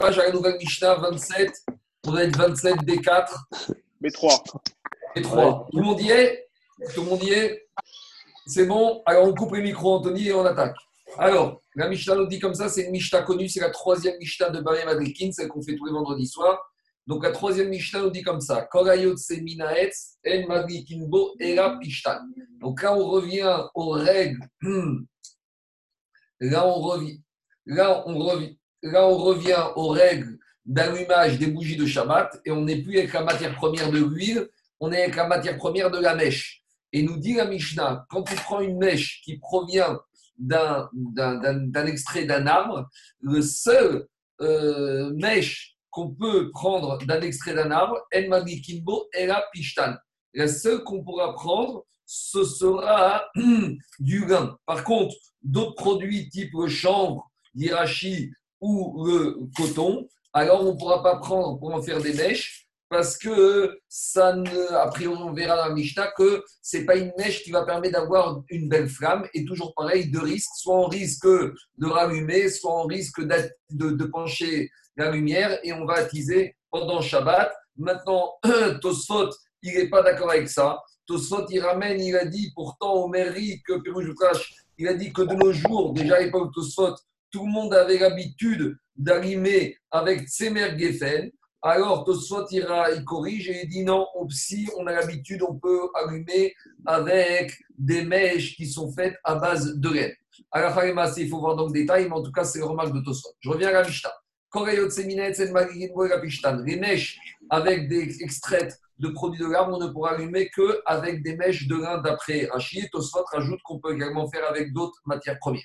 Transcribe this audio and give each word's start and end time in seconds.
page 0.00 0.18
à 0.18 0.24
la 0.24 0.32
nouvelle 0.32 0.56
Mishnah 0.56 0.94
27. 0.94 1.52
On 2.06 2.12
va 2.12 2.24
être 2.24 2.36
27 2.36 2.76
D4. 2.76 3.28
B3. 4.02 4.42
B3. 5.14 5.70
Tout 5.70 5.76
le 5.76 5.82
monde 5.82 6.00
y 6.00 6.10
est? 6.10 6.48
Tout 6.94 7.02
le 7.02 7.10
monde 7.10 7.22
y 7.22 7.30
est? 7.30 7.68
C'est 8.46 8.66
bon? 8.66 9.02
Alors 9.04 9.28
on 9.28 9.34
coupe 9.34 9.54
les 9.54 9.62
micros, 9.62 9.96
Anthony, 9.96 10.28
et 10.28 10.32
on 10.32 10.44
attaque. 10.44 10.74
Alors, 11.18 11.60
la 11.74 11.88
Mishnah 11.88 12.14
nous 12.14 12.26
dit 12.26 12.38
comme 12.38 12.54
ça, 12.54 12.68
c'est 12.68 12.84
une 12.84 12.92
Mishnah 12.92 13.22
connue, 13.22 13.48
c'est 13.48 13.60
la 13.60 13.70
troisième 13.70 14.16
Mishnah 14.18 14.50
de 14.50 14.60
Barry 14.60 14.84
Madrikin, 14.84 15.30
celle 15.32 15.48
qu'on 15.48 15.62
fait 15.62 15.76
tous 15.76 15.84
les 15.84 15.92
vendredis 15.92 16.26
soirs. 16.26 16.58
Donc 17.06 17.24
la 17.24 17.32
troisième 17.32 17.68
Mishnah 17.68 18.00
nous 18.00 18.10
dit 18.10 18.22
comme 18.22 18.40
ça 18.40 18.62
Korayot 18.62 19.16
Seminaetz, 19.16 20.16
En 20.26 20.46
Madrikinbo, 20.46 21.34
Era 21.38 21.78
Pishtan. 21.78 22.20
Donc 22.60 22.82
là, 22.82 22.94
on 22.94 23.06
revient 23.06 23.66
aux 23.74 23.90
règles. 23.90 24.48
Là, 26.40 26.66
on 26.66 26.80
revient. 26.80 27.20
Là, 27.66 28.02
on 28.06 28.18
revient. 28.18 28.56
Là, 28.82 29.06
on 29.06 29.16
revient 29.16 29.62
aux 29.76 29.88
règles 29.88 30.38
d'allumage 30.64 31.38
des 31.38 31.48
bougies 31.48 31.76
de 31.76 31.86
Shabbat 31.86 32.40
et 32.44 32.50
on 32.50 32.62
n'est 32.62 32.82
plus 32.82 32.98
avec 32.98 33.12
la 33.12 33.24
matière 33.24 33.54
première 33.54 33.90
de 33.90 33.98
l'huile, 33.98 34.48
on 34.78 34.92
est 34.92 35.02
avec 35.02 35.16
la 35.16 35.26
matière 35.26 35.56
première 35.56 35.90
de 35.90 35.98
la 35.98 36.14
mèche. 36.14 36.62
Et 36.92 37.02
nous 37.02 37.18
dit 37.18 37.34
la 37.34 37.44
Mishnah, 37.44 38.06
quand 38.08 38.22
tu 38.22 38.34
prends 38.36 38.60
une 38.60 38.78
mèche 38.78 39.20
qui 39.22 39.38
provient 39.38 40.00
d'un 40.38 41.86
extrait 41.86 42.24
d'un 42.24 42.46
arbre, 42.46 42.88
le 43.20 43.42
seul 43.42 44.06
euh, 44.40 45.12
mèche 45.14 45.76
qu'on 45.90 46.10
peut 46.10 46.50
prendre 46.50 46.98
d'un 47.04 47.20
extrait 47.20 47.54
d'un 47.54 47.70
arbre, 47.70 47.98
En 48.14 48.44
Kimbo 48.44 49.08
et 49.12 49.26
la 49.26 49.44
Pishtan. 49.52 49.94
La 50.32 50.48
seule 50.48 50.82
qu'on 50.84 51.02
pourra 51.02 51.34
prendre, 51.34 51.84
ce 52.06 52.44
sera 52.44 53.24
du 53.98 54.26
lin. 54.26 54.56
Par 54.66 54.84
contre, 54.84 55.14
d'autres 55.42 55.74
produits 55.74 56.28
type 56.28 56.54
chanvre, 56.68 57.30
l'irachi 57.54 58.32
ou 58.60 59.04
le 59.06 59.38
coton, 59.56 60.08
alors 60.32 60.62
on 60.62 60.72
ne 60.72 60.78
pourra 60.78 61.02
pas 61.02 61.16
prendre 61.16 61.58
pour 61.58 61.74
en 61.74 61.82
faire 61.82 62.00
des 62.00 62.14
mèches 62.14 62.68
parce 62.90 63.16
que 63.16 63.78
ça 63.88 64.34
ne, 64.34 64.72
a 64.72 64.88
priori, 64.88 65.16
on 65.22 65.32
verra 65.32 65.56
dans 65.56 65.68
la 65.68 65.74
Mishnah 65.74 66.10
que 66.18 66.42
ce 66.60 66.76
n'est 66.76 66.84
pas 66.84 66.96
une 66.96 67.12
mèche 67.16 67.44
qui 67.44 67.52
va 67.52 67.64
permettre 67.64 67.92
d'avoir 67.92 68.42
une 68.50 68.68
belle 68.68 68.88
flamme 68.88 69.28
et 69.32 69.44
toujours 69.44 69.72
pareil, 69.74 70.10
deux 70.10 70.22
risques, 70.22 70.50
soit 70.56 70.76
on 70.76 70.88
risque 70.88 71.24
de 71.24 71.86
rallumer, 71.86 72.48
soit 72.48 72.82
on 72.82 72.86
risque 72.86 73.20
de, 73.20 73.90
de 73.90 74.04
pencher 74.06 74.70
la 74.96 75.12
lumière 75.12 75.56
et 75.62 75.72
on 75.72 75.86
va 75.86 75.94
attiser 75.94 76.56
pendant 76.68 77.00
Shabbat. 77.00 77.52
Maintenant, 77.76 78.34
Tosfot, 78.82 79.30
il 79.62 79.74
n'est 79.74 79.88
pas 79.88 80.02
d'accord 80.02 80.32
avec 80.32 80.48
ça. 80.48 80.82
Tosfot, 81.06 81.46
il 81.48 81.60
ramène, 81.60 82.00
il 82.00 82.16
a 82.16 82.24
dit 82.24 82.50
pourtant 82.56 82.94
au 82.94 83.06
mairie 83.06 83.62
que 83.62 83.74
il 84.78 84.88
a 84.88 84.94
dit 84.94 85.12
que 85.12 85.22
de 85.22 85.34
nos 85.34 85.52
jours, 85.52 85.92
déjà 85.92 86.16
à 86.16 86.20
l'époque 86.20 86.52
Tosfot, 86.52 86.96
tout 87.30 87.46
le 87.46 87.52
monde 87.52 87.74
avait 87.74 87.98
l'habitude 87.98 88.76
d'allumer 88.96 89.76
avec 89.90 90.28
Tsemer 90.28 90.78
Geffen. 90.78 91.30
Alors 91.62 92.04
Tosfot 92.04 92.46
ira, 92.50 92.90
il 92.90 93.04
corrige 93.04 93.50
et 93.50 93.64
il 93.64 93.68
dit 93.68 93.84
non, 93.84 94.06
psy, 94.28 94.68
on 94.78 94.86
a 94.86 94.92
l'habitude, 94.92 95.42
on 95.42 95.58
peut 95.58 95.90
allumer 95.94 96.54
avec 96.86 97.52
des 97.76 98.02
mèches 98.02 98.56
qui 98.56 98.66
sont 98.66 98.90
faites 98.92 99.16
à 99.24 99.34
base 99.34 99.74
de 99.76 99.88
laine. 99.90 100.12
À 100.50 100.62
la 100.62 100.72
fin, 100.72 100.86
il 101.16 101.28
faut 101.28 101.38
voir 101.38 101.56
dans 101.56 101.66
le 101.66 101.72
détail, 101.72 102.06
mais 102.06 102.14
en 102.14 102.22
tout 102.22 102.32
cas, 102.32 102.44
c'est 102.44 102.60
le 102.60 102.64
remarque 102.64 102.94
de 102.94 103.00
Tosfot. 103.00 103.34
Je 103.40 103.50
reviens 103.50 103.68
à 103.68 103.72
la. 103.72 103.82
Les 106.64 106.76
mèches 106.76 107.18
avec 107.50 107.88
des 107.88 108.22
extraits 108.22 108.78
de 108.98 109.08
produits 109.08 109.40
de 109.40 109.46
l'arbre, 109.46 109.76
on 109.76 109.80
ne 109.80 109.92
pourra 109.92 110.12
allumer 110.14 110.50
qu'avec 110.54 111.22
des 111.22 111.36
mèches 111.36 111.68
de 111.68 111.76
lin 111.76 111.98
d'après 111.98 112.46
Rachid. 112.46 112.88
Tosfot 112.90 113.24
rajoute 113.32 113.60
qu'on 113.64 113.78
peut 113.78 113.94
également 113.94 114.28
faire 114.28 114.48
avec 114.48 114.72
d'autres 114.72 115.00
matières 115.04 115.38
premières. 115.38 115.62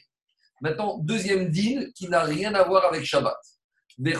Maintenant, 0.65 0.97
deuxième 0.97 1.51
deal 1.51 1.91
qui 1.93 2.09
n'a 2.09 2.23
rien 2.23 2.55
à 2.55 2.63
voir 2.63 2.85
avec 2.85 3.05
Shabbat. 3.05 3.37
De 3.99 4.15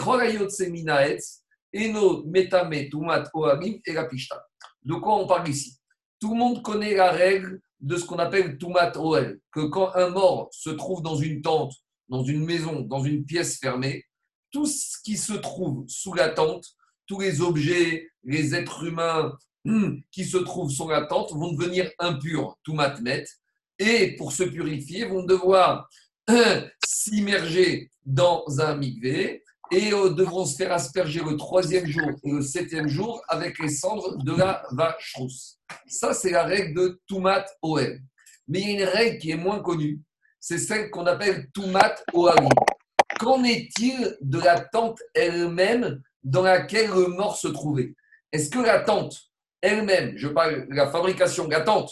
quoi 4.93 5.15
on 5.15 5.25
parle 5.25 5.49
ici? 5.49 5.79
Tout 6.19 6.33
le 6.33 6.37
monde 6.37 6.61
connaît 6.61 6.93
la 6.93 7.09
règle 7.09 7.61
de 7.79 7.97
ce 7.97 8.05
qu'on 8.05 8.19
appelle 8.19 8.59
Tumat 8.59 8.95
Oel, 8.95 9.39
que 9.51 9.61
quand 9.61 9.95
un 9.95 10.09
mort 10.09 10.49
se 10.51 10.69
trouve 10.69 11.01
dans 11.01 11.15
une 11.15 11.41
tente, 11.41 11.73
dans 12.09 12.23
une 12.23 12.45
maison, 12.45 12.81
dans 12.81 13.03
une 13.03 13.25
pièce 13.25 13.57
fermée, 13.57 14.03
tout 14.51 14.67
ce 14.67 15.01
qui 15.03 15.17
se 15.17 15.33
trouve 15.33 15.83
sous 15.87 16.13
la 16.13 16.29
tente, 16.29 16.67
tous 17.07 17.21
les 17.21 17.41
objets, 17.41 18.07
les 18.23 18.53
êtres 18.53 18.83
humains 18.83 19.35
hmm, 19.63 19.95
qui 20.11 20.25
se 20.25 20.37
trouvent 20.37 20.69
sous 20.69 20.89
la 20.89 21.07
tente 21.07 21.31
vont 21.31 21.53
devenir 21.53 21.89
impurs, 21.97 22.55
Tumat 22.63 23.01
Met, 23.01 23.25
et 23.79 24.15
pour 24.15 24.31
se 24.31 24.43
purifier, 24.43 25.05
vont 25.05 25.23
devoir 25.23 25.89
s'immerger 26.85 27.89
dans 28.05 28.43
un 28.59 28.75
mikvé 28.75 29.43
et 29.71 29.93
euh, 29.93 30.09
devront 30.09 30.45
se 30.45 30.55
faire 30.55 30.71
asperger 30.71 31.21
le 31.21 31.35
troisième 31.37 31.87
jour 31.87 32.09
et 32.23 32.31
le 32.31 32.41
septième 32.41 32.87
jour 32.87 33.21
avec 33.27 33.57
les 33.59 33.69
cendres 33.69 34.17
de 34.23 34.35
la 34.35 34.63
vache 34.71 35.13
rousse. 35.15 35.57
Ça, 35.87 36.13
c'est 36.13 36.31
la 36.31 36.43
règle 36.43 36.79
de 36.79 37.01
Tumat 37.07 37.45
Oel. 37.61 38.01
Mais 38.47 38.61
il 38.61 38.67
y 38.67 38.69
a 38.69 38.83
une 38.83 38.89
règle 38.89 39.17
qui 39.17 39.31
est 39.31 39.37
moins 39.37 39.59
connue, 39.59 40.01
c'est 40.39 40.59
celle 40.59 40.91
qu'on 40.91 41.07
appelle 41.07 41.47
Tumat 41.53 41.95
Oalim. 42.13 42.49
Qu'en 43.19 43.43
est-il 43.43 44.17
de 44.21 44.39
la 44.39 44.59
tente 44.59 45.01
elle-même 45.13 46.01
dans 46.23 46.43
laquelle 46.43 46.89
le 46.89 47.07
mort 47.07 47.37
se 47.37 47.47
trouvait? 47.47 47.95
Est-ce 48.31 48.49
que 48.49 48.59
la 48.59 48.81
tente 48.81 49.31
elle-même, 49.61 50.15
je 50.17 50.27
parle 50.27 50.67
de 50.67 50.75
la 50.75 50.91
fabrication 50.91 51.45
de 51.45 51.51
la 51.51 51.61
tente, 51.61 51.91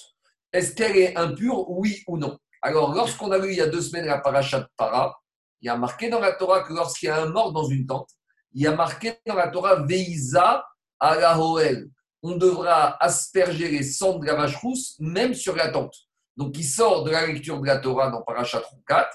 est-ce 0.52 0.76
qu'elle 0.76 0.96
est 0.96 1.18
impure, 1.18 1.70
oui 1.72 2.04
ou 2.08 2.18
non? 2.18 2.38
Alors, 2.64 2.96
lorsqu'on 2.96 3.30
a 3.32 3.38
lu 3.38 3.52
il 3.52 3.58
y 3.58 3.62
a 3.62 3.68
deux 3.68 3.82
semaines 3.82 4.06
la 4.06 4.20
parachat 4.20 4.68
para, 4.78 5.20
il 5.62 5.68
y 5.68 5.70
a 5.70 5.76
marqué 5.76 6.10
dans 6.10 6.22
la 6.22 6.32
Torah 6.32 6.64
que 6.64 6.72
lorsqu'il 6.74 7.08
y 7.08 7.12
a 7.12 7.22
un 7.22 7.30
mort 7.30 7.52
dans 7.52 7.66
une 7.66 7.86
tente, 7.86 8.10
il 8.54 8.62
y 8.62 8.68
a 8.68 8.76
marqué 8.76 9.20
dans 9.28 9.36
la 9.36 9.50
Torah 9.50 9.84
Veiza 9.84 10.66
la 11.02 11.38
Hoel. 11.38 11.90
On 12.22 12.38
devra 12.38 12.96
asperger 13.04 13.70
les 13.70 13.84
cendres 13.84 14.22
de 14.22 14.28
la 14.28 14.36
vache 14.36 14.56
rousse, 14.56 14.96
même 15.00 15.34
sur 15.34 15.58
la 15.58 15.70
tente. 15.70 15.94
Donc, 16.38 16.58
il 16.58 16.64
sort 16.64 17.04
de 17.04 17.12
la 17.12 17.28
lecture 17.28 17.60
de 17.60 17.68
la 17.68 17.80
Torah 17.80 18.10
dans 18.10 18.22
Parachat 18.22 18.64
4 18.88 19.10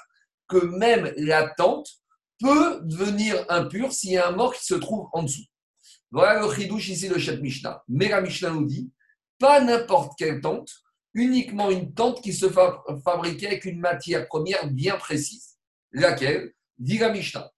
que 0.46 0.58
même 0.58 1.12
la 1.16 1.48
tente 1.48 1.88
peut 2.38 2.80
devenir 2.82 3.46
impure 3.48 3.92
s'il 3.92 4.12
y 4.12 4.18
a 4.18 4.28
un 4.28 4.32
mort 4.32 4.54
qui 4.54 4.64
se 4.64 4.74
trouve 4.74 5.08
en 5.12 5.22
dessous. 5.22 5.44
Voilà 6.10 6.40
le 6.40 6.52
chidouche 6.54 6.88
ici 6.88 7.08
de 7.08 7.18
Chet 7.18 7.38
Mishnah. 7.38 7.82
Mais 7.88 8.08
la 8.08 8.20
Mishnah 8.20 8.50
nous 8.50 8.66
dit 8.66 8.92
pas 9.38 9.60
n'importe 9.60 10.12
quelle 10.18 10.40
tente, 10.40 10.70
uniquement 11.18 11.68
une 11.70 11.92
tente 11.92 12.22
qui 12.22 12.32
se 12.32 12.46
fabriquait 12.48 13.48
avec 13.48 13.64
une 13.64 13.80
matière 13.80 14.26
première 14.28 14.68
bien 14.68 14.96
précise. 14.96 15.58
Laquelle? 15.92 16.52
Dit 16.78 16.98
la 16.98 17.10
Mishnah. 17.10 17.50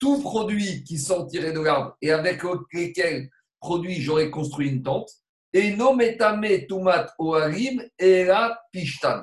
Tout 0.00 0.20
produit 0.20 0.82
qui 0.82 0.98
sortirait 0.98 1.52
de 1.52 1.60
l'arbre 1.60 1.96
et 2.02 2.10
avec 2.10 2.42
lequel 2.42 3.30
produit 3.60 4.00
j'aurais 4.00 4.30
construit 4.30 4.68
une 4.68 4.82
tente, 4.82 5.10
et 5.52 5.74
nometame 5.74 6.66
tumat 6.68 7.14
oarim 7.18 7.82
et 7.98 8.24
la 8.24 8.60
pishtan. 8.72 9.22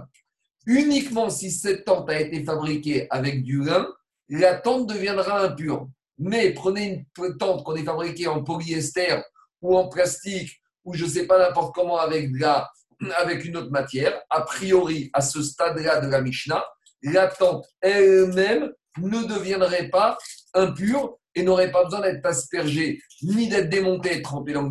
Uniquement 0.66 1.30
si 1.30 1.52
cette 1.52 1.86
tente 1.86 2.10
a 2.10 2.20
été 2.20 2.44
fabriquée 2.44 3.08
avec 3.10 3.44
du 3.44 3.64
lin, 3.64 3.88
la 4.30 4.56
tente 4.56 4.88
deviendra 4.88 5.42
impure. 5.42 5.88
Mais 6.18 6.54
prenez 6.54 7.06
une 7.20 7.38
tente 7.38 7.64
qu'on 7.64 7.76
est 7.76 7.84
fabriquée 7.84 8.28
en 8.28 8.44
polyester 8.44 9.22
ou 9.62 9.78
en 9.78 9.90
plastique 9.90 10.62
ou 10.86 10.94
je 10.94 11.06
ne 11.06 11.10
sais 11.10 11.28
pas 11.28 11.40
n'importe 11.40 11.76
comment 11.76 11.98
avec, 11.98 12.30
la, 12.40 12.70
avec 13.18 13.44
une 13.44 13.58
autre 13.58 13.72
matière, 13.72 14.22
a 14.30 14.42
priori, 14.42 15.10
à 15.14 15.22
ce 15.22 15.42
stade-là 15.42 16.00
de 16.00 16.08
la 16.08 16.22
Mishnah, 16.22 16.64
la 17.04 17.28
tente 17.28 17.66
elle-même 17.82 18.72
ne 18.98 19.24
deviendrait 19.28 19.90
pas 19.90 20.18
impure 20.54 21.18
et 21.36 21.44
n'aurait 21.44 21.72
pas 21.72 21.84
besoin 21.84 22.02
d'être 22.02 22.26
aspergée, 22.26 23.02
ni 23.22 23.50
d'être 23.50 23.70
démontée 23.70 24.18
et 24.18 24.22
trempée 24.22 24.54
dans 24.54 24.64
le 24.64 24.70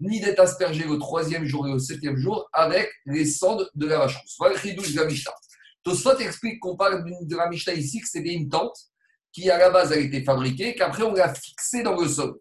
ni 0.00 0.20
d'être 0.20 0.40
aspergée 0.40 0.84
le 0.84 0.98
troisième 0.98 1.44
jour 1.44 1.68
et 1.68 1.72
le 1.72 1.78
septième 1.78 2.16
jour 2.16 2.48
avec 2.52 2.90
les 3.04 3.26
cendres 3.26 3.68
de 3.74 3.86
la 3.86 3.98
vache 3.98 4.18
Voilà 4.38 4.54
le 4.54 4.92
de 4.92 4.96
la 4.96 5.04
Mishnah. 5.04 5.34
Tosfot 5.82 6.18
explique 6.18 6.58
qu'on 6.60 6.76
parle 6.76 7.04
de 7.04 7.36
la 7.36 7.48
Mishnah 7.48 7.74
ici, 7.74 8.00
que 8.00 8.08
c'était 8.08 8.32
une 8.32 8.48
tente 8.48 8.76
qui 9.32 9.50
à 9.50 9.58
la 9.58 9.70
base 9.70 9.92
a 9.92 9.96
été 9.96 10.24
fabriquée, 10.24 10.74
qu'après 10.74 11.02
on 11.02 11.12
l'a 11.12 11.34
fixée 11.34 11.82
dans 11.82 11.96
le 12.00 12.08
sol. 12.08 12.34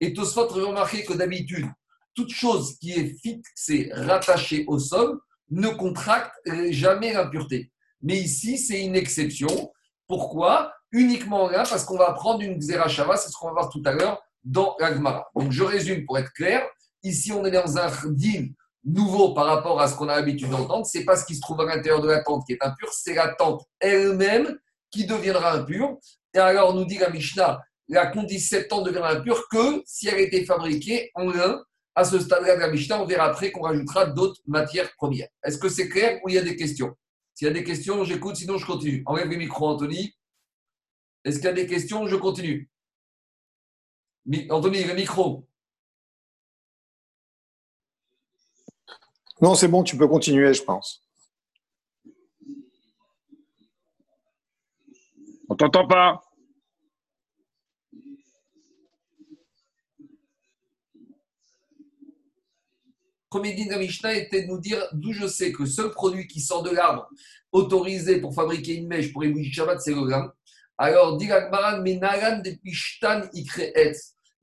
Et 0.00 0.12
Tosfot 0.12 0.48
remarqué 0.48 1.04
que 1.04 1.12
d'habitude, 1.12 1.66
toute 2.14 2.32
chose 2.32 2.76
qui 2.78 2.92
est 2.92 3.16
fixée, 3.20 3.90
rattachée 3.92 4.64
au 4.66 4.78
sol, 4.78 5.18
ne 5.50 5.68
contracte 5.68 6.34
jamais 6.70 7.12
l'impureté. 7.12 7.70
Mais 8.00 8.18
ici, 8.18 8.58
c'est 8.58 8.82
une 8.84 8.96
exception. 8.96 9.72
Pourquoi? 10.06 10.72
Uniquement 10.90 11.48
là, 11.48 11.64
parce 11.68 11.84
qu'on 11.84 11.96
va 11.96 12.12
prendre 12.12 12.42
une 12.42 12.58
Xerashava, 12.58 13.16
c'est 13.16 13.30
ce 13.30 13.36
qu'on 13.36 13.48
va 13.48 13.52
voir 13.52 13.70
tout 13.70 13.82
à 13.84 13.92
l'heure 13.92 14.22
dans 14.44 14.76
l'Agmara. 14.78 15.30
Donc 15.34 15.52
je 15.52 15.62
résume 15.62 16.04
pour 16.04 16.18
être 16.18 16.32
clair. 16.32 16.66
Ici, 17.02 17.32
on 17.32 17.44
est 17.44 17.50
dans 17.50 17.78
un 17.78 17.90
din 18.10 18.48
nouveau 18.84 19.32
par 19.32 19.46
rapport 19.46 19.80
à 19.80 19.88
ce 19.88 19.94
qu'on 19.94 20.08
a 20.08 20.16
l'habitude 20.16 20.50
d'entendre. 20.50 20.84
C'est 20.86 21.04
pas 21.04 21.16
ce 21.16 21.24
qui 21.24 21.34
se 21.34 21.40
trouve 21.40 21.60
à 21.60 21.64
l'intérieur 21.64 22.00
de 22.00 22.08
la 22.08 22.22
tente 22.22 22.44
qui 22.46 22.52
est 22.52 22.62
impur, 22.62 22.92
c'est 22.92 23.14
la 23.14 23.28
tente 23.28 23.64
elle-même 23.80 24.58
qui 24.90 25.06
deviendra 25.06 25.52
impure. 25.52 25.96
Et 26.34 26.38
alors, 26.38 26.74
nous 26.74 26.84
dit 26.84 26.98
la 26.98 27.10
Mishnah, 27.10 27.60
la 27.88 28.06
condition 28.06 28.58
cette 28.58 28.68
tente 28.68 28.84
deviendra 28.84 29.12
impure 29.12 29.48
que 29.48 29.82
si 29.86 30.08
elle 30.08 30.20
était 30.20 30.44
fabriquée 30.44 31.10
en 31.14 31.30
lin 31.30 31.62
à 31.94 32.04
ce 32.04 32.18
stade-là 32.18 32.54
de 32.56 32.60
la 32.60 32.70
Mishnah, 32.70 33.02
on 33.02 33.04
verra 33.04 33.24
après 33.24 33.50
qu'on 33.50 33.62
rajoutera 33.62 34.06
d'autres 34.06 34.40
matières 34.46 34.94
premières. 34.96 35.28
Est-ce 35.44 35.58
que 35.58 35.68
c'est 35.68 35.88
clair 35.88 36.20
ou 36.24 36.28
il 36.28 36.34
y 36.34 36.38
a 36.38 36.42
des 36.42 36.56
questions? 36.56 36.96
S'il 37.34 37.48
y 37.48 37.50
a 37.50 37.54
des 37.54 37.64
questions, 37.64 38.04
j'écoute, 38.04 38.36
sinon 38.36 38.58
je 38.58 38.66
continue. 38.66 39.02
Enlève 39.06 39.28
les 39.28 39.36
micros, 39.36 39.68
Anthony. 39.68 40.14
Est-ce 41.24 41.36
qu'il 41.36 41.46
y 41.46 41.48
a 41.48 41.52
des 41.52 41.66
questions? 41.66 42.06
Je 42.06 42.16
continue. 42.16 42.70
Anthony, 44.50 44.84
le 44.84 44.94
micro. 44.94 45.46
Non, 49.40 49.54
c'est 49.54 49.68
bon, 49.68 49.82
tu 49.82 49.96
peux 49.96 50.06
continuer, 50.06 50.54
je 50.54 50.62
pense. 50.62 51.02
On 55.48 55.56
t'entend 55.56 55.86
pas? 55.86 56.22
Premier 63.32 63.54
din 63.54 63.64
de 63.64 63.78
Mishnah 63.78 64.12
était 64.12 64.42
de 64.42 64.48
nous 64.48 64.58
dire 64.58 64.86
d'où 64.92 65.14
je 65.14 65.26
sais 65.26 65.52
que 65.52 65.62
le 65.62 65.68
seul 65.68 65.90
produit 65.90 66.26
qui 66.26 66.38
sort 66.38 66.62
de 66.62 66.68
l'arbre 66.68 67.08
autorisé 67.50 68.20
pour 68.20 68.34
fabriquer 68.34 68.74
une 68.74 68.88
mèche 68.88 69.10
pour 69.10 69.24
ébouiller 69.24 69.50
Shabbat, 69.50 69.80
c'est 69.80 69.94
le 69.94 70.04
grain. 70.04 70.30
Alors, 70.76 71.16
dit 71.16 71.28
mais 71.82 71.96
naran 71.96 72.40
de 72.40 72.50
pishtan 72.62 73.22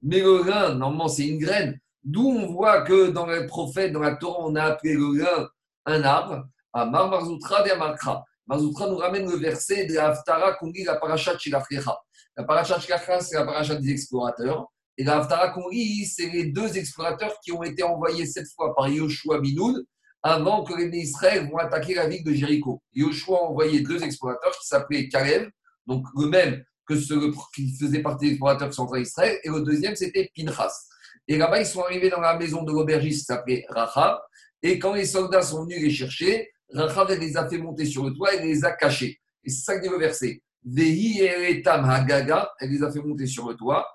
Mais 0.02 0.22
le 0.22 0.42
grain, 0.44 0.74
normalement, 0.74 1.08
c'est 1.08 1.28
une 1.28 1.38
graine. 1.38 1.80
D'où 2.04 2.28
on 2.30 2.48
voit 2.48 2.82
que 2.82 3.12
dans 3.12 3.28
les 3.28 3.46
prophètes, 3.46 3.94
dans 3.94 4.00
la 4.00 4.16
Torah, 4.16 4.40
on 4.48 4.56
a 4.56 4.64
appelé 4.64 4.94
le 4.94 5.20
grain 5.20 5.48
un 5.86 6.04
arbre. 6.04 6.48
À 6.74 6.86
Mar 6.86 7.10
Marzoutra 7.10 7.62
de. 7.62 7.70
Marzoutra 8.48 8.88
nous 8.90 8.98
ramène 8.98 9.30
le 9.30 9.38
verset 9.38 9.86
de 9.86 9.94
la 9.94 10.08
Haftara 10.08 10.54
qu'on 10.54 10.72
dit 10.72 10.84
la 10.84 10.96
parachat 10.96 11.38
chez 11.38 11.52
la 11.52 11.64
La 12.38 12.44
parachat 12.44 12.80
chez 12.80 12.94
c'est 13.22 13.36
la 13.36 13.46
parachat 13.46 13.76
des 13.76 13.92
explorateurs. 13.92 14.68
Et 15.00 15.06
la 15.06 15.20
Haftara 15.20 15.52
qu'on 15.52 15.72
c'est 16.06 16.28
les 16.28 16.48
deux 16.48 16.78
explorateurs 16.78 17.40
qui 17.42 17.54
ont 17.54 17.64
été 17.64 17.84
envoyés 17.84 18.26
cette 18.26 18.50
fois 18.54 18.76
par 18.76 18.90
Yoshua 18.90 19.40
Binoun 19.40 19.82
avant 20.22 20.66
que 20.66 20.74
les 20.74 20.98
Israël 20.98 21.50
vont 21.50 21.58
attaquer 21.58 21.94
la 21.94 22.10
ville 22.10 22.22
de 22.26 22.34
Jéricho. 22.34 22.84
Yoshua 22.94 23.38
a 23.38 23.42
envoyé 23.44 23.80
deux 23.80 24.04
explorateurs 24.04 24.52
qui 24.60 24.68
s'appelaient 24.68 25.08
Caleb, 25.08 25.50
donc 25.88 26.06
le 26.18 26.28
même 26.28 26.62
que 26.86 27.00
ceux 27.00 27.32
qui 27.56 27.74
faisaient 27.80 28.02
partie 28.02 28.26
des 28.26 28.32
explorateurs 28.32 28.68
qui 28.68 28.76
sont 28.76 28.88
en 28.88 28.96
Israël, 28.96 29.40
et 29.42 29.48
le 29.48 29.62
deuxième 29.62 29.96
c'était 29.96 30.30
Pinchas. 30.36 30.74
Et 31.30 31.38
là-bas, 31.38 31.62
ils 31.62 31.66
sont 31.66 31.82
arrivés 31.82 32.10
dans 32.10 32.20
la 32.20 32.38
maison 32.38 32.64
de 32.64 32.74
l'aubergiste 32.74 33.20
qui 33.20 33.26
s'appelait 33.26 33.64
Rachav, 33.70 34.18
et 34.62 34.80
quand 34.80 34.96
les 34.96 35.06
soldats 35.06 35.44
sont 35.44 35.64
venus 35.64 35.82
les 35.82 35.92
chercher, 35.92 36.50
Rachav 36.74 37.10
les 37.18 37.38
a 37.38 37.48
fait 37.48 37.58
monter 37.58 37.86
sur 37.86 38.04
le 38.04 38.14
toit 38.14 38.34
et 38.36 38.44
les 38.44 38.66
a 38.66 38.74
cachés. 38.74 39.18
Et 39.46 39.50
c'est 39.50 39.64
ça 39.64 39.78
que 39.78 39.84
dit 39.84 39.90
le 39.90 39.98
verset. 39.98 40.42
Vehi 40.66 41.26
hagaga, 41.66 42.52
elle 42.60 42.72
les 42.72 42.84
a 42.84 42.92
fait 42.92 43.00
monter 43.00 43.28
sur 43.28 43.48
le 43.48 43.56
toit. 43.56 43.88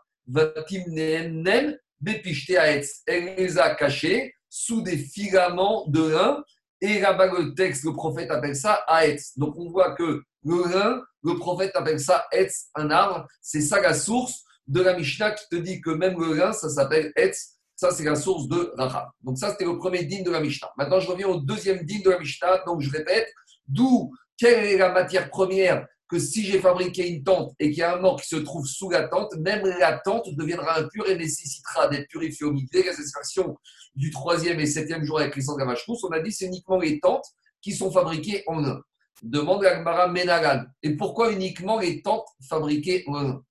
Elle 3.06 3.34
les 3.36 3.58
a 3.58 3.74
cachés 3.74 4.34
sous 4.48 4.82
des 4.82 4.96
filaments 4.96 5.86
de 5.88 6.08
lin. 6.08 6.42
Et 6.80 7.00
là-bas, 7.00 7.26
le 7.26 7.54
texte, 7.54 7.84
le 7.84 7.92
prophète 7.92 8.30
appelle 8.30 8.56
ça 8.56 8.84
Aetz. 8.88 9.36
Donc 9.36 9.54
on 9.56 9.70
voit 9.70 9.94
que 9.94 10.22
le 10.44 10.72
lin, 10.72 11.02
le 11.22 11.34
prophète 11.38 11.72
appelle 11.74 12.00
ça 12.00 12.26
Etz, 12.30 12.68
un 12.74 12.90
arbre. 12.90 13.26
C'est 13.40 13.62
ça 13.62 13.80
la 13.80 13.94
source 13.94 14.44
de 14.66 14.80
la 14.80 14.96
Mishnah 14.96 15.32
qui 15.32 15.48
te 15.50 15.56
dit 15.56 15.80
que 15.80 15.90
même 15.90 16.20
le 16.20 16.34
lin, 16.34 16.52
ça 16.52 16.68
s'appelle 16.68 17.12
Etz. 17.16 17.54
Ça, 17.76 17.90
c'est 17.90 18.04
la 18.04 18.14
source 18.14 18.46
de 18.48 18.72
Rahab. 18.76 19.08
Donc 19.22 19.36
ça, 19.36 19.50
c'était 19.50 19.64
le 19.64 19.78
premier 19.78 20.04
digne 20.04 20.22
de 20.22 20.30
la 20.30 20.40
Mishnah. 20.40 20.70
Maintenant, 20.76 21.00
je 21.00 21.10
reviens 21.10 21.26
au 21.26 21.40
deuxième 21.40 21.84
digne 21.84 22.02
de 22.02 22.10
la 22.10 22.18
Mishnah. 22.18 22.62
Donc 22.66 22.80
je 22.80 22.90
répète, 22.90 23.28
d'où, 23.66 24.12
quelle 24.36 24.64
est 24.64 24.76
la 24.76 24.92
matière 24.92 25.28
première 25.28 25.86
que 26.08 26.18
si 26.18 26.44
j'ai 26.44 26.60
fabriqué 26.60 27.08
une 27.08 27.24
tente 27.24 27.54
et 27.58 27.70
qu'il 27.70 27.78
y 27.78 27.82
a 27.82 27.96
un 27.96 28.00
mort 28.00 28.20
qui 28.20 28.28
se 28.28 28.36
trouve 28.36 28.66
sous 28.66 28.90
la 28.90 29.08
tente, 29.08 29.34
même 29.36 29.64
la 29.64 29.98
tente 29.98 30.34
deviendra 30.34 30.78
impure 30.78 31.08
et 31.08 31.16
nécessitera 31.16 31.88
d'être 31.88 32.08
purifiée 32.08 32.46
au 32.46 32.52
mité. 32.52 32.82
La 32.84 32.92
satisfaction 32.92 33.56
du 33.94 34.10
troisième 34.10 34.60
et 34.60 34.66
septième 34.66 35.04
jour 35.04 35.18
avec 35.18 35.34
les 35.34 35.42
cendres 35.42 35.64
on 36.04 36.12
a 36.12 36.20
dit 36.20 36.32
c'est 36.32 36.46
uniquement 36.46 36.78
les 36.78 37.00
tentes 37.00 37.26
qui 37.60 37.72
sont 37.72 37.90
fabriquées 37.90 38.44
en 38.46 38.64
un. 38.64 38.80
Demande 39.22 39.64
à 39.64 39.76
Gmara 39.76 40.08
Menagan. 40.08 40.64
Et 40.82 40.96
pourquoi 40.96 41.32
uniquement 41.32 41.78
les 41.78 42.02
tentes 42.02 42.26
fabriquées 42.48 43.04
en 43.06 43.16
un? 43.16 43.42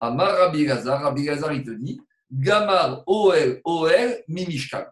Amar 0.00 0.38
Rabbi 0.38 0.64
Gazar, 0.64 1.02
Rabbi 1.02 1.24
Gazar, 1.24 1.52
il 1.52 1.62
te 1.62 1.70
dit 1.70 2.00
Gamar 2.32 3.02
OL 3.06 3.60
OL 3.64 4.22
Mimishkan. 4.28 4.84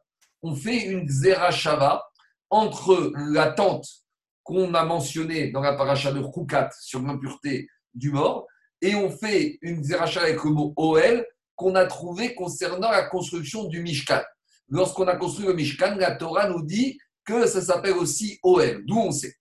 On 0.43 0.55
fait 0.55 0.85
une 0.85 1.09
Zerachava 1.09 2.05
entre 2.51 3.13
la 3.15 3.53
tente 3.53 3.87
qu'on 4.49 4.73
a 4.73 4.83
mentionné 4.83 5.51
dans 5.51 5.61
la 5.61 5.75
paracha 5.75 6.11
de 6.11 6.23
Khukat 6.23 6.71
sur 6.81 7.03
l'impureté 7.03 7.69
du 7.93 8.11
mort, 8.11 8.47
et 8.81 8.95
on 8.95 9.11
fait 9.11 9.59
une 9.61 9.85
zeracha 9.85 10.23
avec 10.23 10.43
le 10.43 10.51
mot 10.53 10.73
OL 10.75 11.27
qu'on 11.55 11.75
a 11.75 11.85
trouvé 11.85 12.35
concernant 12.35 12.91
la 12.91 13.03
construction 13.09 13.65
du 13.65 13.83
Mishkan. 13.83 14.23
Lorsqu'on 14.71 15.07
a 15.07 15.17
construit 15.17 15.47
le 15.47 15.53
Mishkan, 15.53 15.97
la 15.97 16.17
Torah 16.17 16.49
nous 16.49 16.63
dit 16.63 16.99
que 17.27 17.47
ça 17.47 17.61
s'appelle 17.61 17.99
aussi 17.99 18.39
OL, 18.43 18.87
d'où 18.87 18.97
on 18.99 19.13
sait. 19.13 19.35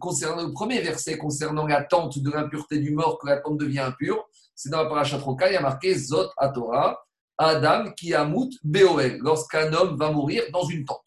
Concernant 0.00 0.46
le 0.46 0.52
premier 0.54 0.80
verset 0.80 1.18
concernant 1.18 1.66
la 1.66 1.84
tente 1.84 2.18
de 2.18 2.30
l'impureté 2.30 2.78
du 2.78 2.92
mort, 2.92 3.18
que 3.18 3.26
la 3.26 3.36
tente 3.36 3.58
devient 3.58 3.80
impure, 3.80 4.26
c'est 4.54 4.70
dans 4.70 4.82
la 4.82 4.88
paracha 4.88 5.18
Troka, 5.18 5.50
il 5.50 5.52
y 5.52 5.56
a 5.56 5.60
marqué 5.60 5.94
Zot 5.94 6.30
Torah, 6.54 6.98
Adam 7.36 7.90
qui 7.92 8.14
amout 8.14 8.50
BOL, 8.64 9.18
lorsqu'un 9.20 9.70
homme 9.74 9.98
va 9.98 10.10
mourir 10.10 10.44
dans 10.54 10.64
une 10.64 10.86
tente. 10.86 11.04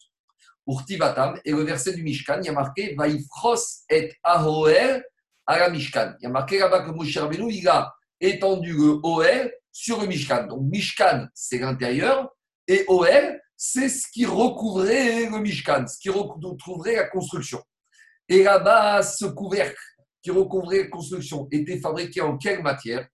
Urtivatam, 0.66 1.40
et 1.44 1.52
le 1.52 1.62
verset 1.62 1.94
du 1.94 2.02
Mishkan, 2.02 2.40
il 2.40 2.46
y 2.46 2.48
a 2.48 2.52
marqué 2.52 2.94
Vaifros 2.94 3.84
et 3.90 4.12
Ahoel 4.22 5.04
à 5.46 5.58
la 5.58 5.70
Mishkan. 5.70 6.14
Il 6.20 6.24
y 6.24 6.26
a 6.26 6.30
marqué 6.30 6.58
là-bas 6.58 6.80
que 6.80 6.90
Moshe 6.90 7.16
Rabbeinu, 7.16 7.52
il 7.52 7.68
a 7.68 7.92
étendu 8.20 8.72
le 8.72 9.00
Oel 9.02 9.52
sur 9.72 10.00
le 10.00 10.06
Mishkan. 10.06 10.46
Donc 10.46 10.62
Mishkan, 10.70 11.26
c'est 11.34 11.58
l'intérieur, 11.58 12.30
et 12.68 12.84
Oel, 12.88 13.40
c'est 13.56 13.88
ce 13.88 14.06
qui 14.12 14.24
recouvrait 14.24 15.26
le 15.26 15.38
Mishkan, 15.38 15.86
ce 15.86 15.98
qui 15.98 16.10
recouvrait 16.10 16.96
la 16.96 17.04
construction. 17.04 17.62
Et 18.28 18.42
là-bas, 18.42 19.02
ce 19.02 19.26
couvercle 19.26 19.76
qui 20.22 20.30
recouvrait 20.30 20.84
la 20.84 20.88
construction 20.88 21.48
était 21.50 21.78
fabriqué 21.78 22.20
en 22.20 22.38
quelle 22.38 22.62
matière? 22.62 23.06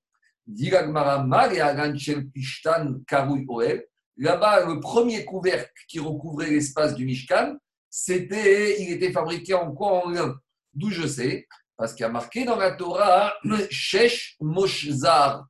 Diragmara 0.47 1.53
et 1.53 1.61
Aganchel 1.61 2.29
Pishtan 2.31 3.01
Karui 3.07 3.45
Oel. 3.49 3.85
Là-bas, 4.19 4.67
le 4.67 4.81
premier 4.81 5.25
couvercle 5.25 5.71
qui 5.89 6.01
recouvrait 6.01 6.51
l'espace 6.51 6.95
du 6.95 7.05
Mishkan, 7.05 7.57
c'était, 7.89 8.83
il 8.83 8.93
était 8.93 9.13
fabriqué 9.13 9.55
en 9.55 9.73
quoi 9.73 10.05
En 10.05 10.11
lin. 10.11 10.37
D'où 10.75 10.91
je 10.91 11.07
sais, 11.07 11.47
parce 11.77 11.95
qu'il 11.95 12.03
y 12.03 12.07
a 12.07 12.11
marqué 12.11 12.45
dans 12.45 12.57
la 12.57 12.73
Torah, 12.73 13.33
Shesh 13.71 14.37
Moshzar. 14.41 15.47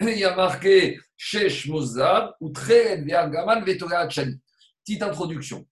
Il 0.00 0.18
y 0.18 0.24
a 0.24 0.34
marqué 0.34 0.98
Shesh 1.16 1.68
Moshzar, 1.68 2.34
ou 2.40 2.52
Gaman. 2.52 3.64
Petite 3.64 5.02
introduction. 5.02 5.66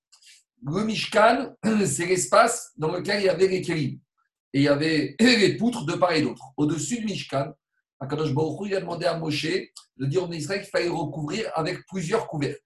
Le 0.65 0.85
Mishkan, 0.85 1.55
c'est 1.85 2.07
l'espace 2.07 2.73
dans 2.77 2.93
lequel 2.93 3.21
il 3.21 3.27
y 3.27 3.29
avait 3.29 3.49
les 3.49 3.61
kélim. 3.61 3.99
Et 4.53 4.61
il 4.61 4.63
y 4.63 4.69
avait 4.69 5.17
les 5.21 5.57
poutres 5.57 5.85
de 5.85 5.95
part 5.95 6.13
et 6.13 6.23
d'autre. 6.23 6.45
Au-dessus 6.57 7.01
du 7.01 7.07
Mishkan, 7.07 7.53
Akadosh 8.01 8.35
Baruch 8.35 8.59
il 8.67 8.75
a 8.77 8.81
demandé 8.81 9.07
à 9.07 9.17
Moshe 9.17 9.47
de 9.97 10.07
dire 10.07 10.25
en 10.25 10.33
Israël 10.33 10.61
qu'il 10.61 10.71
fallait 10.71 10.89
recouvrir 10.89 11.51
avec 11.55 11.87
plusieurs 11.87 12.27
couvercles. 12.27 12.61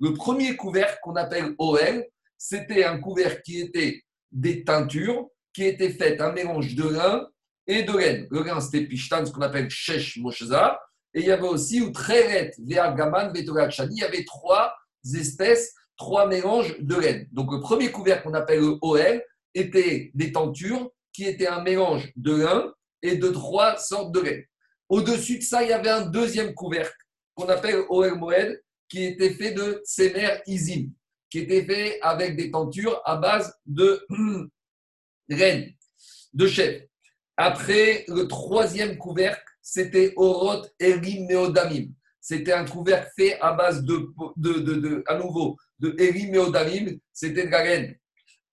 Le 0.00 0.12
premier 0.14 0.56
couvercle 0.56 0.98
qu'on 1.02 1.14
appelle 1.14 1.54
OL, 1.58 2.04
c'était 2.36 2.84
un 2.84 2.98
couvercle 2.98 3.40
qui 3.44 3.60
était 3.60 4.02
des 4.32 4.64
teintures 4.64 5.28
qui 5.52 5.64
étaient 5.64 5.90
faites 5.90 6.20
un 6.20 6.32
mélange 6.32 6.74
de 6.74 6.88
lin 6.88 7.28
et 7.66 7.82
de 7.82 7.96
laine. 7.96 8.26
Le 8.30 8.42
lin, 8.42 8.60
c'était 8.60 8.86
Pishtan, 8.86 9.24
ce 9.24 9.32
qu'on 9.32 9.42
appelle 9.42 9.70
Shesh 9.70 10.18
Moshza. 10.18 10.80
Et 11.14 11.20
il 11.20 11.26
y 11.26 11.30
avait 11.30 11.46
aussi 11.46 11.78
Utreret, 11.78 12.52
Veagaman, 12.58 13.32
Vetorachani. 13.32 13.96
Il 13.96 14.00
y 14.00 14.04
avait 14.04 14.24
trois 14.24 14.74
espèces, 15.14 15.74
trois 15.96 16.26
mélanges 16.26 16.76
de 16.80 16.96
laine. 16.96 17.28
Donc 17.32 17.52
le 17.52 17.60
premier 17.60 17.92
couvercle 17.92 18.24
qu'on 18.24 18.34
appelle 18.34 18.60
le 18.60 18.78
OL 18.80 19.22
était 19.54 20.10
des 20.14 20.32
tentures 20.32 20.90
qui 21.12 21.24
étaient 21.24 21.46
un 21.46 21.62
mélange 21.62 22.10
de 22.16 22.34
lin 22.36 22.72
et 23.02 23.16
de 23.16 23.28
trois 23.28 23.76
sortes 23.76 24.12
de 24.12 24.20
laine. 24.20 24.44
Au-dessus 24.92 25.38
de 25.38 25.42
ça, 25.42 25.62
il 25.62 25.70
y 25.70 25.72
avait 25.72 25.88
un 25.88 26.04
deuxième 26.04 26.52
couvercle 26.52 26.94
qu'on 27.34 27.48
appelle 27.48 27.82
Oel 27.88 28.14
Moed, 28.14 28.62
qui 28.90 29.04
était 29.04 29.32
fait 29.32 29.52
de 29.52 29.80
Semer 29.86 30.42
Izim, 30.46 30.90
qui 31.30 31.38
était 31.38 31.64
fait 31.64 31.98
avec 32.02 32.36
des 32.36 32.50
tentures 32.50 33.00
à 33.06 33.16
base 33.16 33.54
de 33.64 34.06
reine, 35.30 35.72
de 36.34 36.46
chèvre. 36.46 36.84
Après, 37.38 38.04
le 38.06 38.28
troisième 38.28 38.98
couvercle, 38.98 39.42
c'était 39.62 40.12
Oroth 40.16 40.70
Erim 40.78 41.26
Meodamim. 41.26 41.88
C'était 42.20 42.52
un 42.52 42.66
couvercle 42.66 43.10
fait 43.16 43.40
à 43.40 43.54
base 43.54 43.82
de, 43.84 44.12
de, 44.36 45.02
à 45.06 45.16
nouveau, 45.16 45.56
de 45.78 45.96
Erim 45.98 46.32
Meodamim, 46.32 46.98
c'était 47.14 47.46
de 47.46 47.50
la 47.50 47.62
reine. 47.62 47.96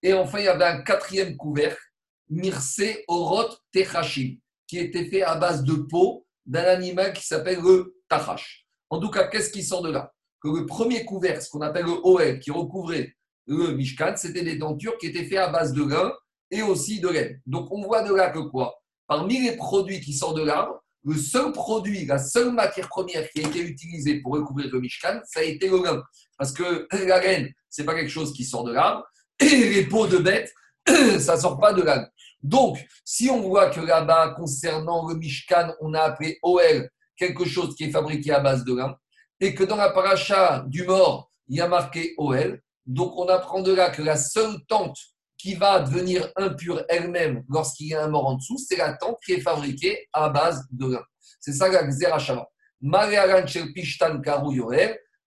Et 0.01 0.13
enfin, 0.13 0.39
il 0.39 0.45
y 0.45 0.47
avait 0.47 0.63
un 0.63 0.83
quatrième 0.83 1.35
couvercle, 1.35 1.83
Mirse 2.29 2.79
Oroth 3.09 3.61
Techashim, 3.73 4.37
qui 4.65 4.77
était 4.77 5.03
fait 5.03 5.23
à 5.23 5.35
base 5.35 5.65
de 5.65 5.73
peau 5.73 6.25
d'un 6.49 6.65
animal 6.65 7.13
qui 7.13 7.25
s'appelle 7.25 7.61
le 7.61 7.95
tachash. 8.09 8.67
En 8.89 8.99
tout 8.99 9.11
cas, 9.11 9.27
qu'est-ce 9.27 9.51
qui 9.51 9.63
sort 9.63 9.83
de 9.83 9.91
là? 9.91 10.11
Que 10.41 10.49
le 10.49 10.65
premier 10.65 11.05
couvert, 11.05 11.41
ce 11.41 11.49
qu'on 11.49 11.61
appelle 11.61 11.85
le 11.85 11.91
OL, 12.03 12.39
qui 12.39 12.49
recouvrait 12.49 13.15
le 13.45 13.71
Mishkan, 13.71 14.13
c'était 14.15 14.41
des 14.41 14.57
dentures 14.57 14.97
qui 14.97 15.07
étaient 15.07 15.25
faites 15.25 15.37
à 15.37 15.49
base 15.49 15.73
de 15.73 15.83
grains 15.83 16.11
et 16.49 16.63
aussi 16.63 16.99
de 16.99 17.07
laine. 17.07 17.39
Donc 17.45 17.71
on 17.71 17.83
voit 17.83 18.01
de 18.01 18.13
là 18.13 18.31
que 18.31 18.39
quoi? 18.39 18.81
Parmi 19.07 19.39
les 19.41 19.55
produits 19.55 20.01
qui 20.01 20.13
sortent 20.13 20.37
de 20.37 20.43
l'arbre, 20.43 20.83
le 21.03 21.15
seul 21.15 21.51
produit, 21.51 22.05
la 22.05 22.17
seule 22.17 22.51
matière 22.51 22.89
première 22.89 23.29
qui 23.29 23.43
a 23.43 23.47
été 23.47 23.59
utilisée 23.59 24.19
pour 24.21 24.33
recouvrir 24.33 24.71
le 24.71 24.79
Mishkan, 24.79 25.21
ça 25.25 25.41
a 25.41 25.43
été 25.43 25.69
le 25.69 25.83
lin. 25.83 26.01
Parce 26.37 26.51
que 26.51 26.87
la 27.05 27.19
laine, 27.19 27.53
ce 27.69 27.81
n'est 27.81 27.85
pas 27.85 27.95
quelque 27.95 28.09
chose 28.09 28.33
qui 28.33 28.43
sort 28.43 28.63
de 28.63 28.73
l'arbre. 28.73 29.05
Et 29.39 29.45
les 29.45 29.85
peaux 29.85 30.07
de 30.07 30.17
bêtes, 30.17 30.51
ça 31.19 31.35
ne 31.35 31.41
sort 31.41 31.59
pas 31.59 31.73
de 31.73 31.83
l'arbre. 31.83 32.07
Donc, 32.41 32.77
si 33.03 33.29
on 33.29 33.41
voit 33.41 33.69
que 33.69 33.81
là-bas, 33.81 34.33
concernant 34.37 35.07
le 35.07 35.15
Mishkan, 35.15 35.73
on 35.81 35.93
a 35.93 36.01
appelé 36.01 36.39
OL 36.41 36.89
quelque 37.17 37.45
chose 37.45 37.75
qui 37.75 37.85
est 37.85 37.91
fabriqué 37.91 38.31
à 38.31 38.39
base 38.39 38.63
de 38.63 38.75
lin, 38.75 38.95
et 39.41 39.53
que 39.53 39.63
dans 39.63 39.75
la 39.75 39.89
paracha 39.89 40.63
du 40.67 40.83
mort, 40.83 41.31
il 41.47 41.57
y 41.57 41.61
a 41.61 41.67
marqué 41.67 42.13
OL, 42.17 42.61
donc 42.85 43.17
on 43.17 43.27
apprend 43.27 43.61
de 43.61 43.73
là 43.73 43.89
que 43.89 44.01
la 44.01 44.15
seule 44.15 44.55
tente 44.67 44.97
qui 45.37 45.55
va 45.55 45.79
devenir 45.79 46.29
impure 46.35 46.83
elle-même 46.89 47.43
lorsqu'il 47.49 47.87
y 47.87 47.93
a 47.93 48.03
un 48.03 48.09
mort 48.09 48.27
en 48.27 48.35
dessous, 48.35 48.57
c'est 48.57 48.77
la 48.77 48.93
tente 48.93 49.17
qui 49.25 49.33
est 49.33 49.41
fabriquée 49.41 50.07
à 50.13 50.29
base 50.29 50.65
de 50.71 50.93
lin. 50.93 51.03
C'est 51.39 51.53
ça 51.53 51.69
la 51.69 51.87
Xerashava. 51.87 52.47
Mariaran 52.81 53.45
shel 53.45 53.73
pishtan 53.73 54.21
karouy 54.21 54.61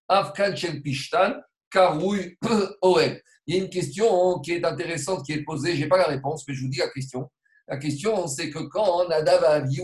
afkan 0.09 0.57
shel 0.57 0.83
pishtan 0.83 1.40
karouy 1.71 2.37
oel. 2.83 3.23
Il 3.47 3.57
y 3.57 3.59
a 3.59 3.63
une 3.63 3.71
question 3.71 4.39
qui 4.41 4.53
est 4.53 4.65
intéressante 4.65 5.25
qui 5.27 5.33
est 5.33 5.43
posée, 5.43 5.75
je 5.75 5.81
n'ai 5.81 5.89
pas 5.89 5.99
la 5.99 6.07
réponse, 6.07 6.45
mais 6.47 6.55
je 6.55 6.63
vous 6.63 6.69
dis 6.69 6.79
la 6.79 6.89
question. 6.89 7.31
La 7.67 7.77
question, 7.77 8.27
c'est 8.27 8.51
que 8.51 8.59
quand 8.59 9.09
Nadav 9.09 9.67
et 9.67 9.83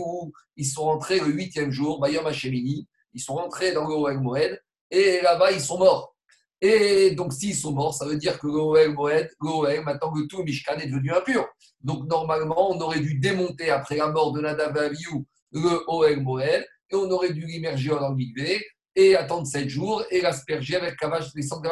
ils 0.57 0.65
sont 0.65 0.83
rentrés 0.83 1.19
le 1.19 1.27
huitième 1.27 1.71
jour, 1.71 1.99
Bayom 1.99 2.25
Hashemini, 2.25 2.87
ils 3.13 3.21
sont 3.21 3.35
rentrés 3.35 3.71
dans 3.71 3.87
le 3.87 4.19
Moed, 4.19 4.61
et 4.91 5.21
là-bas, 5.21 5.51
ils 5.51 5.61
sont 5.61 5.77
morts. 5.77 6.15
Et 6.61 7.11
donc, 7.11 7.33
s'ils 7.33 7.55
sont 7.55 7.71
morts, 7.71 7.93
ça 7.93 8.05
veut 8.05 8.17
dire 8.17 8.37
que 8.37 8.47
le 8.47 8.53
Oel 8.53 8.93
Moed, 8.93 9.29
le 9.41 9.81
maintenant 9.81 10.11
que 10.11 10.27
tout 10.27 10.43
Mishkan 10.43 10.77
est 10.77 10.87
devenu 10.87 11.13
impur. 11.13 11.47
Donc, 11.81 12.05
normalement, 12.09 12.71
on 12.71 12.79
aurait 12.81 12.99
dû 12.99 13.17
démonter 13.17 13.69
après 13.69 13.95
la 13.95 14.09
mort 14.09 14.33
de 14.33 14.41
Nadav 14.41 14.77
Aviou 14.77 15.25
le 15.51 15.83
Oel 15.87 16.21
Moed, 16.21 16.65
et 16.91 16.95
on 16.95 17.09
aurait 17.11 17.33
dû 17.33 17.45
l'immerger 17.45 17.91
en 17.91 18.13
Migvé, 18.13 18.63
et 18.95 19.15
attendre 19.15 19.47
sept 19.47 19.69
jours, 19.69 20.03
et 20.11 20.21
l'asperger 20.21 20.75
avec 20.75 20.95
les 21.35 21.41
sangs 21.43 21.61
de 21.61 21.69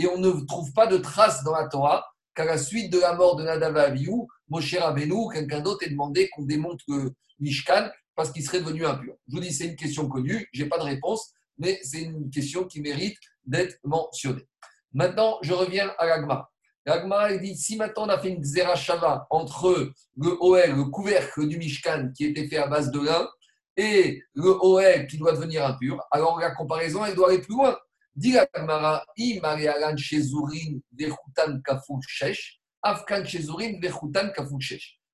Et 0.00 0.06
on 0.06 0.16
ne 0.16 0.30
trouve 0.46 0.72
pas 0.72 0.86
de 0.86 0.96
traces 0.96 1.44
dans 1.44 1.52
la 1.52 1.68
Torah 1.68 2.06
qu'à 2.34 2.46
la 2.46 2.56
suite 2.56 2.90
de 2.90 2.98
la 2.98 3.12
mort 3.12 3.36
de 3.36 3.44
Nadav 3.44 3.76
et 3.76 3.80
Aviou, 3.80 4.28
Moshe 4.48 4.74
Rabbeinu, 4.74 5.28
quelqu'un 5.30 5.60
d'autre 5.60 5.84
ait 5.84 5.90
demandé 5.90 6.30
qu'on 6.30 6.44
démonte 6.44 6.80
le 6.88 7.12
Mishkan 7.38 7.90
parce 8.16 8.32
qu'il 8.32 8.42
serait 8.42 8.60
devenu 8.60 8.86
impur. 8.86 9.14
Je 9.28 9.34
vous 9.34 9.42
dis, 9.42 9.52
c'est 9.52 9.66
une 9.66 9.76
question 9.76 10.08
connue, 10.08 10.48
je 10.54 10.62
n'ai 10.62 10.70
pas 10.70 10.78
de 10.78 10.84
réponse, 10.84 11.34
mais 11.58 11.78
c'est 11.82 12.00
une 12.00 12.30
question 12.30 12.64
qui 12.64 12.80
mérite 12.80 13.18
d'être 13.44 13.76
mentionnée. 13.84 14.48
Maintenant, 14.94 15.36
je 15.42 15.52
reviens 15.52 15.92
à 15.98 16.06
l'agma. 16.06 16.48
L'agma, 16.86 17.36
dit, 17.36 17.54
si 17.54 17.76
maintenant 17.76 18.06
on 18.06 18.08
a 18.08 18.18
fait 18.18 18.30
une 18.30 18.40
xerashava 18.40 19.26
entre 19.28 19.92
le 20.16 20.36
OL, 20.40 20.76
le 20.76 20.84
couvercle 20.84 21.46
du 21.46 21.58
Mishkan 21.58 22.08
qui 22.16 22.24
était 22.24 22.48
fait 22.48 22.56
à 22.56 22.68
base 22.68 22.90
de 22.90 23.00
lin, 23.00 23.28
et 23.76 24.22
le 24.32 24.48
OL 24.48 25.06
qui 25.08 25.18
doit 25.18 25.32
devenir 25.32 25.66
impur, 25.66 26.02
alors 26.10 26.40
la 26.40 26.52
comparaison, 26.52 27.04
elle 27.04 27.14
doit 27.14 27.28
aller 27.28 27.42
plus 27.42 27.54
loin. 27.54 27.76
I 28.16 29.40
marialan 29.40 29.96
afkan. 32.82 33.24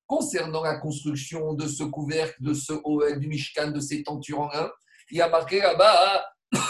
Concernant 0.06 0.62
la 0.62 0.78
construction 0.78 1.54
de 1.54 1.66
ce 1.66 1.82
couvercle, 1.82 2.36
de 2.40 2.54
ce 2.54 2.72
OL, 2.84 3.18
du 3.18 3.26
Mishkan, 3.26 3.72
de 3.72 3.80
ces 3.80 4.04
tentures 4.04 4.40
en 4.40 4.48
lin, 4.48 4.70
il 5.10 5.18
y 5.18 5.20
a 5.20 5.28
marqué 5.28 5.58
là-bas, 5.58 6.24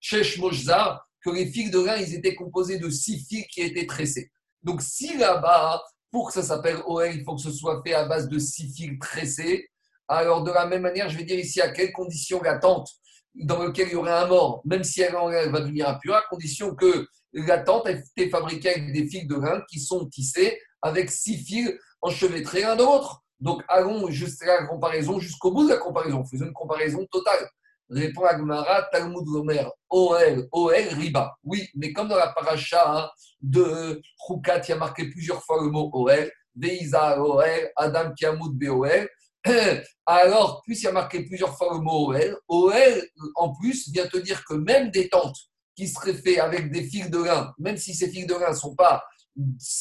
Shesh 0.00 0.38
Moshzar, 0.38 1.04
que 1.20 1.30
les 1.30 1.46
fils 1.46 1.72
de 1.72 1.80
lin, 1.80 1.96
ils 1.96 2.14
étaient 2.14 2.36
composés 2.36 2.78
de 2.78 2.88
six 2.88 3.26
fils 3.28 3.46
qui 3.48 3.62
étaient 3.62 3.86
tressés. 3.86 4.30
Donc, 4.62 4.80
si 4.80 5.16
là-bas, 5.16 5.82
pour 6.12 6.28
que 6.28 6.34
ça 6.34 6.42
s'appelle 6.42 6.78
OL, 6.86 7.12
il 7.12 7.24
faut 7.24 7.34
que 7.34 7.40
ce 7.40 7.50
soit 7.50 7.82
fait 7.84 7.94
à 7.94 8.04
base 8.04 8.28
de 8.28 8.38
six 8.38 8.72
fils 8.72 8.96
tressés, 9.00 9.68
alors 10.06 10.44
de 10.44 10.52
la 10.52 10.66
même 10.66 10.82
manière, 10.82 11.08
je 11.08 11.16
vais 11.16 11.24
dire 11.24 11.38
ici 11.38 11.60
à 11.60 11.70
quelles 11.70 11.92
conditions 11.92 12.40
la 12.42 12.58
tente 12.58 12.88
dans 13.34 13.62
laquelle 13.62 13.88
il 13.88 13.92
y 13.92 13.96
aurait 13.96 14.12
un 14.12 14.26
mort, 14.26 14.62
même 14.64 14.84
si 14.84 15.00
elle, 15.00 15.12
va 15.12 15.60
devenir 15.60 15.88
impure, 15.88 16.14
à 16.14 16.22
condition 16.28 16.74
que 16.74 17.06
la 17.32 17.58
tente 17.58 17.86
ait 17.86 18.02
été 18.16 18.28
fabriquée 18.28 18.70
avec 18.70 18.92
des 18.92 19.06
fils 19.06 19.26
de 19.26 19.36
lin 19.36 19.62
qui 19.70 19.80
sont 19.80 20.06
tissés 20.08 20.60
avec 20.82 21.10
six 21.10 21.38
fils 21.38 21.72
enchevêtrés 22.02 22.62
l'un 22.62 22.76
de 22.76 22.82
l'autre. 22.82 23.22
Donc 23.40 23.62
allons 23.68 24.10
jusqu'à 24.10 24.60
la 24.60 24.66
comparaison, 24.66 25.18
jusqu'au 25.18 25.50
bout 25.50 25.64
de 25.64 25.70
la 25.70 25.78
comparaison. 25.78 26.24
Faisons 26.24 26.46
une 26.46 26.52
comparaison 26.52 27.06
totale. 27.10 27.48
Répond 27.90 28.24
Agmara, 28.24 28.82
Talmud 28.90 29.24
Gomer, 29.24 29.66
OL, 29.90 30.48
OL, 30.50 30.74
Riba. 30.92 31.34
Oui, 31.44 31.68
mais 31.74 31.92
comme 31.92 32.08
dans 32.08 32.16
la 32.16 32.28
paracha 32.28 32.82
hein, 32.86 33.10
de 33.40 34.00
Choukat, 34.26 34.62
il 34.66 34.70
y 34.70 34.72
a 34.72 34.76
marqué 34.76 35.10
plusieurs 35.10 35.42
fois 35.42 35.62
le 35.62 35.70
mot 35.70 35.90
OL, 35.92 36.30
Deiza 36.54 37.20
OL, 37.20 37.70
Adam 37.76 38.12
Kiamoud 38.14 38.56
BOL. 38.58 39.08
Alors, 40.06 40.62
puisqu'il 40.64 40.86
y 40.86 40.88
a 40.88 40.92
marqué 40.92 41.24
plusieurs 41.24 41.56
fois 41.56 41.74
le 41.74 41.80
mot 41.80 42.12
OL, 42.12 42.38
OL, 42.48 43.02
en 43.36 43.54
plus, 43.54 43.88
vient 43.90 44.06
te 44.06 44.18
dire 44.18 44.44
que 44.44 44.54
même 44.54 44.90
des 44.90 45.08
tentes 45.08 45.38
qui 45.76 45.88
seraient 45.88 46.14
faites 46.14 46.38
avec 46.38 46.70
des 46.70 46.84
fils 46.84 47.10
de 47.10 47.22
lin, 47.22 47.52
même 47.58 47.76
si 47.76 47.94
ces 47.94 48.10
fils 48.10 48.26
de 48.26 48.34
lin 48.34 48.50
ne 48.50 48.54
sont 48.54 48.74
pas 48.74 49.02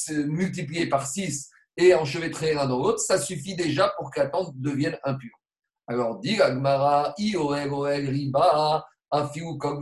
multipliés 0.10 0.88
par 0.88 1.06
6 1.06 1.50
et 1.78 1.94
enchevêtrés 1.94 2.54
l'un 2.54 2.68
dans 2.68 2.78
l'autre, 2.78 3.00
ça 3.00 3.20
suffit 3.20 3.56
déjà 3.56 3.94
pour 3.98 4.12
que 4.12 4.20
la 4.20 4.28
tente 4.28 4.54
devienne 4.56 4.98
impure. 5.04 5.38
Alors, 5.88 6.20
dit 6.20 6.38
l'agmara, 6.38 7.14
i 7.18 7.36
oel 7.36 8.10
riba, 8.10 8.86
afiou 9.10 9.58
comme 9.58 9.80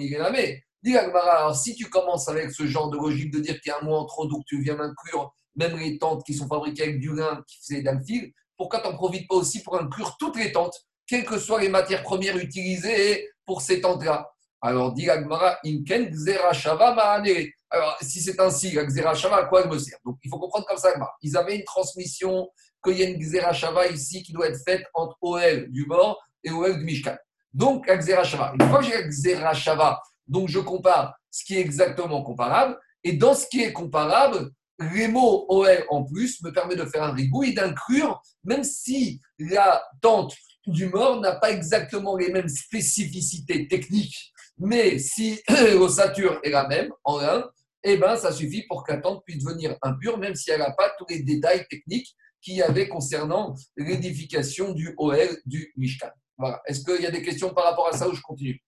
Dit 0.81 0.95
alors 0.95 1.55
si 1.55 1.75
tu 1.75 1.89
commences 1.89 2.29
avec 2.29 2.51
ce 2.51 2.65
genre 2.65 2.89
de 2.89 2.97
logique 2.97 3.31
de 3.31 3.39
dire 3.39 3.59
qu'il 3.59 3.69
y 3.69 3.73
a 3.73 3.79
un 3.79 3.85
mot 3.85 3.95
en 3.95 4.05
trop, 4.05 4.25
donc 4.27 4.43
tu 4.45 4.61
viens 4.61 4.79
inclure 4.79 5.33
même 5.55 5.77
les 5.77 5.97
tentes 5.97 6.23
qui 6.25 6.33
sont 6.33 6.47
fabriquées 6.47 6.83
avec 6.83 6.99
du 6.99 7.13
lin 7.13 7.43
qui 7.47 7.57
faisait 7.57 7.81
d'un 7.81 8.01
fil, 8.01 8.31
pourquoi 8.59 8.81
tu 8.81 8.89
n'en 8.89 8.95
profites 8.95 9.25
pas 9.25 9.35
aussi 9.35 9.63
pour 9.63 9.79
inclure 9.79 10.17
toutes 10.19 10.37
les 10.37 10.51
tentes, 10.51 10.75
quelles 11.07 11.23
que 11.23 11.39
soient 11.39 11.61
les 11.61 11.69
matières 11.69 12.03
premières 12.03 12.35
utilisées 12.35 13.29
pour 13.45 13.61
ces 13.61 13.79
tentes-là 13.79 14.29
Alors, 14.61 14.91
dit 14.91 15.05
l'agmara, 15.05 15.57
inken 15.65 16.13
shava 16.51 16.93
ma'ane. 16.93 17.47
Alors, 17.69 17.97
si 18.01 18.19
c'est 18.19 18.37
ainsi, 18.41 18.71
la 18.71 18.83
Xerashava, 18.83 19.37
à 19.37 19.45
quoi 19.45 19.61
elle 19.61 19.69
me 19.69 19.79
sert? 19.79 19.97
Donc, 20.03 20.17
il 20.23 20.29
faut 20.29 20.39
comprendre 20.39 20.65
comme 20.67 20.77
ça. 20.77 20.89
Ils 21.21 21.37
avaient 21.37 21.55
une 21.55 21.63
transmission, 21.63 22.49
qu'il 22.83 22.97
y 22.97 23.03
a 23.03 23.09
une 23.09 23.17
Xerashava 23.17 23.87
ici 23.87 24.23
qui 24.23 24.33
doit 24.33 24.47
être 24.47 24.59
faite 24.67 24.85
entre 24.93 25.15
OL 25.21 25.71
du 25.71 25.85
mort 25.85 26.21
et 26.43 26.51
OL 26.51 26.79
du 26.79 26.83
Mishkan. 26.83 27.15
Donc, 27.53 27.87
la 27.87 27.95
Xerashava. 27.95 28.53
Une 28.59 28.67
fois 28.67 28.79
que 28.79 28.85
j'ai 28.85 29.01
la 29.01 29.07
Xerashava, 29.07 30.01
donc 30.27 30.49
je 30.49 30.59
compare 30.59 31.15
ce 31.31 31.45
qui 31.45 31.55
est 31.55 31.61
exactement 31.61 32.23
comparable. 32.23 32.77
Et 33.05 33.13
dans 33.13 33.33
ce 33.33 33.47
qui 33.47 33.63
est 33.63 33.71
comparable, 33.71 34.51
les 34.79 35.07
mots 35.07 35.45
OL 35.49 35.85
en 35.89 36.03
plus 36.03 36.41
me 36.41 36.51
permet 36.51 36.75
de 36.75 36.85
faire 36.85 37.03
un 37.03 37.13
rigou 37.13 37.43
et 37.43 37.51
d'inclure, 37.51 38.21
même 38.43 38.63
si 38.63 39.21
la 39.37 39.83
tente 40.01 40.33
du 40.67 40.87
mort 40.87 41.19
n'a 41.19 41.35
pas 41.35 41.51
exactement 41.51 42.15
les 42.15 42.31
mêmes 42.31 42.49
spécificités 42.49 43.67
techniques, 43.67 44.31
mais 44.57 44.99
si 44.99 45.41
l'ossature 45.73 46.39
est 46.43 46.51
la 46.51 46.67
même 46.67 46.91
en 47.03 47.19
un, 47.19 47.49
eh 47.83 47.97
ben, 47.97 48.17
ça 48.17 48.31
suffit 48.31 48.63
pour 48.67 48.83
qu'un 48.83 48.99
tente 48.99 49.23
puisse 49.25 49.43
devenir 49.43 49.77
impure, 49.81 50.17
même 50.17 50.35
si 50.35 50.51
elle 50.51 50.59
n'a 50.59 50.71
pas 50.71 50.91
tous 50.97 51.05
les 51.09 51.23
détails 51.23 51.65
techniques 51.69 52.13
qu'il 52.41 52.55
y 52.55 52.61
avait 52.61 52.87
concernant 52.87 53.55
l'édification 53.77 54.73
du 54.73 54.93
OL 54.97 55.29
du 55.45 55.73
Mishkan. 55.77 56.09
Voilà. 56.37 56.61
Est-ce 56.65 56.83
qu'il 56.83 57.01
y 57.01 57.07
a 57.07 57.11
des 57.11 57.21
questions 57.21 57.53
par 57.53 57.65
rapport 57.65 57.87
à 57.87 57.97
ça 57.97 58.07
ou 58.07 58.13
je 58.13 58.21
continue? 58.21 58.61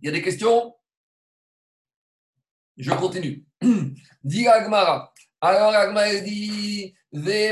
Il 0.00 0.06
y 0.06 0.08
a 0.08 0.12
des 0.12 0.22
questions? 0.22 0.74
Je 2.76 2.90
continue. 2.92 3.44
Dit 4.24 4.48
Agmara. 4.48 5.12
Alors 5.40 5.74
Agmara 5.74 6.14
dit 6.20 6.94
mais 7.14 7.50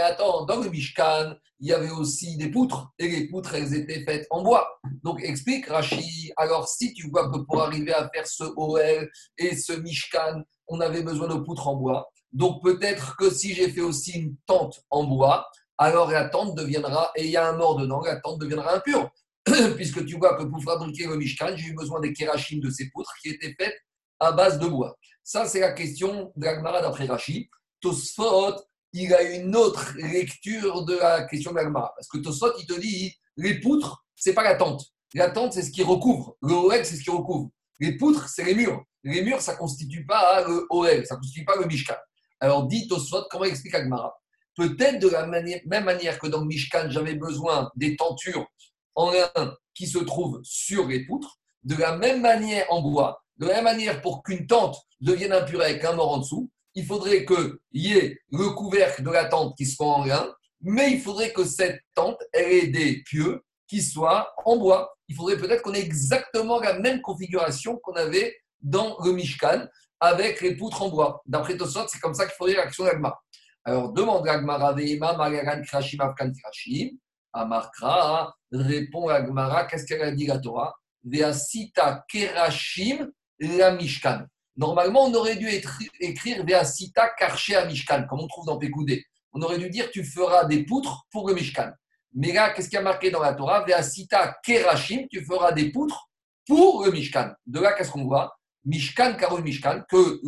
attends, 0.00 0.44
dans 0.46 0.56
le 0.56 0.68
Mishkan, 0.68 1.36
il 1.60 1.68
y 1.68 1.72
avait 1.72 1.90
aussi 1.90 2.36
des 2.36 2.50
poutres, 2.50 2.90
et 2.98 3.08
les 3.08 3.28
poutres, 3.28 3.54
elles 3.54 3.72
étaient 3.74 4.04
faites 4.04 4.26
en 4.30 4.42
bois. 4.42 4.80
Donc, 5.04 5.22
explique 5.22 5.68
Rashi, 5.68 6.32
alors 6.36 6.66
si 6.66 6.92
tu 6.92 7.08
vois 7.08 7.30
que 7.30 7.38
pour 7.38 7.62
arriver 7.62 7.92
à 7.92 8.10
faire 8.12 8.26
ce 8.26 8.42
OL 8.56 9.08
et 9.38 9.56
ce 9.56 9.74
Mishkan, 9.74 10.42
on 10.66 10.80
avait 10.80 11.02
besoin 11.02 11.28
de 11.28 11.34
poutres 11.34 11.68
en 11.68 11.76
bois, 11.76 12.10
donc 12.32 12.64
peut-être 12.64 13.16
que 13.16 13.30
si 13.30 13.54
j'ai 13.54 13.70
fait 13.70 13.80
aussi 13.80 14.12
une 14.12 14.34
tente 14.46 14.80
en 14.90 15.04
bois, 15.04 15.48
alors 15.78 16.10
la 16.10 16.28
tente 16.28 16.56
deviendra, 16.56 17.12
et 17.14 17.26
il 17.26 17.30
y 17.30 17.36
a 17.36 17.48
un 17.48 17.56
mort 17.56 17.76
dedans, 17.76 18.02
la 18.04 18.16
tente 18.16 18.40
deviendra 18.40 18.74
impure. 18.74 19.08
Puisque 19.76 20.04
tu 20.04 20.16
vois 20.16 20.36
que 20.36 20.44
pour 20.44 20.62
fabriquer 20.62 21.06
le 21.06 21.16
Mishkan, 21.16 21.56
j'ai 21.56 21.68
eu 21.68 21.74
besoin 21.74 22.00
des 22.00 22.12
kérachim 22.12 22.60
de 22.60 22.70
ces 22.70 22.90
poutres 22.90 23.14
qui 23.22 23.30
étaient 23.30 23.54
faites 23.58 23.76
à 24.18 24.32
base 24.32 24.58
de 24.58 24.66
bois. 24.66 24.96
Ça, 25.24 25.46
c'est 25.46 25.60
la 25.60 25.72
question 25.72 26.32
de 26.36 26.44
l'Agmara 26.44 26.82
d'après 26.82 27.06
Rashi. 27.06 27.48
Tosfot, 27.80 28.56
il 28.92 29.14
a 29.14 29.22
une 29.22 29.56
autre 29.56 29.94
lecture 29.96 30.84
de 30.84 30.96
la 30.96 31.24
question 31.24 31.52
de 31.52 31.56
l'Agmara. 31.56 31.92
Parce 31.96 32.08
que 32.08 32.18
Tosfot, 32.18 32.52
il 32.58 32.66
te 32.66 32.78
dit, 32.78 33.14
les 33.36 33.60
poutres, 33.60 34.04
c'est 34.14 34.34
pas 34.34 34.42
la 34.42 34.56
tente. 34.56 34.84
La 35.14 35.30
tente, 35.30 35.54
c'est 35.54 35.62
ce 35.62 35.70
qui 35.70 35.82
recouvre. 35.82 36.36
Le 36.42 36.52
OL, 36.52 36.84
c'est 36.84 36.96
ce 36.96 37.02
qui 37.02 37.10
recouvre. 37.10 37.50
Les 37.80 37.96
poutres, 37.96 38.28
c'est 38.28 38.44
les 38.44 38.54
murs. 38.54 38.84
Les 39.02 39.22
murs, 39.22 39.40
ça 39.40 39.54
ne 39.54 39.58
constitue 39.58 40.04
pas 40.04 40.46
le 40.46 40.66
OL, 40.68 41.06
ça 41.06 41.14
ne 41.14 41.20
constitue 41.20 41.44
pas 41.44 41.56
le 41.56 41.66
Mishkan. 41.66 41.96
Alors, 42.38 42.66
dit 42.66 42.86
Tosfot, 42.86 43.24
comment 43.30 43.44
explique 43.44 43.74
Agmara 43.74 44.14
Peut-être 44.56 44.98
de 44.98 45.08
la 45.08 45.26
même 45.26 45.84
manière 45.84 46.18
que 46.18 46.26
dans 46.26 46.40
le 46.40 46.46
Mishkan, 46.46 46.90
j'avais 46.90 47.14
besoin 47.14 47.70
des 47.76 47.96
tentures 47.96 48.46
en 48.94 49.10
lin 49.10 49.56
qui 49.74 49.86
se 49.86 49.98
trouvent 49.98 50.40
sur 50.42 50.86
les 50.86 51.06
poutres, 51.06 51.38
de 51.64 51.76
la 51.76 51.96
même 51.96 52.20
manière 52.20 52.66
en 52.70 52.82
bois, 52.82 53.22
de 53.38 53.46
la 53.46 53.54
même 53.54 53.64
manière, 53.64 54.00
pour 54.02 54.22
qu'une 54.22 54.46
tente 54.46 54.76
devienne 55.00 55.32
impure 55.32 55.62
avec 55.62 55.84
un 55.84 55.94
mort 55.94 56.12
en 56.12 56.18
dessous, 56.18 56.50
il 56.74 56.86
faudrait 56.86 57.24
qu'il 57.24 57.58
y 57.72 57.94
ait 57.94 58.18
le 58.30 58.50
couvercle 58.50 59.02
de 59.02 59.10
la 59.10 59.24
tente 59.24 59.56
qui 59.56 59.66
soit 59.66 59.86
en 59.86 60.04
lin, 60.04 60.32
mais 60.60 60.92
il 60.92 61.00
faudrait 61.00 61.32
que 61.32 61.44
cette 61.44 61.80
tente 61.94 62.20
ait 62.32 62.66
des 62.68 63.02
pieux 63.02 63.42
qui 63.66 63.82
soient 63.82 64.32
en 64.44 64.56
bois. 64.56 64.94
Il 65.08 65.16
faudrait 65.16 65.36
peut-être 65.36 65.62
qu'on 65.62 65.74
ait 65.74 65.80
exactement 65.80 66.60
la 66.60 66.78
même 66.78 67.00
configuration 67.00 67.78
qu'on 67.82 67.94
avait 67.94 68.36
dans 68.60 68.96
le 69.04 69.12
Mishkan. 69.12 69.66
avec 70.00 70.40
les 70.40 70.56
poutres 70.56 70.82
en 70.82 70.88
bois. 70.88 71.22
D'après 71.26 71.56
Tosot, 71.56 71.86
c'est 71.88 72.00
comme 72.00 72.14
ça 72.14 72.26
qu'il 72.26 72.46
lire 72.46 72.56
l'action 72.56 72.84
d'Agmara. 72.84 73.20
Alors, 73.64 73.92
demande 73.92 74.26
Agmara 74.26 74.72
Veima, 74.72 75.14
Magaran 75.14 75.62
Krashim, 75.62 76.00
Afkan 76.00 76.32
Krashim. 76.32 76.96
Amarkra 77.32 78.34
répond 78.52 79.08
Agmara, 79.08 79.64
qu'est-ce 79.64 79.86
qu'elle 79.86 80.02
a 80.02 80.10
dit 80.10 80.26
la 80.26 80.38
Torah? 80.38 80.74
Veasita 81.04 82.04
Kerashim 82.08 83.10
la 83.38 83.72
Mishkan. 83.72 84.26
Normalement, 84.56 85.04
on 85.04 85.14
aurait 85.14 85.36
dû 85.36 85.48
écrire 85.48 86.44
Veasita 86.44 87.08
Karché 87.18 87.56
Mishkan, 87.66 88.06
comme 88.08 88.20
on 88.20 88.26
trouve 88.26 88.46
dans 88.46 88.58
Pekoudé. 88.58 89.04
On 89.32 89.40
aurait 89.42 89.58
dû 89.58 89.70
dire 89.70 89.90
tu 89.90 90.04
feras 90.04 90.44
des 90.44 90.64
poutres 90.64 91.06
pour 91.10 91.28
le 91.28 91.34
Mishkan. 91.34 91.70
Mais 92.12 92.32
là, 92.32 92.50
qu'est-ce 92.50 92.68
qu'il 92.68 92.76
y 92.76 92.80
a 92.80 92.82
marqué 92.82 93.10
dans 93.10 93.22
la 93.22 93.34
Torah? 93.34 93.64
Veasita 93.64 94.36
Kerashim, 94.44 95.06
tu 95.10 95.24
feras 95.24 95.52
des 95.52 95.70
poutres 95.70 96.10
pour 96.46 96.84
le 96.84 96.90
Mishkan. 96.90 97.32
De 97.46 97.60
là, 97.60 97.72
qu'est-ce 97.72 97.90
qu'on 97.90 98.04
voit? 98.04 98.36
Mishkan, 98.64 99.14
Karo 99.14 99.38
Mishkan, 99.38 99.82
que 99.88 100.20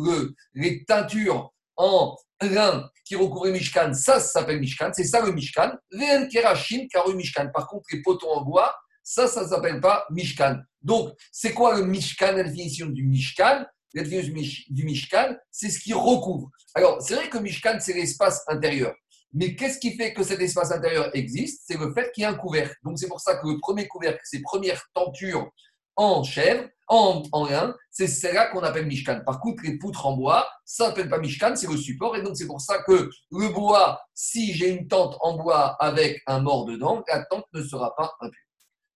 les 0.55 0.83
teintures 0.85 1.52
en 1.77 2.15
lin 2.41 2.89
qui 3.05 3.15
recouvrent 3.15 3.49
Mishkan, 3.49 3.93
ça, 3.93 4.19
ça 4.19 4.39
s'appelle 4.39 4.59
Mishkan, 4.59 4.91
c'est 4.93 5.03
ça 5.03 5.21
le 5.25 5.31
Mishkan. 5.31 5.71
Ven 5.91 6.27
Kerashim, 6.27 6.87
Karo 6.87 7.13
Mishkan. 7.13 7.49
Par 7.53 7.67
contre, 7.67 7.85
les 7.91 8.01
poteaux 8.01 8.29
en 8.29 8.41
bois, 8.41 8.75
ça, 9.03 9.27
ça 9.27 9.43
ne 9.43 9.49
s'appelle 9.49 9.81
pas 9.81 10.05
Mishkan. 10.09 10.59
Donc, 10.81 11.13
c'est 11.31 11.53
quoi 11.53 11.77
le 11.77 11.85
Mishkan, 11.85 12.33
la 12.33 12.43
définition 12.43 12.87
du 12.87 13.03
Mishkan? 13.03 13.65
La 13.93 14.03
définition 14.03 14.63
du 14.69 14.83
Mishkan, 14.85 15.35
c'est 15.51 15.69
ce 15.69 15.79
qui 15.79 15.93
recouvre. 15.93 16.49
Alors, 16.73 17.01
c'est 17.01 17.15
vrai 17.15 17.29
que 17.29 17.37
Mishkan, 17.37 17.77
c'est 17.79 17.93
l'espace 17.93 18.41
intérieur. 18.47 18.93
Mais 19.33 19.55
qu'est-ce 19.55 19.79
qui 19.79 19.95
fait 19.95 20.13
que 20.13 20.23
cet 20.23 20.39
espace 20.41 20.71
intérieur 20.71 21.09
existe? 21.15 21.63
C'est 21.65 21.77
le 21.77 21.91
fait 21.93 22.11
qu'il 22.11 22.21
y 22.21 22.25
a 22.25 22.29
un 22.29 22.35
couvercle. 22.35 22.75
Donc, 22.83 22.99
c'est 22.99 23.07
pour 23.07 23.19
ça 23.19 23.35
que 23.35 23.47
le 23.47 23.59
premier 23.59 23.87
couvercle, 23.87 24.21
ces 24.23 24.41
premières 24.41 24.83
tentures 24.93 25.49
en 25.95 26.23
chèvre, 26.23 26.67
en, 26.93 27.23
en 27.31 27.73
c'est 27.89 28.07
celle-là 28.07 28.47
qu'on 28.47 28.61
appelle 28.61 28.85
Mishkan. 28.85 29.21
Par 29.25 29.39
contre, 29.39 29.63
les 29.63 29.77
poutres 29.77 30.05
en 30.05 30.15
bois, 30.15 30.47
ça 30.63 30.87
s'appelle 30.87 31.09
pas 31.09 31.17
Mishkan, 31.17 31.55
c'est 31.55 31.69
le 31.69 31.77
support. 31.77 32.15
Et 32.15 32.21
donc, 32.21 32.37
c'est 32.37 32.47
pour 32.47 32.61
ça 32.61 32.83
que 32.83 33.09
le 33.31 33.49
bois, 33.49 34.01
si 34.13 34.53
j'ai 34.53 34.69
une 34.69 34.87
tente 34.87 35.17
en 35.21 35.35
bois 35.37 35.75
avec 35.79 36.21
un 36.27 36.39
mort 36.39 36.65
dedans, 36.65 37.03
la 37.07 37.25
tente 37.25 37.45
ne 37.53 37.63
sera 37.63 37.95
pas 37.95 38.13
impure. 38.21 38.39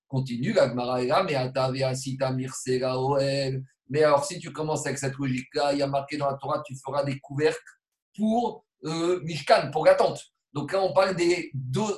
Continue, 0.07 0.53
la 0.53 0.69
Gemara 0.69 1.23
mais 1.23 1.35
Atavia 1.35 1.91
Mirsera 2.31 3.01
Oel. 3.01 3.63
Mais 3.89 4.03
alors, 4.03 4.25
si 4.25 4.39
tu 4.39 4.51
commences 4.51 4.85
avec 4.85 4.97
cette 4.97 5.17
logique-là, 5.17 5.73
il 5.73 5.79
y 5.79 5.81
a 5.81 5.87
marqué 5.87 6.17
dans 6.17 6.29
la 6.29 6.37
Torah, 6.37 6.61
tu 6.65 6.75
feras 6.83 7.03
des 7.03 7.19
couvercles 7.19 7.59
pour 8.15 8.65
euh, 8.85 9.19
Mishkan, 9.23 9.71
pour 9.71 9.85
la 9.85 9.95
tente. 9.95 10.21
Donc 10.53 10.71
là, 10.71 10.81
on 10.81 10.93
parle 10.93 11.15
des, 11.15 11.51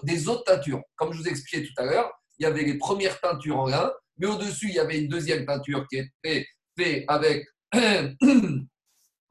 des 0.03 0.27
autres 0.27 0.43
teintures. 0.43 0.81
Comme 0.95 1.13
je 1.13 1.19
vous 1.19 1.27
expliquais 1.27 1.65
tout 1.65 1.81
à 1.81 1.85
l'heure, 1.85 2.11
il 2.37 2.43
y 2.43 2.45
avait 2.45 2.63
les 2.63 2.77
premières 2.77 3.19
teintures 3.19 3.59
en 3.59 3.67
lin, 3.67 3.91
mais 4.19 4.27
au-dessus, 4.27 4.67
il 4.69 4.75
y 4.75 4.79
avait 4.79 4.99
une 4.99 5.07
deuxième 5.07 5.45
peinture 5.45 5.88
qui 5.89 5.97
était 5.97 6.45
faite 6.77 7.05
avec 7.07 7.45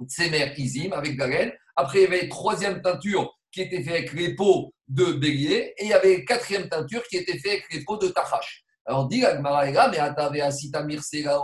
Tsemer 0.06 0.54
Izim, 0.56 0.92
avec 0.92 1.16
de 1.16 1.24
la. 1.24 1.52
Après, 1.76 2.00
il 2.00 2.02
y 2.02 2.06
avait 2.06 2.24
une 2.24 2.28
troisième 2.28 2.82
teinture 2.82 3.32
qui 3.52 3.62
était 3.62 3.82
faite 3.82 3.94
avec 3.94 4.12
les 4.12 4.34
peaux 4.34 4.72
de 4.88 5.12
bélier. 5.12 5.74
Et 5.78 5.84
il 5.84 5.88
y 5.88 5.92
avait 5.92 6.14
une 6.14 6.24
quatrième 6.24 6.68
teinture 6.68 7.02
qui 7.04 7.18
était 7.18 7.38
faite 7.38 7.52
avec 7.52 7.72
les 7.72 7.84
peaux 7.84 7.98
de 7.98 8.08
Tachash. 8.08 8.64
Alors, 8.86 9.06
dit 9.06 9.22
mais 9.42 9.98
Atave 9.98 10.36
Asita 10.36 10.84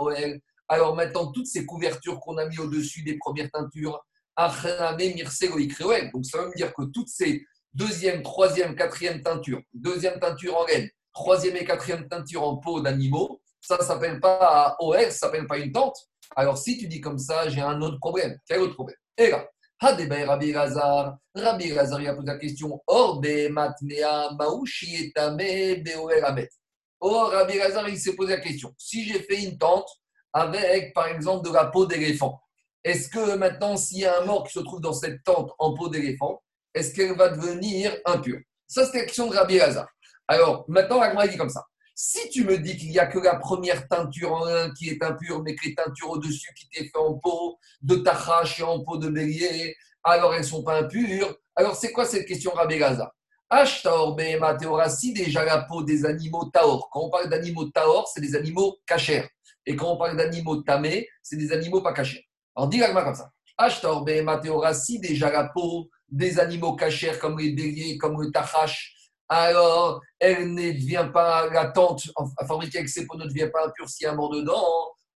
Oel. 0.01 0.41
Alors 0.67 0.95
maintenant, 0.95 1.31
toutes 1.31 1.45
ces 1.45 1.65
couvertures 1.65 2.19
qu'on 2.19 2.37
a 2.37 2.45
mis 2.45 2.57
au-dessus 2.57 3.03
des 3.03 3.17
premières 3.17 3.51
teintures, 3.51 4.03
donc 4.37 6.25
ça 6.25 6.41
veut 6.41 6.51
dire 6.55 6.73
que 6.73 6.83
toutes 6.91 7.07
ces 7.07 7.45
deuxième, 7.73 8.23
troisième, 8.23 8.75
quatrième 8.75 9.21
teinture, 9.21 9.61
deuxième 9.73 10.19
teinture 10.19 10.57
en 10.57 10.65
laine, 10.65 10.89
troisième 11.15 11.55
et 11.55 11.65
quatrième 11.65 12.07
teinture 12.07 12.43
en 12.43 12.57
peau 12.57 12.81
d'animaux, 12.81 13.41
ça 13.61 13.77
ne 13.77 13.83
s'appelle 13.83 14.19
pas 14.19 14.75
OR, 14.79 14.95
ça 14.95 15.05
ne 15.05 15.09
s'appelle 15.11 15.47
pas 15.47 15.57
une 15.57 15.71
tente. 15.71 15.97
Alors 16.35 16.57
si 16.57 16.77
tu 16.77 16.87
dis 16.87 17.01
comme 17.01 17.17
ça, 17.17 17.49
j'ai 17.49 17.61
un 17.61 17.81
autre 17.81 17.97
problème. 17.97 18.37
Quel 18.47 18.61
autre 18.61 18.75
problème 18.75 18.97
Et 19.17 19.31
là, 19.31 19.47
Rabbi 19.79 20.51
Lazar, 20.51 21.17
Rabbi 21.33 21.69
Lazar, 21.69 22.01
il 22.01 22.07
a 22.07 22.13
posé 22.13 22.27
la 22.27 22.37
question 22.37 22.81
Orbe 22.87 23.49
matmea 23.49 24.31
maouchi 24.37 25.07
etame 25.07 25.83
beoer 25.83 26.47
Or, 26.99 27.31
Rabbi 27.31 27.57
Lazar, 27.57 27.87
il 27.89 27.97
s'est 27.97 28.15
posé 28.15 28.35
la 28.35 28.41
question 28.41 28.73
si 28.77 29.05
j'ai 29.05 29.19
fait 29.19 29.43
une 29.43 29.57
tente 29.57 29.89
avec, 30.33 30.93
par 30.93 31.07
exemple, 31.07 31.47
de 31.47 31.53
la 31.53 31.65
peau 31.65 31.85
d'éléphant, 31.85 32.41
est-ce 32.83 33.09
que 33.09 33.35
maintenant, 33.35 33.77
s'il 33.77 33.99
y 33.99 34.05
a 34.05 34.21
un 34.21 34.25
mort 34.25 34.43
qui 34.45 34.53
se 34.53 34.59
trouve 34.59 34.81
dans 34.81 34.93
cette 34.93 35.23
tente 35.23 35.51
en 35.57 35.73
peau 35.73 35.87
d'éléphant, 35.87 36.43
est-ce 36.73 36.93
qu'elle 36.93 37.15
va 37.15 37.29
devenir 37.29 37.95
impure? 38.05 38.39
Ça, 38.67 38.85
c'est 38.85 38.99
la 38.99 39.05
question 39.05 39.27
de 39.27 39.35
Rabbi 39.35 39.57
Lazar. 39.57 39.87
Alors, 40.27 40.65
maintenant, 40.67 41.01
Agma 41.01 41.27
dit 41.27 41.37
comme 41.37 41.49
ça. 41.49 41.63
Si 41.93 42.29
tu 42.29 42.43
me 42.43 42.57
dis 42.57 42.75
qu'il 42.75 42.89
n'y 42.89 42.99
a 42.99 43.05
que 43.05 43.19
la 43.19 43.35
première 43.35 43.87
teinture 43.87 44.33
en 44.33 44.45
lin 44.45 44.71
qui 44.73 44.89
est 44.89 45.01
impure, 45.01 45.41
mais 45.43 45.55
que 45.55 45.65
les 45.65 45.75
teintures 45.75 46.09
au-dessus 46.09 46.53
qui 46.53 46.67
t'est 46.69 46.83
fait 46.83 46.97
en 46.97 47.13
peau 47.13 47.57
de 47.81 47.95
tachache 47.95 48.59
et 48.59 48.63
en 48.63 48.83
peau 48.83 48.97
de 48.97 49.07
bélier, 49.07 49.75
alors 50.03 50.33
elles 50.33 50.41
ne 50.41 50.45
sont 50.45 50.63
pas 50.63 50.77
impures. 50.79 51.33
Alors, 51.55 51.75
c'est 51.75 51.91
quoi 51.91 52.05
cette 52.05 52.27
question, 52.27 52.51
Rabbi 52.51 52.77
Gaza? 52.77 53.13
Ashtaor 53.49 54.17
Teora, 54.59 54.89
si 54.89 55.13
déjà 55.13 55.45
la 55.45 55.61
peau 55.61 55.83
des 55.83 56.05
animaux 56.05 56.45
taor. 56.45 56.89
Quand 56.91 57.01
on 57.01 57.09
parle 57.09 57.29
d'animaux 57.29 57.69
taor, 57.69 58.07
c'est 58.13 58.19
des 58.19 58.35
animaux 58.35 58.77
cachers. 58.85 59.29
Et 59.65 59.75
quand 59.75 59.93
on 59.93 59.97
parle 59.97 60.17
d'animaux 60.17 60.57
tamés, 60.63 61.07
c'est 61.21 61.37
des 61.37 61.51
animaux 61.53 61.81
pas 61.81 61.93
cachers. 61.93 62.27
Alors, 62.55 62.67
dis 62.67 62.79
comme 62.79 63.15
ça. 63.15 63.29
Ashtaor 63.57 64.03
Teora, 64.43 64.73
si 64.73 64.99
déjà 64.99 65.31
la 65.31 65.45
peau 65.45 65.89
des 66.09 66.39
animaux 66.39 66.75
cachers 66.75 67.17
comme 67.19 67.39
les 67.39 67.51
béliers, 67.51 67.97
comme 67.97 68.21
le 68.21 68.31
tachache, 68.31 68.94
alors 69.29 70.01
elle 70.19 70.53
ne 70.53 70.71
devient 70.71 71.09
pas, 71.13 71.49
la 71.49 71.67
tente 71.67 72.03
fabriquée 72.47 72.79
avec 72.79 72.89
ces 72.89 73.05
peaux 73.05 73.17
ne 73.17 73.25
devient 73.25 73.49
pas 73.51 73.65
impure 73.65 73.89
s'il 73.89 74.05
y 74.05 74.07
a 74.07 74.13
un 74.13 74.15
mort 74.15 74.31
dedans. 74.31 74.63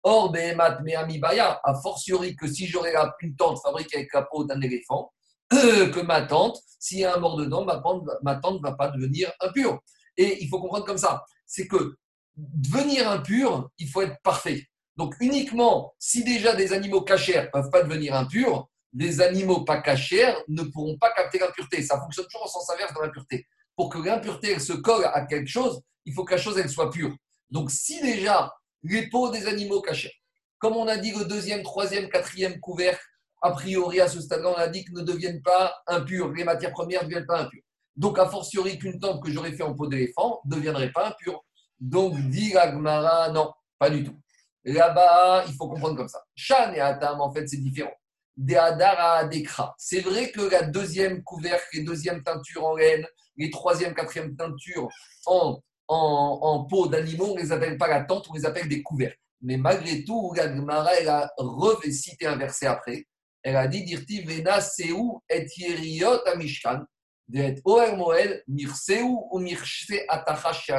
Or, 0.03 0.31
Behemat 0.31 0.83
Mehamibaya, 0.83 1.61
a 1.65 1.75
fortiori 1.75 2.37
que 2.37 2.47
si 2.47 2.67
j'aurais 2.67 2.95
une 3.21 3.35
tente 3.35 3.59
fabriquée 3.61 3.97
avec 3.97 4.15
la 4.15 4.23
peau 4.23 4.45
d'un 4.45 4.61
éléphant, 4.61 5.13
que 5.51 6.01
ma 6.01 6.23
tente, 6.23 6.61
s'il 6.79 7.01
y 7.01 7.05
a 7.05 7.17
un 7.17 7.19
mort 7.19 7.37
dedans, 7.37 7.65
ma 7.65 8.37
tente 8.37 8.63
ne 8.63 8.63
va 8.63 8.75
pas 8.75 8.89
devenir 8.89 9.33
impure. 9.41 9.81
Et 10.17 10.43
il 10.43 10.49
faut 10.49 10.61
comprendre 10.61 10.85
comme 10.85 10.99
ça, 10.99 11.25
c'est 11.45 11.67
que 11.67 11.97
devenir 12.37 13.11
impur, 13.11 13.69
il 13.79 13.89
faut 13.89 14.03
être 14.03 14.17
parfait. 14.23 14.63
Donc 14.97 15.15
uniquement 15.21 15.93
si 15.99 16.25
déjà 16.25 16.55
des 16.55 16.73
animaux 16.73 17.03
cachers 17.03 17.43
ne 17.43 17.47
peuvent 17.49 17.71
pas 17.71 17.83
devenir 17.83 18.15
impurs, 18.15 18.69
des 18.93 19.21
animaux 19.21 19.65
pas 19.65 19.83
cachers 19.83 20.35
ne 20.49 20.63
pourront 20.63 20.97
pas 20.99 21.13
capter 21.13 21.39
l'impureté. 21.39 21.83
Ça 21.83 22.01
fonctionne 22.01 22.27
toujours 22.27 22.45
en 22.45 22.49
sens 22.49 22.71
inverse 22.71 22.95
dans 22.95 23.03
l'impureté 23.03 23.47
pour 23.77 23.91
que 23.91 23.99
l'impureté 23.99 24.59
se 24.59 24.73
colle 24.73 25.05
à 25.05 25.27
quelque 25.27 25.49
chose, 25.49 25.81
il 26.05 26.15
faut 26.15 26.25
que 26.25 26.35
la 26.35 26.41
chose 26.41 26.59
elle 26.59 26.71
soit 26.71 26.91
pure. 26.91 27.15
Donc 27.51 27.71
si 27.71 28.01
déjà 28.01 28.53
les 28.83 29.09
peaux 29.09 29.31
des 29.31 29.47
animaux 29.47 29.81
cachés, 29.81 30.13
comme 30.59 30.77
on 30.77 30.89
a 30.89 30.97
dit 30.97 31.13
le 31.13 31.25
deuxième, 31.25 31.63
troisième, 31.63 32.09
quatrième 32.09 32.59
couvercle, 32.61 33.05
a 33.43 33.51
priori 33.53 34.01
à 34.01 34.09
ce 34.09 34.21
stade-là, 34.21 34.49
on 34.49 34.55
a 34.55 34.69
dit 34.69 34.85
que 34.85 34.93
ne 34.93 35.03
deviennent 35.03 35.43
pas 35.43 35.75
impures, 35.87 36.33
les 36.33 36.45
matières 36.45 36.73
premières 36.73 37.03
ne 37.03 37.09
deviennent 37.09 37.27
pas 37.27 37.43
impures. 37.43 37.63
Donc 37.95 38.19
a 38.19 38.29
fortiori 38.29 38.79
qu'une 38.79 38.99
tente 38.99 39.23
que 39.23 39.31
j'aurais 39.31 39.53
fait 39.53 39.63
en 39.63 39.75
peau 39.75 39.87
d'éléphant 39.87 40.41
ne 40.45 40.57
deviendrait 40.57 40.93
pas 40.93 41.09
impure. 41.09 41.45
Donc 41.79 42.19
dit 42.31 42.53
Gmara, 42.53 43.31
non, 43.31 43.53
pas 43.79 43.91
du 43.91 44.05
tout. 44.05 44.17
Là-bas, 44.65 45.45
il 45.47 45.55
faut 45.55 45.69
comprendre 45.69 45.97
comme 45.97 46.09
ça. 46.09 46.23
Chan 46.35 46.73
et 46.75 46.81
Atam, 46.81 47.21
en 47.21 47.33
fait, 47.33 47.47
c'est 47.47 47.59
différent. 47.59 47.95
Des 48.37 48.57
Hadara 48.57 49.29
C'est 49.79 50.01
vrai 50.01 50.31
que 50.31 50.43
la 50.43 50.63
deuxième 50.63 51.23
couvercle, 51.23 51.69
les 51.73 51.85
deuxièmes 51.85 52.23
teintures 52.23 52.65
en 52.65 52.75
laine, 52.75 53.07
les 53.37 53.51
troisième, 53.51 53.95
quatrième 53.95 54.37
teintures 54.37 54.89
en, 55.27 55.61
en, 55.89 56.65
peau 56.65 56.89
d'animaux, 56.89 57.33
on 57.33 57.35
ne 57.35 57.41
les 57.41 57.53
appelle 57.53 57.79
pas 57.79 57.89
la 57.89 58.05
tente, 58.05 58.27
on 58.31 58.35
les 58.35 58.47
appelle 58.47 58.69
des 58.69 58.83
couvercles. 58.83 59.19
Mais 59.43 59.57
malgré 59.57 60.05
tout, 60.05 60.33
la 60.35 60.55
Gemara, 60.55 60.95
elle 60.95 61.09
a 61.09 61.31
cité 61.91 62.27
un 62.27 62.37
verset 62.37 62.67
après. 62.67 63.05
Elle 63.43 63.57
a 63.57 63.69
dit 63.69 63.85
Dirti 63.85 64.23
Vena 64.23 64.61
Seu 64.61 65.21
et 65.29 65.47
Yeriot 65.57 66.27
Amishkan, 66.27 66.81
d'être 67.29 67.61
Oer 67.65 67.97
Moel, 67.97 68.43
Mirseu 68.49 69.03
ou 69.03 69.39
Mirse 69.39 69.93
Atachash 70.09 70.71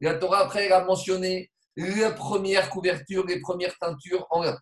La 0.00 0.14
Torah, 0.14 0.44
après, 0.44 0.66
elle 0.66 0.72
a 0.72 0.84
mentionné 0.84 1.50
la 1.76 2.10
première 2.10 2.70
couverture, 2.70 3.26
les 3.26 3.40
premières 3.40 3.76
teintures 3.78 4.26
en 4.30 4.42
laine. 4.42 4.56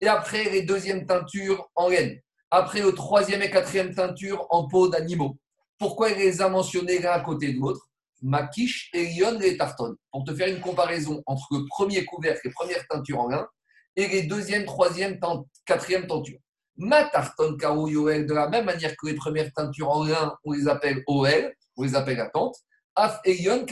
Et 0.00 0.08
après, 0.08 0.44
les 0.44 0.62
deuxièmes 0.62 1.06
teintures 1.06 1.68
en 1.74 1.88
laine. 1.88 2.20
Après, 2.50 2.80
le 2.80 2.92
troisième 2.92 3.42
et 3.42 3.50
quatrième 3.50 3.94
teinture 3.94 4.46
en 4.50 4.68
peau 4.68 4.88
d'animaux. 4.88 5.36
Pourquoi 5.82 6.10
il 6.10 6.18
les 6.18 6.40
a 6.40 6.48
mentionnés 6.48 7.00
l'un 7.00 7.10
à 7.10 7.18
côté 7.18 7.52
de 7.52 7.58
l'autre? 7.58 7.90
Makish 8.22 8.88
et 8.94 9.04
Lyon 9.04 9.36
les 9.40 9.56
Tarton. 9.56 9.96
Pour 10.12 10.22
te 10.22 10.32
faire 10.32 10.46
une 10.46 10.60
comparaison 10.60 11.24
entre 11.26 11.44
le 11.50 11.66
premier 11.66 12.04
couvercle, 12.04 12.40
les 12.44 12.52
premières 12.52 12.86
teintures 12.86 13.18
en 13.18 13.26
lin, 13.26 13.44
et 13.96 14.06
les 14.06 14.22
deuxième, 14.22 14.64
troisième, 14.64 15.18
quatrième 15.66 16.06
tentures. 16.06 16.38
Ma 16.76 17.02
tarton 17.06 17.56
Yoel, 17.88 18.26
de 18.26 18.32
la 18.32 18.48
même 18.48 18.66
manière 18.66 18.94
que 18.96 19.08
les 19.08 19.16
premières 19.16 19.52
teintures 19.54 19.90
en 19.90 20.04
lin, 20.04 20.32
on 20.44 20.52
les 20.52 20.68
appelle 20.68 21.02
OL, 21.08 21.52
on 21.76 21.82
les 21.82 21.96
appelle 21.96 22.20
attente. 22.20 22.54
Af 22.94 23.18
et 23.24 23.42
Yon 23.42 23.66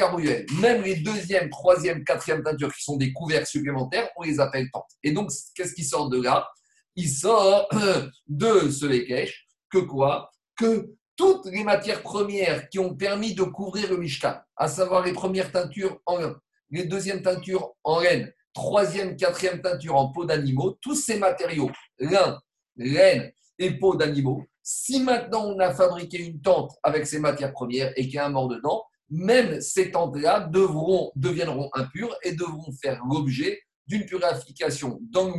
Même 0.60 0.82
les 0.82 0.96
deuxième, 0.96 1.48
troisième, 1.48 2.02
quatrième 2.02 2.42
teintures 2.42 2.74
qui 2.74 2.82
sont 2.82 2.96
des 2.96 3.12
couvercles 3.12 3.46
supplémentaires, 3.46 4.08
on 4.16 4.24
les 4.24 4.40
appelle 4.40 4.68
tentes. 4.72 4.90
Et 5.04 5.12
donc, 5.12 5.30
qu'est-ce 5.54 5.74
qui 5.74 5.84
sort 5.84 6.08
de 6.08 6.20
là? 6.20 6.48
Il 6.96 7.08
sort 7.08 7.68
de 8.26 8.68
ce 8.68 8.86
Lekesh 8.86 9.46
que 9.70 9.78
quoi? 9.78 10.28
Que 10.56 10.92
toutes 11.20 11.52
les 11.52 11.64
matières 11.64 12.00
premières 12.00 12.70
qui 12.70 12.78
ont 12.78 12.94
permis 12.94 13.34
de 13.34 13.42
couvrir 13.42 13.90
le 13.90 13.98
Mishkan, 13.98 14.36
à 14.56 14.68
savoir 14.68 15.04
les 15.04 15.12
premières 15.12 15.52
teintures 15.52 16.00
en 16.06 16.16
lin, 16.16 16.34
les 16.70 16.86
deuxièmes 16.86 17.20
teintures 17.20 17.74
en 17.84 18.00
laine, 18.00 18.32
troisième, 18.54 19.16
quatrième 19.16 19.60
teinture 19.60 19.96
en 19.96 20.12
peau 20.12 20.24
d'animaux, 20.24 20.78
tous 20.80 20.94
ces 20.94 21.18
matériaux, 21.18 21.70
lin, 21.98 22.40
laine 22.76 23.30
et 23.58 23.72
peau 23.72 23.96
d'animaux, 23.96 24.46
si 24.62 25.02
maintenant 25.02 25.44
on 25.44 25.58
a 25.58 25.74
fabriqué 25.74 26.24
une 26.24 26.40
tente 26.40 26.72
avec 26.82 27.06
ces 27.06 27.18
matières 27.18 27.52
premières 27.52 27.92
et 27.96 28.04
qu'il 28.04 28.14
y 28.14 28.18
a 28.18 28.24
un 28.24 28.30
mort 28.30 28.48
dedans, 28.48 28.82
même 29.10 29.60
ces 29.60 29.90
tentes-là 29.90 30.48
deviendront 30.48 31.68
impures 31.74 32.16
et 32.22 32.32
devront 32.32 32.72
faire 32.82 32.98
l'objet 33.04 33.60
d'une 33.86 34.06
purification 34.06 34.98
dans 35.02 35.36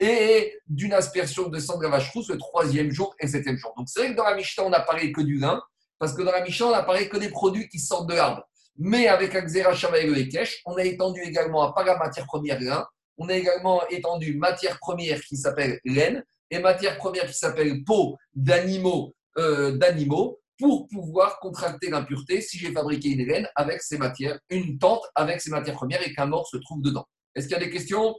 et 0.00 0.58
d'une 0.66 0.92
aspersion 0.92 1.48
de 1.48 1.58
sang 1.58 1.78
de 1.78 1.84
la 1.84 1.90
vache 1.90 2.10
rousse 2.12 2.28
le 2.28 2.38
troisième 2.38 2.90
jour 2.90 3.14
et 3.20 3.26
septième 3.26 3.56
jour. 3.56 3.72
Donc 3.76 3.88
c'est 3.88 4.00
vrai 4.00 4.10
que 4.10 4.16
dans 4.16 4.24
la 4.24 4.34
Mishnah, 4.34 4.64
on 4.64 4.70
n'a 4.70 4.80
parlé 4.80 5.12
que 5.12 5.22
du 5.22 5.38
lin, 5.38 5.62
parce 5.98 6.12
que 6.14 6.22
dans 6.22 6.32
la 6.32 6.42
Mishnah, 6.42 6.66
on 6.66 6.72
n'a 6.72 6.82
parlé 6.82 7.08
que 7.08 7.16
des 7.16 7.30
produits 7.30 7.68
qui 7.68 7.78
sortent 7.78 8.08
de 8.08 8.14
l'arbre. 8.14 8.42
Mais 8.78 9.08
avec 9.08 9.32
Shava 9.32 9.98
et 9.98 10.06
le 10.06 10.48
on 10.66 10.76
a 10.76 10.84
étendu 10.84 11.22
également 11.22 11.62
à 11.62 11.72
pas 11.72 11.82
la 11.82 11.96
matière 11.96 12.26
première 12.26 12.60
lin, 12.60 12.86
on 13.16 13.28
a 13.28 13.34
également 13.34 13.86
étendu 13.88 14.36
matière 14.36 14.78
première 14.78 15.20
qui 15.22 15.38
s'appelle 15.38 15.80
laine 15.84 16.22
et 16.50 16.58
matière 16.58 16.98
première 16.98 17.26
qui 17.26 17.34
s'appelle 17.34 17.82
peau 17.84 18.18
d'animaux 18.34 19.14
euh, 19.38 19.72
d'animaux 19.72 20.40
pour 20.58 20.88
pouvoir 20.88 21.38
contracter 21.40 21.90
l'impureté 21.90 22.40
si 22.40 22.58
j'ai 22.58 22.72
fabriqué 22.72 23.10
une 23.10 23.26
laine 23.26 23.48
avec 23.54 23.82
ces 23.82 23.98
matières, 23.98 24.38
une 24.48 24.78
tente 24.78 25.02
avec 25.14 25.40
ces 25.40 25.50
matières 25.50 25.74
premières 25.74 26.06
et 26.06 26.14
qu'un 26.14 26.26
mort 26.26 26.46
se 26.46 26.56
trouve 26.56 26.82
dedans. 26.82 27.06
Est-ce 27.34 27.46
qu'il 27.46 27.56
y 27.56 27.60
a 27.60 27.64
des 27.64 27.70
questions? 27.70 28.14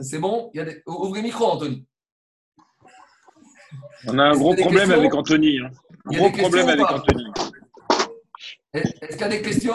C'est 0.00 0.18
bon? 0.18 0.50
Il 0.54 0.60
y 0.60 0.60
a 0.62 0.66
Ouvrez 0.86 1.20
le 1.20 1.26
micro, 1.26 1.46
Anthony. 1.46 1.86
On 4.06 4.18
a 4.18 4.24
un 4.24 4.36
gros 4.36 4.54
problème 4.54 4.90
avec 4.92 5.14
Anthony. 5.14 5.58
Hein. 5.60 5.70
Gros 6.06 6.30
problème 6.30 6.68
avec 6.68 6.90
Anthony. 6.90 7.24
Est-ce 8.72 9.12
qu'il 9.12 9.20
y 9.20 9.24
a 9.24 9.28
des 9.28 9.42
questions? 9.42 9.74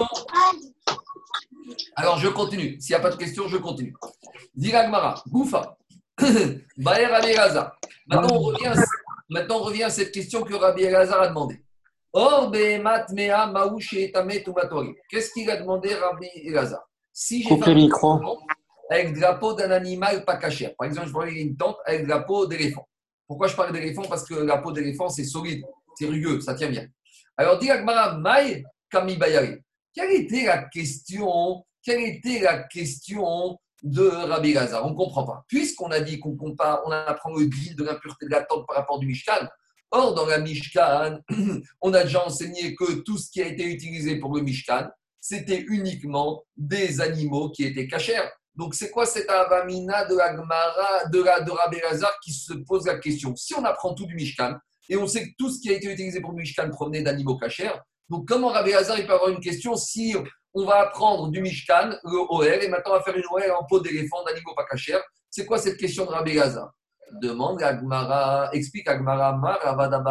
Alors, 1.96 2.18
je 2.18 2.28
continue. 2.30 2.80
S'il 2.80 2.96
n'y 2.96 3.00
a 3.00 3.04
pas 3.04 3.12
de 3.12 3.18
questions, 3.18 3.48
je 3.48 3.58
continue. 3.58 3.94
Diragmara, 4.56 5.22
Goufa, 5.30 5.78
Baer 6.78 7.14
Abelaza. 7.14 7.76
Maintenant, 8.08 8.36
on 8.36 8.40
revient, 8.40 8.74
maintenant, 9.30 9.58
on 9.58 9.64
revient 9.64 9.84
à 9.84 9.90
cette 9.90 10.12
question 10.12 10.44
que 10.44 10.54
Rabbi 10.54 10.84
Elazar 10.84 11.22
a 11.22 11.28
demandé. 11.28 11.62
Or, 12.14 12.50
Behemat 12.50 13.08
Mea 13.12 13.52
Qu'est-ce 15.10 15.32
qu'il 15.32 15.50
a 15.50 15.58
demandé, 15.58 15.94
Rabbi 15.94 16.28
Elazar? 16.44 16.88
Si 17.12 17.44
j'ai 17.44 17.58
fait 17.58 17.76
micro. 17.76 18.20
Avec 18.90 19.14
le 19.14 19.20
drapeau 19.20 19.54
d'un 19.54 19.72
animal 19.72 20.26
pas 20.26 20.38
caché. 20.38 20.74
Par 20.78 20.88
exemple, 20.88 21.08
je 21.08 21.14
prends 21.14 21.26
une 21.26 21.58
tente 21.58 21.78
avec 21.86 22.02
le 22.02 22.08
drapeau 22.08 22.46
d'éléphant. 22.46 22.88
Pourquoi 23.28 23.48
je 23.48 23.56
parle 23.56 23.74
d'éléphant? 23.74 24.04
Parce 24.04 24.24
que 24.24 24.36
la 24.36 24.58
peau 24.58 24.72
d'éléphant, 24.72 25.10
c'est 25.10 25.24
solide, 25.24 25.64
c'est 25.98 26.06
rugueux, 26.06 26.40
ça 26.42 26.54
tient 26.54 26.70
bien. 26.70 26.88
Alors, 27.38 27.58
dit 27.58 27.70
Maï 28.20 28.64
Kami 28.90 29.18
Quelle 29.94 30.12
était 30.12 30.46
la 30.46 30.64
question 30.64 31.66
Quelle 31.84 32.02
était 32.02 32.40
la 32.40 32.64
question 32.64 33.58
de 33.84 34.08
Rabbi 34.08 34.54
Lazar 34.54 34.86
On 34.86 34.92
ne 34.92 34.96
comprend 34.96 35.26
pas. 35.26 35.44
Puisqu'on 35.48 35.92
a 35.92 36.00
dit 36.00 36.20
qu'on 36.20 36.36
compare, 36.36 36.82
on 36.86 36.92
apprend 36.92 37.34
le 37.34 37.46
grill 37.46 37.76
de 37.76 37.84
l'impureté 37.84 38.26
de 38.26 38.32
la 38.32 38.44
tente 38.44 38.66
par 38.68 38.78
rapport 38.78 39.00
du 39.00 39.08
Mishkan. 39.08 39.48
Or, 39.92 40.14
dans 40.14 40.26
la 40.26 40.40
Mishkan, 40.40 41.20
on 41.82 41.94
a 41.94 42.04
déjà 42.04 42.26
enseigné 42.26 42.76
que 42.76 43.02
tout 43.02 43.18
ce 43.18 43.30
qui 43.30 43.42
a 43.42 43.48
été 43.48 43.66
utilisé 43.66 44.18
pour 44.18 44.36
le 44.36 44.42
Mishkan, 44.42 44.90
c'était 45.20 45.62
uniquement 45.70 46.44
des 46.56 47.02
animaux 47.02 47.50
qui 47.50 47.64
étaient 47.64 47.88
cachers. 47.88 48.30
Donc, 48.56 48.74
c'est 48.74 48.90
quoi 48.90 49.06
cette 49.06 49.30
avamina 49.30 50.06
de 50.06 50.16
la 50.16 50.34
de, 50.34 51.24
la, 51.24 51.40
de 51.42 51.52
qui 52.24 52.32
se 52.32 52.54
pose 52.54 52.86
la 52.86 52.98
question? 53.00 53.36
Si 53.36 53.54
on 53.54 53.64
apprend 53.66 53.94
tout 53.94 54.06
du 54.06 54.16
Mishkan, 54.16 54.56
et 54.90 54.98
on 54.98 55.08
sait 55.08 55.28
que 55.28 55.34
tout 55.38 55.50
ce 55.50 55.60
qui 55.60 55.70
a 55.70 55.74
été 55.74 55.92
utilisé 55.92 56.22
pour 56.22 56.32
le 56.32 56.38
Mishkan 56.38 56.70
provenait 56.70 57.02
d'animaux 57.02 57.38
cachers, 57.38 57.74
donc 58.10 58.28
comment 58.28 58.50
Rabbi 58.50 58.72
Lazar 58.72 59.00
il 59.00 59.08
peut 59.08 59.14
avoir 59.14 59.30
une 59.30 59.40
question 59.40 59.76
si 59.76 60.16
on 60.54 60.66
va 60.66 60.82
apprendre 60.82 61.30
du 61.30 61.42
Mishkan, 61.42 61.98
le 62.04 62.18
OR, 62.18 62.44
et 62.44 62.68
maintenant 62.68 62.94
on 62.94 62.98
va 62.98 63.04
faire 63.04 63.16
une 63.16 63.26
OR 63.30 63.60
en 63.60 63.66
peau 63.66 63.80
d'éléphant, 63.80 64.24
d'animaux 64.24 64.54
pas 64.56 64.66
cachers 64.66 65.02
C'est 65.30 65.46
quoi 65.46 65.58
cette 65.58 65.78
question 65.78 66.06
de 66.06 66.12
Rabbi 66.12 66.34
Lazar? 66.34 66.72
Demande 67.22 67.62
Agmara, 67.62 68.50
explique 68.54 68.88
Agmara, 68.88 69.38
Ravada 69.64 70.02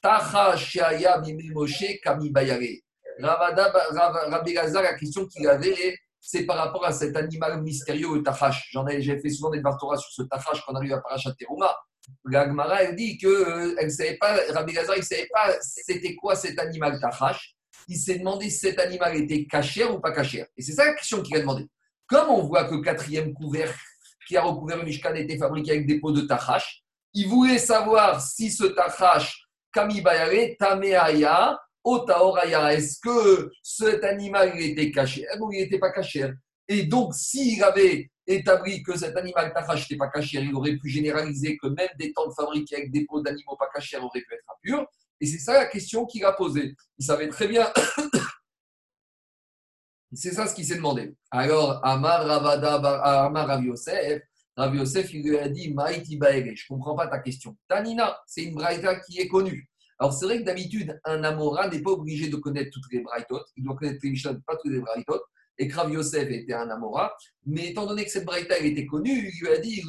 Tacha 0.00 0.56
Shaya 0.56 1.20
Moshe 1.52 1.98
Kami 2.02 2.30
Bayare. 2.30 2.82
Rabbi 3.20 4.52
Lazar, 4.54 4.82
la 4.82 4.94
question 4.94 5.26
qu'il 5.26 5.48
avait, 5.48 5.96
c'est 6.30 6.44
par 6.44 6.58
rapport 6.58 6.84
à 6.84 6.92
cet 6.92 7.16
animal 7.16 7.62
mystérieux, 7.62 8.16
le 8.16 8.22
tachash. 8.22 8.68
J'en 8.70 8.86
ai, 8.86 9.00
j'ai 9.00 9.18
fait 9.18 9.30
souvent 9.30 9.48
des 9.48 9.62
Torah 9.62 9.96
sur 9.96 10.12
ce 10.12 10.20
tachash 10.24 10.62
quand 10.62 10.74
on 10.74 10.76
arrive 10.76 10.92
à 10.92 11.00
Parashat 11.00 11.32
Teruma. 11.32 11.74
Gagmara, 12.26 12.82
elle 12.82 12.96
dit 12.96 13.16
que 13.16 13.26
euh, 13.26 13.74
elle 13.78 13.90
savait 13.90 14.18
pas, 14.18 14.36
Rabbi 14.50 14.74
Lazar, 14.74 14.96
il 14.96 15.00
ne 15.00 15.04
savait 15.04 15.28
pas 15.32 15.54
c'était 15.62 16.14
quoi 16.16 16.36
cet 16.36 16.58
animal 16.58 17.00
tachash. 17.00 17.56
Il 17.88 17.96
s'est 17.96 18.18
demandé 18.18 18.50
si 18.50 18.58
cet 18.58 18.78
animal 18.78 19.16
était 19.16 19.46
cachère 19.46 19.94
ou 19.94 20.00
pas 20.00 20.12
cachère. 20.12 20.46
Et 20.54 20.60
c'est 20.60 20.72
ça 20.72 20.84
la 20.84 20.92
question 20.92 21.22
qu'il 21.22 21.34
a 21.34 21.40
demandé. 21.40 21.66
Comme 22.06 22.28
on 22.28 22.42
voit 22.42 22.64
que 22.64 22.74
le 22.74 22.82
quatrième 22.82 23.32
couvercle 23.32 23.80
qui 24.26 24.36
a 24.36 24.42
recouvert 24.42 24.76
le 24.76 24.84
Mishkan 24.84 25.14
était 25.14 25.38
fabriqué 25.38 25.70
avec 25.70 25.86
des 25.86 25.98
pots 25.98 26.12
de 26.12 26.20
tachash, 26.20 26.82
il 27.14 27.26
voulait 27.26 27.58
savoir 27.58 28.20
si 28.20 28.50
ce 28.50 28.64
tachash, 28.64 29.48
Kamibayare, 29.72 30.56
Tameaya, 30.58 31.58
Otaoraya, 31.88 32.74
est-ce 32.74 33.00
que 33.00 33.50
cet 33.62 34.04
animal 34.04 34.60
était 34.60 34.90
caché? 34.90 35.26
Ou 35.40 35.50
il 35.52 35.62
n'était 35.62 35.78
pas 35.78 35.90
caché. 35.90 36.30
Et 36.68 36.84
donc, 36.84 37.14
s'il 37.14 37.62
avait 37.64 38.10
établi 38.26 38.82
que 38.82 38.96
cet 38.96 39.16
animal 39.16 39.54
tachash 39.54 39.82
n'était 39.82 39.96
pas 39.96 40.08
caché, 40.08 40.40
il 40.40 40.54
aurait 40.54 40.76
pu 40.76 40.90
généraliser 40.90 41.56
que 41.56 41.68
même 41.68 41.88
des 41.98 42.12
tentes 42.12 42.34
fabriquées 42.34 42.76
avec 42.76 42.92
des 42.92 43.06
peaux 43.06 43.22
d'animaux 43.22 43.56
pas 43.58 43.70
cachés 43.74 43.96
auraient 43.96 44.20
pu 44.20 44.34
être 44.34 44.44
impurs. 44.54 44.86
Et 45.20 45.26
c'est 45.26 45.38
ça 45.38 45.54
la 45.54 45.66
question 45.66 46.04
qu'il 46.04 46.24
a 46.26 46.32
posée. 46.32 46.76
Il 46.98 47.06
savait 47.06 47.28
très 47.28 47.48
bien. 47.48 47.72
c'est 50.12 50.32
ça 50.32 50.46
ce 50.46 50.54
qu'il 50.54 50.66
s'est 50.66 50.76
demandé. 50.76 51.14
Alors, 51.30 51.80
Amar 51.82 52.26
Ravada, 52.26 52.74
Amar 53.24 53.46
Rav 53.46 53.64
Yosef, 54.74 55.14
il 55.14 55.22
lui 55.22 55.38
a 55.38 55.48
dit 55.48 55.72
Maïti 55.72 56.18
Baere, 56.18 56.54
je 56.54 56.64
ne 56.64 56.76
comprends 56.76 56.96
pas 56.96 57.06
ta 57.06 57.20
question. 57.20 57.56
Tanina, 57.66 58.20
c'est 58.26 58.42
une 58.42 58.54
braïta 58.54 59.00
qui 59.00 59.20
est 59.20 59.28
connue. 59.28 59.70
Alors, 59.98 60.12
c'est 60.12 60.26
vrai 60.26 60.38
que 60.38 60.44
d'habitude, 60.44 60.98
un 61.04 61.24
Amora 61.24 61.68
n'est 61.68 61.82
pas 61.82 61.90
obligé 61.90 62.28
de 62.28 62.36
connaître 62.36 62.70
toutes 62.72 62.92
les 62.92 63.00
braïtotes. 63.00 63.48
Il 63.56 63.64
doit 63.64 63.74
connaître 63.74 63.98
les 64.02 64.10
Mishnah, 64.10 64.34
pas 64.46 64.56
toutes 64.56 64.72
les 64.72 64.80
braïtotes. 64.80 65.24
Et 65.58 65.66
Krav 65.66 65.92
Yosef 65.92 66.30
était 66.30 66.52
un 66.52 66.70
Amora. 66.70 67.16
Mais 67.46 67.70
étant 67.70 67.84
donné 67.84 68.04
que 68.04 68.10
cette 68.10 68.24
braïta 68.24 68.58
était 68.58 68.86
connue, 68.86 69.32
il 69.34 69.40
lui 69.40 69.48
a 69.48 69.58
dit 69.58 69.82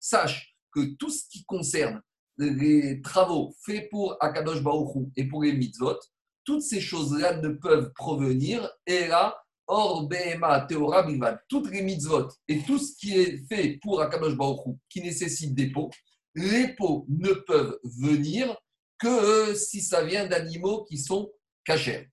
Sache 0.00 0.56
que 0.72 0.96
tout 0.96 1.10
ce 1.10 1.28
qui 1.30 1.44
concerne 1.44 2.02
les 2.38 3.00
travaux 3.02 3.54
faits 3.64 3.88
pour 3.90 4.16
Akadosh 4.20 4.62
Baruch 4.62 5.08
et 5.16 5.28
pour 5.28 5.44
les 5.44 5.52
mitzvot, 5.52 5.98
toutes 6.44 6.62
ces 6.62 6.80
choses-là 6.80 7.36
ne 7.36 7.50
peuvent 7.50 7.92
provenir 7.94 8.68
et 8.84 9.06
là, 9.06 9.38
or 9.68 10.08
Behema 10.08 10.62
Teora 10.62 11.06
toutes 11.48 11.70
les 11.70 11.82
mitzvot 11.82 12.28
et 12.48 12.62
tout 12.62 12.78
ce 12.78 12.96
qui 12.96 13.16
est 13.16 13.46
fait 13.48 13.78
pour 13.80 14.00
Akadosh 14.00 14.36
Baruch 14.36 14.76
qui 14.88 15.02
nécessite 15.02 15.54
des 15.54 15.70
pots, 15.70 15.90
les 16.34 16.68
pots 16.74 17.06
ne 17.08 17.32
peuvent 17.32 17.78
venir 17.84 18.56
que 18.98 19.54
si 19.54 19.80
ça 19.80 20.04
vient 20.04 20.26
d'animaux 20.26 20.84
qui 20.84 20.98
sont 20.98 21.30
cachés. 21.64 22.10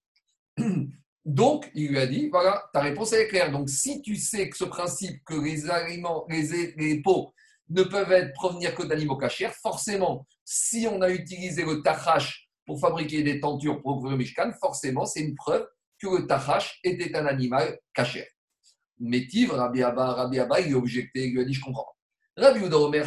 Donc, 1.25 1.69
il 1.75 1.89
lui 1.89 1.99
a 1.99 2.07
dit, 2.07 2.29
voilà, 2.29 2.69
ta 2.73 2.79
réponse 2.79 3.13
est 3.13 3.27
claire. 3.27 3.51
Donc, 3.51 3.69
si 3.69 4.01
tu 4.01 4.15
sais 4.15 4.49
que 4.49 4.57
ce 4.57 4.63
principe 4.63 5.23
que 5.25 5.35
les 5.35 5.69
aliments, 5.69 6.25
les, 6.27 6.73
les 6.75 7.01
pots 7.01 7.33
ne 7.69 7.83
peuvent 7.83 8.11
être 8.11 8.33
provenir 8.33 8.73
que 8.73 8.83
d'animaux 8.83 9.17
cachers, 9.17 9.51
forcément, 9.61 10.25
si 10.43 10.87
on 10.91 11.01
a 11.01 11.09
utilisé 11.11 11.63
le 11.63 11.81
tachash 11.81 12.49
pour 12.65 12.79
fabriquer 12.79 13.21
des 13.21 13.39
tentures 13.39 13.81
pour 13.81 14.09
le 14.09 14.17
Mishkan, 14.17 14.51
forcément, 14.59 15.05
c'est 15.05 15.21
une 15.21 15.35
preuve 15.35 15.67
que 16.01 16.07
le 16.07 16.25
tachash 16.25 16.79
était 16.83 17.15
un 17.15 17.27
animal 17.27 17.77
caché. 17.93 18.27
Métiv, 18.97 19.51
Rabbi 19.51 19.83
Abba, 19.83 20.13
Rabbi 20.13 20.39
Abba, 20.39 20.61
il 20.61 20.73
a 20.73 20.77
objecté, 20.77 21.27
il 21.27 21.33
lui 21.33 21.41
a 21.41 21.45
dit, 21.45 21.53
je 21.53 21.61
comprends. 21.61 21.93
Rabbi 22.39 22.65
Uda 22.65 22.77
Omer. 22.77 23.05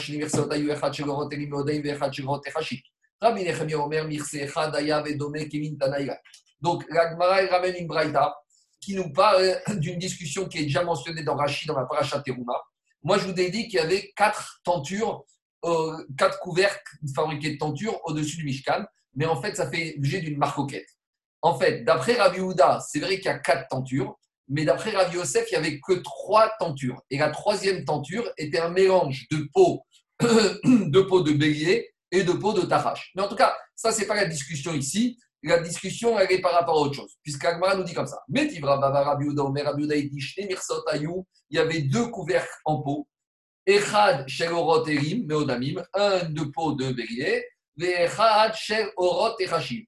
Rabbi 3.22 3.44
Nechemia 3.44 3.78
Omer, 3.78 4.04
Mirse 4.04 4.34
Echad 4.34 4.74
Aya 4.74 5.00
Vedome 5.00 5.48
Kevin 5.48 5.78
Tanaïla. 5.78 6.18
Donc, 6.60 6.84
l'Agmara, 6.90 7.46
ramène 7.46 7.76
une 7.76 7.86
braïta 7.86 8.34
qui 8.80 8.94
nous 8.96 9.12
parle 9.12 9.60
d'une 9.76 9.98
discussion 9.98 10.46
qui 10.48 10.58
est 10.58 10.62
déjà 10.64 10.82
mentionnée 10.82 11.22
dans 11.22 11.36
Rashi, 11.36 11.66
dans 11.66 11.78
la 11.78 11.86
paracha 11.86 12.20
Teruma. 12.20 12.60
Moi, 13.02 13.18
je 13.18 13.28
vous 13.28 13.40
ai 13.40 13.50
dit 13.50 13.68
qu'il 13.68 13.74
y 13.74 13.78
avait 13.78 14.12
quatre 14.16 14.60
tentures, 14.64 15.24
euh, 15.64 16.04
quatre 16.18 16.40
couvercles 16.40 16.98
fabriqués 17.14 17.54
de 17.54 17.58
tentures 17.58 18.00
au-dessus 18.04 18.36
du 18.38 18.44
Mishkan, 18.44 18.84
mais 19.14 19.26
en 19.26 19.40
fait, 19.40 19.56
ça 19.56 19.70
fait 19.70 19.94
l'objet 19.96 20.20
d'une 20.20 20.36
marcoquette. 20.36 20.88
En 21.42 21.58
fait, 21.58 21.84
d'après 21.84 22.14
Ravi 22.14 22.40
Houda, 22.40 22.80
c'est 22.80 23.00
vrai 23.00 23.16
qu'il 23.16 23.26
y 23.26 23.28
a 23.28 23.38
quatre 23.38 23.68
tentures, 23.68 24.16
mais 24.52 24.66
d'après 24.66 24.90
Ravi 24.90 25.16
Yosef, 25.16 25.50
il 25.50 25.58
n'y 25.58 25.66
avait 25.66 25.80
que 25.80 25.94
trois 25.94 26.52
tentures. 26.60 27.00
Et 27.10 27.16
la 27.16 27.30
troisième 27.30 27.86
tenture 27.86 28.30
était 28.36 28.58
un 28.60 28.68
mélange 28.68 29.26
de 29.30 29.48
peau 29.52 29.82
de, 30.20 31.00
peau 31.00 31.22
de 31.22 31.32
bélier 31.32 31.94
et 32.10 32.22
de 32.22 32.32
peau 32.32 32.52
de 32.52 32.60
tarache. 32.60 33.12
Mais 33.16 33.22
en 33.22 33.28
tout 33.28 33.34
cas, 33.34 33.56
ça, 33.74 33.90
ce 33.92 34.00
n'est 34.00 34.06
pas 34.06 34.14
la 34.14 34.26
discussion 34.26 34.74
ici. 34.74 35.18
La 35.42 35.58
discussion, 35.58 36.18
elle 36.18 36.30
est 36.30 36.42
par 36.42 36.52
rapport 36.52 36.76
à 36.76 36.80
autre 36.82 36.94
chose. 36.94 37.16
Puisque 37.22 37.42
Agmara 37.46 37.76
nous 37.76 37.82
dit 37.82 37.94
comme 37.94 38.06
ça. 38.06 38.22
il 38.28 38.44
y 41.50 41.58
avait 41.58 41.80
deux 41.80 42.06
couvercles 42.08 42.58
en 42.66 42.82
peau. 42.82 43.08
Echad 43.64 44.28
shel 44.28 44.52
orot 44.52 44.86
erim, 44.86 45.24
meodamim, 45.26 45.82
un 45.94 46.24
de 46.24 46.42
peau 46.42 46.72
de 46.74 46.92
bélier, 46.92 47.44
echad 47.80 48.54
shel 48.54 48.90
orot 48.96 49.34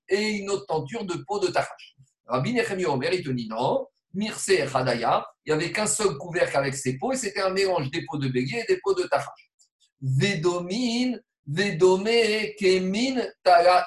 et 0.08 0.30
une 0.38 0.48
autre 0.48 0.66
tenture 0.66 1.04
de 1.04 1.22
peau 1.26 1.38
de 1.38 1.48
tachash. 1.48 1.96
Rabbi 2.26 2.54
Nechemi 2.54 2.86
Omer, 2.86 3.12
il 3.12 3.48
non, 3.48 3.86
Mirse 4.14 4.48
et 4.50 4.62
Hadaya, 4.62 5.26
il 5.44 5.52
n'y 5.54 5.62
avait 5.62 5.72
qu'un 5.72 5.86
seul 5.86 6.16
couvercle 6.16 6.56
avec 6.56 6.74
ses 6.74 6.96
peaux 6.96 7.12
et 7.12 7.16
c'était 7.16 7.42
un 7.42 7.50
mélange 7.50 7.90
des 7.90 8.04
peaux 8.04 8.16
de 8.16 8.28
bélier 8.28 8.64
et 8.66 8.72
des 8.72 8.80
peaux 8.82 8.94
de 8.94 9.02
tachash. 9.04 9.50
Vedomine, 10.00 11.20
Vedome, 11.46 12.54
Kemin, 12.58 13.22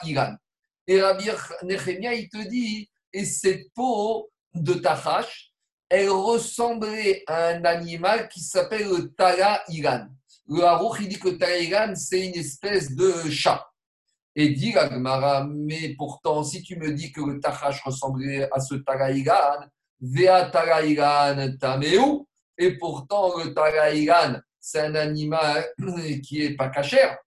Iran. 0.04 0.36
Et 0.86 1.02
Rabbi 1.02 1.30
Nechemia, 1.64 2.14
il 2.14 2.30
te 2.30 2.48
dit, 2.48 2.90
et 3.12 3.26
cette 3.26 3.74
peau 3.74 4.30
de 4.54 4.74
tachash, 4.74 5.52
elle 5.90 6.10
ressemblait 6.10 7.24
à 7.28 7.48
un 7.48 7.64
animal 7.66 8.28
qui 8.30 8.42
s'appelle 8.42 8.88
le 8.88 9.14
Iran. 9.70 10.08
Le 10.50 10.64
Harouch, 10.64 11.00
il 11.02 11.10
dit 11.10 11.20
que 11.20 11.30
Tara 11.30 11.58
Iran, 11.58 11.94
c'est 11.96 12.26
une 12.26 12.36
espèce 12.36 12.96
de 12.96 13.30
chat. 13.30 13.66
Et 14.36 14.50
dit 14.50 14.72
Gagmara, 14.72 15.46
mais 15.46 15.96
pourtant, 15.98 16.44
si 16.44 16.62
tu 16.62 16.78
me 16.78 16.92
dis 16.94 17.12
que 17.12 17.22
le 17.22 17.40
Tachash 17.40 17.82
ressemblait 17.84 18.48
à 18.52 18.60
ce 18.60 18.76
Taraigan 18.76 19.66
Tameu, 21.60 22.26
et 22.58 22.78
pourtant 22.78 23.38
le 23.38 23.54
Taraigan, 23.54 24.40
c'est 24.60 24.82
un 24.82 24.96
animal 24.96 25.66
qui 26.24 26.40
n'est 26.40 26.56
pas 26.56 26.70
cachère. 26.70 27.18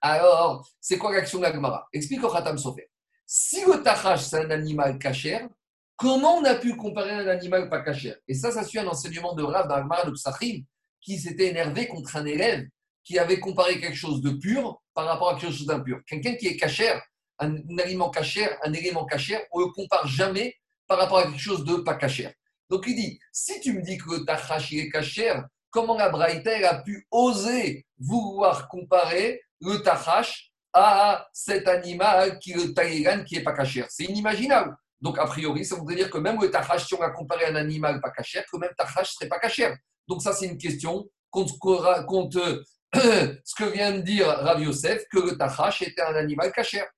Alors, 0.00 0.68
c'est 0.80 0.98
quoi 0.98 1.12
l'action 1.12 1.40
d'Agmara 1.40 1.88
Explique 1.92 2.22
au 2.22 2.30
Khatam 2.30 2.58
Sofer. 2.58 2.88
Si 3.24 3.64
le 3.64 3.82
Tachash, 3.82 4.22
c'est 4.22 4.44
un 4.44 4.50
animal 4.50 4.98
cachère, 4.98 5.48
comment 5.96 6.36
on 6.36 6.44
a 6.44 6.54
pu 6.54 6.76
comparer 6.76 7.10
un 7.10 7.26
animal 7.26 7.68
pas 7.68 7.80
cachère 7.80 8.16
Et 8.28 8.34
ça, 8.34 8.52
ça 8.52 8.62
suit 8.62 8.78
un 8.78 8.86
enseignement 8.86 9.34
de 9.34 9.42
Rav 9.42 9.66
d'Agmara 9.66 10.04
de 10.04 10.12
Psachim, 10.12 10.62
qui 11.00 11.18
s'était 11.18 11.48
énervé 11.48 11.88
contre 11.88 12.16
un 12.16 12.24
élève 12.24 12.66
qui 13.02 13.18
avait 13.18 13.38
comparé 13.38 13.80
quelque 13.80 13.96
chose 13.96 14.20
de 14.20 14.30
pur 14.30 14.82
par 14.92 15.06
rapport 15.06 15.30
à 15.30 15.38
quelque 15.38 15.52
chose 15.52 15.66
d'impur. 15.66 16.00
Quelqu'un 16.06 16.34
qui 16.34 16.48
est 16.48 16.56
cachère, 16.56 17.00
un, 17.38 17.56
aliment 17.78 18.10
cachère, 18.10 18.58
un 18.62 18.72
élément 18.72 19.06
cachère, 19.06 19.40
on 19.52 19.60
ne 19.60 19.64
le 19.66 19.70
compare 19.70 20.06
jamais 20.06 20.54
par 20.86 20.98
rapport 20.98 21.18
à 21.18 21.24
quelque 21.24 21.38
chose 21.38 21.64
de 21.64 21.76
pas 21.76 21.94
cachère. 21.94 22.32
Donc 22.70 22.84
il 22.86 22.96
dit, 22.96 23.18
si 23.32 23.60
tu 23.60 23.72
me 23.72 23.82
dis 23.82 23.98
que 23.98 24.10
le 24.10 24.78
est 24.78 24.90
cachère, 24.90 25.46
comment 25.70 25.96
la 25.96 26.08
Braïta 26.08 26.50
a 26.68 26.82
pu 26.82 27.06
oser 27.10 27.86
vouloir 27.98 28.68
comparer 28.68 29.42
le 29.60 29.78
tachash 29.78 30.50
à 30.72 31.26
cet 31.32 31.68
animal 31.68 32.38
qui 32.38 32.52
le 32.52 32.74
taïgan 32.74 33.24
qui 33.24 33.36
n'est 33.36 33.42
pas 33.42 33.52
cachère? 33.52 33.86
C'est 33.88 34.04
inimaginable. 34.04 34.76
Donc, 35.00 35.18
a 35.18 35.26
priori, 35.26 35.64
ça 35.64 35.76
voudrait 35.76 35.94
dire 35.94 36.10
que 36.10 36.18
même 36.18 36.40
le 36.40 36.50
tachash, 36.50 36.86
si 36.86 36.94
on 36.94 37.02
a 37.02 37.10
comparé 37.10 37.46
un 37.46 37.56
animal 37.56 38.00
pas 38.00 38.10
cachère, 38.10 38.44
que 38.50 38.56
même 38.56 38.70
tachash 38.76 39.12
serait 39.12 39.28
pas 39.28 39.38
cachère. 39.38 39.76
Donc, 40.08 40.22
ça, 40.22 40.32
c'est 40.32 40.46
une 40.46 40.58
question 40.58 41.08
qu'on 41.30 41.44
te, 41.44 42.62
ce 42.94 43.54
que 43.54 43.64
vient 43.64 43.92
de 43.92 44.00
dire 44.00 44.26
Rav 44.26 44.62
Yosef, 44.62 45.04
que 45.12 45.18
le 45.18 45.36
tachash 45.36 45.82
était 45.82 46.02
un 46.02 46.14
animal 46.14 46.50
cachère. 46.52 46.88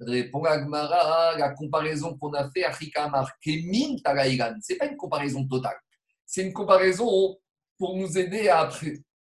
Répond 0.00 0.44
Agmara, 0.44 1.36
la 1.36 1.50
comparaison 1.50 2.16
qu'on 2.16 2.32
a 2.32 2.48
fait 2.50 2.64
à 2.64 2.70
Rikamar, 2.70 3.32
Kemin 3.40 3.96
ce 4.04 4.72
n'est 4.72 4.78
pas 4.78 4.86
une 4.86 4.96
comparaison 4.96 5.46
totale. 5.46 5.76
C'est 6.24 6.42
une 6.42 6.52
comparaison 6.52 7.36
pour 7.76 7.96
nous 7.96 8.16
aider 8.16 8.48
à, 8.48 8.68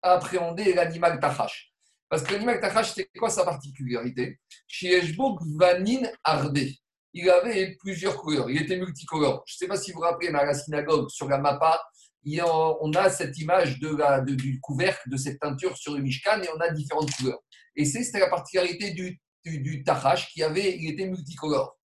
appréhender 0.02 0.74
l'animal 0.74 1.20
tachash. 1.20 1.72
Parce 2.10 2.24
que 2.24 2.34
l'animal 2.34 2.60
tachash, 2.60 2.94
c'est 2.94 3.08
quoi 3.18 3.30
sa 3.30 3.44
particularité? 3.44 4.40
Chez 4.68 5.00
Vanin 5.58 6.10
Arde, 6.24 6.60
il 7.14 7.30
avait 7.30 7.76
plusieurs 7.80 8.18
couleurs, 8.18 8.50
il 8.50 8.60
était 8.60 8.78
multicolore. 8.78 9.44
Je 9.46 9.54
ne 9.54 9.58
sais 9.58 9.68
pas 9.68 9.78
si 9.78 9.92
vous 9.92 10.00
vous 10.00 10.06
rappelez, 10.06 10.32
dans 10.32 10.44
la 10.44 10.56
synagogue, 10.56 11.10
sur 11.10 11.30
la 11.30 11.38
mappa, 11.38 11.80
on 12.82 12.94
a 12.94 13.10
cette 13.10 13.38
image 13.38 13.80
de 13.80 13.96
la, 13.96 14.22
du 14.22 14.60
couvercle 14.60 15.10
de 15.10 15.18
cette 15.18 15.40
teinture 15.40 15.78
sur 15.78 15.94
le 15.94 16.02
Mishkan 16.02 16.42
et 16.42 16.50
on 16.56 16.60
a 16.60 16.70
différentes 16.70 17.12
couleurs. 17.12 17.40
Et 17.76 17.86
c'était 17.86 18.20
la 18.20 18.30
particularité 18.30 18.92
du, 18.92 19.20
du, 19.46 19.84
qui 20.32 20.44
avait, 20.44 20.78
il 20.78 20.92
était 20.92 21.06
multicolore. 21.06 21.78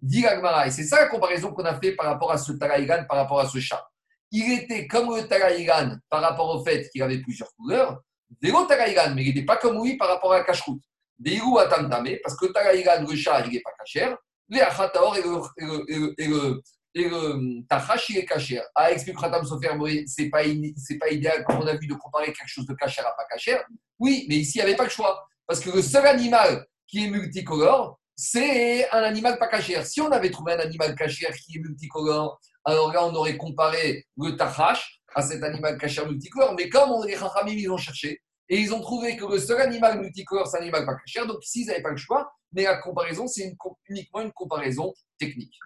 Dit 0.00 0.24
et 0.24 0.70
c'est 0.70 0.84
ça 0.84 1.00
la 1.00 1.06
comparaison 1.06 1.52
qu'on 1.52 1.64
a 1.64 1.78
fait 1.80 1.92
par 1.92 2.06
rapport 2.06 2.30
à 2.30 2.38
ce 2.38 2.52
Taraïgan, 2.52 3.04
par 3.08 3.18
rapport 3.18 3.40
à 3.40 3.48
ce 3.48 3.58
chat. 3.58 3.82
Il 4.30 4.52
était 4.52 4.86
comme 4.86 5.14
le 5.14 5.26
Taraïgan 5.26 5.96
par 6.10 6.20
rapport 6.20 6.54
au 6.54 6.64
fait 6.64 6.88
qu'il 6.90 7.02
avait 7.02 7.20
plusieurs 7.20 7.54
couleurs, 7.54 8.02
Vélo 8.42 8.64
Taraïgan, 8.66 9.14
mais 9.14 9.22
il 9.22 9.28
n'était 9.28 9.46
pas 9.46 9.56
comme 9.56 9.82
lui 9.82 9.96
par 9.96 10.08
rapport 10.08 10.32
à 10.32 10.38
la 10.38 10.44
cache-route. 10.44 10.82
Déhou 11.18 11.58
Atantame, 11.58 12.16
parce 12.22 12.36
que 12.36 12.46
Taraïgan, 12.46 13.06
le 13.08 13.16
chat, 13.16 13.44
il 13.46 13.52
n'est 13.52 13.60
pas 13.60 13.70
cachère. 13.78 14.16
Achataor 14.52 15.16
le, 15.16 16.60
tachash, 17.68 18.10
il 18.10 18.18
est 18.18 18.24
cachère. 18.24 18.64
Ah, 18.74 18.92
explique 18.92 19.18
Khatam 19.18 19.44
Sofer, 19.44 19.70
c'est 20.06 20.28
pas, 20.28 20.42
pas 20.42 21.10
idéal, 21.10 21.44
comme 21.44 21.56
on 21.56 21.66
a 21.66 21.76
vu, 21.76 21.86
de 21.86 21.94
comparer 21.94 22.26
quelque 22.26 22.48
chose 22.48 22.66
de 22.66 22.74
cachère 22.74 23.06
à 23.06 23.16
pas 23.16 23.24
cachère. 23.30 23.64
Oui, 23.98 24.26
mais 24.28 24.36
ici, 24.36 24.58
il 24.58 24.60
n'y 24.62 24.68
avait 24.68 24.76
pas 24.76 24.84
le 24.84 24.90
choix. 24.90 25.26
Parce 25.46 25.60
que 25.60 25.70
le 25.70 25.82
seul 25.82 26.06
animal 26.06 26.66
qui 26.86 27.04
est 27.04 27.10
multicolore, 27.10 27.98
c'est 28.16 28.88
un 28.90 29.02
animal 29.02 29.38
pas 29.38 29.48
cachère. 29.48 29.84
Si 29.84 30.00
on 30.00 30.10
avait 30.10 30.30
trouvé 30.30 30.52
un 30.52 30.60
animal 30.60 30.94
cachère 30.94 31.34
qui 31.34 31.56
est 31.56 31.60
multicolore, 31.60 32.40
alors 32.64 32.92
là, 32.92 33.04
on 33.04 33.14
aurait 33.14 33.36
comparé 33.36 34.06
le 34.16 34.36
tachash 34.36 35.00
à 35.14 35.22
cet 35.22 35.42
animal 35.42 35.76
cachère 35.78 36.08
multicolore. 36.08 36.54
Mais 36.56 36.68
comme 36.68 36.92
on, 36.92 37.02
les 37.02 37.16
Chachamim, 37.16 37.52
ils 37.52 37.70
ont 37.70 37.76
cherché, 37.76 38.20
et 38.48 38.58
ils 38.58 38.72
ont 38.74 38.80
trouvé 38.80 39.16
que 39.16 39.24
le 39.24 39.38
seul 39.38 39.60
animal 39.60 40.00
multicolore, 40.00 40.46
c'est 40.46 40.58
un 40.58 40.62
animal 40.62 40.86
pas 40.86 40.96
cachère, 40.96 41.26
donc 41.26 41.44
ici, 41.44 41.62
ils 41.62 41.66
n'avaient 41.66 41.82
pas 41.82 41.90
le 41.90 41.96
choix. 41.96 42.30
Mais 42.52 42.64
la 42.64 42.76
comparaison, 42.76 43.26
c'est 43.26 43.56
uniquement 43.88 44.20
une 44.20 44.32
comparaison 44.32 44.92
technique. 45.18 45.58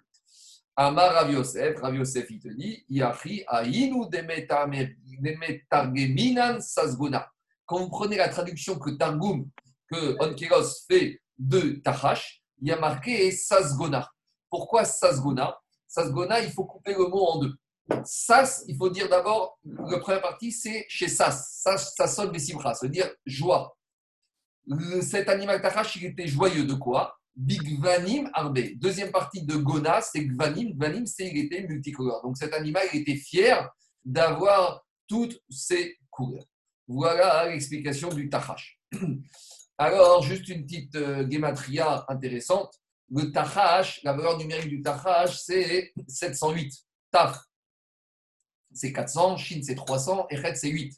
Amar 0.75 1.13
Rav 1.13 1.31
Yosef, 1.31 1.79
Rav 1.81 1.93
Yosef, 1.93 2.25
il 2.29 2.39
te 2.39 2.47
dit, 2.47 2.85
Yachi 2.89 3.43
aïnu 3.47 4.07
demetargeminan 4.09 6.61
sasgona. 6.61 7.29
Quand 7.65 7.79
vous 7.79 7.89
prenez 7.89 8.15
la 8.15 8.29
traduction 8.29 8.79
que 8.79 8.91
Targum, 8.91 9.49
que 9.91 10.15
Onkeros 10.19 10.85
fait 10.87 11.21
de 11.37 11.81
Tachash, 11.83 12.41
il 12.61 12.67
y 12.67 12.71
a 12.71 12.79
marqué 12.79 13.31
sasgona. 13.31 14.09
Pourquoi 14.49 14.85
sasgona 14.85 15.57
Sasgona, 15.87 16.39
il 16.41 16.51
faut 16.51 16.65
couper 16.65 16.93
le 16.93 17.07
mot 17.07 17.25
en 17.25 17.39
deux. 17.39 17.55
Sas, 18.05 18.63
il 18.67 18.77
faut 18.77 18.89
dire 18.89 19.09
d'abord, 19.09 19.59
la 19.63 19.97
première 19.99 20.21
partie, 20.21 20.51
c'est 20.51 20.85
chez 20.87 21.07
Sas. 21.07 21.61
Sas, 21.63 21.95
ça 21.95 22.25
veut 22.25 22.89
dire 22.89 23.09
joie. 23.25 23.75
cet 25.01 25.29
animal 25.29 25.61
Tachash, 25.61 25.95
il 25.95 26.05
était 26.05 26.27
joyeux 26.27 26.65
de 26.65 26.75
quoi? 26.75 27.19
Big 27.35 27.81
Vanim 27.81 28.29
Arbe. 28.33 28.59
Deuxième 28.75 29.11
partie 29.11 29.43
de 29.43 29.55
Gona, 29.55 30.01
c'est 30.01 30.25
Gvanim. 30.25 30.73
Gvanim, 30.73 31.05
c'est 31.05 31.29
qu'il 31.29 31.37
était 31.37 31.65
multicolore. 31.65 32.21
Donc 32.21 32.37
cet 32.37 32.53
animal 32.53 32.85
il 32.93 33.01
était 33.01 33.15
fier 33.15 33.69
d'avoir 34.03 34.85
toutes 35.07 35.39
ces 35.49 35.97
couleurs. 36.09 36.43
Voilà 36.87 37.47
l'explication 37.47 38.09
du 38.09 38.29
Tachash. 38.29 38.79
Alors, 39.81 40.21
juste 40.21 40.49
une 40.49 40.65
petite 40.65 40.93
euh, 40.97 41.25
gématria 41.31 42.03
intéressante. 42.09 42.73
Le 43.09 43.31
Tachash, 43.31 44.01
la 44.03 44.11
valeur 44.11 44.37
numérique 44.37 44.67
du 44.67 44.81
Tachash, 44.81 45.39
c'est 45.39 45.93
708. 46.05 46.73
Taf, 47.09 47.39
c'est 48.73 48.91
400, 48.91 49.37
Shin, 49.37 49.61
c'est 49.63 49.75
300, 49.75 50.27
et 50.31 50.55
c'est 50.55 50.67
8. 50.67 50.93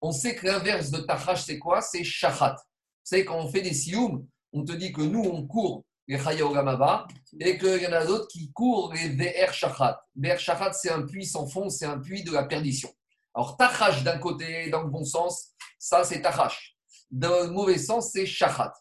On 0.00 0.10
sait 0.10 0.34
que 0.34 0.48
l'inverse 0.48 0.90
de 0.90 0.98
Tachash, 0.98 1.44
c'est 1.44 1.60
quoi? 1.60 1.80
C'est 1.80 2.02
Shachat. 2.02 2.56
Savez, 3.04 3.24
quand 3.24 3.38
on 3.38 3.48
fait 3.48 3.62
des 3.62 3.72
sioum, 3.72 4.26
on 4.52 4.64
te 4.64 4.72
dit 4.72 4.92
que 4.92 5.02
nous, 5.02 5.22
on 5.22 5.46
court 5.46 5.84
les 6.08 6.18
Chayaogamaba 6.18 7.06
et 7.38 7.56
qu'il 7.56 7.80
y 7.80 7.86
en 7.86 7.92
a 7.92 8.04
d'autres 8.04 8.26
qui 8.26 8.50
courent 8.50 8.92
les 8.94 9.10
VR 9.10 9.52
Shachat. 9.52 10.04
VR 10.16 10.40
Shachat, 10.40 10.72
c'est 10.72 10.90
un 10.90 11.02
puits 11.02 11.24
sans 11.24 11.46
fond, 11.46 11.68
c'est 11.68 11.86
un 11.86 12.00
puits 12.00 12.24
de 12.24 12.32
la 12.32 12.42
perdition. 12.42 12.92
Alors, 13.32 13.56
Tachash 13.56 14.02
d'un 14.02 14.18
côté, 14.18 14.70
dans 14.70 14.82
le 14.82 14.90
bon 14.90 15.04
sens, 15.04 15.52
ça 15.78 16.02
c'est 16.02 16.20
Tachash. 16.20 16.77
Dans 17.10 17.44
le 17.44 17.50
mauvais 17.50 17.78
sens, 17.78 18.10
c'est 18.12 18.26
Shachat. 18.26 18.72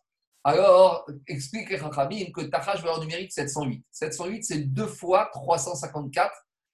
Alors, 0.43 1.05
explique 1.27 1.69
les 1.69 1.77
que 1.77 2.41
Tachash, 2.41 2.81
valeur 2.81 3.01
numérique 3.01 3.33
708. 3.33 3.85
708, 3.91 4.43
c'est 4.43 4.59
deux 4.59 4.87
fois 4.87 5.29
354. 5.33 6.31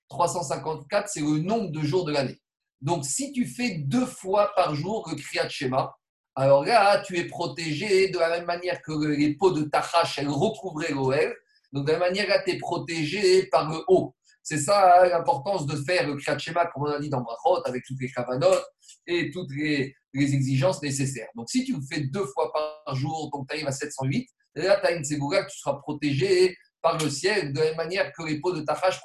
354, 0.09 1.09
c'est 1.09 1.21
le 1.21 1.39
nombre 1.39 1.71
de 1.71 1.81
jours 1.81 2.05
de 2.05 2.11
l'année. 2.11 2.39
Donc, 2.81 3.05
si 3.05 3.31
tu 3.31 3.47
fais 3.47 3.75
deux 3.79 4.05
fois 4.05 4.51
par 4.55 4.75
jour 4.75 5.09
le 5.09 5.15
Kriyat 5.15 5.49
Shema, 5.49 5.95
alors 6.35 6.65
là, 6.65 7.01
tu 7.01 7.17
es 7.17 7.25
protégé 7.25 8.09
de 8.09 8.19
la 8.19 8.29
même 8.29 8.45
manière 8.45 8.81
que 8.81 8.91
les 9.07 9.35
peaux 9.35 9.51
de 9.51 9.63
Tachash, 9.63 10.19
elles 10.19 10.29
recouvraient 10.29 10.91
l'OL. 10.91 11.35
Donc, 11.71 11.87
de 11.87 11.91
la 11.91 11.99
même 11.99 12.09
manière, 12.09 12.27
là, 12.27 12.43
tu 12.43 12.51
es 12.51 12.57
protégé 12.57 13.47
par 13.47 13.69
le 13.71 13.83
haut. 13.87 14.13
C'est 14.43 14.57
ça 14.57 15.07
l'importance 15.07 15.65
de 15.65 15.77
faire 15.77 16.05
le 16.07 16.15
Kriyat 16.15 16.37
Shema, 16.37 16.67
comme 16.67 16.83
on 16.83 16.91
a 16.91 16.99
dit 16.99 17.09
dans 17.09 17.21
Brachot, 17.21 17.61
avec 17.65 17.83
toutes 17.85 18.01
les 18.01 18.11
kavanotes 18.11 18.65
et 19.07 19.31
toutes 19.31 19.49
les, 19.55 19.95
exigences 20.21 20.81
nécessaires. 20.81 21.29
Donc, 21.35 21.49
si 21.49 21.63
tu 21.63 21.73
le 21.73 21.81
fais 21.89 22.01
deux 22.01 22.25
fois 22.27 22.51
par 22.53 22.95
jour, 22.95 23.29
donc 23.31 23.47
tu 23.47 23.55
arrives 23.55 23.67
à 23.67 23.71
708, 23.71 24.29
là, 24.55 24.79
tu 24.79 24.87
as 24.87 24.91
une 24.91 25.03
ségoura 25.03 25.43
que 25.43 25.51
tu 25.51 25.57
seras 25.57 25.75
protégé 25.75 26.55
par 26.81 26.97
le 26.97 27.09
ciel, 27.09 27.53
de 27.53 27.59
la 27.59 27.65
même 27.65 27.77
manière 27.77 28.11
que 28.11 28.23
les 28.23 28.39
peaux 28.39 28.51
de 28.51 28.61
Tachash 28.61 29.01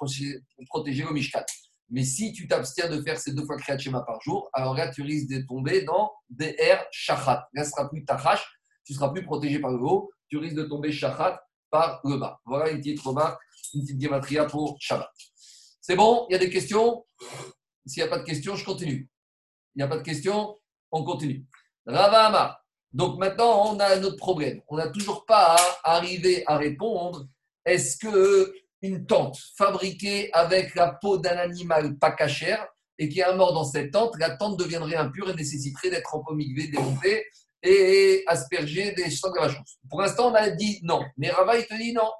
protégées 0.66 1.04
au 1.04 1.12
Mishkat. 1.12 1.46
Mais 1.90 2.04
si 2.04 2.32
tu 2.32 2.46
t'abstiens 2.46 2.90
de 2.90 3.00
faire 3.00 3.18
ces 3.18 3.32
deux 3.32 3.46
fois 3.46 3.56
Kriyat 3.56 3.78
Shema 3.78 4.02
par 4.02 4.20
jour, 4.20 4.50
alors 4.52 4.74
là, 4.74 4.88
tu 4.90 5.02
risques 5.02 5.30
de 5.30 5.40
tomber 5.46 5.82
dans 5.82 6.12
DR 6.28 6.84
Shachat. 6.90 7.48
Là, 7.54 7.64
ce 7.64 7.70
sera 7.70 7.88
plus 7.88 8.04
Tachash, 8.04 8.44
tu 8.84 8.92
seras 8.92 9.08
plus 9.10 9.24
protégé 9.24 9.58
par 9.58 9.70
le 9.70 9.78
haut, 9.78 10.10
tu 10.28 10.36
risques 10.36 10.56
de 10.56 10.64
tomber 10.64 10.92
Shachat 10.92 11.40
par 11.70 12.00
le 12.04 12.16
bas. 12.16 12.40
Voilà 12.44 12.70
une 12.70 12.78
petite 12.78 13.00
remarque, 13.00 13.40
une 13.74 13.82
petite 13.82 14.00
gématria 14.00 14.44
pour 14.44 14.76
Shabbat. 14.80 15.10
C'est 15.80 15.96
bon? 15.96 16.26
Il 16.28 16.32
y 16.32 16.36
a 16.36 16.38
des 16.38 16.50
questions? 16.50 17.06
S'il 17.86 18.02
n'y 18.02 18.08
a 18.08 18.10
pas 18.10 18.18
de 18.18 18.24
questions, 18.24 18.54
je 18.54 18.64
continue. 18.64 19.08
Il 19.74 19.78
n'y 19.78 19.82
a 19.82 19.88
pas 19.88 19.96
de 19.96 20.02
questions? 20.02 20.58
On 20.90 21.04
continue. 21.04 21.44
Ravama. 21.86 22.60
Donc 22.92 23.18
maintenant, 23.18 23.74
on 23.74 23.78
a 23.80 23.96
un 23.96 24.02
autre 24.02 24.16
problème. 24.16 24.60
On 24.68 24.76
n'a 24.76 24.88
toujours 24.88 25.26
pas 25.26 25.56
arrivé 25.84 26.42
à 26.46 26.56
répondre. 26.56 27.26
Est-ce 27.64 27.98
que 27.98 28.54
une 28.82 29.06
tente 29.06 29.38
fabriquée 29.56 30.30
avec 30.32 30.74
la 30.74 30.92
peau 30.92 31.18
d'un 31.18 31.36
animal 31.36 31.98
pas 31.98 32.12
cachère 32.12 32.66
et 32.98 33.08
qui 33.08 33.20
est 33.20 33.34
mort 33.34 33.52
dans 33.52 33.64
cette 33.64 33.92
tente, 33.92 34.14
la 34.18 34.36
tente 34.36 34.58
deviendrait 34.58 34.96
impure 34.96 35.30
et 35.30 35.34
nécessiterait 35.34 35.90
d'être 35.90 36.14
empomigvée, 36.14 36.68
démontée 36.68 37.26
et 37.62 38.24
aspergée 38.26 38.92
des 38.92 39.10
sangs 39.10 39.30
de 39.30 39.38
Pour 39.88 40.00
l'instant, 40.00 40.30
on 40.30 40.34
a 40.34 40.50
dit 40.50 40.80
non. 40.82 41.04
Mais 41.16 41.30
Rava, 41.30 41.58
il 41.58 41.66
te 41.66 41.74
dit 41.74 41.92
non. 41.92 42.10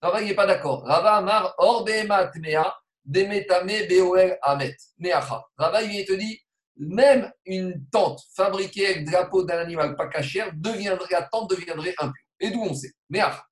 Rava, 0.00 0.20
il 0.20 0.28
n'est 0.28 0.34
pas 0.34 0.46
d'accord. 0.46 0.84
Rava 0.84 1.16
Amar, 1.16 1.54
or 1.58 1.84
mea, 1.84 2.76
demetame 3.04 3.86
beoel 3.88 4.38
amet. 4.42 4.76
Meacha. 4.98 5.44
Rava, 5.56 5.82
il 5.82 6.04
te 6.04 6.12
dit 6.12 6.40
même 6.80 7.30
une 7.44 7.86
tente 7.92 8.20
fabriquée 8.34 8.86
avec 8.86 9.06
de 9.06 9.12
la 9.12 9.28
d'un 9.28 9.58
animal 9.58 9.96
pas 9.96 10.08
cachère, 10.08 10.50
deviendrait, 10.54 11.08
la 11.10 11.22
tente 11.22 11.50
deviendrait 11.50 11.94
impure. 11.98 12.24
Et 12.40 12.50
d'où 12.50 12.62
on 12.62 12.74
sait 12.74 12.92
Meacha. 13.10 13.44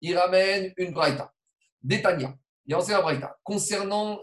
Il 0.00 0.16
ramène 0.16 0.72
une 0.78 0.92
braïta. 0.92 1.30
Détania. 1.82 2.34
Il 2.64 2.72
y 2.72 2.74
a 2.74 2.78
un 2.78 3.02
braïta. 3.02 3.36
Concernant 3.44 4.20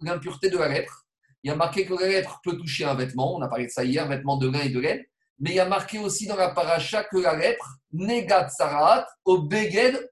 l'impureté 0.00 0.48
de 0.48 0.56
la 0.56 0.68
lèpre, 0.68 1.04
il 1.42 1.48
y 1.48 1.50
a 1.52 1.56
marqué 1.56 1.84
que 1.84 1.94
la 1.94 2.08
lèpre 2.08 2.40
peut 2.42 2.56
toucher 2.56 2.84
un 2.84 2.94
vêtement. 2.94 3.36
On 3.36 3.42
a 3.42 3.48
parlé 3.48 3.66
de 3.66 3.70
ça 3.70 3.84
hier, 3.84 4.06
vêtement 4.08 4.38
de 4.38 4.48
lin 4.48 4.60
et 4.60 4.70
de 4.70 4.80
laine. 4.80 5.04
Mais 5.38 5.50
il 5.50 5.56
y 5.56 5.60
a 5.60 5.68
marqué 5.68 5.98
aussi 5.98 6.26
dans 6.26 6.36
la 6.36 6.50
paracha 6.50 7.04
que 7.04 7.18
la 7.18 7.36
lèpre, 7.36 7.76
negat 7.92 8.48
sarat, 8.48 9.06
au 9.24 9.48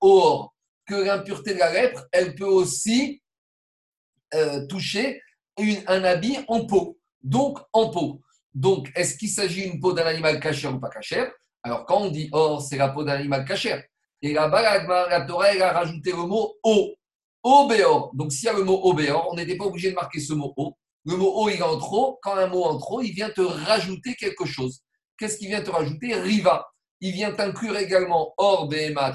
or. 0.01 0.55
Que 0.87 0.95
l'impureté 0.95 1.55
de 1.55 1.59
la 1.59 1.73
lèpre, 1.73 2.05
elle 2.13 2.35
peut 2.35 2.45
aussi 2.45 3.23
euh, 4.35 4.67
toucher 4.67 5.23
un 5.59 6.05
habit 6.05 6.39
en 6.49 6.67
peau. 6.67 6.99
Donc, 7.23 7.59
en 7.73 7.91
peau. 7.91 8.21
Donc, 8.55 8.91
est-ce 8.95 9.17
qu'il 9.17 9.29
s'agit 9.29 9.69
d'une 9.69 9.81
peau 9.81 9.93
d'un 9.93 10.07
animal 10.07 10.41
cachère 10.41 10.75
ou 10.75 10.79
pas 10.79 10.89
cachère 10.89 11.31
Alors, 11.63 11.85
quand 11.85 12.03
on 12.03 12.11
dit 12.11 12.29
or, 12.33 12.63
c'est 12.63 12.77
la 12.77 12.89
peau 12.89 13.05
d'un 13.05 13.15
animal 13.15 13.45
cachère. 13.45 13.83
Et 14.23 14.33
là-bas, 14.33 14.87
la, 15.09 15.21
Torah, 15.23 15.53
elle 15.53 15.63
a 15.63 15.73
rajouté 15.73 16.11
le 16.11 16.19
mot 16.19 16.55
o. 16.63 16.95
O 17.43 17.71
Donc, 18.15 18.33
s'il 18.33 18.47
y 18.47 18.49
a 18.49 18.55
le 18.55 18.65
mot 18.65 18.81
o 18.83 18.97
on 19.31 19.35
n'était 19.35 19.57
pas 19.57 19.67
obligé 19.67 19.91
de 19.91 19.95
marquer 19.95 20.21
ce 20.21 20.33
mot 20.33 20.53
o. 20.57 20.77
Le 21.05 21.17
mot 21.17 21.33
o, 21.35 21.49
il 21.49 21.57
est 21.57 21.63
en 21.63 21.79
trop. 21.79 22.19
Quand 22.23 22.35
un 22.35 22.47
mot 22.47 22.65
en 22.65 22.79
trop, 22.79 23.03
il 23.03 23.13
vient 23.13 23.31
te 23.31 23.41
rajouter 23.41 24.15
quelque 24.15 24.45
chose. 24.45 24.81
Qu'est-ce 25.19 25.39
qu'il 25.39 25.49
vient 25.49 25.63
te 25.63 25.71
rajouter? 25.71 26.15
Riva. 26.15 26.67
Il 27.01 27.13
vient 27.13 27.33
t'inclure 27.33 27.77
également 27.77 28.33
or, 28.39 28.69
behema, 28.69 29.15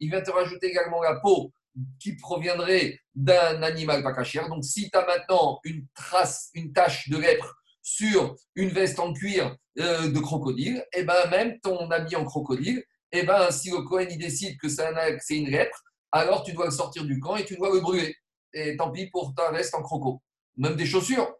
Il 0.00 0.10
vient 0.10 0.20
te 0.20 0.30
rajouter 0.30 0.66
également 0.66 1.00
la 1.02 1.20
peau 1.20 1.52
qui 2.00 2.16
proviendrait 2.16 2.98
d'un 3.14 3.62
animal 3.62 4.02
pas 4.02 4.12
cachère. 4.12 4.48
Donc, 4.48 4.64
si 4.64 4.90
tu 4.90 4.98
as 4.98 5.06
maintenant 5.06 5.60
une 5.64 5.86
trace, 5.94 6.50
une 6.54 6.72
tache 6.72 7.08
de 7.08 7.18
lèpre 7.18 7.54
sur 7.82 8.34
une 8.54 8.70
veste 8.70 8.98
en 8.98 9.12
cuir 9.12 9.56
euh, 9.78 10.10
de 10.10 10.18
crocodile, 10.18 10.78
et 10.92 11.00
eh 11.00 11.02
ben 11.04 11.28
même 11.30 11.60
ton 11.60 11.90
habit 11.90 12.16
en 12.16 12.24
crocodile, 12.24 12.78
et 13.12 13.18
eh 13.18 13.22
ben 13.24 13.50
si 13.50 13.70
le 13.70 13.82
Cohen 13.82 14.06
il 14.10 14.18
décide 14.18 14.58
que 14.58 14.68
c'est 14.68 15.36
une 15.36 15.50
lèpre, 15.50 15.82
alors 16.10 16.42
tu 16.42 16.52
dois 16.52 16.66
le 16.66 16.70
sortir 16.70 17.04
du 17.04 17.20
camp 17.20 17.36
et 17.36 17.44
tu 17.44 17.56
dois 17.56 17.72
le 17.72 17.80
brûler. 17.80 18.16
Et 18.52 18.76
tant 18.76 18.90
pis 18.90 19.10
pour 19.10 19.34
ta 19.34 19.50
veste 19.50 19.74
en 19.74 19.82
croco. 19.82 20.22
Même 20.56 20.76
des 20.76 20.86
chaussures. 20.86 21.34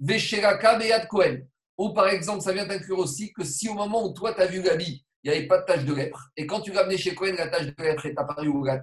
Vesheraka 0.00 0.76
Beyad 0.76 1.06
Cohen. 1.06 1.38
Ou 1.78 1.90
par 1.90 2.08
exemple, 2.08 2.42
ça 2.42 2.52
vient 2.52 2.66
t'inclure 2.66 2.98
aussi 2.98 3.32
que 3.32 3.44
si 3.44 3.68
au 3.68 3.74
moment 3.74 4.04
où 4.04 4.12
toi 4.12 4.34
tu 4.34 4.40
as 4.40 4.46
vu 4.46 4.60
l'habit, 4.60 5.04
il 5.22 5.30
n'y 5.30 5.38
avait 5.38 5.46
pas 5.46 5.58
de 5.58 5.64
tache 5.64 5.84
de 5.84 5.94
lèpre, 5.94 6.30
et 6.36 6.46
quand 6.46 6.60
tu 6.60 6.72
l'as 6.72 6.80
amené 6.80 6.98
chez 6.98 7.14
Cohen, 7.14 7.34
la 7.38 7.48
tache 7.48 7.66
de 7.66 7.82
lèpre 7.82 8.06
est 8.06 8.18
apparue 8.18 8.48
ou 8.48 8.64
la 8.64 8.78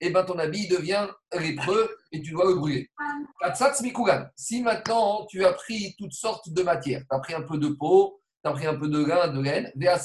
et 0.00 0.10
ben 0.10 0.24
ton 0.24 0.38
habit 0.38 0.68
devient 0.68 1.08
lépreux 1.38 1.96
et 2.12 2.22
tu 2.22 2.32
dois 2.32 2.46
le 2.46 2.54
brûler. 2.54 2.90
Si 4.36 4.62
maintenant 4.62 5.26
tu 5.26 5.44
as 5.44 5.52
pris 5.52 5.94
toutes 5.98 6.12
sortes 6.12 6.50
de 6.50 6.62
matières, 6.62 7.02
tu 7.08 7.16
as 7.16 7.18
pris 7.20 7.34
un 7.34 7.42
peu 7.42 7.58
de 7.58 7.68
peau, 7.68 8.20
tu 8.44 8.50
as 8.50 8.52
pris 8.52 8.66
un 8.66 8.74
peu 8.74 8.88
de 8.88 9.04
lin, 9.04 9.28
de 9.28 9.40
laine, 9.40 9.72
tu 9.78 9.88
as 9.88 9.98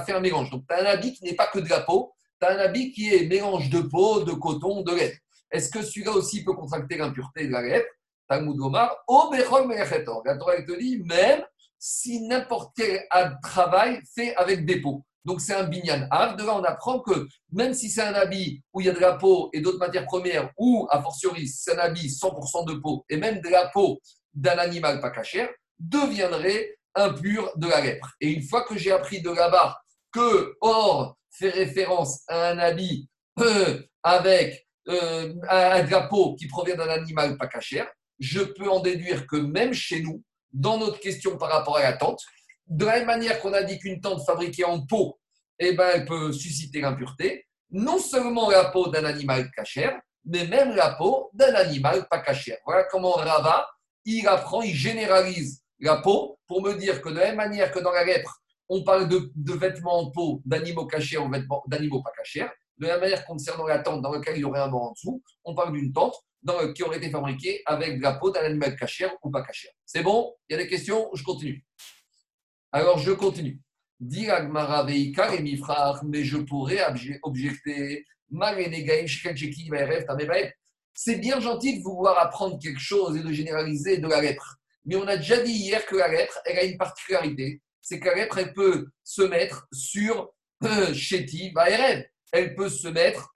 fait 0.00 0.12
un 0.12 0.20
mélange. 0.20 0.50
Donc 0.50 0.64
tu 0.68 0.74
as 0.74 0.80
un 0.80 0.86
habit 0.86 1.12
qui 1.12 1.24
n'est 1.24 1.34
pas 1.34 1.48
que 1.48 1.58
de 1.58 1.68
la 1.68 1.80
peau, 1.80 2.12
tu 2.40 2.46
as 2.46 2.52
un 2.52 2.58
habit 2.58 2.92
qui 2.92 3.12
est 3.14 3.26
mélange 3.26 3.70
de 3.70 3.80
peau, 3.80 4.22
de 4.22 4.32
coton, 4.32 4.82
de 4.82 4.94
laine. 4.94 5.16
Est-ce 5.50 5.70
que 5.70 5.82
celui-là 5.82 6.12
aussi 6.12 6.44
peut 6.44 6.52
contracter 6.52 6.96
l'impureté 6.96 7.46
de 7.46 7.52
la 7.52 7.62
lèpre 7.62 7.88
Talmud 8.28 8.56
Gomar, 8.56 8.96
au 9.08 9.32
La 9.32 10.36
Torah 10.36 10.62
te 10.62 10.78
dit, 10.78 11.02
même 11.04 11.42
si 11.76 12.20
n'importe 12.20 12.76
quel 12.76 13.08
travail 13.42 14.00
fait 14.14 14.36
avec 14.36 14.64
des 14.64 14.80
peaux. 14.80 15.04
Donc 15.24 15.40
c'est 15.40 15.54
un 15.54 15.64
binyan 15.64 16.06
av. 16.10 16.36
De 16.36 16.44
là, 16.44 16.56
on 16.56 16.64
apprend 16.64 17.00
que 17.00 17.26
même 17.52 17.74
si 17.74 17.90
c'est 17.90 18.02
un 18.02 18.14
habit 18.14 18.62
où 18.72 18.80
il 18.80 18.86
y 18.86 18.90
a 18.90 18.92
de 18.92 18.98
la 18.98 19.14
peau 19.14 19.50
et 19.52 19.60
d'autres 19.60 19.78
matières 19.78 20.06
premières, 20.06 20.50
ou 20.56 20.86
a 20.90 21.02
fortiori 21.02 21.46
c'est 21.46 21.76
un 21.76 21.78
habit 21.78 22.08
100% 22.08 22.66
de 22.66 22.74
peau, 22.74 23.04
et 23.08 23.16
même 23.16 23.40
de 23.40 23.48
la 23.48 23.68
peau 23.68 24.00
d'un 24.34 24.58
animal 24.58 25.00
pas 25.00 25.10
cachère, 25.10 25.48
deviendrait 25.78 26.76
impur 26.94 27.50
de 27.56 27.68
la 27.68 27.80
lèpre. 27.80 28.14
Et 28.20 28.30
une 28.30 28.42
fois 28.42 28.62
que 28.62 28.76
j'ai 28.76 28.92
appris 28.92 29.22
de 29.22 29.30
là-bas 29.30 29.78
que 30.12 30.56
or 30.60 31.16
fait 31.30 31.50
référence 31.50 32.22
à 32.28 32.50
un 32.50 32.58
habit 32.58 33.08
euh, 33.40 33.80
avec 34.02 34.66
euh, 34.88 35.34
un 35.48 35.82
drapeau 35.84 36.34
qui 36.34 36.48
provient 36.48 36.76
d'un 36.76 36.88
animal 36.88 37.36
pas 37.36 37.46
cachère, 37.46 37.88
je 38.18 38.40
peux 38.40 38.68
en 38.68 38.80
déduire 38.80 39.26
que 39.26 39.36
même 39.36 39.72
chez 39.72 40.02
nous, 40.02 40.22
dans 40.52 40.78
notre 40.78 40.98
question 40.98 41.38
par 41.38 41.50
rapport 41.50 41.76
à 41.76 41.82
la 41.82 41.92
tente, 41.94 42.20
de 42.70 42.84
la 42.84 42.98
même 42.98 43.06
manière 43.06 43.40
qu'on 43.40 43.52
a 43.52 43.62
dit 43.62 43.78
qu'une 43.78 44.00
tente 44.00 44.24
fabriquée 44.24 44.64
en 44.64 44.86
peau, 44.86 45.18
eh 45.58 45.72
ben, 45.72 45.90
elle 45.92 46.04
peut 46.06 46.32
susciter 46.32 46.80
l'impureté, 46.80 47.46
non 47.70 47.98
seulement 47.98 48.48
la 48.50 48.66
peau 48.66 48.88
d'un 48.88 49.04
animal 49.04 49.50
cachère, 49.50 50.00
mais 50.24 50.46
même 50.46 50.74
la 50.74 50.92
peau 50.94 51.30
d'un 51.34 51.54
animal 51.54 52.06
pas 52.08 52.20
cachère. 52.20 52.58
Voilà 52.64 52.84
comment 52.84 53.12
Rava, 53.12 53.68
il 54.04 54.26
apprend, 54.28 54.62
il 54.62 54.74
généralise 54.74 55.62
la 55.80 55.96
peau 55.96 56.38
pour 56.46 56.62
me 56.62 56.74
dire 56.74 57.02
que 57.02 57.08
de 57.08 57.16
la 57.16 57.26
même 57.26 57.36
manière 57.36 57.72
que 57.72 57.80
dans 57.80 57.92
la 57.92 58.04
lèpre, 58.04 58.40
on 58.68 58.84
parle 58.84 59.08
de, 59.08 59.52
vêtements 59.52 59.98
en 59.98 60.10
peau 60.10 60.40
d'animaux 60.44 60.86
cachés 60.86 61.18
ou 61.18 61.28
d'animaux 61.66 62.02
pas 62.02 62.12
cachés, 62.16 62.46
de 62.78 62.86
la 62.86 62.92
même 62.92 63.00
manière 63.00 63.24
concernant 63.26 63.66
la 63.66 63.80
tente 63.80 64.00
dans 64.00 64.12
laquelle 64.12 64.36
il 64.36 64.40
y 64.40 64.44
aurait 64.44 64.60
un 64.60 64.68
mort 64.68 64.84
en 64.84 64.92
dessous, 64.92 65.22
on 65.44 65.54
parle 65.54 65.72
d'une 65.72 65.92
tente 65.92 66.14
dans, 66.42 66.72
qui 66.72 66.84
aurait 66.84 66.98
été 66.98 67.10
fabriquée 67.10 67.62
avec 67.66 68.00
la 68.00 68.14
peau 68.14 68.30
d'un 68.30 68.42
animal 68.42 68.76
cachère 68.76 69.12
ou 69.22 69.30
pas 69.30 69.42
cachère. 69.42 69.72
C'est 69.84 70.02
bon? 70.02 70.34
Il 70.48 70.52
y 70.52 70.60
a 70.60 70.62
des 70.62 70.68
questions? 70.68 71.10
Je 71.14 71.24
continue. 71.24 71.64
Alors, 72.72 72.98
je 72.98 73.10
continue. 73.10 73.60
mais 76.04 76.24
je 76.24 76.36
pourrais 76.38 76.80
objecter. 77.24 78.06
C'est 80.94 81.16
bien 81.16 81.40
gentil 81.40 81.78
de 81.78 81.82
vouloir 81.82 82.18
apprendre 82.18 82.58
quelque 82.62 82.80
chose 82.80 83.16
et 83.16 83.22
de 83.24 83.32
généraliser 83.32 83.98
de 83.98 84.06
la 84.06 84.20
lèpre. 84.20 84.56
Mais 84.84 84.94
on 84.94 85.06
a 85.08 85.16
déjà 85.16 85.40
dit 85.40 85.52
hier 85.52 85.84
que 85.84 85.96
la 85.96 86.06
lèpre, 86.06 86.38
elle 86.44 86.58
a 86.58 86.64
une 86.64 86.78
particularité. 86.78 87.60
C'est 87.82 87.98
que 87.98 88.08
la 88.08 88.14
lèpre, 88.14 88.38
peut 88.54 88.86
se 89.02 89.22
mettre 89.22 89.66
sur 89.72 90.32
euh, 90.62 90.94
Chéti 90.94 91.52
Elle 92.32 92.54
peut 92.54 92.68
se 92.68 92.86
mettre 92.86 93.32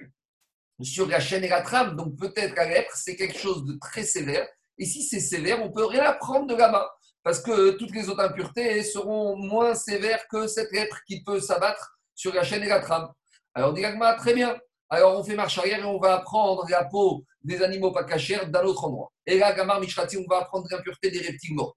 sur 0.81 1.09
la 1.09 1.19
chaîne 1.19 1.43
et 1.43 1.49
la 1.49 1.63
trame. 1.63 1.97
Donc 1.97 2.17
peut-être 2.17 2.55
la 2.55 2.69
lèpre, 2.69 2.93
c'est 2.95 3.17
quelque 3.17 3.39
chose 3.39 3.65
de 3.65 3.77
très 3.81 4.05
sévère. 4.05 4.47
Et 4.79 4.85
si 4.85 5.03
c'est 5.03 5.21
sévère, 5.21 5.61
on 5.61 5.73
peut 5.73 5.87
rien 5.87 6.05
apprendre 6.05 6.47
de 6.47 6.55
là-bas 6.55 6.89
parce 7.25 7.41
que 7.41 7.71
toutes 7.71 7.95
les 7.95 8.09
autres 8.11 8.21
impuretés 8.21 8.83
seront 8.83 9.37
moins 9.37 9.75
sévères 9.75 10.29
que 10.29 10.47
cette 10.47 10.71
lettre 10.73 11.01
qui 11.07 11.25
peut 11.25 11.41
s'abattre 11.41 11.99
sur 12.15 12.33
la 12.35 12.45
chaîne 12.45 12.63
et 12.63 12.69
la 12.69 12.81
trame. 12.81 13.09
Alors, 13.55 13.73
dit 13.73 13.83
très 14.19 14.35
bien. 14.35 14.57
Alors, 14.91 15.19
on 15.19 15.25
fait 15.25 15.35
marche 15.35 15.59
arrière 15.59 15.81
et 15.81 15.85
on 15.85 15.99
va 15.99 16.17
apprendre 16.17 16.67
la 16.69 16.85
peau 16.85 17.25
des 17.43 17.63
animaux 17.63 17.91
pas 17.93 18.05
cachers 18.05 18.47
d'un 18.47 18.63
autre 18.65 18.85
endroit. 18.85 19.11
Et 19.27 19.39
là, 19.39 19.55
Gamar 19.55 19.81
Mishrati, 19.81 20.19
on 20.19 20.27
va 20.29 20.43
apprendre 20.43 20.67
l'impureté 20.71 21.11
des 21.11 21.21
reptiles 21.21 21.55
morts. 21.55 21.77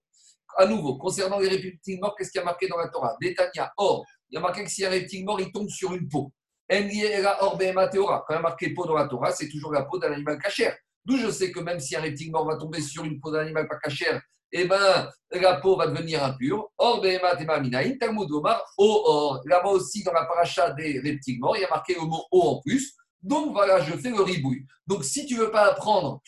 À 0.56 0.66
nouveau, 0.66 0.98
concernant 0.98 1.38
les 1.38 1.48
reptiles 1.48 1.98
morts, 1.98 2.14
qu'est-ce 2.16 2.30
qu'il 2.30 2.40
y 2.40 2.42
a 2.42 2.44
marqué 2.44 2.68
dans 2.68 2.76
la 2.76 2.88
Torah? 2.88 3.16
Détania, 3.20 3.72
or, 3.78 4.04
il 4.28 4.34
y 4.34 4.38
a 4.38 4.40
marqué 4.40 4.64
que 4.64 4.70
si 4.70 4.84
un 4.84 4.90
reptile 4.90 5.24
mort, 5.24 5.40
il 5.40 5.50
tombe 5.50 5.68
sur 5.68 5.94
une 5.94 6.08
peau. 6.08 6.30
Or, 6.70 7.58
Quand 7.58 7.58
il 7.58 8.34
y 8.34 8.36
a 8.36 8.40
marqué 8.40 8.74
peau 8.74 8.84
dans 8.84 8.94
la 8.94 9.08
Torah, 9.08 9.32
c'est 9.32 9.48
toujours 9.48 9.72
la 9.72 9.84
peau 9.84 9.98
d'un 9.98 10.12
animal 10.12 10.38
cachère. 10.38 10.76
D'où 11.04 11.16
je 11.16 11.30
sais 11.30 11.50
que 11.50 11.60
même 11.60 11.80
si 11.80 11.96
un 11.96 12.02
reptile 12.02 12.30
mort 12.30 12.46
va 12.46 12.56
tomber 12.56 12.82
sur 12.82 13.04
une 13.04 13.18
peau 13.18 13.30
d'un 13.30 13.40
animal 13.40 13.66
pas 13.66 13.78
cachère, 13.78 14.20
eh 14.52 14.64
ben, 14.64 15.10
la 15.32 15.56
peau 15.56 15.76
va 15.76 15.86
devenir 15.86 16.24
impure. 16.24 16.70
Or, 16.78 17.02
Talmud 17.02 18.30
Omar, 18.32 18.64
or. 18.78 19.42
Là-bas 19.44 19.70
aussi, 19.70 20.02
dans 20.02 20.12
la 20.12 20.24
paracha 20.24 20.70
des 20.70 21.00
reptiles 21.00 21.38
morts, 21.38 21.56
il 21.56 21.62
y 21.62 21.64
a 21.64 21.68
marqué 21.68 21.94
le 21.94 22.00
mot 22.02 22.24
O 22.30 22.42
en 22.42 22.60
plus. 22.60 22.94
Donc 23.22 23.52
voilà, 23.52 23.80
je 23.80 23.96
fais 23.96 24.10
le 24.10 24.22
ribouille. 24.22 24.64
Donc 24.86 25.04
si 25.04 25.26
tu 25.26 25.36
veux 25.36 25.50
pas 25.50 25.66
apprendre 25.66 26.22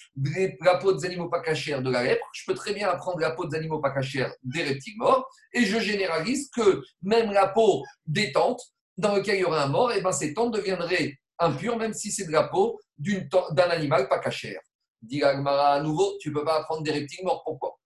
la 0.61 0.77
peau 0.77 0.93
des 0.93 1.07
animaux 1.07 1.29
pas 1.29 1.41
cachers 1.41 1.81
de 1.81 1.91
la 1.91 2.03
lèpre, 2.03 2.29
je 2.33 2.43
peux 2.47 2.55
très 2.55 2.75
bien 2.75 2.89
apprendre 2.89 3.21
la 3.21 3.31
peau 3.31 3.47
des 3.47 3.57
animaux 3.57 3.81
pas 3.81 3.93
cachers 3.93 4.27
des 4.43 4.65
reptiles 4.65 4.97
morts. 4.99 5.29
Et 5.53 5.65
je 5.65 5.79
généralise 5.79 6.51
que 6.51 6.83
même 7.03 7.33
la 7.33 7.47
peau 7.47 7.85
des 8.07 8.33
tentes, 8.33 8.63
dans 8.97 9.15
laquelle 9.15 9.37
il 9.37 9.43
y 9.43 9.45
aurait 9.45 9.61
un 9.61 9.69
mort, 9.69 9.93
et 9.93 9.99
eh 9.99 10.01
ben, 10.03 10.13
ces 10.13 10.35
tentes 10.35 10.53
deviendraient 10.53 11.15
impures, 11.39 11.79
même 11.79 11.95
si 11.95 12.11
c'est 12.11 12.27
de 12.27 12.33
la 12.33 12.49
peau 12.49 12.79
d'un 12.99 13.71
animal 13.71 14.09
pas 14.09 14.19
cachère. 14.19 14.61
Dit 15.01 15.23
à 15.23 15.81
nouveau, 15.81 16.19
tu 16.21 16.33
peux 16.33 16.45
pas 16.45 16.59
apprendre 16.59 16.83
des 16.83 16.91
reptiles 16.91 17.25
morts. 17.25 17.43
Pourquoi? 17.45 17.80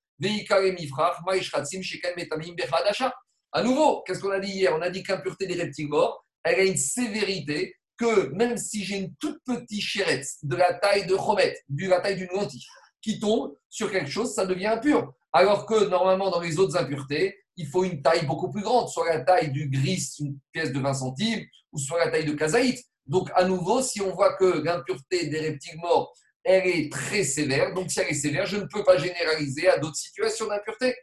À 3.53 3.63
nouveau, 3.63 4.03
qu'est-ce 4.03 4.21
qu'on 4.21 4.31
a 4.31 4.41
dit 4.41 4.51
hier? 4.51 4.75
On 4.75 4.83
a 4.83 4.91
dit 4.91 5.03
qu'impureté 5.03 5.47
des 5.47 5.55
reptiles 5.55 5.89
morts, 5.89 6.25
elle 6.43 6.61
a 6.61 6.65
une 6.65 6.77
sévérité 6.77 7.77
que 7.97 8.29
même 8.35 8.57
si 8.57 8.85
j'ai 8.85 8.97
une 8.97 9.15
toute 9.17 9.39
petite 9.45 9.81
chérette 9.81 10.27
de 10.43 10.57
la 10.57 10.75
taille 10.75 11.07
de 11.07 11.17
Chomet, 11.17 11.57
de 11.69 11.89
la 11.89 12.01
taille 12.01 12.17
d'une 12.17 12.33
lentille, 12.35 12.65
qui 13.01 13.21
tombe 13.21 13.55
sur 13.69 13.91
quelque 13.93 14.11
chose, 14.11 14.35
ça 14.35 14.47
devient 14.47 14.67
impur. 14.67 15.13
Alors 15.33 15.67
que 15.67 15.89
normalement, 15.89 16.31
dans 16.31 16.41
les 16.41 16.59
autres 16.59 16.77
impuretés, 16.77 17.39
il 17.57 17.69
faut 17.69 17.85
une 17.85 18.03
taille 18.03 18.27
beaucoup 18.27 18.51
plus 18.51 18.63
grande, 18.63 18.89
soit 18.89 19.09
la 19.09 19.21
taille 19.21 19.53
du 19.53 19.69
gris, 19.69 20.03
une 20.19 20.39
pièce 20.53 20.73
de 20.73 20.81
20 20.81 20.95
centimes, 20.95 21.45
ou 21.73 21.79
soit 21.79 22.05
la 22.05 22.11
taille 22.11 22.25
de 22.25 22.33
kazaït. 22.33 22.85
Donc, 23.07 23.31
à 23.35 23.45
nouveau, 23.45 23.83
si 23.83 24.01
on 24.01 24.13
voit 24.13 24.35
que 24.37 24.63
l'impureté 24.65 25.27
des 25.27 25.41
reptiles 25.41 25.79
morts, 25.79 26.13
elle 26.45 26.67
est 26.67 26.93
très 26.93 27.25
sévère, 27.25 27.73
donc 27.73 27.91
si 27.91 28.01
elle 28.01 28.09
est 28.09 28.15
sévère, 28.15 28.47
je 28.47 28.59
ne 28.59 28.67
peux 28.67 28.85
pas 28.85 28.99
généraliser 28.99 29.69
à 29.69 29.79
d'autres 29.79 29.97
situations 29.97 30.47
d'impureté. 30.47 30.95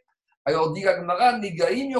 Alors, 0.44 0.72
dit 0.72 0.82
l'Agmara, 0.82 1.38
Negaim 1.38 1.90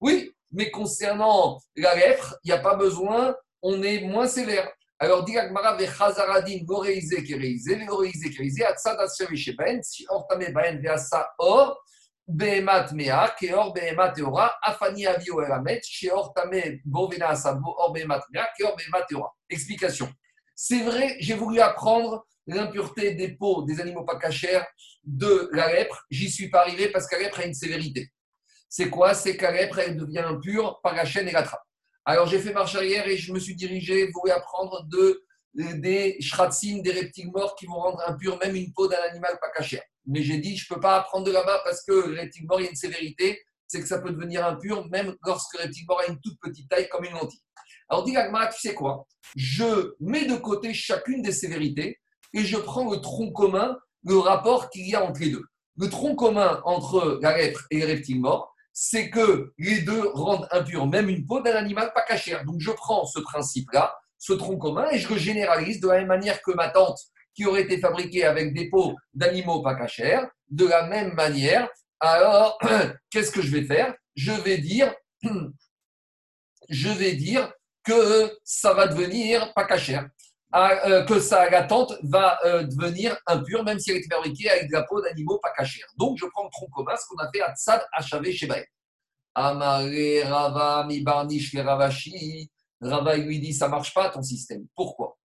Oui, 0.00 0.32
mais 0.50 0.70
concernant 0.70 1.58
la 1.76 1.94
lèpre, 1.94 2.36
il 2.44 2.48
n'y 2.48 2.52
a 2.52 2.58
pas 2.58 2.74
besoin, 2.74 3.36
on 3.62 3.82
est 3.82 4.00
moins 4.00 4.26
sévère. 4.26 4.70
Alors, 4.98 5.24
dit 5.24 5.34
l'Agmara, 5.34 5.76
Vechazaradin, 5.76 6.58
Goreize, 6.62 7.14
Kereize, 7.26 7.68
Goreize, 7.86 8.30
Kereize, 8.34 8.62
Atsad, 8.62 8.98
Asher, 8.98 9.34
Sheben, 9.36 9.82
si 9.82 10.06
Ortame, 10.08 10.52
Baen, 10.52 10.80
Veasa, 10.80 11.28
Or, 11.38 11.82
Behemat 12.30 12.92
Mea, 12.92 13.34
Keor 13.38 13.72
Behemat 13.72 14.12
Teora, 14.12 14.52
Afani 14.62 15.06
Avio 15.06 15.42
Elamet, 15.42 15.80
Sheor 15.84 16.32
Tame 16.32 16.80
Bovena 16.84 17.30
Asabo, 17.30 17.74
Or 17.76 17.92
Behemat 17.92 18.22
Mea, 18.32 18.46
Keor 18.56 18.76
Behemat 18.76 19.06
Teora. 19.08 19.32
Explication. 19.48 20.08
C'est 20.54 20.82
vrai, 20.82 21.16
j'ai 21.18 21.34
voulu 21.34 21.60
apprendre 21.60 22.24
l'impureté 22.46 23.14
des 23.14 23.36
peaux 23.36 23.62
des 23.62 23.80
animaux 23.80 24.04
pas 24.04 24.18
cachers 24.18 24.62
de 25.04 25.48
la 25.52 25.72
lèpre. 25.72 26.04
J'y 26.10 26.30
suis 26.30 26.50
pas 26.50 26.62
arrivé 26.62 26.88
parce 26.88 27.06
que 27.06 27.16
la 27.16 27.22
lèpre 27.22 27.40
a 27.40 27.44
une 27.44 27.54
sévérité. 27.54 28.10
C'est 28.68 28.88
quoi? 28.88 29.14
C'est 29.14 29.36
que 29.36 29.42
la 29.42 29.52
lèpre, 29.52 29.78
elle 29.78 29.96
devient 29.96 30.20
impure 30.20 30.80
par 30.82 30.94
la 30.94 31.04
chaîne 31.04 31.28
et 31.28 31.32
la 31.32 31.42
trappe. 31.42 31.62
Alors 32.04 32.26
j'ai 32.26 32.38
fait 32.38 32.52
marche 32.52 32.74
arrière 32.74 33.06
et 33.06 33.16
je 33.16 33.32
me 33.32 33.38
suis 33.38 33.54
dirigé, 33.54 34.08
voulu 34.12 34.32
apprendre 34.32 34.84
de, 34.88 35.22
des 35.54 36.16
shratsim, 36.20 36.80
des 36.82 36.92
reptiles 36.92 37.30
morts 37.30 37.54
qui 37.56 37.66
vont 37.66 37.74
rendre 37.74 38.00
impure 38.06 38.38
même 38.38 38.56
une 38.56 38.72
peau 38.72 38.88
d'un 38.88 39.00
animal 39.10 39.38
pas 39.40 39.50
caché. 39.50 39.80
Mais 40.06 40.22
j'ai 40.22 40.38
dit, 40.38 40.56
je 40.56 40.66
ne 40.68 40.74
peux 40.74 40.80
pas 40.80 40.96
apprendre 40.96 41.26
de 41.26 41.32
là-bas 41.32 41.60
parce 41.64 41.82
que 41.82 41.92
le 41.92 42.18
reptile 42.18 42.46
mort, 42.46 42.60
il 42.60 42.64
y 42.64 42.66
a 42.66 42.70
une 42.70 42.76
sévérité, 42.76 43.42
c'est 43.66 43.80
que 43.80 43.86
ça 43.86 44.00
peut 44.00 44.10
devenir 44.10 44.44
impur 44.44 44.88
même 44.88 45.14
lorsque 45.24 45.54
le 45.54 45.64
reptile 45.64 45.84
mort 45.86 46.00
a 46.00 46.06
une 46.06 46.18
toute 46.20 46.38
petite 46.40 46.68
taille 46.68 46.88
comme 46.88 47.04
une 47.04 47.12
lentille. 47.12 47.42
Alors 47.88 48.04
dit 48.04 48.16
Agma, 48.16 48.46
tu 48.48 48.60
sais 48.60 48.74
quoi? 48.74 49.06
Je 49.36 49.94
mets 50.00 50.24
de 50.24 50.36
côté 50.36 50.72
chacune 50.72 51.22
des 51.22 51.32
sévérités 51.32 52.00
et 52.32 52.44
je 52.44 52.56
prends 52.56 52.90
le 52.90 52.98
tronc 52.98 53.32
commun, 53.32 53.78
le 54.04 54.18
rapport 54.18 54.70
qu'il 54.70 54.88
y 54.88 54.94
a 54.94 55.04
entre 55.04 55.20
les 55.20 55.30
deux. 55.30 55.44
Le 55.76 55.88
tronc 55.88 56.14
commun 56.14 56.60
entre 56.64 57.18
la 57.22 57.36
lèpre 57.36 57.66
et 57.70 57.80
le 57.80 57.86
reptile 57.86 58.20
mort, 58.20 58.54
c'est 58.72 59.10
que 59.10 59.52
les 59.58 59.82
deux 59.82 60.08
rendent 60.14 60.46
impur 60.50 60.86
même 60.86 61.08
une 61.08 61.26
peau 61.26 61.40
d'un 61.40 61.54
animal 61.54 61.92
pas 61.94 62.02
caché. 62.02 62.36
Donc 62.46 62.60
je 62.60 62.70
prends 62.70 63.04
ce 63.04 63.20
principe-là, 63.20 63.94
ce 64.18 64.32
tronc 64.32 64.58
commun, 64.58 64.88
et 64.90 64.98
je 64.98 65.08
le 65.08 65.18
généralise 65.18 65.80
de 65.80 65.88
la 65.88 65.98
même 65.98 66.06
manière 66.06 66.40
que 66.42 66.52
ma 66.52 66.68
tante 66.68 66.98
qui 67.34 67.46
aurait 67.46 67.62
été 67.62 67.78
fabriquée 67.78 68.24
avec 68.24 68.54
des 68.54 68.68
peaux 68.68 68.94
d'animaux 69.14 69.62
pas 69.62 69.74
cachers. 69.74 70.20
De 70.48 70.66
la 70.66 70.86
même 70.86 71.14
manière, 71.14 71.68
alors 72.00 72.58
qu'est-ce 73.10 73.30
que 73.30 73.42
je 73.42 73.50
vais 73.50 73.64
faire? 73.64 73.94
Je 74.16 74.32
vais 74.32 74.58
dire, 74.58 74.92
je 76.68 76.88
vais 76.88 77.12
dire 77.14 77.52
que 77.84 78.30
ça 78.44 78.74
va 78.74 78.88
devenir 78.88 79.52
pas 79.54 79.64
cachère. 79.64 80.08
Euh, 80.52 81.04
que 81.04 81.20
sa 81.20 81.48
latente 81.48 81.92
va 82.02 82.36
euh, 82.44 82.64
devenir 82.64 83.16
impure, 83.26 83.62
même 83.62 83.78
si 83.78 83.92
elle 83.92 83.98
est 83.98 84.12
fabriquée 84.12 84.50
avec 84.50 84.68
de 84.68 84.72
la 84.72 84.84
d'animaux 85.04 85.38
pas 85.40 85.52
cachés. 85.52 85.80
Donc, 85.96 86.18
je 86.18 86.26
prends 86.26 86.42
le 86.42 86.50
tronc 86.50 86.66
commun, 86.74 86.96
ce 86.96 87.06
qu'on 87.08 87.22
a 87.22 87.30
fait 87.30 87.40
à 87.40 87.54
Tzad 87.54 87.80
Achavé 87.92 88.32
chez 88.32 88.48
Amare 89.32 89.84
Rava 90.24 90.86
mi 90.88 91.02
barnish 91.02 91.52
le 91.54 91.60
Ravashi. 91.60 92.50
Rava 92.80 93.16
lui 93.16 93.38
dit 93.38 93.54
ça 93.54 93.68
marche 93.68 93.94
pas 93.94 94.08
ton 94.08 94.22
système. 94.22 94.66
Pourquoi? 94.74 95.16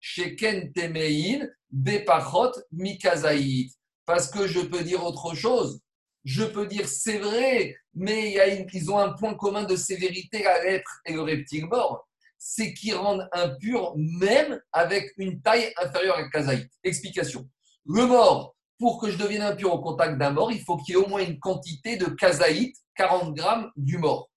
Sheken 0.00 0.72
Temein 0.74 1.48
Bepachot 1.70 2.52
Mikazaït. 2.72 3.72
Parce 4.04 4.28
que 4.28 4.46
je 4.46 4.60
peux 4.60 4.82
dire 4.82 5.02
autre 5.02 5.34
chose 5.34 5.80
je 6.24 6.44
peux 6.44 6.66
dire 6.66 6.88
c'est 6.88 7.18
vrai, 7.18 7.76
mais 7.94 8.36
ils 8.72 8.90
ont 8.90 8.98
un 8.98 9.12
point 9.12 9.34
commun 9.34 9.64
de 9.64 9.76
sévérité, 9.76 10.42
la 10.42 10.62
lèpre 10.64 11.00
et 11.04 11.12
le 11.12 11.20
reptile 11.20 11.66
mort, 11.66 12.08
c'est 12.38 12.74
qu'ils 12.74 12.94
rendent 12.94 13.28
impur 13.32 13.94
même 13.96 14.60
avec 14.72 15.12
une 15.16 15.40
taille 15.40 15.72
inférieure 15.82 16.16
à 16.16 16.28
kazaït. 16.28 16.70
Explication. 16.82 17.48
Le 17.86 18.06
mort, 18.06 18.54
pour 18.78 19.00
que 19.00 19.10
je 19.10 19.16
devienne 19.16 19.42
impur 19.42 19.72
au 19.72 19.80
contact 19.80 20.18
d'un 20.18 20.30
mort, 20.30 20.52
il 20.52 20.62
faut 20.62 20.76
qu'il 20.76 20.94
y 20.94 20.98
ait 20.98 21.02
au 21.02 21.08
moins 21.08 21.22
une 21.22 21.38
quantité 21.38 21.96
de 21.96 22.06
kazaït, 22.06 22.76
40 22.96 23.34
grammes 23.34 23.70
du 23.76 23.98
mort. 23.98 24.30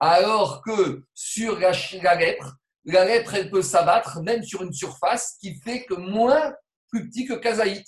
Alors 0.00 0.62
que 0.62 1.04
sur 1.14 1.58
la, 1.58 1.72
lèpre, 2.16 2.56
la 2.84 3.04
lèpre, 3.04 3.34
elle 3.34 3.50
peut 3.50 3.62
s'abattre 3.62 4.20
même 4.22 4.42
sur 4.42 4.62
une 4.62 4.72
surface 4.72 5.36
qui 5.40 5.54
fait 5.60 5.84
que 5.84 5.94
moins 5.94 6.54
plus 6.90 7.08
petit 7.08 7.26
que 7.26 7.34
kazaït, 7.34 7.86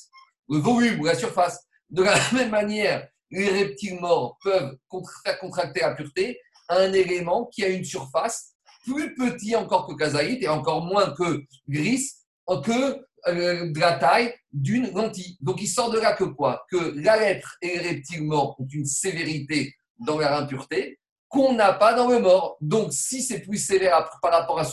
le 0.48 0.58
volume 0.58 1.00
ou 1.00 1.04
la 1.04 1.14
surface. 1.14 1.66
De 1.90 2.02
la 2.02 2.16
même 2.32 2.50
manière, 2.50 3.08
les 3.34 3.50
reptiles 3.50 4.00
morts 4.00 4.38
peuvent 4.42 4.76
contracter 4.88 5.80
la 5.80 5.94
pureté 5.94 6.40
un 6.68 6.92
élément 6.92 7.46
qui 7.46 7.64
a 7.64 7.68
une 7.68 7.84
surface 7.84 8.54
plus 8.84 9.14
petit 9.14 9.56
encore 9.56 9.86
que 9.86 9.94
kazaït 9.94 10.42
et 10.42 10.48
encore 10.48 10.84
moins 10.84 11.10
que 11.12 11.42
gris, 11.68 12.10
que 12.46 13.04
euh, 13.26 13.70
de 13.70 13.80
la 13.80 13.92
taille 13.98 14.34
d'une 14.52 14.90
lentille. 14.92 15.38
Donc 15.40 15.62
il 15.62 15.66
sort 15.66 15.90
de 15.90 15.98
là 15.98 16.12
que 16.12 16.24
quoi? 16.24 16.66
Que 16.70 16.94
la 16.96 17.16
lettre 17.16 17.56
et 17.62 17.78
les 17.78 17.88
reptiles 17.88 18.24
morts 18.24 18.56
ont 18.58 18.68
une 18.70 18.84
sévérité 18.84 19.74
dans 19.98 20.18
leur 20.18 20.32
impureté 20.32 20.98
qu'on 21.28 21.54
n'a 21.54 21.72
pas 21.72 21.94
dans 21.94 22.08
le 22.08 22.20
mort. 22.20 22.56
Donc 22.60 22.92
si 22.92 23.22
c'est 23.22 23.40
plus 23.40 23.58
sévère 23.58 24.08
par 24.22 24.32
rapport 24.32 24.60
à, 24.60 24.66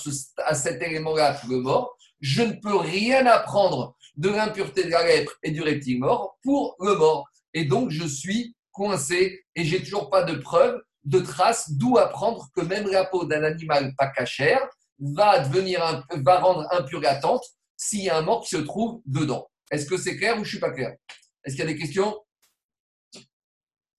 à 0.45 0.55
cet 0.55 0.81
élément-là 0.81 1.39
que 1.41 1.49
le 1.49 1.61
mort, 1.61 1.95
je 2.19 2.43
ne 2.43 2.53
peux 2.53 2.75
rien 2.75 3.25
apprendre 3.25 3.95
de 4.17 4.29
l'impureté 4.29 4.83
de 4.83 4.89
la 4.89 5.05
lèpre 5.05 5.37
et 5.43 5.51
du 5.51 5.61
reptile 5.61 5.99
mort 5.99 6.37
pour 6.43 6.75
le 6.79 6.95
mort. 6.95 7.30
Et 7.53 7.65
donc, 7.65 7.89
je 7.89 8.05
suis 8.05 8.55
coincé 8.71 9.43
et 9.55 9.63
j'ai 9.63 9.83
toujours 9.83 10.09
pas 10.09 10.23
de 10.23 10.35
preuve, 10.35 10.81
de 11.03 11.19
traces, 11.19 11.71
d'où 11.71 11.97
apprendre 11.97 12.49
que 12.55 12.61
même 12.61 12.87
la 12.87 13.05
peau 13.05 13.25
d'un 13.25 13.43
animal 13.43 13.93
pas 13.97 14.07
cachère 14.07 14.67
va, 14.99 15.39
devenir 15.39 16.05
va 16.09 16.39
rendre 16.39 16.67
impure 16.71 17.01
la 17.01 17.15
tente 17.15 17.43
s'il 17.75 18.03
y 18.03 18.09
a 18.09 18.17
un 18.17 18.21
mort 18.21 18.43
qui 18.43 18.49
se 18.49 18.57
trouve 18.57 19.01
dedans. 19.05 19.49
Est-ce 19.71 19.85
que 19.85 19.97
c'est 19.97 20.15
clair 20.17 20.39
ou 20.39 20.43
je 20.43 20.51
suis 20.51 20.59
pas 20.59 20.71
clair? 20.71 20.95
Est-ce 21.43 21.55
qu'il 21.55 21.65
y 21.65 21.67
a 21.67 21.71
des 21.71 21.77
questions? 21.77 22.19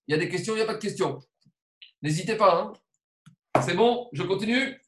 Il 0.07 0.13
y 0.13 0.15
a 0.15 0.19
des 0.19 0.29
questions, 0.29 0.55
il 0.55 0.57
n'y 0.57 0.63
a 0.63 0.67
pas 0.67 0.75
de 0.75 0.79
questions. 0.79 1.21
N'hésitez 2.03 2.37
pas. 2.37 2.61
Hein 2.61 2.73
c'est 3.65 3.75
bon? 3.75 4.09
Je 4.13 4.23
continue? 4.23 4.81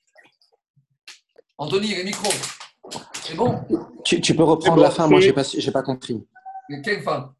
Anthony, 1.58 1.94
les 1.94 2.04
micros. 2.04 2.32
C'est 3.22 3.34
bon? 3.34 3.64
Tu, 4.04 4.34
peux 4.34 4.42
reprendre 4.42 4.82
la 4.82 4.90
fin, 4.90 5.06
moi 5.08 5.20
j'ai 5.20 5.32
pas, 5.32 5.44
pas 5.72 5.82
compris. 5.82 6.26
Quelle 6.82 7.02
fin? 7.02 7.34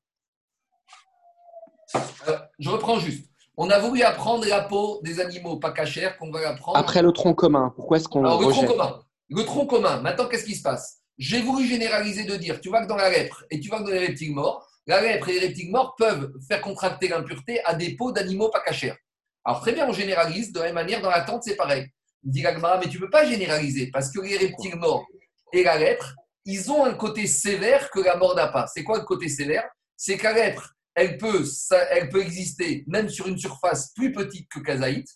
Je 2.64 2.70
reprends 2.70 2.98
juste. 2.98 3.28
On 3.58 3.68
a 3.68 3.78
voulu 3.78 4.02
apprendre 4.02 4.46
la 4.46 4.62
peau 4.62 5.00
des 5.04 5.20
animaux 5.20 5.58
pas 5.58 5.70
cachers 5.70 6.16
qu'on 6.18 6.30
va 6.30 6.48
apprendre. 6.48 6.78
Après 6.78 7.02
le 7.02 7.12
tronc 7.12 7.34
commun, 7.34 7.72
pourquoi 7.76 7.98
est-ce 7.98 8.08
qu'on 8.08 8.22
le 8.22 8.50
tronc 8.50 8.66
commun. 8.66 9.00
Le 9.28 9.44
tronc 9.44 9.66
commun. 9.66 10.00
Maintenant, 10.00 10.26
qu'est-ce 10.26 10.46
qui 10.46 10.54
se 10.54 10.62
passe? 10.62 11.02
J'ai 11.18 11.42
voulu 11.42 11.66
généraliser 11.66 12.24
de 12.24 12.36
dire, 12.36 12.60
tu 12.60 12.70
vois 12.70 12.82
que 12.82 12.88
dans 12.88 12.96
la 12.96 13.10
lèpre 13.10 13.44
et 13.50 13.60
tu 13.60 13.68
vois 13.68 13.80
que 13.80 13.84
dans 13.84 13.90
les 13.90 14.06
reptiles 14.06 14.32
morts, 14.32 14.66
la 14.86 15.00
lèpre 15.02 15.28
et 15.28 15.34
les 15.34 15.46
reptiles 15.46 15.70
morts 15.70 15.94
peuvent 15.96 16.32
faire 16.48 16.62
contracter 16.62 17.08
l'impureté 17.08 17.62
à 17.64 17.74
des 17.74 17.94
peaux 17.96 18.12
d'animaux 18.12 18.48
pas 18.48 18.60
cachers. 18.60 18.94
Alors 19.44 19.60
très 19.60 19.72
bien, 19.72 19.86
on 19.86 19.92
généralise. 19.92 20.50
De 20.50 20.60
la 20.60 20.66
même 20.66 20.74
manière, 20.74 21.02
dans 21.02 21.10
la 21.10 21.20
tente, 21.20 21.42
c'est 21.42 21.56
pareil. 21.56 21.86
Dit 22.22 22.42
mais 22.42 22.88
tu 22.88 22.96
ne 22.96 23.02
peux 23.04 23.10
pas 23.10 23.26
généraliser 23.26 23.90
parce 23.92 24.10
que 24.10 24.22
les 24.22 24.38
reptiles 24.38 24.76
morts 24.76 25.06
et 25.52 25.62
la 25.62 25.76
lèpre, 25.76 26.14
ils 26.46 26.72
ont 26.72 26.84
un 26.84 26.94
côté 26.94 27.26
sévère 27.26 27.90
que 27.90 28.00
la 28.00 28.16
mort 28.16 28.34
n'a 28.34 28.48
pas. 28.48 28.66
C'est 28.66 28.82
quoi 28.82 28.98
le 28.98 29.04
côté 29.04 29.28
sévère? 29.28 29.64
C'est 29.96 30.16
que 30.16 30.24
la 30.24 30.32
lèpre, 30.32 30.73
elle 30.94 31.18
peut, 31.18 31.44
elle 31.90 32.08
peut 32.08 32.22
exister 32.22 32.84
même 32.86 33.08
sur 33.08 33.26
une 33.26 33.38
surface 33.38 33.92
plus 33.94 34.12
petite 34.12 34.48
que 34.48 34.60
Kazaït. 34.60 35.06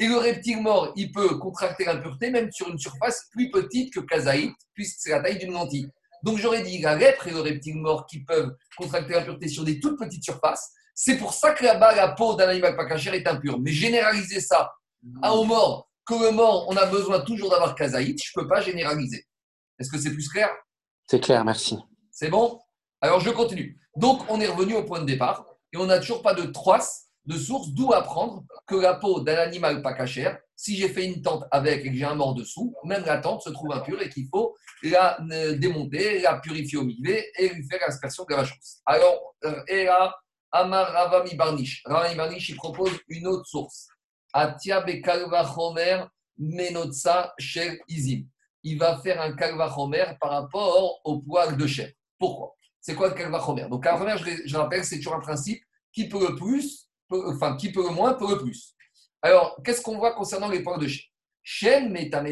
Et 0.00 0.06
le 0.06 0.16
reptile 0.16 0.62
mort, 0.62 0.92
il 0.96 1.10
peut 1.10 1.38
contracter 1.38 1.84
l'impureté 1.84 2.30
même 2.30 2.52
sur 2.52 2.68
une 2.68 2.78
surface 2.78 3.26
plus 3.32 3.50
petite 3.50 3.92
que 3.92 4.00
Kazaït, 4.00 4.54
puisque 4.74 4.98
c'est 5.00 5.10
la 5.10 5.20
taille 5.20 5.38
d'une 5.38 5.52
lentille. 5.52 5.90
Donc 6.22 6.38
j'aurais 6.38 6.62
dit 6.62 6.78
la 6.80 6.96
lèpre 6.96 7.26
et 7.26 7.30
le 7.30 7.40
reptile 7.40 7.76
mort 7.76 8.06
qui 8.06 8.24
peuvent 8.24 8.54
contracter 8.76 9.14
l'impureté 9.14 9.48
sur 9.48 9.64
des 9.64 9.80
toutes 9.80 9.98
petites 9.98 10.24
surfaces. 10.24 10.72
C'est 10.94 11.16
pour 11.16 11.32
ça 11.32 11.52
que 11.52 11.64
là-bas, 11.64 11.94
la 11.94 12.08
peau 12.08 12.34
d'un 12.34 12.48
animal 12.48 12.76
pas 12.76 12.86
caché 12.86 13.10
est 13.10 13.26
impure. 13.26 13.60
Mais 13.60 13.72
généraliser 13.72 14.40
ça 14.40 14.72
à 15.22 15.32
au 15.32 15.44
mort, 15.44 15.88
que 16.04 16.14
le 16.14 16.32
mort, 16.32 16.66
on 16.68 16.76
a 16.76 16.86
besoin 16.86 17.20
toujours 17.20 17.50
d'avoir 17.50 17.74
Kazaït, 17.74 18.20
je 18.20 18.32
ne 18.36 18.42
peux 18.42 18.48
pas 18.48 18.60
généraliser. 18.60 19.24
Est-ce 19.78 19.90
que 19.90 19.98
c'est 19.98 20.12
plus 20.12 20.28
clair? 20.28 20.50
C'est 21.06 21.20
clair, 21.20 21.44
merci. 21.44 21.78
C'est 22.10 22.28
bon? 22.28 22.58
Alors 23.00 23.20
je 23.20 23.30
continue. 23.30 23.78
Donc, 23.96 24.22
on 24.28 24.40
est 24.40 24.46
revenu 24.46 24.74
au 24.74 24.84
point 24.84 25.00
de 25.00 25.06
départ 25.06 25.44
et 25.72 25.76
on 25.76 25.86
n'a 25.86 25.98
toujours 25.98 26.22
pas 26.22 26.34
de 26.34 26.44
trace 26.44 27.08
de 27.26 27.36
source 27.36 27.68
d'où 27.70 27.92
apprendre 27.92 28.44
que 28.66 28.74
la 28.74 28.94
peau 28.94 29.20
d'un 29.20 29.36
animal 29.36 29.82
pas 29.82 29.92
cachère, 29.92 30.38
si 30.56 30.76
j'ai 30.76 30.88
fait 30.88 31.04
une 31.04 31.20
tente 31.20 31.44
avec 31.50 31.84
et 31.84 31.90
que 31.90 31.96
j'ai 31.96 32.04
un 32.04 32.14
mort 32.14 32.34
dessous, 32.34 32.74
même 32.84 33.04
la 33.04 33.18
tente 33.18 33.42
se 33.42 33.50
trouve 33.50 33.72
impure 33.72 34.00
et 34.00 34.08
qu'il 34.08 34.26
faut 34.28 34.56
la 34.82 35.18
euh, 35.30 35.56
démonter, 35.56 36.20
la 36.20 36.38
purifier 36.38 36.78
au 36.78 36.84
milieu 36.84 37.16
et 37.38 37.48
lui 37.50 37.68
faire 37.68 37.80
l'aspersion 37.80 38.24
de 38.28 38.34
la 38.34 38.44
chose. 38.44 38.78
Alors, 38.86 39.34
euh, 39.44 39.62
et 39.68 39.84
là, 39.84 40.16
Amar 40.50 40.90
Ravami 40.90 41.34
Barnish. 41.34 41.82
Ravami 41.84 42.16
Barnish, 42.16 42.48
il 42.48 42.56
propose 42.56 42.92
une 43.08 43.26
autre 43.26 43.46
source. 43.46 43.88
Atia 44.32 44.84
Homer 45.56 46.04
Menotsa 46.38 47.34
Shel 47.38 47.78
Izim. 47.88 48.24
Il 48.62 48.78
va 48.78 48.98
faire 48.98 49.20
un 49.20 49.36
Homer 49.76 50.06
par 50.20 50.30
rapport 50.30 51.00
au 51.04 51.20
poil 51.20 51.56
de 51.56 51.66
chair. 51.66 51.90
Pourquoi? 52.18 52.57
C'est 52.80 52.94
quoi 52.94 53.08
le 53.08 53.14
Kalvachomer 53.14 53.68
Donc, 53.68 53.84
Kalvachomer, 53.84 54.16
je, 54.18 54.48
je 54.48 54.56
rappelle, 54.56 54.84
c'est 54.84 54.96
toujours 54.96 55.14
un 55.14 55.20
principe 55.20 55.62
qui 55.92 56.08
peut 56.08 56.28
le 56.28 56.36
plus, 56.36 56.88
enfin, 57.10 57.56
qui 57.56 57.72
peut 57.72 57.82
le 57.82 57.94
moins, 57.94 58.14
peut 58.14 58.30
le 58.30 58.38
plus. 58.38 58.74
Alors, 59.22 59.58
qu'est-ce 59.64 59.82
qu'on 59.82 59.98
voit 59.98 60.14
concernant 60.14 60.48
les 60.48 60.62
poils 60.62 60.80
de 60.80 60.86
chèvre 60.86 61.08
Shem 61.42 61.90
metame. 61.90 62.28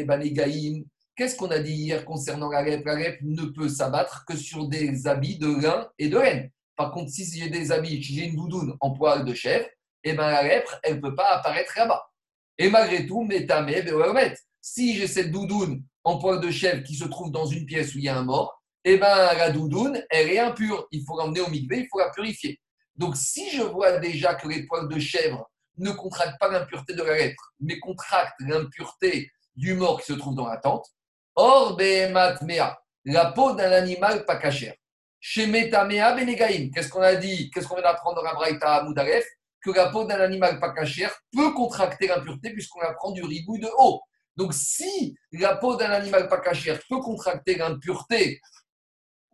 Qu'est-ce 1.15 1.35
qu'on 1.35 1.49
a 1.49 1.57
dit 1.57 1.73
hier 1.73 2.05
concernant 2.05 2.49
la 2.49 2.61
lèpre 2.61 2.85
La 2.85 2.95
lèpre 2.95 3.23
ne 3.23 3.45
peut 3.45 3.67
s'abattre 3.67 4.23
que 4.27 4.37
sur 4.37 4.67
des 4.67 5.07
habits 5.07 5.39
de 5.39 5.47
lin 5.47 5.89
et 5.97 6.07
de 6.07 6.19
laine. 6.19 6.51
Par 6.75 6.91
contre, 6.91 7.09
si 7.09 7.25
j'ai 7.25 7.49
des 7.49 7.71
habits, 7.71 8.03
si 8.03 8.13
j'ai 8.13 8.25
une 8.27 8.35
doudoune 8.35 8.77
en 8.79 8.91
poil 8.91 9.25
de 9.25 9.33
chèvre, 9.33 9.65
eh 10.03 10.13
ben, 10.13 10.29
la 10.29 10.43
lèpre, 10.43 10.79
elle 10.83 10.97
ne 10.97 11.01
peut 11.01 11.15
pas 11.15 11.37
apparaître 11.37 11.73
là-bas. 11.75 12.07
Et 12.59 12.69
malgré 12.69 13.07
tout, 13.07 13.23
metame 13.23 13.67
Si 14.61 14.95
j'ai 14.95 15.07
cette 15.07 15.31
doudoune 15.31 15.83
en 16.03 16.19
poil 16.19 16.39
de 16.39 16.51
chèvre 16.51 16.83
qui 16.83 16.93
se 16.93 17.05
trouve 17.05 17.31
dans 17.31 17.47
une 17.47 17.65
pièce 17.65 17.95
où 17.95 17.97
il 17.97 18.03
y 18.03 18.09
a 18.09 18.17
un 18.17 18.23
mort, 18.23 18.56
eh 18.89 18.97
ben, 18.97 19.33
la 19.33 19.49
doudoune, 19.49 20.01
elle 20.09 20.29
est 20.29 20.39
impure. 20.39 20.87
Il 20.91 21.03
faut 21.05 21.17
l'emmener 21.17 21.41
au 21.41 21.49
mikvé, 21.49 21.79
il 21.79 21.87
faut 21.91 21.99
la 21.99 22.09
purifier. 22.09 22.57
Donc, 22.95 23.17
si 23.17 23.49
je 23.49 23.61
vois 23.61 23.99
déjà 23.99 24.33
que 24.35 24.47
les 24.47 24.65
poils 24.65 24.87
de 24.87 24.97
chèvre 24.97 25.51
ne 25.77 25.91
contractent 25.91 26.39
pas 26.39 26.49
l'impureté 26.49 26.93
de 26.93 27.03
la 27.03 27.17
lèpre, 27.17 27.51
mais 27.59 27.79
contractent 27.79 28.39
l'impureté 28.39 29.29
du 29.57 29.73
mort 29.73 29.99
qui 29.99 30.05
se 30.05 30.13
trouve 30.13 30.35
dans 30.35 30.47
la 30.47 30.55
tente, 30.55 30.85
or 31.35 31.77
mea, 31.77 32.79
la 33.03 33.31
peau 33.33 33.53
d'un 33.53 33.73
animal 33.73 34.25
pas 34.25 34.37
cachère. 34.37 34.75
Chez 35.19 35.47
Metamea 35.47 36.13
Benegaim, 36.13 36.69
qu'est-ce 36.73 36.87
qu'on 36.87 37.01
a 37.01 37.15
dit? 37.15 37.51
Qu'est-ce 37.51 37.67
qu'on 37.67 37.75
vient 37.75 37.83
d'apprendre 37.83 38.21
la 38.23 38.35
Braïta 38.35 38.83
Moudaref? 38.83 39.25
Que 39.61 39.71
la 39.71 39.89
peau 39.89 40.05
d'un 40.05 40.21
animal 40.21 40.61
pas 40.61 40.71
cachère 40.71 41.13
peut 41.33 41.51
contracter 41.51 42.07
l'impureté 42.07 42.51
puisqu'on 42.53 42.79
apprend 42.79 43.11
du 43.11 43.23
ribou 43.23 43.57
de 43.57 43.67
haut. 43.79 44.01
Donc, 44.37 44.53
si 44.53 45.17
la 45.33 45.57
peau 45.57 45.75
d'un 45.75 45.89
animal 45.89 46.29
pas 46.29 46.39
cachère 46.39 46.79
peut 46.89 46.99
contracter 46.99 47.55
l'impureté 47.55 48.39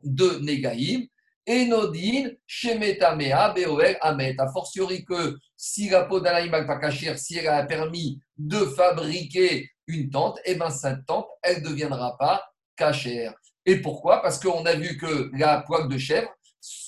de 0.04 0.40
Negaïm, 0.42 1.08
Enodin, 1.48 2.32
Shemetamea, 2.48 3.54
Beoel, 3.54 3.98
Amet. 4.02 4.36
A 4.40 4.52
fortiori 4.52 5.04
que 5.04 5.38
si 5.56 5.90
la 5.90 6.06
peau 6.06 6.20
d'un 6.20 6.34
animal 6.34 6.66
pas 6.66 6.78
cachère, 6.78 7.18
si 7.20 7.38
elle 7.38 7.48
a 7.48 7.64
permis 7.64 8.20
de 8.38 8.60
fabriquer 8.60 9.70
une 9.88 10.10
tente, 10.10 10.40
eh 10.46 10.56
bien 10.56 10.70
cette 10.70 11.06
tente, 11.06 11.28
elle 11.42 11.62
ne 11.62 11.70
deviendra 11.70 12.18
pas 12.18 12.46
cachère. 12.76 13.34
Et 13.66 13.82
pourquoi? 13.82 14.22
Parce 14.22 14.40
qu'on 14.40 14.66
a 14.66 14.76
vu 14.76 14.98
que 14.98 15.30
la 15.38 15.62
poêle 15.62 15.88
de 15.88 15.98
chèvre 15.98 16.30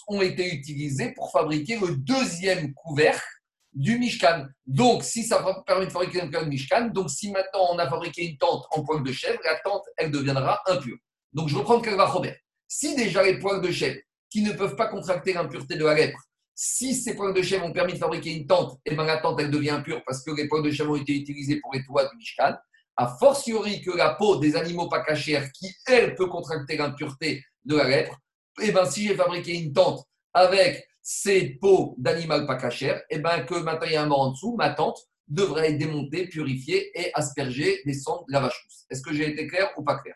ont 0.08 0.22
été 0.22 0.54
utilisées 0.54 1.12
pour 1.14 1.32
fabriquer 1.32 1.78
le 1.78 1.98
deuxième 1.98 2.74
couvercle 2.74 3.26
du 3.74 4.00
Mishkan. 4.00 4.46
Donc, 4.66 5.04
si 5.04 5.24
ça 5.24 5.46
permet 5.66 5.88
de 5.88 5.92
fabriquer 5.92 6.22
un 6.22 6.28
couvercle 6.28 6.50
Mishkan, 6.50 6.88
donc 6.88 7.10
si 7.10 7.32
maintenant 7.32 7.68
on 7.74 7.78
a 7.78 7.90
fabriqué 7.90 8.26
une 8.26 8.38
tente 8.38 8.66
en 8.72 8.84
poêle 8.84 9.04
de 9.04 9.12
chèvre, 9.12 9.40
la 9.44 9.60
tente, 9.60 9.84
elle 9.98 10.12
deviendra 10.12 10.62
impure. 10.68 10.98
Donc, 11.34 11.50
je 11.50 11.58
reprends 11.58 11.76
le 11.76 11.82
cas 11.82 12.06
Robert. 12.06 12.38
Si 12.78 12.94
déjà 12.94 13.24
les 13.24 13.40
poils 13.40 13.62
de 13.62 13.72
chèvre 13.72 14.02
qui 14.30 14.42
ne 14.42 14.52
peuvent 14.52 14.76
pas 14.76 14.88
contracter 14.88 15.32
l'impureté 15.32 15.78
de 15.78 15.86
la 15.86 15.94
lèpre, 15.94 16.20
si 16.54 16.94
ces 16.94 17.16
poils 17.16 17.34
de 17.34 17.42
chèvre 17.42 17.64
ont 17.64 17.72
permis 17.72 17.94
de 17.94 17.98
fabriquer 17.98 18.34
une 18.34 18.46
tente, 18.48 18.74
et 18.86 18.92
eh 18.92 18.96
bien 18.96 19.06
la 19.06 19.16
tente, 19.16 19.40
elle 19.40 19.50
devient 19.50 19.70
impure 19.70 20.04
parce 20.06 20.22
que 20.22 20.32
les 20.32 20.50
poils 20.50 20.62
de 20.62 20.72
chèvre 20.72 20.92
ont 20.92 20.98
été 20.98 21.16
utilisés 21.16 21.62
pour 21.62 21.74
les 21.74 21.86
toits 21.86 22.06
du 22.10 22.18
Mishkan. 22.18 22.54
A 22.98 23.16
fortiori 23.18 23.82
que 23.82 23.92
la 23.92 24.16
peau 24.16 24.40
des 24.40 24.58
animaux 24.58 24.90
pas 24.90 25.06
cachers, 25.06 25.50
qui, 25.54 25.74
elle, 25.88 26.16
peut 26.16 26.28
contracter 26.28 26.76
l'impureté 26.76 27.46
de 27.64 27.78
la 27.78 27.88
lèpre, 27.88 28.20
et 28.62 28.66
eh 28.68 28.72
bien, 28.74 28.86
si 28.86 29.08
j'ai 29.08 29.16
fabriqué 29.16 29.54
une 29.54 29.72
tente 29.72 30.04
avec 30.34 30.86
ces 31.02 31.58
peaux 31.62 31.96
d'animal 31.98 32.46
pas 32.46 32.58
cachères, 32.58 32.98
et 33.10 33.16
eh 33.16 33.20
bien, 33.20 33.46
que 33.46 33.56
maintenant 33.56 33.88
il 33.88 33.94
y 33.94 33.96
a 33.96 34.04
un 34.04 34.08
mort 34.08 34.20
en 34.20 34.32
dessous, 34.32 34.54
ma 34.58 34.72
tente 34.72 35.00
devrait 35.30 35.72
être 35.72 35.78
démontée, 35.78 36.28
purifiée 36.28 36.92
et 37.00 37.12
aspergée 37.14 37.84
des 37.86 37.94
cendres 37.94 38.26
de 38.28 38.34
la 38.34 38.42
vache 38.42 38.68
Est-ce 38.90 39.02
que 39.02 39.14
j'ai 39.14 39.30
été 39.30 39.48
clair 39.48 39.72
ou 39.78 39.84
pas 39.84 39.98
clair? 40.00 40.16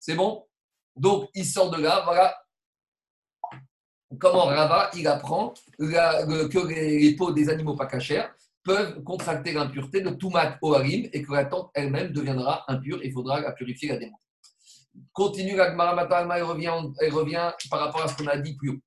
C'est 0.00 0.14
bon? 0.14 0.46
Donc, 0.96 1.28
il 1.34 1.44
sort 1.44 1.70
de 1.70 1.80
là, 1.80 2.02
voilà 2.04 2.34
comment 4.18 4.44
Rava, 4.46 4.90
il 4.94 5.06
apprend 5.06 5.54
que 5.78 6.68
les, 6.68 7.16
peaux 7.16 7.32
des 7.32 7.48
animaux 7.48 7.74
pas 7.74 7.86
cachers 7.86 8.26
peuvent 8.62 9.02
contracter 9.02 9.52
l'impureté 9.52 10.00
de 10.00 10.10
Toumat 10.10 10.58
Oharim 10.62 11.08
et 11.12 11.22
que 11.22 11.32
la 11.32 11.46
tente 11.46 11.70
elle-même 11.74 12.12
deviendra 12.12 12.64
impure 12.68 13.02
et 13.02 13.08
il 13.08 13.12
faudra 13.12 13.40
la 13.40 13.52
purifier, 13.52 13.88
la 13.88 13.96
démonter. 13.96 14.22
Continue 15.12 15.56
la 15.56 15.70
Gemara 15.70 16.06
elle 16.36 16.42
revient, 16.42 16.74
revient 17.10 17.50
par 17.70 17.80
rapport 17.80 18.02
à 18.02 18.08
ce 18.08 18.16
qu'on 18.16 18.26
a 18.26 18.36
dit 18.36 18.54
plus 18.54 18.70
haut. 18.70 18.80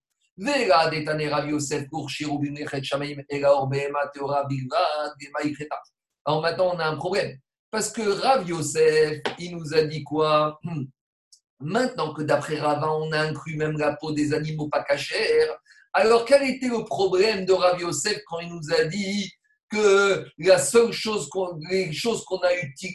Alors 6.28 6.41
maintenant, 6.41 6.72
on 6.74 6.80
a 6.80 6.86
un 6.86 6.95
problème. 6.95 7.38
Parce 7.72 7.89
que 7.91 8.01
Rav 8.01 8.47
Yosef, 8.47 9.22
il 9.39 9.58
nous 9.58 9.74
a 9.74 9.84
dit 9.84 10.03
quoi? 10.03 10.60
Hmm. 10.64 10.84
Maintenant 11.60 12.14
que 12.14 12.22
d'après 12.22 12.60
Rava, 12.60 12.91
on 12.91 13.12
a 13.12 13.20
inclus 13.20 13.56
même 13.56 13.78
la 13.78 13.95
peau 13.95 14.12
des 14.12 14.34
animaux 14.34 14.68
pas 14.68 14.84
cachers, 14.84 15.47
alors 15.93 16.26
quel 16.26 16.43
était 16.43 16.68
le 16.68 16.84
problème 16.84 17.45
de 17.45 17.53
Rav 17.53 17.80
Yosef 17.80 18.20
quand 18.28 18.39
il 18.39 18.49
nous 18.49 18.74
a 18.74 18.84
dit 18.84 19.32
que 19.72 20.28
la 20.38 20.58
seule 20.58 20.91
chose 20.91 21.30
qu'on, 21.30 21.58
les 21.70 21.93
choses 21.93 22.26
qu'on 22.26 22.39
a 22.39 22.49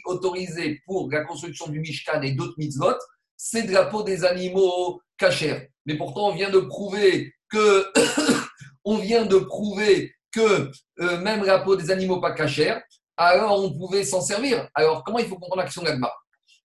autorisées 0.05 0.79
pour 0.85 1.09
la 1.11 1.25
construction 1.25 1.67
du 1.67 1.79
Mishkan 1.79 2.21
et 2.21 2.33
d'autres 2.33 2.53
mitzvot, 2.57 2.97
c'est 3.35 3.63
de 3.63 3.71
la 3.71 3.85
peau 3.85 4.03
des 4.03 4.23
animaux 4.23 5.01
cachers. 5.17 5.71
Mais 5.87 5.97
pourtant, 5.97 6.29
on 6.29 6.35
vient 6.35 6.51
de 6.51 6.59
prouver 6.59 7.33
que, 7.49 7.91
on 8.85 8.97
vient 8.97 9.25
de 9.25 9.37
prouver 9.37 10.13
que 10.31 10.71
euh, 10.99 11.17
même 11.21 11.43
la 11.43 11.57
peau 11.57 11.75
des 11.75 11.89
animaux 11.89 12.21
pas 12.21 12.33
cachers, 12.33 12.77
alors 13.17 13.63
on 13.63 13.73
pouvait 13.73 14.03
s'en 14.03 14.21
servir. 14.21 14.69
Alors, 14.75 15.03
comment 15.03 15.17
il 15.17 15.25
faut 15.25 15.35
comprendre 15.35 15.63
l'action 15.63 15.81
d'Agma 15.81 16.11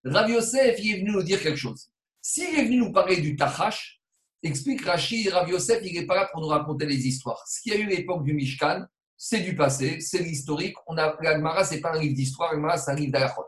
Rav 0.03 0.29
Yosef, 0.29 0.79
il 0.79 0.95
est 0.95 0.99
venu 0.99 1.11
nous 1.11 1.23
dire 1.23 1.41
quelque 1.41 1.57
chose. 1.57 1.87
S'il 2.21 2.57
est 2.59 2.65
venu 2.65 2.77
nous 2.77 2.91
parler 2.91 3.17
du 3.17 3.35
Tachash, 3.35 4.01
explique 4.43 4.85
Rachid, 4.85 5.29
Rav 5.29 5.49
Yosef, 5.49 5.79
il 5.83 5.93
n'est 5.93 6.05
pas 6.05 6.15
là 6.15 6.29
pour 6.31 6.41
nous 6.41 6.47
raconter 6.47 6.85
les 6.85 7.07
histoires. 7.07 7.43
Ce 7.47 7.61
qu'il 7.61 7.73
y 7.73 7.75
a 7.75 7.79
eu 7.79 7.87
l'époque 7.87 8.23
du 8.23 8.33
Mishkan, 8.33 8.85
c'est 9.17 9.39
du 9.39 9.55
passé, 9.55 9.99
c'est 9.99 10.19
l'historique. 10.19 10.75
On 10.85 10.97
a, 10.97 11.15
l'Agmara, 11.21 11.63
ce 11.63 11.75
n'est 11.75 11.81
pas 11.81 11.93
un 11.93 11.99
livre 11.99 12.15
d'histoire, 12.15 12.53
l'Agmara, 12.53 12.77
c'est 12.77 12.91
un 12.91 12.95
livre 12.95 13.11
d'Alachot. 13.11 13.45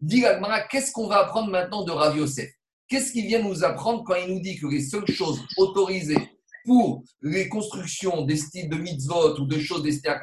Dit 0.00 0.22
l'Agmara, 0.22 0.62
qu'est-ce 0.62 0.90
qu'on 0.90 1.06
va 1.06 1.20
apprendre 1.20 1.50
maintenant 1.50 1.84
de 1.84 1.92
Rav 1.92 2.16
Yosef? 2.16 2.50
Qu'est-ce 2.88 3.12
qu'il 3.12 3.26
vient 3.26 3.42
nous 3.42 3.64
apprendre 3.64 4.02
quand 4.04 4.16
il 4.16 4.34
nous 4.34 4.40
dit 4.40 4.58
que 4.58 4.66
les 4.66 4.82
seules 4.82 5.08
choses 5.08 5.40
autorisées 5.56 6.18
pour 6.64 7.04
les 7.22 7.48
constructions 7.48 8.22
des 8.22 8.36
styles 8.36 8.68
de 8.68 8.76
mitzvot 8.76 9.38
ou 9.40 9.46
de 9.46 9.58
choses 9.58 9.82
destinées 9.82 10.14
à 10.14 10.20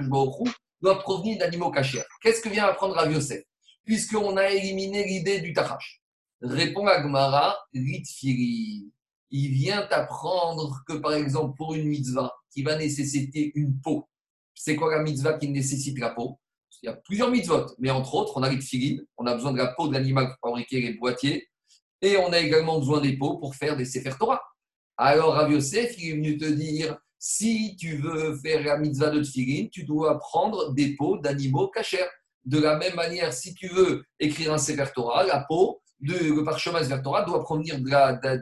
doivent 0.82 1.00
provenir 1.00 1.38
d'animaux 1.40 1.72
cachés? 1.72 2.04
Qu'est-ce 2.22 2.42
que 2.42 2.50
vient 2.50 2.66
apprendre 2.66 2.96
Rav 2.96 3.12
Yosef? 3.12 3.44
Puisqu'on 3.86 4.38
a 4.38 4.50
éliminé 4.50 5.06
l'idée 5.06 5.42
du 5.42 5.54
tachash. 5.54 6.02
Répond 6.42 6.88
Agmara, 6.88 7.58
Ritfiri. 7.74 8.92
Il 9.32 9.52
vient 9.52 9.88
apprendre 9.92 10.84
que, 10.88 10.94
par 10.94 11.14
exemple, 11.14 11.56
pour 11.58 11.74
une 11.74 11.88
mitzvah 11.88 12.34
qui 12.52 12.64
va 12.64 12.78
nécessiter 12.78 13.52
une 13.56 13.80
peau, 13.80 14.08
c'est 14.56 14.76
quoi 14.76 14.96
la 14.96 15.04
mitzvah 15.04 15.34
qui 15.34 15.50
nécessite 15.50 16.00
la 16.00 16.10
peau? 16.10 16.40
Il 16.82 16.86
y 16.88 16.90
a 16.90 16.94
plusieurs 16.94 17.30
mitzvot, 17.30 17.66
mais 17.80 17.90
entre 17.92 18.16
autres, 18.16 18.34
on 18.38 18.44
a 18.44 18.62
filines, 18.62 19.06
on 19.18 19.26
a 19.26 19.36
besoin 19.36 19.52
de 19.52 19.58
la 19.58 19.68
peau 19.68 19.88
de 19.88 19.94
l'animal 19.94 20.28
pour 20.28 20.50
fabriquer 20.50 20.82
les 20.82 20.94
boîtiers, 20.94 21.50
et 22.02 22.18
on 22.18 22.32
a 22.32 22.40
également 22.40 22.80
besoin 22.80 23.02
des 23.02 23.18
peaux 23.18 23.38
pour 23.38 23.56
faire 23.56 23.76
des 23.76 23.86
Sefer 23.86 24.14
Torah. 24.18 24.42
Alors, 24.98 25.34
Rav 25.34 25.52
Yosef, 25.52 25.96
il 25.98 26.10
est 26.10 26.14
venu 26.14 26.38
te 26.38 26.46
dire 26.46 26.98
si 27.18 27.76
tu 27.78 27.98
veux 27.98 28.38
faire 28.38 28.64
la 28.64 28.78
mitzvah 28.78 29.10
de 29.10 29.22
tfilin, 29.22 29.68
tu 29.68 29.84
dois 29.84 30.18
prendre 30.20 30.74
des 30.74 30.96
peaux 30.96 31.18
d'animaux 31.18 31.68
cachers. 31.68 32.08
De 32.50 32.60
la 32.60 32.78
même 32.78 32.95
manière, 32.95 33.32
si 33.32 33.54
tu 33.54 33.68
veux 33.68 34.04
écrire 34.20 34.52
un 34.52 34.58
Sefer 34.58 34.88
Torah, 34.95 35.24
la 35.24 35.45
peau, 35.47 35.84
de, 36.00 36.16
le 36.34 36.43
parchemin 36.43 36.82
Sefer 36.82 37.00
doit 37.04 37.43
provenir 37.43 37.80
de 37.80 37.88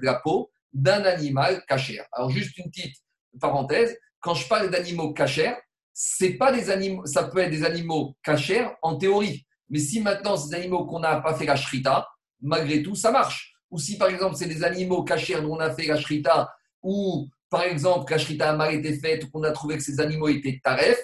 la, 0.05 0.21
peau 0.23 0.49
d'un 0.71 1.03
animal 1.03 1.61
cacher. 1.67 1.99
Alors, 2.13 2.29
juste 2.29 2.57
une 2.57 2.71
petite 2.71 2.95
parenthèse, 3.41 3.97
quand 4.21 4.33
je 4.33 4.47
parle 4.47 4.69
d'animaux 4.69 5.11
cachers, 5.11 5.55
c'est 5.91 6.35
pas 6.35 6.53
des 6.53 6.69
animaux, 6.69 7.05
ça 7.05 7.25
peut 7.25 7.39
être 7.39 7.49
des 7.49 7.65
animaux 7.65 8.15
cachers 8.23 8.69
en 8.81 8.95
théorie. 8.95 9.45
Mais 9.69 9.79
si 9.79 9.99
maintenant 9.99 10.37
ces 10.37 10.55
animaux 10.55 10.85
qu'on 10.85 11.01
n'a 11.01 11.19
pas 11.19 11.33
fait 11.33 11.45
la 11.45 11.57
shrita, 11.57 12.07
malgré 12.39 12.81
tout, 12.81 12.95
ça 12.95 13.11
marche. 13.11 13.55
Ou 13.71 13.77
si 13.77 13.97
par 13.97 14.07
exemple 14.07 14.37
c'est 14.37 14.47
des 14.47 14.63
animaux 14.63 15.03
cachers 15.03 15.41
dont 15.41 15.57
on 15.57 15.59
a 15.59 15.73
fait 15.73 15.85
la 15.85 15.97
shrita, 15.97 16.49
ou 16.81 17.27
par 17.49 17.63
exemple 17.63 18.09
la 18.09 18.19
shrita 18.19 18.51
a 18.51 18.55
mal 18.55 18.73
été 18.73 18.97
faite, 18.97 19.25
ou 19.25 19.31
qu'on 19.31 19.43
a 19.43 19.51
trouvé 19.51 19.75
que 19.75 19.83
ces 19.83 19.99
animaux 19.99 20.29
étaient 20.29 20.61
taref, 20.63 20.97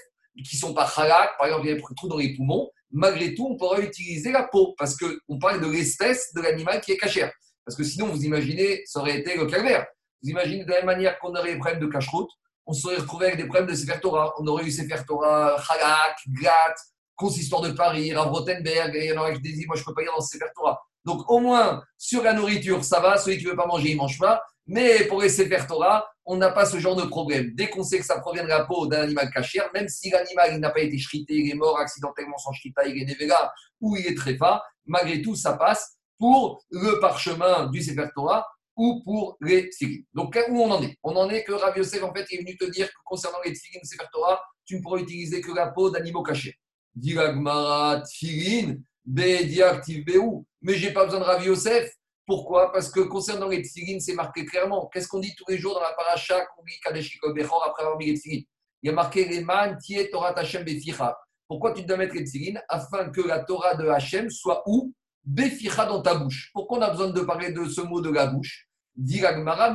qui 0.48 0.56
sont 0.56 0.74
pas 0.74 0.90
halak, 0.96 1.38
par 1.38 1.48
exemple 1.48 1.66
il 1.66 1.70
y 1.70 1.72
a 1.74 1.76
des 1.76 1.82
trous 1.82 2.08
dans 2.08 2.18
les 2.18 2.34
poumons, 2.34 2.70
malgré 2.94 3.34
tout 3.34 3.48
on 3.52 3.58
pourrait 3.58 3.84
utiliser 3.84 4.32
la 4.32 4.44
peau, 4.44 4.76
parce 4.78 4.96
qu'on 4.96 5.40
parle 5.40 5.60
de 5.60 5.68
l'espèce 5.68 6.34
de 6.34 6.42
l'animal 6.42 6.80
qui 6.80 6.94
est 6.94 6.98
cachère. 6.98 7.32
Parce 7.66 7.78
que 7.78 7.84
sinon, 7.84 8.08
vous 8.08 8.24
imaginez, 8.24 8.84
ça 8.86 9.00
aurait 9.00 9.20
été 9.20 9.36
le 9.36 9.46
calvaire. 9.46 9.86
Vous 10.22 10.30
imaginez 10.30 10.64
de 10.64 10.70
la 10.70 10.78
même 10.78 10.86
manière 10.86 11.20
qu'on 11.20 11.34
aurait 11.36 11.54
des 11.54 11.60
problèmes 11.60 11.82
de 11.82 11.88
cache-route, 11.88 12.30
on 12.66 12.74
serait 12.74 12.96
retrouvé 12.96 13.28
avec 13.28 13.38
des 13.38 13.46
problèmes 13.46 13.68
de 13.68 13.76
Sefer 13.76 14.00
Torah. 14.02 14.34
On 14.40 14.48
aurait 14.48 14.64
eu 14.64 14.72
Sefer 14.72 15.04
Torah, 15.06 15.56
Halak, 15.70 16.18
Gat, 16.42 16.76
Consistoire 17.16 17.62
de 17.62 17.72
Paris, 17.72 18.14
Rav 18.14 18.32
Rothenberg, 18.32 18.96
et 18.96 19.06
il 19.06 19.10
y 19.12 19.18
en 19.18 19.22
aurait 19.22 19.34
qui 19.34 19.42
disaient, 19.42 19.66
moi 19.68 19.76
je 19.76 19.82
ne 19.82 19.86
peux 19.86 19.94
pas 19.94 20.02
y 20.02 20.06
aller 20.06 20.14
dans 20.16 20.22
Sefer 20.22 20.46
Torah. 20.56 20.82
Donc 21.06 21.30
au 21.30 21.40
moins, 21.40 21.84
sur 21.98 22.24
la 22.24 22.34
nourriture, 22.34 22.84
ça 22.84 23.00
va. 23.00 23.18
Celui 23.18 23.38
qui 23.38 23.46
ne 23.46 23.52
veut 23.52 23.56
pas 23.56 23.68
manger, 23.68 23.90
il 23.90 23.96
ne 23.96 24.02
mange 24.02 24.18
pas. 24.18 24.42
Mais 24.66 25.06
pour 25.06 25.22
les 25.22 25.30
Sefer 25.30 25.66
Torah, 25.68 26.08
on 26.26 26.38
n'a 26.38 26.52
pas 26.52 26.66
ce 26.66 26.80
genre 26.80 26.96
de 26.96 27.04
problème. 27.04 27.52
Dès 27.54 27.70
qu'on 27.70 27.84
sait 27.84 28.00
que 28.00 28.06
ça 28.06 28.20
provient 28.20 28.44
de 28.44 28.50
la 28.50 28.64
peau 28.64 28.88
d'un 28.88 29.02
animal 29.02 29.30
cachère, 29.30 29.70
même 29.74 29.90
si 29.90 30.10
l'animal 30.10 30.58
n'a 30.60 30.70
pas 30.70 30.82
été 30.82 30.98
shrité, 30.98 31.36
il 31.36 31.52
est 31.52 31.56
mort 31.56 31.78
accidentellement 31.78 32.38
sans 32.38 32.54
shrita, 32.54 32.86
il 32.86 33.02
est 33.02 33.06
nevega 33.06 33.52
ou 33.82 33.98
il 33.98 34.08
est 34.08 34.16
tréfa, 34.16 34.64
malgré 34.86 35.22
tout, 35.22 35.36
ça 35.36 35.54
passe 35.54 35.98
pour 36.18 36.64
le 36.70 37.00
parchemin 37.00 37.68
du 37.68 37.82
Sefer 37.82 38.08
Torah 38.16 38.48
ou 38.76 39.02
pour 39.04 39.38
les 39.42 39.70
tfilines. 39.70 40.06
Donc, 40.14 40.38
où 40.50 40.62
on 40.62 40.72
en 40.72 40.82
est? 40.82 40.98
On 41.04 41.16
en 41.16 41.30
est 41.30 41.44
que 41.44 41.52
Rav 41.52 41.78
Yosef, 41.78 42.02
en 42.04 42.14
fait, 42.14 42.26
est 42.32 42.38
venu 42.38 42.56
te 42.56 42.66
dire 42.66 42.88
que 42.88 42.98
concernant 43.04 43.40
les 43.44 43.54
tfilines 43.54 43.84
Sefer 43.84 44.06
Torah, 44.12 44.42
tu 44.66 44.78
ne 44.78 44.82
pourras 44.82 45.00
utiliser 45.00 45.42
que 45.42 45.52
la 45.52 45.68
peau 45.68 45.90
d'animaux 45.90 46.24
cachés. 46.24 46.58
Dilagmara, 46.96 48.02
Tfilin, 48.02 48.76
Beou. 49.06 50.46
Mais 50.62 50.76
j'ai 50.76 50.94
pas 50.94 51.06
besoin 51.06 51.20
de 51.20 51.26
Rav 51.26 51.46
Yosef. 51.46 51.92
Pourquoi? 52.26 52.72
Parce 52.72 52.90
que 52.90 53.02
concernant 53.02 53.50
les 53.50 53.62
tfilin, 53.62 54.00
c'est 54.00 54.14
marqué 54.14 54.46
clairement. 54.46 54.90
Qu'est-ce 54.94 55.08
qu'on 55.08 55.20
dit 55.20 55.36
tous 55.36 55.46
les 55.50 55.58
jours 55.58 55.74
dans 55.74 55.82
la 55.82 55.94
paracha 55.94 56.46
qu'on 56.46 56.64
dit 56.64 56.80
Kadeshiko 56.82 57.34
Bechor 57.34 57.64
après 57.68 57.84
avoir 57.84 57.98
mis 57.98 58.06
les 58.08 58.18
tfilin 58.18 58.42
Il 58.82 58.88
y 58.88 58.90
a 58.90 58.94
marqué 58.94 59.26
les 59.26 59.42
man 59.42 59.78
Torah 60.12 60.38
Hashem 60.38 60.64
Beficha. 60.64 61.18
Pourquoi 61.48 61.74
tu 61.74 61.84
dois 61.84 61.98
mettre 61.98 62.16
les 62.16 62.24
tfilin 62.24 62.60
Afin 62.70 63.10
que 63.10 63.22
la 63.22 63.40
Torah 63.44 63.76
de 63.76 63.88
Hachem 63.88 64.30
soit 64.30 64.64
où? 64.66 64.94
Beficha 65.26 65.86
dans 65.86 66.02
ta 66.02 66.16
bouche. 66.16 66.50
Pourquoi 66.54 66.78
on 66.78 66.82
a 66.82 66.90
besoin 66.92 67.10
de 67.10 67.22
parler 67.22 67.52
de 67.52 67.66
ce 67.66 67.82
mot 67.82 68.00
de 68.00 68.10
la 68.10 68.28
bouche? 68.28 68.68
Dit 68.96 69.22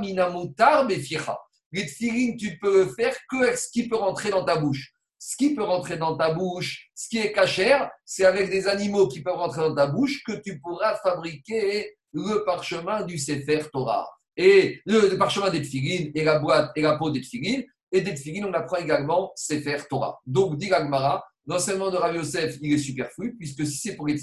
Minamutar 0.01 0.87
Beficha. 0.87 1.39
Les 1.71 1.85
tfilin, 1.85 2.35
tu 2.37 2.59
peux 2.59 2.89
faire 2.95 3.15
que 3.29 3.55
ce 3.57 3.69
qui 3.71 3.89
peut 3.89 3.97
rentrer 3.97 4.31
dans 4.31 4.45
ta 4.45 4.57
bouche 4.57 4.95
ce 5.19 5.37
qui 5.37 5.55
peut 5.55 5.65
rentrer 5.65 5.97
dans 5.97 6.17
ta 6.17 6.33
bouche, 6.33 6.91
ce 6.95 7.09
qui 7.09 7.19
est 7.19 7.33
cachère, 7.33 7.91
c'est 8.05 8.25
avec 8.25 8.51
des 8.51 8.69
animaux 8.69 9.09
qui 9.09 9.21
peuvent 9.21 9.37
rentrer 9.37 9.63
dans 9.63 9.75
ta 9.75 9.87
bouche 9.89 10.23
que 10.25 10.33
tu 10.41 10.61
pourras 10.61 10.97
fabriquer 10.97 11.98
le 12.13 12.45
parchemin 12.45 13.03
du 13.05 13.19
Sefer 13.19 13.63
Torah. 13.73 14.09
Et 14.37 14.81
le, 14.87 15.17
parchemin 15.17 15.51
des 15.51 16.11
et 16.15 16.25
la 16.25 16.39
boîte 16.39 16.71
et 16.77 16.83
la 16.83 16.97
peau 16.97 17.11
des. 17.11 17.23
Et 17.91 18.01
des 18.01 18.45
on 18.45 18.53
apprend 18.53 18.77
également 18.77 19.33
Sefer 19.35 19.79
Torah. 19.89 20.21
Donc, 20.27 20.57
dit 20.57 20.69
Gagmara, 20.69 21.25
l'enseignement 21.47 21.91
de 21.91 21.97
Rav 21.97 22.15
Yosef, 22.15 22.57
il 22.61 22.73
est 22.73 22.79
superflu, 22.79 23.37
puisque 23.37 23.67
si 23.67 23.79
c'est 23.79 23.97
pour 23.97 24.07
les 24.07 24.17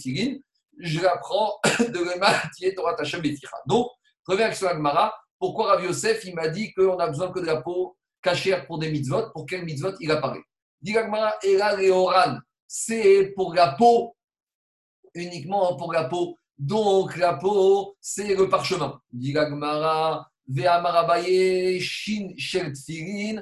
je 0.77 0.99
l'apprends 0.99 1.53
de 1.79 1.99
l'Ematier 1.99 2.73
Torah 2.75 2.93
Tachem 2.95 3.21
Betira. 3.21 3.57
Donc, 3.67 3.87
reviens 4.25 4.51
sur 4.51 4.67
Gagmara. 4.67 5.13
Pourquoi 5.37 5.75
Rav 5.75 5.83
Yosef, 5.83 6.23
il 6.25 6.35
m'a 6.35 6.47
dit 6.47 6.73
qu'on 6.73 6.97
a 6.97 7.07
besoin 7.07 7.31
que 7.31 7.39
de 7.39 7.45
la 7.45 7.61
peau 7.61 7.97
cachère 8.21 8.65
pour 8.67 8.79
des 8.79 8.91
mitzvot? 8.91 9.31
Pour 9.33 9.45
quel 9.45 9.65
mitzvot 9.65 9.93
il 9.99 10.11
apparaît 10.11 10.41
c'est 12.67 13.33
pour 13.35 13.53
la 13.53 13.71
peau, 13.73 14.15
uniquement 15.13 15.75
pour 15.77 15.93
la 15.93 16.05
peau. 16.05 16.37
Donc 16.57 17.17
la 17.17 17.33
peau, 17.33 17.95
c'est 17.99 18.35
le 18.35 18.49
parchemin. 18.49 18.99
Ve'amarabaye, 20.47 21.79
Shin, 21.79 22.29
Sheltfirin, 22.37 23.41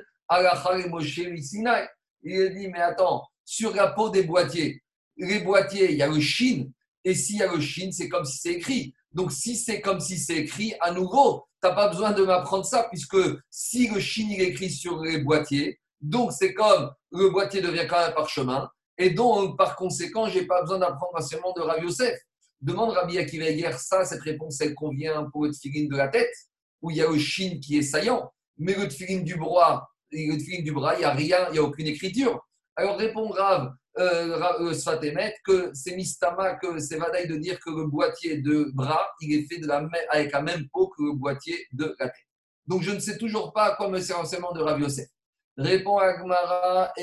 Sinai. 1.41 1.88
Il 2.24 2.53
dit, 2.55 2.68
mais 2.70 2.80
attends, 2.80 3.28
sur 3.43 3.76
la 3.76 3.88
peau 3.88 4.09
des 4.09 4.24
boîtiers, 4.24 4.82
les 5.18 5.39
boîtiers, 5.39 5.91
il 5.91 5.97
y 5.97 6.01
a 6.01 6.07
le 6.07 6.20
Shin, 6.22 6.70
et 7.03 7.14
s'il 7.14 7.38
y 7.38 7.43
a 7.43 7.53
le 7.53 7.59
Shin, 7.59 7.91
c'est 7.91 8.07
comme 8.07 8.24
si 8.26 8.38
c'est 8.38 8.53
écrit. 8.53 8.93
Donc 9.11 9.32
si 9.32 9.57
c'est 9.57 9.82
comme 9.82 9.99
si 9.99 10.18
c'est 10.18 10.38
écrit, 10.38 10.74
à 10.80 10.91
nouveau, 10.91 11.45
tu 11.61 11.68
n'as 11.68 11.76
pas 11.76 11.89
besoin 11.89 12.14
de 12.14 12.24
m'apprendre 12.24 12.66
ça, 12.66 12.88
puisque 12.89 13.18
si 13.49 13.89
le 13.89 13.99
Shin 13.99 14.30
est 14.32 14.43
écrit 14.43 14.72
sur 14.72 15.01
les 15.01 15.20
boîtiers, 15.20 15.80
donc, 16.03 16.34
c'est 16.34 16.53
comme 16.53 16.91
le 17.11 17.30
boîtier 17.30 17.61
devient 17.61 17.88
quand 17.89 17.97
même 17.97 18.09
un 18.09 18.11
parchemin. 18.11 18.70
Et 18.97 19.11
donc, 19.11 19.57
par 19.57 19.78
conséquent, 19.78 20.28
je 20.28 20.39
n'ai 20.39 20.45
pas 20.45 20.61
besoin 20.61 20.78
d'apprendre 20.78 21.20
seulement 21.24 21.53
de 21.53 21.61
Rav 21.61 21.82
Yosef. 21.82 22.20
Demande 22.64 22.91
Rabbi 22.91 23.18
Akiva 23.18 23.49
hier, 23.49 23.78
ça, 23.78 24.05
cette 24.05 24.22
réponse, 24.22 24.61
elle 24.61 24.74
convient 24.74 25.26
pour 25.32 25.43
le 25.43 25.51
tefillin 25.51 25.89
de 25.89 25.97
la 25.97 26.07
tête, 26.07 26.34
où 26.82 26.91
il 26.91 26.97
y 26.97 27.01
a 27.01 27.11
le 27.11 27.18
shin 27.18 27.59
qui 27.61 27.78
est 27.78 27.82
saillant. 27.82 28.32
Mais 28.57 28.74
le 28.74 28.88
tefillin 28.88 29.20
du 29.20 29.36
bras, 29.36 29.89
le 30.11 30.61
du 30.61 30.72
bras, 30.72 30.95
il 30.95 30.99
n'y 30.99 31.03
a 31.03 31.11
rien, 31.11 31.47
il 31.49 31.53
n'y 31.53 31.59
a 31.59 31.64
aucune 31.64 31.88
écriture. 31.88 32.41
Alors, 32.78 32.97
répond 32.97 33.28
Rav, 33.28 33.74
euh, 33.99 34.39
euh 34.61 34.74
Sfatemet, 34.74 35.36
que 35.43 35.72
c'est 35.74 35.93
mistama, 35.97 36.55
que 36.55 36.80
c'est 36.80 36.95
vadaï 36.95 37.28
de 37.28 37.36
dire 37.36 37.59
que 37.59 37.70
le 37.70 37.86
boîtier 37.88 38.38
de 38.38 38.72
bras, 38.74 39.09
il 39.20 39.34
est 39.34 39.43
fait 39.43 39.59
de 39.59 39.68
la 39.68 39.86
avec 40.09 40.32
la 40.32 40.41
même 40.41 40.70
peau 40.72 40.88
que 40.88 41.03
le 41.03 41.14
boîtier 41.14 41.68
de 41.74 41.93
la 41.99 42.07
tête. 42.07 42.28
Donc, 42.66 42.82
je 42.82 42.91
ne 42.91 42.99
sais 42.99 43.18
toujours 43.18 43.51
pas 43.51 43.74
à 43.74 43.76
quoi 43.76 43.89
me 43.89 43.99
sert 43.99 44.18
l'enseignement 44.18 44.53
de 44.53 44.61
Rav 44.61 44.80
Yosef. 44.80 45.09
Répond 45.57 45.97
Agmara, 45.97 46.93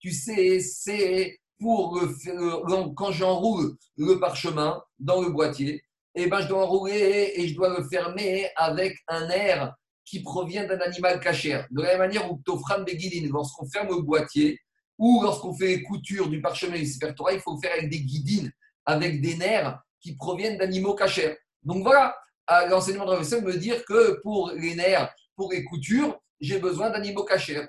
tu 0.00 0.10
sais, 0.10 0.60
c'est 0.60 1.38
pour 1.60 2.00
le, 2.00 2.94
quand 2.94 3.12
j'enroule 3.12 3.76
le 3.96 4.18
parchemin 4.18 4.82
dans 4.98 5.20
le 5.22 5.30
boîtier, 5.30 5.82
eh 6.14 6.26
ben, 6.26 6.40
je 6.40 6.48
dois 6.48 6.64
enrouler 6.64 7.32
et 7.36 7.48
je 7.48 7.54
dois 7.54 7.76
le 7.76 7.84
fermer 7.88 8.48
avec 8.56 8.96
un 9.08 9.28
air 9.30 9.74
qui 10.04 10.22
provient 10.22 10.66
d'un 10.66 10.80
animal 10.80 11.20
cachère. 11.20 11.66
De 11.70 11.82
la 11.82 11.90
même 11.90 11.98
manière 11.98 12.30
où 12.30 12.40
Tofran 12.44 12.82
Begidin, 12.82 13.28
lorsqu'on 13.30 13.68
ferme 13.70 13.88
le 13.88 14.02
boîtier 14.02 14.58
ou 14.98 15.22
lorsqu'on 15.22 15.54
fait 15.54 15.68
les 15.68 15.82
coutures 15.82 16.28
du 16.28 16.40
parchemin 16.40 16.76
du 16.76 16.82
il 16.82 17.40
faut 17.40 17.54
le 17.54 17.60
faire 17.60 17.72
avec 17.72 17.88
des 17.88 18.00
guidines, 18.00 18.50
avec 18.84 19.20
des 19.20 19.36
nerfs 19.36 19.80
qui 20.00 20.16
proviennent 20.16 20.58
d'animaux 20.58 20.94
cachères. 20.94 21.36
Donc 21.62 21.82
voilà, 21.82 22.14
l'enseignement 22.68 23.06
de 23.06 23.12
la 23.12 23.40
me 23.40 23.56
dire 23.56 23.84
que 23.84 24.20
pour 24.22 24.50
les 24.54 24.74
nerfs 24.74 25.14
pour 25.36 25.50
les 25.52 25.64
coutures, 25.64 26.20
j'ai 26.40 26.58
besoin 26.58 26.90
d'animaux 26.90 27.24
cachers. 27.24 27.66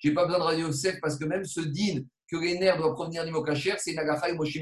J'ai 0.00 0.12
pas 0.12 0.24
besoin 0.24 0.40
de 0.40 0.44
Radio 0.44 0.66
Yosef 0.66 1.00
parce 1.00 1.16
que 1.16 1.24
même 1.24 1.44
ce 1.44 1.60
din 1.60 2.02
que 2.30 2.36
les 2.36 2.58
nerfs 2.58 2.78
doivent 2.78 2.94
provenir 2.94 3.22
d'animaux 3.22 3.42
cachers, 3.42 3.76
c'est 3.78 3.94
Nagacha 3.94 4.28
et 4.30 4.34
Moshe 4.34 4.58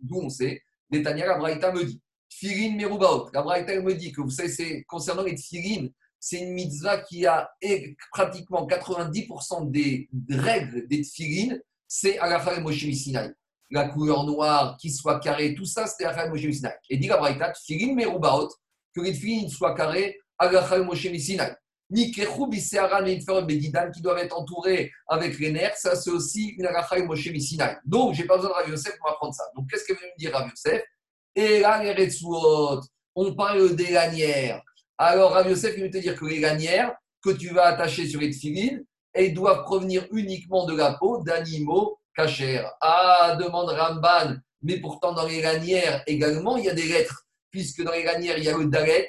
D'où 0.00 0.20
on 0.22 0.28
sait, 0.28 0.62
Netanya 0.90 1.26
la 1.26 1.72
me 1.72 1.84
dit. 1.84 2.00
Tfirin 2.28 2.76
Merubaot. 2.76 3.28
La 3.32 3.42
Braïta 3.42 3.80
me 3.80 3.92
dit 3.94 4.12
que 4.12 4.20
vous 4.20 4.30
savez, 4.30 4.48
c'est 4.48 4.84
concernant 4.84 5.24
les 5.24 5.34
tfirin, 5.34 5.88
c'est 6.20 6.38
une 6.38 6.52
mitzvah 6.52 6.98
qui 6.98 7.26
a 7.26 7.50
pratiquement 8.12 8.66
90% 8.66 9.70
des 9.70 10.08
règles 10.30 10.86
des 10.86 11.02
tfirin, 11.02 11.56
c'est 11.88 12.18
Agacha 12.18 12.56
et 12.56 13.34
La 13.70 13.88
couleur 13.88 14.24
noire, 14.24 14.76
qui 14.80 14.90
soit 14.90 15.18
carrée, 15.18 15.54
tout 15.54 15.64
ça, 15.64 15.86
c'est 15.88 16.04
Agacha 16.04 16.38
et 16.38 16.94
Et 16.94 16.96
dit 16.98 17.08
la 17.08 17.16
Braïta, 17.16 17.50
Tfirin 17.52 17.94
Merubaot 17.94 18.48
que 18.94 19.00
les 19.00 19.14
filles 19.14 19.50
soient 19.50 19.74
carrées, 19.74 20.18
Agachal 20.38 20.84
Moshe 20.84 21.06
Sinai. 21.18 21.52
Qui 21.92 22.12
doivent 24.02 24.18
être 24.18 24.38
entourés 24.38 24.92
avec 25.08 25.38
les 25.38 25.52
nerfs, 25.52 25.76
ça 25.76 25.96
c'est 25.96 26.10
aussi 26.10 26.54
une 26.58 26.66
Agachal 26.66 27.04
Moshe 27.04 27.28
Sinai. 27.38 27.76
Donc, 27.84 28.14
j'ai 28.14 28.24
pas 28.24 28.36
besoin 28.36 28.50
de 28.50 28.54
Rav 28.54 28.68
Yosef 28.68 28.96
pour 28.98 29.10
apprendre 29.10 29.34
ça. 29.34 29.44
Donc, 29.56 29.68
qu'est-ce 29.70 29.84
que 29.84 29.92
veut 29.92 29.98
me 29.98 30.18
dire 30.18 30.32
Rav 30.32 30.48
Yosef? 30.48 30.82
Et 31.34 31.60
là, 31.60 31.82
les 31.82 32.18
on 33.16 33.34
parle 33.34 33.74
des 33.74 33.90
lanières. 33.90 34.62
Alors, 34.98 35.32
Rav 35.32 35.48
Yosef, 35.48 35.74
il 35.76 35.82
veut 35.84 35.90
te 35.90 35.98
dire 35.98 36.14
que 36.14 36.24
les 36.26 36.40
lanières 36.40 36.94
que 37.22 37.30
tu 37.30 37.48
vas 37.48 37.66
attacher 37.66 38.06
sur 38.06 38.20
les 38.20 38.30
tefilines, 38.30 38.84
elles 39.12 39.34
doivent 39.34 39.64
provenir 39.64 40.06
uniquement 40.12 40.66
de 40.66 40.76
la 40.76 40.94
peau 40.94 41.22
d'animaux 41.22 41.98
cachers. 42.14 42.64
Ah, 42.80 43.36
demande 43.40 43.70
Ramban, 43.70 44.36
mais 44.62 44.80
pourtant 44.80 45.12
dans 45.12 45.26
les 45.26 45.42
lanières 45.42 46.02
également, 46.06 46.56
il 46.56 46.64
y 46.64 46.70
a 46.70 46.74
des 46.74 46.86
lettres 46.86 47.26
puisque 47.50 47.82
dans 47.82 47.92
les 47.92 48.04
lanières, 48.04 48.38
il 48.38 48.44
y 48.44 48.48
a 48.48 48.56
le 48.56 48.66
dalet 48.66 49.08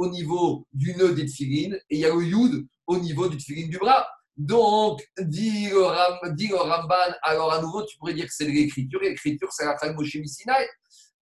au 0.00 0.08
niveau 0.08 0.66
du 0.72 0.96
nœud 0.96 1.12
des 1.12 1.26
tfilines 1.26 1.74
et 1.90 1.96
il 1.96 2.00
y 2.00 2.06
a 2.06 2.08
le 2.08 2.66
au 2.86 2.98
niveau 2.98 3.28
du 3.28 3.36
tfiline 3.36 3.68
du 3.68 3.76
bras. 3.76 4.06
Donc, 4.34 5.06
dit 5.20 5.68
le, 5.68 5.82
Ramban, 5.82 6.94
alors 7.22 7.52
à 7.52 7.60
nouveau, 7.60 7.84
tu 7.84 7.98
pourrais 7.98 8.14
dire 8.14 8.24
que 8.24 8.32
c'est 8.32 8.46
l'écriture, 8.46 8.98
l'écriture, 9.02 9.48
c'est 9.52 9.66
la 9.66 9.92
Moshe 9.92 10.16
Sinai. 10.24 10.66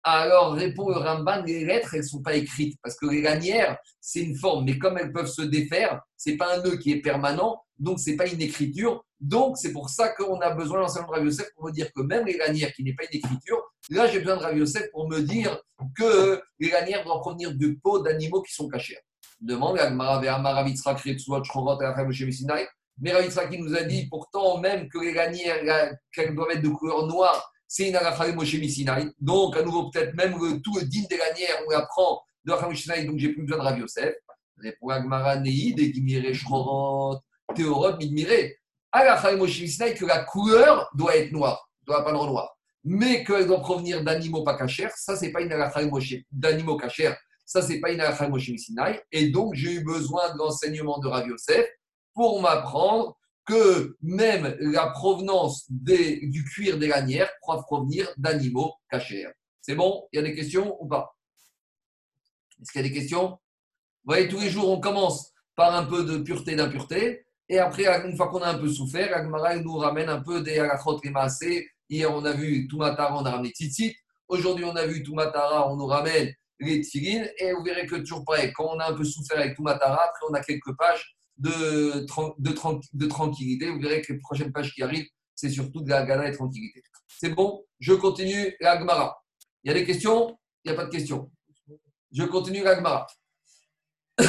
Alors, 0.04 0.54
répond 0.54 0.90
le 0.90 0.96
Ramban, 0.96 1.44
les 1.44 1.64
lettres, 1.64 1.94
elles 1.94 2.02
ne 2.02 2.08
sont 2.08 2.24
pas 2.24 2.36
écrites, 2.36 2.76
parce 2.82 2.96
que 2.96 3.06
les 3.06 3.22
lanières, 3.22 3.78
c'est 4.02 4.22
une 4.22 4.36
forme, 4.36 4.66
mais 4.66 4.80
comme 4.80 4.98
elles 4.98 5.14
peuvent 5.14 5.28
se 5.28 5.44
défaire, 5.44 6.02
ce 6.18 6.32
n'est 6.32 6.38
pas 6.38 6.58
un 6.58 6.64
nœud 6.64 6.78
qui 6.78 6.92
est 6.92 7.02
permanent, 7.02 7.62
donc 7.78 8.00
ce 8.00 8.10
n'est 8.10 8.16
pas 8.16 8.28
une 8.28 8.42
écriture. 8.42 9.06
Donc, 9.26 9.58
c'est 9.58 9.72
pour 9.72 9.90
ça 9.90 10.10
qu'on 10.10 10.40
a 10.42 10.52
besoin 10.52 10.86
d'un 10.86 11.02
de 11.02 11.08
Rav 11.08 11.26
Yosef 11.26 11.52
pour 11.56 11.66
me 11.66 11.72
dire 11.72 11.92
que 11.92 12.02
même 12.02 12.28
les 12.28 12.38
lanières, 12.38 12.72
qui 12.74 12.84
n'est 12.84 12.94
pas 12.94 13.06
une 13.12 13.18
écriture, 13.18 13.60
là, 13.90 14.06
j'ai 14.08 14.20
besoin 14.20 14.38
de 14.38 14.44
Rav 14.44 14.56
Yosef 14.56 14.92
pour 14.92 15.10
me 15.10 15.20
dire 15.22 15.60
que 15.98 16.40
les 16.60 16.70
lanières 16.70 17.04
doivent 17.04 17.22
provenir 17.22 17.56
de 17.56 17.76
peaux 17.82 18.04
d'animaux 18.04 18.44
qui 18.44 18.54
sont 18.54 18.68
cachés. 18.68 19.00
Demande 19.42 19.80
à 19.80 19.90
Maravitzra 19.90 20.96
mais 22.98 23.12
Ravitra 23.12 23.48
qui 23.48 23.58
nous 23.58 23.76
a 23.76 23.82
dit 23.82 24.08
pourtant 24.08 24.60
même 24.60 24.88
que 24.90 25.00
les 25.00 25.14
lanières, 25.14 25.98
qu'elles 26.14 26.36
doivent 26.36 26.52
être 26.52 26.62
de 26.62 26.70
couleur 26.70 27.08
noire, 27.08 27.52
c'est 27.68 27.90
une 27.90 27.96
Aracha 27.96 28.32
Moshe. 28.32 28.56
Donc, 29.20 29.58
à 29.58 29.64
nouveau, 29.64 29.90
peut-être 29.90 30.14
même 30.14 30.34
tout 30.62 30.78
le 30.78 30.86
din 30.86 31.02
des 31.10 31.18
lanières, 31.18 31.62
on 31.68 31.72
apprend 31.72 32.22
de 32.46 32.52
Aracha 32.52 32.76
Sinai, 32.76 33.06
donc 33.06 33.18
j'ai 33.18 33.30
plus 33.30 33.42
besoin 33.42 33.58
de 33.58 33.64
Rav 33.64 33.80
Yosef. 33.80 34.14
Répond 34.58 34.90
Agmara 34.90 35.38
Neid, 35.38 35.80
Gimire 35.80 36.32
Shorot, 36.34 37.18
Théorot, 37.56 37.98
Midmire. 37.98 38.52
Aracha 38.96 39.36
Moshe 39.36 39.66
Sinai, 39.66 39.94
que 39.94 40.06
la 40.06 40.24
couleur 40.24 40.90
doit 40.96 41.16
être 41.16 41.32
noire, 41.32 41.70
doit 41.86 42.04
pas 42.04 42.12
être 42.12 42.26
noir 42.26 42.56
mais 42.86 43.24
qu'elle 43.24 43.48
doit 43.48 43.62
provenir 43.62 44.04
d'animaux 44.04 44.44
pas 44.44 44.56
cachers, 44.56 44.92
ça, 44.96 45.18
c'est 45.18 45.32
pas 45.32 45.42
une 45.42 45.50
d'animaux 46.32 46.78
cachers, 46.78 47.16
ça, 47.44 47.62
c'est 47.62 47.80
pas 47.80 47.92
une 47.92 48.58
Sinai. 48.58 49.02
Et 49.12 49.30
donc, 49.30 49.56
j'ai 49.56 49.74
eu 49.74 49.84
besoin 49.84 50.32
de 50.34 50.38
l'enseignement 50.38 51.00
de 51.00 51.08
Rav 51.08 51.28
Yosef 51.28 51.68
pour 52.14 52.42
m'apprendre 52.42 53.18
que 53.46 53.98
même 54.02 54.56
la 54.60 54.88
provenance 54.88 55.66
du 55.70 56.46
cuir 56.46 56.78
des 56.78 56.88
lanières 56.88 57.30
pourra 57.42 57.62
provenir 57.64 58.08
d'animaux 58.18 58.74
cachers. 58.90 59.28
C'est 59.62 59.76
bon? 59.76 60.08
Il 60.12 60.18
y 60.18 60.20
a 60.20 60.24
des 60.24 60.36
questions 60.36 60.78
ou 60.80 60.88
pas? 60.88 61.16
Est-ce 62.62 62.72
qu'il 62.72 62.82
y 62.82 62.86
a 62.86 62.88
des 62.88 62.94
questions? 62.94 63.30
Vous 63.30 64.14
voyez, 64.14 64.28
tous 64.28 64.40
les 64.40 64.50
jours, 64.50 64.70
on 64.70 64.80
commence 64.80 65.32
par 65.56 65.74
un 65.76 65.86
peu 65.86 66.04
de 66.04 66.18
pureté, 66.18 66.56
d'impureté, 66.56 67.25
et 67.48 67.60
après, 67.60 67.86
une 68.06 68.16
fois 68.16 68.30
qu'on 68.30 68.42
a 68.42 68.50
un 68.50 68.58
peu 68.58 68.68
souffert, 68.68 69.16
Agmara 69.16 69.56
nous 69.58 69.78
ramène 69.78 70.10
un 70.10 70.22
peu 70.22 70.42
des 70.42 70.58
halachot 70.60 71.00
et 71.04 71.70
Hier, 71.88 72.12
on 72.12 72.26
a 72.26 72.32
vu 72.32 72.68
Toumatara, 72.68 73.16
on 73.16 73.26
a 73.26 73.32
ramené 73.32 73.50
Tzitzit. 73.50 73.96
Aujourd'hui, 74.28 74.66
on 74.66 74.76
a 74.76 74.88
vu 74.88 75.04
Toumatara, 75.04 75.72
on 75.72 75.76
nous 75.76 75.86
ramène 75.86 76.34
les 76.60 76.82
Tfilin. 76.82 77.26
Et 77.38 77.54
vous 77.54 77.64
verrez 77.64 77.86
que 77.86 77.98
toujours 77.98 78.26
pareil, 78.26 78.52
quand 78.54 78.66
on 78.74 78.80
a 78.80 78.90
un 78.90 78.94
peu 78.94 79.04
souffert 79.04 79.38
avec 79.38 79.56
Toumatara, 79.56 80.06
après, 80.06 80.26
on 80.30 80.34
a 80.34 80.42
quelques 80.42 80.76
pages 80.76 81.16
de, 81.38 82.06
de, 82.40 83.06
tranquillité. 83.06 83.70
Vous 83.70 83.80
verrez 83.80 84.02
que 84.02 84.14
les 84.14 84.20
prochaines 84.20 84.52
pages 84.52 84.74
qui 84.74 84.82
arrivent, 84.82 85.08
c'est 85.36 85.50
surtout 85.50 85.82
de 85.82 85.90
la 85.90 86.04
gana 86.04 86.28
et 86.28 86.32
tranquillité. 86.32 86.82
C'est 87.08 87.30
bon? 87.30 87.64
Je 87.80 87.94
continue 87.94 88.56
la 88.60 88.80
Gemara. 88.80 89.22
Il 89.64 89.68
y 89.68 89.72
a 89.72 89.74
des 89.76 89.86
questions? 89.86 90.36
Il 90.64 90.72
n'y 90.72 90.78
a 90.78 90.80
pas 90.80 90.86
de 90.86 90.92
questions. 90.92 91.30
Je 92.12 92.24
continue 92.24 92.64
la 92.64 92.76
Gemara. 92.76 93.06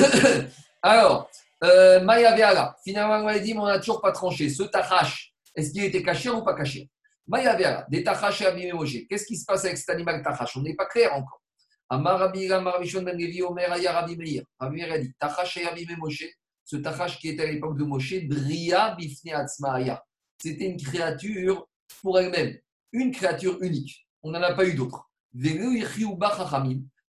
Alors, 0.83 1.31
euh, 1.65 2.01
Maya 2.01 2.77
Finalement, 2.85 3.25
on 3.25 3.29
a 3.29 3.39
dit, 3.39 3.55
mais 3.55 3.61
on 3.61 3.67
n'a 3.67 3.79
toujours 3.79 4.01
pas 4.01 4.13
tranché. 4.13 4.49
Ce 4.49 4.63
tachash, 4.65 5.33
est-ce 5.55 5.73
qu'il 5.73 5.85
était 5.85 6.03
caché 6.03 6.31
ou 6.31 6.43
pas 6.43 6.55
caché? 6.55 6.91
Maya 7.27 7.87
des 7.89 8.05
tachash 8.05 8.43
et 8.43 8.73
Moshe. 8.73 9.07
Qu'est-ce 9.09 9.27
qui 9.27 9.37
se 9.37 9.45
passe 9.45 9.65
avec 9.65 9.79
cet 9.79 9.91
animal 9.91 10.23
tachash? 10.23 10.57
On 10.57 10.63
n'est 10.63 10.77
pas 10.77 10.87
clair 10.87 11.15
encore. 11.15 11.41
Amar 11.89 12.19
Rabbi 12.19 12.49
Marvishon 12.49 13.03
Ben 13.03 13.17
Omer 13.43 13.73
Aya 13.73 14.07
Meir. 14.07 14.43
Meir 14.61 14.93
a 14.93 14.99
dit 14.99 15.13
Tachash 15.19 15.57
et 15.59 15.97
Moshe. 15.97 16.25
Ce 16.65 16.77
tachash 16.77 17.19
qui 17.19 17.29
était 17.29 17.45
à 17.45 17.47
l'époque 17.47 17.79
de 17.79 17.85
Moshe, 17.85 18.27
Bria 18.27 18.97
Bifne 18.97 19.31
Atzmaaya. 19.31 20.03
C'était 20.43 20.67
une 20.67 20.77
créature 20.77 21.69
pour 22.03 22.19
elle-même, 22.19 22.59
une 22.93 23.13
créature 23.13 23.63
unique. 23.63 24.07
On 24.23 24.33
n'en 24.33 24.43
a 24.43 24.53
pas 24.53 24.67
eu 24.67 24.75
d'autre. 24.75 25.09
Et 25.43 25.79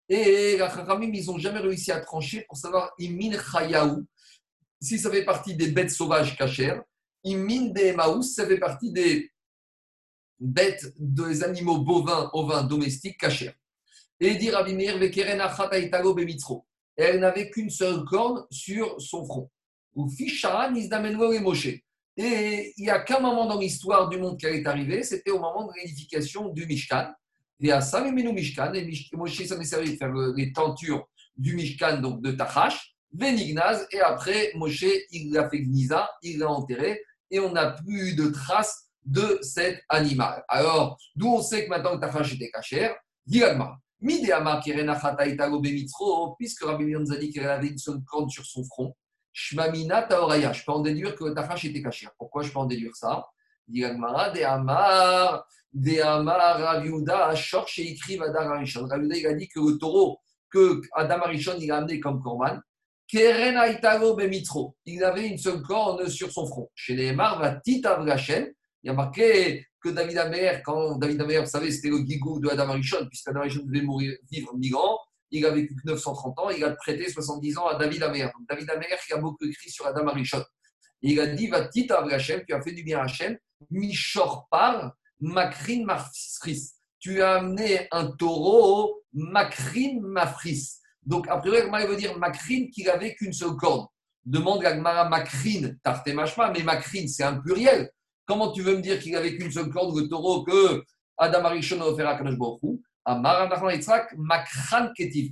les 0.07 0.57
Chachamim, 0.57 1.11
ils 1.13 1.25
n'ont 1.25 1.37
jamais 1.37 1.59
réussi 1.59 1.91
à 1.91 1.99
trancher 1.99 2.45
pour 2.47 2.57
savoir 2.57 2.91
Imin 2.97 3.37
Chayaou, 3.39 4.05
si 4.81 4.97
ça 4.97 5.11
fait 5.11 5.23
partie 5.23 5.55
des 5.55 5.67
bêtes 5.67 5.91
sauvages 5.91 6.35
cachères. 6.35 6.83
Imin 7.23 7.67
de 7.67 8.21
ça 8.23 8.47
fait 8.47 8.57
partie 8.57 8.91
des 8.91 9.31
bêtes, 10.39 10.93
des 10.97 11.43
animaux 11.43 11.77
bovins, 11.77 12.31
ovins, 12.33 12.63
domestiques 12.63 13.19
cachères. 13.19 13.53
Et 14.19 14.35
dit 14.35 14.49
Rabbi 14.49 14.73
Meir, 14.73 14.97
Elle 16.97 17.19
n'avait 17.19 17.49
qu'une 17.51 17.69
seule 17.69 18.03
corne 18.05 18.45
sur 18.49 18.99
son 18.99 19.23
front. 19.25 19.51
Ou 19.93 20.09
Fishan, 20.09 20.73
et. 20.75 21.83
Et 22.17 22.73
il 22.77 22.83
n'y 22.83 22.89
a 22.89 22.99
qu'un 22.99 23.19
moment 23.19 23.45
dans 23.45 23.59
l'histoire 23.59 24.09
du 24.09 24.17
monde 24.17 24.39
qui 24.39 24.45
est 24.45 24.65
arrivé, 24.65 25.03
c'était 25.03 25.31
au 25.31 25.39
moment 25.39 25.67
de 25.67 25.73
l'édification 25.79 26.49
du 26.49 26.65
Mishkan. 26.65 27.11
Et 27.59 27.71
à 27.71 27.81
Samimenu 27.81 28.33
Mishkan, 28.33 28.73
et 28.73 28.89
Moshe 29.13 29.45
s'en 29.45 29.59
est 29.59 29.65
servi 29.65 29.91
de 29.91 29.97
faire 29.97 30.11
les 30.35 30.51
tentures 30.51 31.07
du 31.37 31.55
Mishkan, 31.55 32.01
donc 32.01 32.21
de 32.21 32.31
Tachash, 32.31 32.95
Venignaz, 33.13 33.87
et 33.91 33.99
après 33.99 34.51
Moshe, 34.55 34.85
il 35.11 35.33
l'a 35.33 35.49
fait 35.49 35.59
Gniza, 35.59 36.09
il 36.23 36.39
l'a 36.39 36.49
enterré, 36.49 37.01
et 37.29 37.39
on 37.39 37.51
n'a 37.51 37.71
plus 37.71 38.15
de 38.15 38.29
traces 38.29 38.89
de 39.03 39.39
cet 39.41 39.81
animal. 39.89 40.43
Alors, 40.47 40.97
d'où 41.15 41.27
on 41.27 41.41
sait 41.41 41.65
que 41.65 41.69
maintenant 41.69 41.97
que 41.97 42.05
Tachash 42.05 42.33
était 42.35 42.49
cachère, 42.49 42.95
Dilagma. 43.25 43.77
Midéama 43.99 44.59
Chataïtago 44.63 45.61
puisque 46.37 46.63
Rabbi 46.63 46.85
nous 46.85 47.11
a 47.11 47.17
dit 47.17 47.31
qu'elle 47.31 47.47
avait 47.47 47.67
une 47.67 47.77
seule 47.77 48.01
corde 48.03 48.31
sur 48.31 48.43
son 48.45 48.63
front, 48.63 48.95
Shmamina 49.31 50.03
Taoraya. 50.03 50.51
Je 50.53 50.65
peux 50.65 50.71
en 50.71 50.81
déduire 50.81 51.15
que 51.15 51.29
Tachash 51.29 51.65
était 51.65 51.83
caché. 51.83 52.07
Pourquoi 52.17 52.41
je 52.41 52.51
peux 52.51 52.59
en 52.59 52.65
déduire 52.65 52.95
ça? 52.95 53.27
Dit 53.67 53.85
Agmara, 53.85 54.31
De 54.31 54.41
Amar, 54.41 55.45
De 55.71 56.01
Amar, 56.01 56.59
Raviuda, 56.59 57.35
Shor, 57.35 57.67
écrit 57.77 58.17
Vadar 58.17 58.51
Arishon. 58.51 58.87
Raviuda, 58.87 59.15
il 59.15 59.27
a 59.27 59.33
dit 59.33 59.47
que 59.47 59.59
le 59.59 59.77
taureau 59.77 60.19
que 60.49 60.81
Adam 60.93 61.21
Arishon, 61.21 61.57
il 61.59 61.71
a 61.71 61.77
amené 61.77 61.99
comme 61.99 62.21
Bemitro. 62.21 62.59
Il 63.13 65.03
avait 65.03 65.27
une 65.27 65.37
seule 65.37 65.61
corne 65.61 66.07
sur 66.07 66.31
son 66.31 66.47
front. 66.47 66.69
Chez 66.73 66.95
les 66.95 67.13
Vatita 67.13 67.95
Vrachen, 67.95 68.53
il 68.83 68.87
y 68.87 68.89
a 68.89 68.93
marqué 68.93 69.65
que 69.81 69.89
David 69.89 70.17
Amer, 70.17 70.61
quand 70.63 70.97
David 70.97 71.21
Amer, 71.21 71.43
vous 71.43 71.49
savez, 71.49 71.71
c'était 71.71 71.89
le 71.89 72.05
gigou 72.05 72.39
de 72.39 72.47
Adam 72.47 72.69
Arishon, 72.69 73.05
puisque 73.07 73.27
Adam 73.27 73.41
Arishon 73.41 73.63
devait 73.65 73.81
mourir, 73.81 74.15
vivre 74.31 74.55
migrant, 74.55 74.97
il 75.29 75.45
a 75.45 75.51
vécu 75.51 75.75
930 75.83 76.39
ans, 76.39 76.49
il 76.51 76.63
a 76.63 76.71
prêté 76.71 77.09
70 77.09 77.57
ans 77.57 77.67
à 77.67 77.75
David 77.75 78.03
Amer. 78.03 78.31
David 78.49 78.69
Amer 78.69 78.97
qui 79.05 79.13
a 79.13 79.17
beaucoup 79.17 79.45
écrit 79.45 79.69
sur 79.69 79.85
Adam 79.87 80.07
Arishon. 80.07 80.43
Il 81.01 81.19
a 81.19 81.27
dit 81.27 81.47
Va 81.47 81.67
tita 81.67 82.05
tu 82.07 82.53
as 82.53 82.61
fait 82.61 82.71
du 82.71 82.83
bien 82.83 82.99
à 82.99 83.03
Hachem, 83.03 83.37
Mishor 83.69 84.47
par 84.49 84.93
Makrin 85.19 85.83
Mafris. 85.85 86.71
Tu 86.99 87.21
as 87.21 87.39
amené 87.39 87.87
un 87.91 88.07
taureau 88.11 89.03
Makrin 89.13 89.99
Mafris. 90.01 90.80
Donc, 91.05 91.27
après, 91.29 91.49
il 91.65 91.87
veut 91.87 91.95
dire 91.95 92.17
Makrin 92.17 92.67
qu'il 92.73 92.89
avait 92.89 93.15
qu'une 93.15 93.33
seule 93.33 93.55
corde. 93.55 93.87
Demande 94.23 94.63
à 94.65 94.73
Gmara 94.73 95.09
Makrin, 95.09 95.73
Tarte 95.83 96.07
Mashma, 96.09 96.51
mais 96.51 96.63
Makrin, 96.63 97.07
c'est 97.07 97.23
un 97.23 97.37
pluriel. 97.37 97.89
Comment 98.25 98.51
tu 98.51 98.61
veux 98.61 98.75
me 98.75 98.81
dire 98.81 98.99
qu'il 98.99 99.15
avait 99.15 99.35
qu'une 99.35 99.51
seule 99.51 99.69
corde, 99.69 99.97
le 99.97 100.07
taureau, 100.07 100.43
que 100.43 100.83
Adam 101.17 101.45
Arishon 101.45 101.81
a 101.81 101.85
offert 101.85 102.07
à 102.07 102.15
Kadosh 102.15 102.37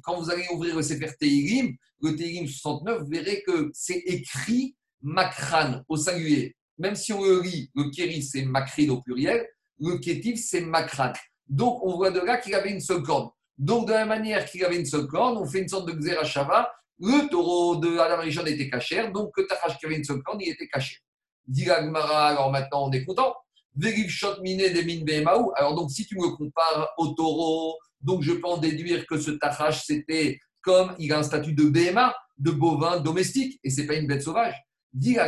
quand 0.01 0.19
vous 0.19 0.31
allez 0.31 0.45
ouvrir 0.51 0.75
le 0.75 0.81
Sefer 0.81 1.11
Teilim, 1.19 1.75
le 2.01 2.15
Teilim 2.15 2.47
69, 2.47 3.01
vous 3.01 3.07
verrez 3.07 3.43
que 3.45 3.69
c'est 3.73 4.01
écrit 4.05 4.75
Makran 5.01 5.83
au 5.87 5.95
singulier. 5.95 6.55
Même 6.77 6.95
si 6.95 7.13
on 7.13 7.23
le 7.23 7.41
lit, 7.41 7.69
le 7.75 7.89
Kéri 7.91 8.23
c'est 8.23 8.43
Makrin 8.43 8.89
au 8.89 9.01
pluriel, 9.01 9.45
le 9.79 9.97
Kétif 9.97 10.39
c'est 10.39 10.61
Makran. 10.61 11.13
Donc 11.47 11.83
on 11.83 11.95
voit 11.95 12.11
de 12.11 12.19
là 12.19 12.37
qu'il 12.37 12.55
avait 12.55 12.71
une 12.71 12.79
seule 12.79 13.03
corne. 13.03 13.29
Donc 13.59 13.87
de 13.87 13.93
la 13.93 14.05
manière 14.05 14.45
qu'il 14.45 14.63
avait 14.63 14.79
une 14.79 14.85
seule 14.85 15.05
corne, 15.05 15.37
on 15.37 15.45
fait 15.45 15.59
une 15.59 15.67
sorte 15.67 15.87
de 15.87 15.93
Xerashava. 15.93 16.71
Le 16.97 17.29
taureau 17.29 17.75
de 17.75 17.97
Adam 17.97 18.21
Rishon 18.21 18.45
était 18.45 18.69
caché, 18.69 19.07
donc 19.09 19.35
que 19.35 19.41
Tachash 19.41 19.77
qui 19.77 19.85
avait 19.85 19.97
une 19.97 20.03
seule 20.03 20.23
corne, 20.23 20.39
il 20.41 20.49
était 20.49 20.67
caché. 20.67 20.97
Dit 21.45 21.69
alors 21.69 22.51
maintenant 22.51 22.87
on 22.87 22.91
est 22.91 23.05
content. 23.05 23.35
Alors, 25.55 25.75
donc, 25.75 25.91
si 25.91 26.05
tu 26.05 26.17
me 26.17 26.35
compares 26.35 26.89
au 26.97 27.09
taureau, 27.09 27.77
donc 28.01 28.23
je 28.23 28.33
peux 28.33 28.47
en 28.47 28.57
déduire 28.57 29.05
que 29.05 29.17
ce 29.19 29.31
tachash, 29.31 29.85
c'était 29.85 30.39
comme 30.61 30.95
il 30.99 31.13
a 31.13 31.19
un 31.19 31.23
statut 31.23 31.53
de 31.53 31.63
BMA, 31.63 32.13
de 32.37 32.51
bovin 32.51 32.99
domestique, 32.99 33.59
et 33.63 33.69
c'est 33.69 33.85
pas 33.85 33.95
une 33.95 34.07
bête 34.07 34.23
sauvage. 34.23 34.55
Mais 34.93 35.19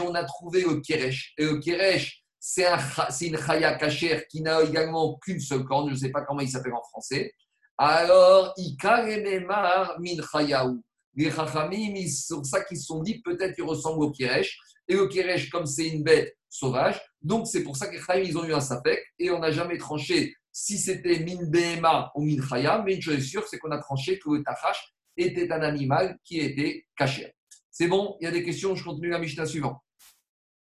on 0.00 0.14
a 0.14 0.24
trouvé 0.24 0.62
le 0.62 0.80
keresh. 0.80 1.34
Et 1.38 1.44
le 1.44 1.58
keresh, 1.58 2.19
c'est 2.40 2.66
un, 2.66 2.78
une 3.20 3.38
chaya 3.38 3.74
kacher 3.74 4.24
qui 4.28 4.40
n'a 4.40 4.62
également 4.62 5.18
qu'une 5.18 5.38
seule 5.38 5.64
corne, 5.64 5.88
je 5.90 5.94
ne 5.94 5.98
sais 5.98 6.10
pas 6.10 6.22
comment 6.22 6.40
il 6.40 6.48
s'appelle 6.48 6.72
en 6.72 6.82
français. 6.82 7.32
Alors, 7.76 8.54
min 8.56 10.22
chayaou 10.32 10.82
les 11.14 11.30
Chachamim, 11.30 11.94
c'est 12.06 12.34
pour 12.34 12.46
ça 12.46 12.64
qu'ils 12.64 12.78
se 12.78 12.86
sont 12.86 13.02
dit 13.02 13.20
peut-être 13.20 13.54
qu'il 13.54 13.64
ressemble 13.64 14.04
au 14.04 14.10
Kiresh. 14.10 14.58
Et 14.88 14.94
le 14.94 15.06
Kiresh, 15.08 15.50
comme 15.50 15.66
c'est 15.66 15.88
une 15.88 16.02
bête 16.02 16.36
sauvage, 16.48 17.00
donc 17.20 17.46
c'est 17.46 17.62
pour 17.62 17.76
ça 17.76 17.88
que 17.88 17.96
les 17.96 18.28
ils 18.28 18.38
ont 18.38 18.44
eu 18.44 18.54
un 18.54 18.60
Safek 18.60 19.00
et 19.18 19.30
on 19.30 19.38
n'a 19.38 19.50
jamais 19.50 19.78
tranché 19.78 20.34
si 20.52 20.78
c'était 20.78 21.20
Min 21.20 21.46
Behema 21.46 22.10
ou 22.14 22.24
Min 22.24 22.44
Chaya, 22.46 22.82
mais 22.84 22.94
une 22.94 23.02
chose 23.02 23.14
est 23.14 23.20
sûre, 23.20 23.46
c'est 23.48 23.58
qu'on 23.58 23.70
a 23.70 23.78
tranché 23.78 24.18
que 24.18 24.30
le 24.30 24.42
Tachash 24.42 24.94
était 25.16 25.50
un 25.52 25.62
animal 25.62 26.18
qui 26.24 26.40
était 26.40 26.86
caché. 26.96 27.32
C'est 27.70 27.86
bon? 27.86 28.16
Il 28.20 28.24
y 28.24 28.26
a 28.26 28.32
des 28.32 28.42
questions? 28.42 28.74
Je 28.74 28.82
continue 28.82 29.10
la 29.10 29.18
Mishnah 29.18 29.46
suivante. 29.46 29.78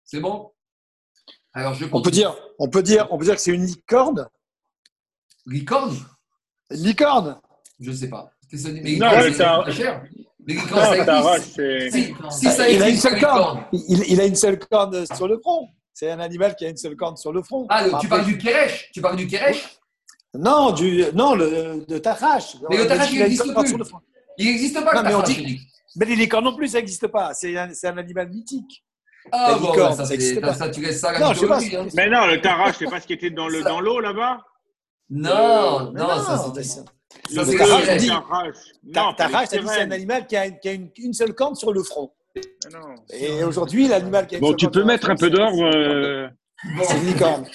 C'est 0.05 0.21
bon? 0.21 0.51
Alors, 1.57 1.73
je 1.73 1.87
on, 1.91 2.03
peut 2.03 2.11
dire, 2.11 2.37
on, 2.59 2.69
peut 2.69 2.83
dire, 2.83 3.09
on 3.11 3.17
peut 3.17 3.25
dire 3.25 3.35
que 3.35 3.41
c'est 3.41 3.55
une 3.55 3.65
licorne 3.65 4.29
Licorne? 5.47 5.97
Licorne? 6.71 7.41
Je 7.81 7.91
ne 7.91 7.97
sais 7.97 8.11
pas. 8.11 8.31
Mais 8.53 8.97
non, 8.97 9.09
c'est 9.33 9.43
un... 9.43 9.71
cher. 9.71 10.05
il, 10.47 10.59
a 12.83 12.89
une 12.91 12.97
seule 12.97 13.19
corne. 13.19 13.65
Il, 13.73 14.21
a 14.21 14.27
une 14.27 14.35
seule 14.37 14.59
corne 14.59 15.07
sur 15.07 15.27
le 15.27 15.39
front. 15.39 15.69
C'est 15.95 16.11
un 16.11 16.21
animal 16.21 16.55
qui 16.57 16.67
a 16.67 16.69
une 16.69 16.77
seule 16.77 16.95
corne 16.95 17.17
sur 17.17 17.33
le 17.33 17.43
front. 17.43 17.67
Ah, 17.71 17.89
tu 18.03 18.09
parles 18.09 18.27
du 18.27 18.37
Keresh 18.37 18.91
Tu 18.93 19.01
parles 19.01 19.17
du 19.17 19.27
Keresh? 19.27 19.79
Non, 20.35 20.73
du, 20.73 21.07
non 21.15 21.35
le, 21.35 21.87
de 21.89 21.97
Tachash. 21.97 22.59
Mais 22.69 22.77
le 22.77 22.87
Tachash, 22.87 23.13
il 23.13 23.21
n'existe 23.21 23.55
plus. 23.55 23.75
Il 24.37 24.47
n'existe 24.47 24.85
pas, 24.85 25.03
non, 25.03 25.21
mais, 25.21 25.25
dit, 25.25 25.59
mais 25.97 26.05
les 26.05 26.17
licornes 26.17 26.45
non 26.45 26.55
plus, 26.55 26.69
ça 26.69 26.79
n'existe 26.79 27.07
pas. 27.07 27.33
C'est 27.33 27.57
un, 27.57 27.71
un, 27.71 27.97
animal 27.97 28.29
mythique. 28.29 28.85
Ah, 29.33 29.57
bon, 29.59 29.73
licorne, 29.73 29.97
ça, 29.97 30.05
ça, 30.05 30.55
ça, 30.55 30.69
tu 30.71 30.81
laisses 30.81 31.01
ça 31.01 31.11
à 31.11 31.13
la 31.13 31.19
non, 31.21 31.49
pas, 31.49 31.59
hein. 31.59 31.87
Mais 31.95 32.09
non, 32.09 32.27
le 32.27 32.41
Tarach, 32.41 32.77
c'est 32.79 32.89
pas 32.89 33.01
ce 33.01 33.07
qui 33.07 33.15
était 33.15 33.31
dans 33.31 33.49
l'eau 33.49 33.63
dans 33.63 33.81
là-bas 33.81 34.39
Non, 35.11 35.93
non, 35.93 36.09
ça 36.25 36.53
c'est. 36.55 36.85
Tarach, 39.17 39.49
c'est 39.49 39.59
un 39.59 39.91
animal 39.91 40.27
qui 40.27 40.37
a, 40.37 40.51
qui 40.51 40.69
a 40.69 40.73
une, 40.73 40.91
une, 40.97 41.13
seule 41.13 41.35
corne 41.35 41.55
sur 41.55 41.73
le 41.73 41.83
front. 41.83 42.13
Et 43.11 43.43
aujourd'hui, 43.45 43.89
l'animal 43.89 44.27
qui 44.27 44.37
a 44.37 44.39
une 44.39 44.45
Bon, 44.45 44.55
tu 44.55 44.69
peux 44.69 44.85
mettre 44.85 45.11
un 45.11 45.17
peu 45.17 45.31
d'ordre. 45.31 45.65
Euh... 45.75 46.29
C'est 46.83 46.97
une 46.99 47.07
licorne. 47.07 47.47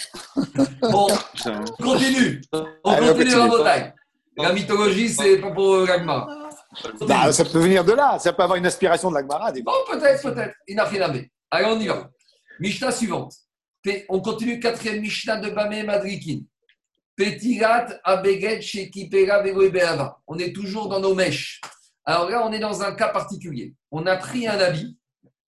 bon, 0.82 1.08
on 1.46 1.84
continue. 1.84 2.42
On 2.84 2.96
continue 2.96 3.36
la 3.36 3.48
bataille. 3.48 3.94
La 4.38 4.54
mythologie, 4.54 5.10
c'est 5.10 5.38
pas 5.38 5.52
pour 5.52 5.78
l'agma. 5.78 6.28
Bah, 7.02 7.32
ça 7.32 7.44
peut 7.44 7.60
venir 7.60 7.84
de 7.84 7.92
là. 7.94 8.18
Ça 8.20 8.32
peut 8.34 8.44
avoir 8.44 8.58
une 8.58 8.66
aspiration 8.66 9.10
de 9.10 9.16
l'agmara. 9.16 9.52
Bon, 9.64 9.72
peut-être, 9.92 10.22
peut-être. 10.22 10.56
Il 10.68 10.80
Allez, 11.52 11.66
on 11.68 11.80
y 11.80 11.88
va. 11.88 12.10
Mishnah 12.60 12.92
suivante. 12.92 13.36
On 14.08 14.22
continue 14.22 14.60
quatrième 14.60 15.02
Mishnah 15.02 15.38
de 15.38 15.50
Bamé 15.50 15.84
Madrikin. 15.84 16.42
Petirat 17.18 17.88
Abeget 18.06 18.62
On 20.28 20.38
est 20.40 20.54
toujours 20.54 20.88
dans 20.88 21.02
nos 21.02 21.14
mèches. 21.14 21.60
Alors 22.06 22.30
là, 22.30 22.48
on 22.48 22.54
est 22.54 22.60
dans 22.60 22.82
un 22.82 22.94
cas 22.94 23.10
particulier. 23.10 23.76
On 23.92 24.06
a 24.06 24.16
pris 24.16 24.48
un 24.48 24.58
habit, 24.60 24.98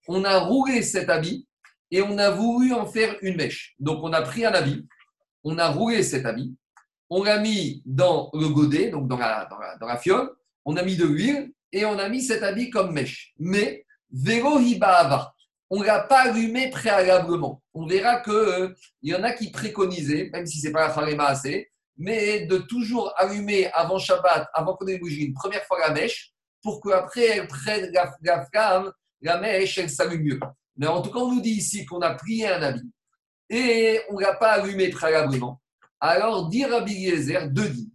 on 0.07 0.25
a 0.25 0.39
roulé 0.39 0.81
cet 0.81 1.09
habit 1.09 1.47
et 1.89 2.01
on 2.01 2.17
a 2.17 2.31
voulu 2.31 2.73
en 2.73 2.85
faire 2.85 3.15
une 3.21 3.37
mèche. 3.37 3.73
Donc 3.79 4.03
on 4.03 4.11
a 4.11 4.21
pris 4.21 4.45
un 4.45 4.51
habit, 4.51 4.85
on 5.43 5.57
a 5.57 5.69
roulé 5.69 6.03
cet 6.03 6.25
habit, 6.25 6.53
on 7.09 7.23
l'a 7.23 7.39
mis 7.39 7.81
dans 7.85 8.29
le 8.33 8.49
godet, 8.49 8.89
donc 8.89 9.07
dans 9.07 9.17
la, 9.17 9.47
dans 9.79 9.87
la, 9.87 9.97
fiole, 9.97 10.29
on 10.65 10.75
a 10.75 10.83
mis 10.83 10.97
de 10.97 11.05
l'huile 11.05 11.53
et 11.71 11.85
on 11.85 11.97
a 11.97 12.09
mis 12.09 12.21
cet 12.21 12.43
habit 12.43 12.69
comme 12.69 12.91
mèche. 12.91 13.33
Mais, 13.39 13.85
vélo 14.11 14.59
hibaava, 14.59 15.32
on 15.73 15.79
ne 15.79 15.85
l'a 15.85 16.01
pas 16.01 16.29
allumé 16.29 16.69
préalablement. 16.69 17.63
On 17.73 17.87
verra 17.87 18.21
qu'il 18.21 18.31
euh, 18.31 18.75
y 19.01 19.15
en 19.15 19.23
a 19.23 19.31
qui 19.31 19.49
préconisaient, 19.49 20.29
même 20.31 20.45
si 20.45 20.59
ce 20.59 20.67
n'est 20.67 20.71
pas 20.71 20.87
la 20.87 20.93
farema 20.93 21.25
assez, 21.25 21.71
mais 21.97 22.45
de 22.45 22.59
toujours 22.59 23.11
allumer 23.17 23.71
avant 23.71 23.97
Shabbat, 23.97 24.49
avant 24.53 24.75
qu'on 24.75 24.85
ait 24.85 24.99
bougie, 24.99 25.23
une 25.23 25.33
première 25.33 25.63
fois 25.63 25.79
la 25.79 25.91
mèche, 25.91 26.31
pour 26.61 26.79
qu'après 26.79 27.25
elle 27.25 27.47
prenne 27.47 27.91
la, 27.91 28.45
flamme, 28.45 28.91
la 29.21 29.39
mèche, 29.39 29.79
elle 29.79 29.89
s'allume 29.89 30.21
mieux. 30.21 30.39
Mais 30.77 30.85
en 30.85 31.01
tout 31.01 31.09
cas, 31.09 31.17
on 31.17 31.33
nous 31.33 31.41
dit 31.41 31.55
ici 31.55 31.85
qu'on 31.85 32.01
a 32.01 32.13
plié 32.13 32.49
un 32.49 32.61
habit 32.61 32.91
et 33.49 33.99
on 34.11 34.17
ne 34.17 34.21
l'a 34.21 34.35
pas 34.35 34.51
allumé 34.51 34.89
préalablement. 34.89 35.59
Alors, 35.99 36.49
dire 36.49 36.69
Rabbi 36.69 36.93
Yezer, 36.93 37.49
deux 37.49 37.69
dit, 37.69 37.91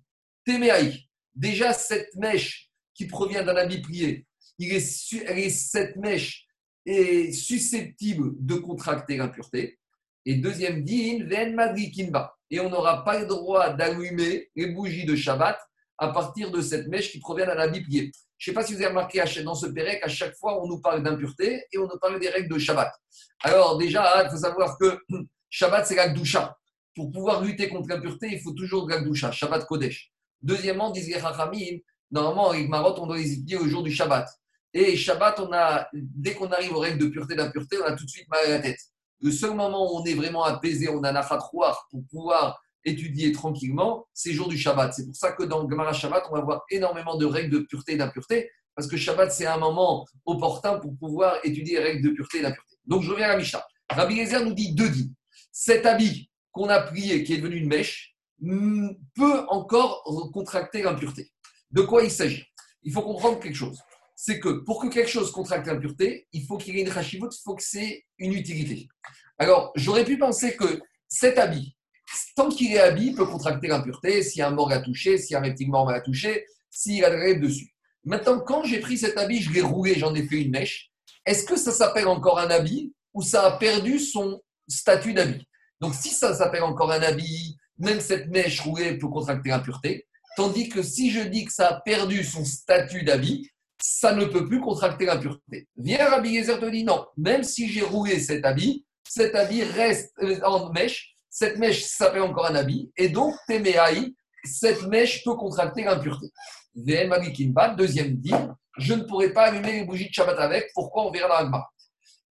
déjà 1.36 1.72
cette 1.72 2.12
mèche 2.16 2.70
qui 2.92 3.06
provient 3.06 3.44
d'un 3.44 3.56
habit 3.56 3.82
plié, 3.82 4.26
il 4.58 4.72
est, 4.72 5.50
cette 5.50 5.94
mèche 5.94 6.47
est 6.88 7.32
susceptible 7.32 8.32
de 8.38 8.54
contracter 8.54 9.16
l'impureté. 9.16 9.78
Et 10.24 10.36
deuxième 10.36 10.82
dit, 10.82 11.22
Ven 11.22 11.54
Madrikinba. 11.54 12.34
Et 12.50 12.60
on 12.60 12.70
n'aura 12.70 13.04
pas 13.04 13.18
le 13.20 13.26
droit 13.26 13.70
d'allumer 13.70 14.50
les 14.56 14.66
bougies 14.68 15.04
de 15.04 15.14
Shabbat 15.14 15.58
à 15.98 16.08
partir 16.08 16.50
de 16.50 16.60
cette 16.60 16.88
mèche 16.88 17.10
qui 17.10 17.18
provient 17.18 17.46
d'un 17.46 17.58
habit 17.58 17.82
plié. 17.82 18.12
Je 18.38 18.50
ne 18.50 18.54
sais 18.54 18.60
pas 18.60 18.64
si 18.64 18.72
vous 18.72 18.78
avez 18.80 18.88
remarqué 18.88 19.22
dans 19.42 19.54
ce 19.54 19.66
Pérec, 19.66 20.00
à 20.02 20.08
chaque 20.08 20.36
fois, 20.36 20.62
on 20.62 20.68
nous 20.68 20.80
parle 20.80 21.02
d'impureté 21.02 21.64
et 21.72 21.78
on 21.78 21.88
nous 21.88 21.98
parle 22.00 22.20
des 22.20 22.28
règles 22.28 22.54
de 22.54 22.58
Shabbat. 22.58 22.92
Alors, 23.42 23.76
déjà, 23.78 24.22
il 24.24 24.30
faut 24.30 24.36
savoir 24.36 24.78
que 24.78 24.98
Shabbat, 25.50 25.86
c'est 25.86 25.96
la 25.96 26.08
doucha. 26.08 26.56
Pour 26.94 27.10
pouvoir 27.10 27.42
lutter 27.42 27.68
contre 27.68 27.88
l'impureté, 27.88 28.28
il 28.32 28.40
faut 28.40 28.52
toujours 28.52 28.86
de 28.86 28.92
la 28.92 29.00
doucha, 29.00 29.32
Shabbat 29.32 29.66
Kodesh. 29.66 30.12
Deuxièmement, 30.40 30.90
disent 30.90 31.08
les 31.08 31.82
normalement, 32.10 32.50
avec 32.50 32.68
Marot, 32.68 32.94
on 33.00 33.06
doit 33.06 33.18
les 33.18 33.32
étudier 33.32 33.56
au 33.56 33.66
jour 33.66 33.82
du 33.82 33.92
Shabbat. 33.92 34.28
Et 34.74 34.96
Shabbat, 34.96 35.40
on 35.40 35.52
a, 35.52 35.88
dès 35.92 36.34
qu'on 36.34 36.50
arrive 36.50 36.72
aux 36.74 36.80
règles 36.80 36.98
de 36.98 37.06
pureté 37.06 37.34
d'impureté, 37.34 37.78
on 37.82 37.86
a 37.86 37.92
tout 37.92 38.04
de 38.04 38.10
suite 38.10 38.28
mal 38.28 38.44
à 38.44 38.48
la 38.50 38.58
tête. 38.58 38.78
Le 39.20 39.30
seul 39.30 39.54
moment 39.54 39.92
où 39.92 39.98
on 39.98 40.04
est 40.04 40.14
vraiment 40.14 40.44
apaisé, 40.44 40.88
on 40.88 41.02
a 41.02 41.10
un 41.10 41.74
pour 41.90 42.02
pouvoir 42.10 42.60
étudier 42.84 43.32
tranquillement, 43.32 44.06
c'est 44.14 44.32
jour 44.32 44.48
du 44.48 44.56
Shabbat. 44.56 44.92
C'est 44.94 45.06
pour 45.06 45.16
ça 45.16 45.32
que 45.32 45.42
dans 45.42 45.68
Gemara 45.68 45.92
Shabbat, 45.92 46.24
on 46.30 46.34
va 46.34 46.40
avoir 46.40 46.62
énormément 46.70 47.16
de 47.16 47.26
règles 47.26 47.50
de 47.50 47.58
pureté 47.60 47.92
et 47.92 47.96
d'impureté, 47.96 48.50
parce 48.74 48.88
que 48.88 48.96
Shabbat, 48.96 49.32
c'est 49.32 49.46
un 49.46 49.58
moment 49.58 50.06
opportun 50.24 50.78
pour 50.78 50.96
pouvoir 50.96 51.38
étudier 51.42 51.78
les 51.78 51.84
règles 51.84 52.08
de 52.08 52.14
pureté 52.14 52.38
et 52.38 52.42
d'impureté. 52.42 52.76
Donc, 52.86 53.02
je 53.02 53.10
reviens 53.10 53.30
à 53.30 53.36
la. 53.36 53.44
Rabbi 53.90 54.16
Gezer 54.16 54.44
nous 54.44 54.54
dit 54.54 54.74
deux 54.74 54.88
dits. 54.88 55.12
Cet 55.50 55.86
habit 55.86 56.30
qu'on 56.52 56.68
a 56.68 56.80
prié, 56.80 57.24
qui 57.24 57.34
est 57.34 57.38
devenu 57.38 57.56
une 57.56 57.68
mèche, 57.68 58.14
mm, 58.40 58.90
peut 59.14 59.44
encore 59.48 60.04
contracter 60.32 60.82
l'impureté. 60.82 61.30
De 61.70 61.82
quoi 61.82 62.04
il 62.04 62.10
s'agit? 62.10 62.44
Il 62.82 62.92
faut 62.92 63.02
comprendre 63.02 63.40
quelque 63.40 63.56
chose. 63.56 63.80
C'est 64.20 64.40
que 64.40 64.48
pour 64.48 64.82
que 64.82 64.88
quelque 64.88 65.08
chose 65.08 65.30
contracte 65.30 65.68
l'impureté, 65.68 66.26
il 66.32 66.44
faut 66.44 66.58
qu'il 66.58 66.74
y 66.74 66.80
ait 66.80 66.82
une 66.82 66.90
rachivut, 66.90 67.28
il 67.30 67.40
faut 67.44 67.54
que 67.54 67.62
c'est 67.62 68.04
une 68.18 68.32
utilité. 68.32 68.88
Alors, 69.38 69.70
j'aurais 69.76 70.04
pu 70.04 70.18
penser 70.18 70.56
que 70.56 70.80
cet 71.06 71.38
habit, 71.38 71.76
tant 72.34 72.48
qu'il 72.48 72.72
est 72.72 72.80
habillé, 72.80 73.12
peut 73.12 73.26
contracter 73.26 73.68
l'impureté, 73.68 74.24
si 74.24 74.42
un 74.42 74.50
mort 74.50 74.70
l'a 74.70 74.80
touché, 74.80 75.18
si 75.18 75.36
un 75.36 75.40
reptile 75.40 75.68
mort 75.68 75.88
l'a 75.88 76.00
touché, 76.00 76.46
s'il 76.68 77.04
a 77.04 77.10
des 77.10 77.36
dessus. 77.36 77.72
Maintenant, 78.02 78.40
quand 78.40 78.64
j'ai 78.64 78.80
pris 78.80 78.98
cet 78.98 79.16
habit, 79.18 79.40
je 79.40 79.52
l'ai 79.52 79.62
roulé, 79.62 79.94
j'en 79.96 80.12
ai 80.16 80.26
fait 80.26 80.42
une 80.42 80.50
mèche, 80.50 80.90
est-ce 81.24 81.44
que 81.44 81.56
ça 81.56 81.70
s'appelle 81.70 82.08
encore 82.08 82.40
un 82.40 82.50
habit 82.50 82.92
ou 83.14 83.22
ça 83.22 83.46
a 83.46 83.56
perdu 83.56 84.00
son 84.00 84.42
statut 84.66 85.14
d'habit? 85.14 85.46
Donc, 85.80 85.94
si 85.94 86.08
ça 86.08 86.34
s'appelle 86.34 86.64
encore 86.64 86.90
un 86.90 87.02
habit, 87.02 87.56
même 87.78 88.00
cette 88.00 88.26
mèche 88.26 88.62
roulée 88.62 88.98
peut 88.98 89.06
contracter 89.06 89.50
l'impureté, 89.50 90.08
tandis 90.36 90.68
que 90.68 90.82
si 90.82 91.12
je 91.12 91.20
dis 91.20 91.44
que 91.44 91.52
ça 91.52 91.68
a 91.68 91.80
perdu 91.82 92.24
son 92.24 92.44
statut 92.44 93.04
d'habit, 93.04 93.48
ça 93.80 94.12
ne 94.12 94.24
peut 94.24 94.46
plus 94.46 94.60
contracter 94.60 95.06
l'impureté. 95.06 95.68
Viens 95.76 96.08
Rabbi 96.08 96.36
Gezer 96.36 96.58
te 96.58 96.66
dit 96.66 96.84
non, 96.84 97.06
même 97.16 97.44
si 97.44 97.68
j'ai 97.68 97.82
roulé 97.82 98.18
cet 98.18 98.44
habit, 98.44 98.84
cet 99.08 99.34
habit 99.34 99.62
reste 99.62 100.12
en 100.44 100.72
mèche, 100.72 101.14
cette 101.30 101.58
mèche 101.58 101.84
s'appelle 101.84 102.22
encore 102.22 102.46
un 102.46 102.54
habit, 102.54 102.90
et 102.96 103.08
donc, 103.08 103.34
Temeaï, 103.46 104.14
cette 104.44 104.86
mèche 104.86 105.24
peut 105.24 105.34
contracter 105.34 105.84
l'impureté. 105.84 106.26
deuxième 106.74 108.16
dit, 108.16 108.34
je 108.78 108.94
ne 108.94 109.02
pourrais 109.02 109.32
pas 109.32 109.46
allumer 109.46 109.72
les 109.72 109.84
bougies 109.84 110.08
de 110.08 110.14
Shabbat 110.14 110.38
avec, 110.38 110.70
pourquoi 110.74 111.06
on 111.06 111.10
verra 111.10 111.42
la 111.42 111.68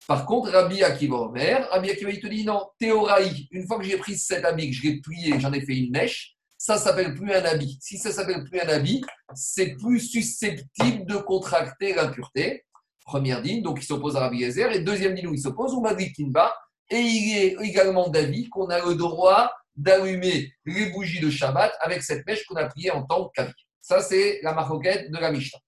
Par 0.07 0.26
contre, 0.26 0.51
Rabbi 0.51 0.82
Akiva 0.82 1.16
Omer, 1.16 1.68
Rabbi 1.70 1.90
Akiva 1.90 2.11
il 2.11 2.20
te 2.20 2.26
dit 2.26 2.44
non, 2.44 2.68
Théoraï, 2.78 3.49
une 3.51 3.66
fois 3.66 3.78
que 3.78 3.84
j'ai 3.84 3.97
pris 3.97 4.16
cet 4.16 4.44
habit, 4.44 4.70
que 4.70 4.76
je 4.76 4.82
l'ai 4.82 5.01
plié, 5.01 5.40
j'en 5.40 5.53
ai 5.53 5.61
fait 5.61 5.76
une 5.76 5.90
mèche, 5.90 6.36
ça 6.59 6.78
s'appelle 6.78 7.14
plus 7.14 7.32
un 7.32 7.44
habit. 7.44 7.78
Si 7.80 7.98
ça 7.98 8.11
s'appelle 8.11 8.44
plus 8.44 8.61
un 8.61 8.68
habit, 8.68 9.04
c'est 9.34 9.76
plus 9.76 10.00
susceptible 10.00 11.07
de 11.07 11.16
contracter 11.16 11.94
l'impureté. 11.94 12.64
Première 13.04 13.42
dîne, 13.42 13.62
donc 13.62 13.78
il 13.80 13.84
s'oppose 13.84 14.16
à 14.16 14.20
Rabbi 14.20 14.38
Yezer, 14.38 14.72
et 14.72 14.80
deuxième 14.80 15.14
dîne 15.14 15.28
où 15.28 15.34
il 15.34 15.40
s'oppose, 15.40 15.76
Madri 15.80 16.12
Kinba, 16.12 16.52
et 16.90 16.98
il 16.98 17.38
est 17.38 17.57
également 17.64 18.09
d'avis 18.09 18.48
qu'on 18.48 18.68
a 18.68 18.84
le 18.84 18.94
droit 18.94 19.52
d'allumer 19.76 20.52
les 20.64 20.90
bougies 20.90 21.20
de 21.20 21.30
Shabbat 21.30 21.72
avec 21.80 22.02
cette 22.02 22.26
mèche 22.26 22.44
qu'on 22.46 22.57
a 22.57 22.64
priée 22.64 22.90
en 22.90 23.04
tant 23.04 23.28
qu'habit. 23.28 23.52
Ça, 23.80 24.00
c'est 24.00 24.40
la 24.42 24.54
maroquette 24.54 25.11
de 25.11 25.18
la 25.18 25.30
Mishnah. 25.30 25.59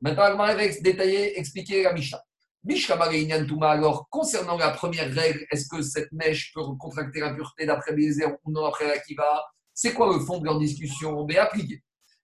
Maintenant, 0.00 0.34
on 0.34 0.36
va 0.36 0.54
détailler, 0.54 1.38
expliquer 1.38 1.82
la 1.82 1.92
Mishnah. 1.92 2.22
Mishnah 2.64 2.96
alors, 2.96 4.08
concernant 4.10 4.56
la 4.56 4.70
première 4.70 5.12
règle, 5.12 5.44
est-ce 5.50 5.68
que 5.68 5.82
cette 5.82 6.12
mèche 6.12 6.52
peut 6.54 6.62
contracter 6.78 7.20
l'impureté 7.20 7.66
d'après 7.66 7.92
Bézér 7.92 8.36
ou 8.44 8.52
non 8.52 8.64
après 8.64 8.86
l'Akiva 8.86 9.44
C'est 9.78 9.92
quoi 9.92 10.10
le 10.10 10.24
fond 10.24 10.38
de 10.38 10.46
leur 10.46 10.58
discussion? 10.58 11.26
Mais 11.26 11.36
appliqué. 11.36 11.82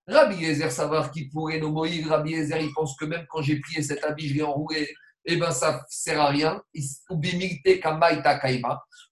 Rabbi 0.08 0.42
Ezer, 0.42 0.72
savoir 0.72 1.10
qui 1.10 1.28
pourrait 1.28 1.60
nous 1.60 1.70
mourir. 1.70 2.08
Rabbi 2.08 2.32
Ezer, 2.32 2.62
il 2.62 2.72
pense 2.72 2.96
que 2.96 3.04
même 3.04 3.26
quand 3.28 3.42
j'ai 3.42 3.60
plié 3.60 3.82
cet 3.82 4.02
habit, 4.02 4.28
je 4.28 4.34
l'ai 4.34 4.42
enroulé 4.42 4.88
eh 5.24 5.36
bien, 5.36 5.50
ça 5.50 5.74
ne 5.74 5.78
sert 5.88 6.20
à 6.20 6.30
rien. 6.30 6.62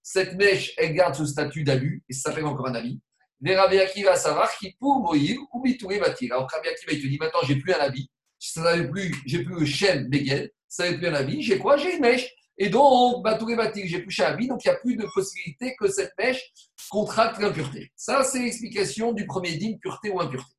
Cette 0.03 0.33
mèche, 0.33 0.73
elle 0.77 0.93
garde 0.93 1.15
ce 1.15 1.25
statut 1.25 1.63
d'alu, 1.63 2.03
et 2.09 2.13
ça 2.13 2.29
s'appelle 2.29 2.45
encore 2.45 2.67
un 2.67 2.75
habit. 2.75 2.99
Mais 3.39 3.55
Rabbi 3.55 3.79
Akiva 3.79 4.15
savoir 4.15 4.51
qui 4.57 4.75
pour 4.79 4.99
mourir 4.99 5.39
ou 5.53 5.61
bitouré 5.61 5.99
batir. 5.99 6.33
Alors 6.33 6.49
Rabbi 6.49 6.67
Akiva, 6.67 6.93
il 6.93 7.01
te 7.01 7.07
dit 7.07 7.17
maintenant, 7.17 7.39
j'ai 7.43 7.55
plus 7.55 7.73
un 7.73 7.79
habit, 7.79 8.09
ça 8.39 8.75
plus, 8.91 9.15
j'ai 9.25 9.43
plus 9.43 9.59
le 9.59 9.65
chêne 9.65 10.09
béguel, 10.09 10.51
ça 10.67 10.83
n'avait 10.83 10.97
plus 10.97 11.07
un 11.07 11.13
habit, 11.13 11.41
j'ai 11.41 11.57
quoi? 11.57 11.77
J'ai 11.77 11.95
une 11.95 12.01
mèche. 12.01 12.27
Et 12.63 12.69
donc, 12.69 13.23
batouré 13.23 13.55
batir, 13.55 13.83
j'ai 13.87 14.03
plus 14.03 14.19
un 14.19 14.25
habit, 14.25 14.47
donc 14.47 14.63
il 14.63 14.67
n'y 14.67 14.75
a 14.75 14.77
plus 14.77 14.95
de 14.95 15.07
possibilité 15.15 15.75
que 15.79 15.87
cette 15.87 16.11
mèche 16.15 16.53
contracte 16.91 17.39
l'impureté. 17.41 17.91
Ça, 17.95 18.23
c'est 18.23 18.37
l'explication 18.37 19.13
du 19.13 19.25
premier 19.25 19.55
digne, 19.55 19.79
pureté 19.79 20.11
ou 20.11 20.21
impureté. 20.21 20.53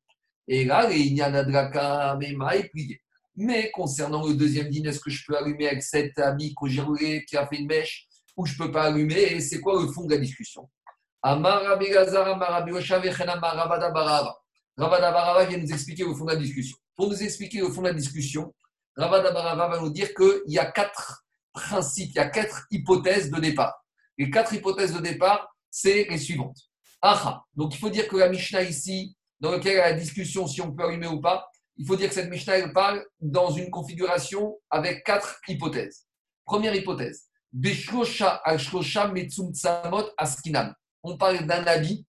Et 0.49 0.65
là, 0.65 0.91
il 0.91 1.13
y 1.13 1.21
a 1.21 1.29
Nadraka, 1.29 2.17
Mema 2.19 2.57
et 2.57 2.67
plié. 2.67 2.99
Mais 3.37 3.71
concernant 3.71 4.27
le 4.27 4.33
deuxième 4.33 4.67
dîner, 4.67 4.89
est-ce 4.89 4.99
que 4.99 5.09
je 5.09 5.23
peux 5.25 5.37
allumer 5.37 5.69
avec 5.69 5.81
cet 5.81 6.19
ami 6.19 6.53
roulé, 6.57 7.23
qui 7.23 7.37
a 7.37 7.47
fait 7.47 7.55
une 7.55 7.67
mèche, 7.67 8.05
ou 8.35 8.45
je 8.45 8.51
ne 8.51 8.57
peux 8.57 8.71
pas 8.73 8.83
allumer? 8.83 9.21
Et 9.35 9.39
c'est 9.39 9.61
quoi 9.61 9.81
le 9.81 9.87
fond 9.87 10.03
de 10.03 10.11
la 10.11 10.17
discussion? 10.17 10.69
Ravada 11.23 11.77
Barava 14.77 15.45
vient 15.45 15.57
nous 15.57 15.71
expliquer 15.71 16.03
le 16.03 16.13
fond 16.13 16.25
de 16.25 16.33
la 16.33 16.37
discussion. 16.37 16.75
Pour 16.97 17.07
nous 17.07 17.23
expliquer 17.23 17.59
le 17.59 17.69
fond 17.69 17.81
de 17.81 17.87
la 17.87 17.93
discussion, 17.93 18.53
Ravada 18.97 19.31
Barava 19.31 19.69
va 19.69 19.79
nous 19.79 19.89
dire 19.89 20.13
qu'il 20.13 20.41
y 20.47 20.59
a 20.59 20.65
quatre 20.69 21.22
principes, 21.53 22.11
il 22.11 22.15
y 22.15 22.19
a 22.19 22.29
quatre 22.29 22.65
hypothèses 22.71 23.29
de 23.29 23.39
départ. 23.39 23.73
Les 24.17 24.29
quatre 24.29 24.53
hypothèses 24.53 24.93
de 24.93 24.99
départ, 24.99 25.55
c'est 25.69 26.05
les 26.09 26.17
suivantes. 26.17 26.57
Aha. 27.01 27.43
Donc 27.55 27.73
il 27.75 27.79
faut 27.79 27.89
dire 27.89 28.07
que 28.07 28.17
la 28.17 28.29
Mishnah 28.29 28.63
ici, 28.63 29.15
dans 29.39 29.51
laquelle 29.51 29.73
il 29.73 29.77
y 29.77 29.81
a 29.81 29.91
la 29.91 29.93
discussion 29.93 30.47
si 30.47 30.61
on 30.61 30.71
peut 30.71 30.83
allumer 30.83 31.07
ou 31.07 31.19
pas, 31.19 31.49
il 31.77 31.85
faut 31.85 31.95
dire 31.95 32.09
que 32.09 32.15
cette 32.15 32.29
Mishnah 32.29 32.69
parle 32.69 33.05
dans 33.19 33.51
une 33.51 33.69
configuration 33.69 34.57
avec 34.69 35.03
quatre 35.03 35.39
hypothèses. 35.47 36.05
Première 36.45 36.75
hypothèse. 36.75 37.29
On 41.03 41.17
parle 41.17 41.45
d'un 41.45 41.63
habit 41.65 42.05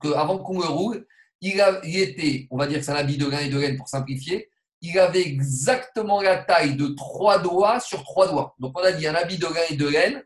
que 0.00 0.08
avant 0.12 0.38
qu'on 0.38 0.60
le 0.60 0.66
roule, 0.66 1.06
il, 1.40 1.60
était, 1.98 2.46
on 2.50 2.56
va 2.56 2.66
dire 2.66 2.78
que 2.78 2.84
c'est 2.84 2.92
un 2.92 2.96
habit 2.96 3.18
de 3.18 3.26
grain 3.26 3.40
et 3.40 3.48
de 3.48 3.58
laine 3.58 3.76
pour 3.76 3.88
simplifier, 3.88 4.48
il 4.84 4.98
avait 4.98 5.22
exactement 5.22 6.20
la 6.20 6.36
taille 6.36 6.76
de 6.76 6.88
trois 6.88 7.38
doigts 7.38 7.80
sur 7.80 8.02
trois 8.02 8.28
doigts. 8.28 8.54
Donc 8.58 8.78
on 8.78 8.82
a 8.82 8.92
dit 8.92 9.06
un 9.06 9.14
habit 9.14 9.38
de 9.38 9.46
grain 9.46 9.62
et 9.70 9.76
de 9.76 9.88
laine, 9.88 10.22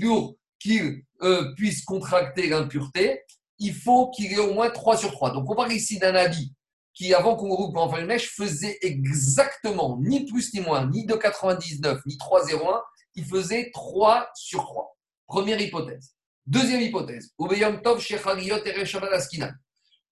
pour 0.00 0.36
qu'il 0.60 1.02
euh, 1.22 1.52
puisse 1.54 1.84
contracter 1.84 2.48
l'impureté, 2.48 3.22
il 3.58 3.74
faut 3.74 4.10
qu'il 4.10 4.32
ait 4.32 4.38
au 4.38 4.54
moins 4.54 4.70
trois 4.70 4.96
sur 4.96 5.10
trois. 5.10 5.32
Donc 5.32 5.50
on 5.50 5.56
parle 5.56 5.72
ici 5.72 5.98
d'un 5.98 6.14
habit 6.14 6.54
qui, 6.94 7.12
avant 7.14 7.34
qu'on 7.34 7.52
roule 7.52 7.72
pour 7.72 7.82
en 7.82 7.98
une 7.98 8.06
mèche, 8.06 8.30
faisait 8.30 8.78
exactement, 8.80 9.98
ni 10.00 10.24
plus 10.24 10.54
ni 10.54 10.60
moins, 10.60 10.88
ni 10.88 11.04
2,99, 11.04 12.00
ni 12.06 12.16
3,01, 12.16 12.80
il 13.16 13.24
faisait 13.24 13.72
3 13.74 14.30
sur 14.34 14.62
3. 14.62 14.96
Première 15.26 15.60
hypothèse. 15.60 16.14
Deuxième 16.46 16.80
hypothèse. 16.80 17.32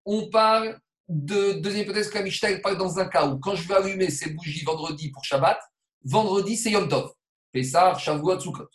On 0.04 0.28
parle 0.30 0.80
de 1.12 1.52
deuxième 1.60 1.82
hypothèse 1.82 2.08
que 2.08 2.18
la 2.18 2.58
parle 2.60 2.78
dans 2.78 2.98
un 2.98 3.04
cas 3.04 3.26
où, 3.26 3.38
quand 3.38 3.54
je 3.54 3.68
vais 3.68 3.74
allumer 3.74 4.10
ces 4.10 4.30
bougies 4.30 4.64
vendredi 4.64 5.10
pour 5.10 5.24
Shabbat, 5.24 5.58
vendredi 6.04 6.56
c'est 6.56 6.70
Yom 6.70 6.88
Tov. 6.88 7.12
Pessah, 7.52 7.96
Shavuot, 7.98 8.40
Sukkot. 8.40 8.68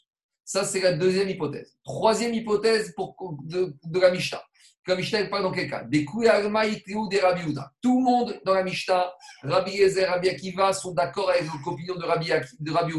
Ça, 0.45 0.63
c'est 0.63 0.79
la 0.79 0.93
deuxième 0.93 1.27
hypothèse. 1.27 1.75
Troisième 1.83 2.33
hypothèse 2.33 2.93
pour, 2.95 3.15
de, 3.43 3.73
la 3.99 4.11
Mishnah 4.11 4.41
la 4.87 4.95
Mishnah 4.95 5.25
parle 5.25 5.43
dans 5.43 5.51
quel 5.51 5.69
cas? 5.69 5.83
Des 5.83 6.05
ou 6.13 7.07
des 7.09 7.19
Rabbi 7.19 7.53
Tout 7.81 7.99
le 7.99 8.03
monde 8.05 8.39
dans 8.45 8.53
la 8.53 8.63
Mishnah, 8.63 9.11
Rabbi 9.43 9.71
Yezer, 9.71 10.09
Rabbi 10.09 10.29
Akiva, 10.29 10.71
sont 10.71 10.93
d'accord 10.93 11.29
avec 11.29 11.43
l'opinion 11.65 11.95
de 11.95 12.05
Rabbi, 12.05 12.31
de 12.59 12.71
Rabbi 12.71 12.93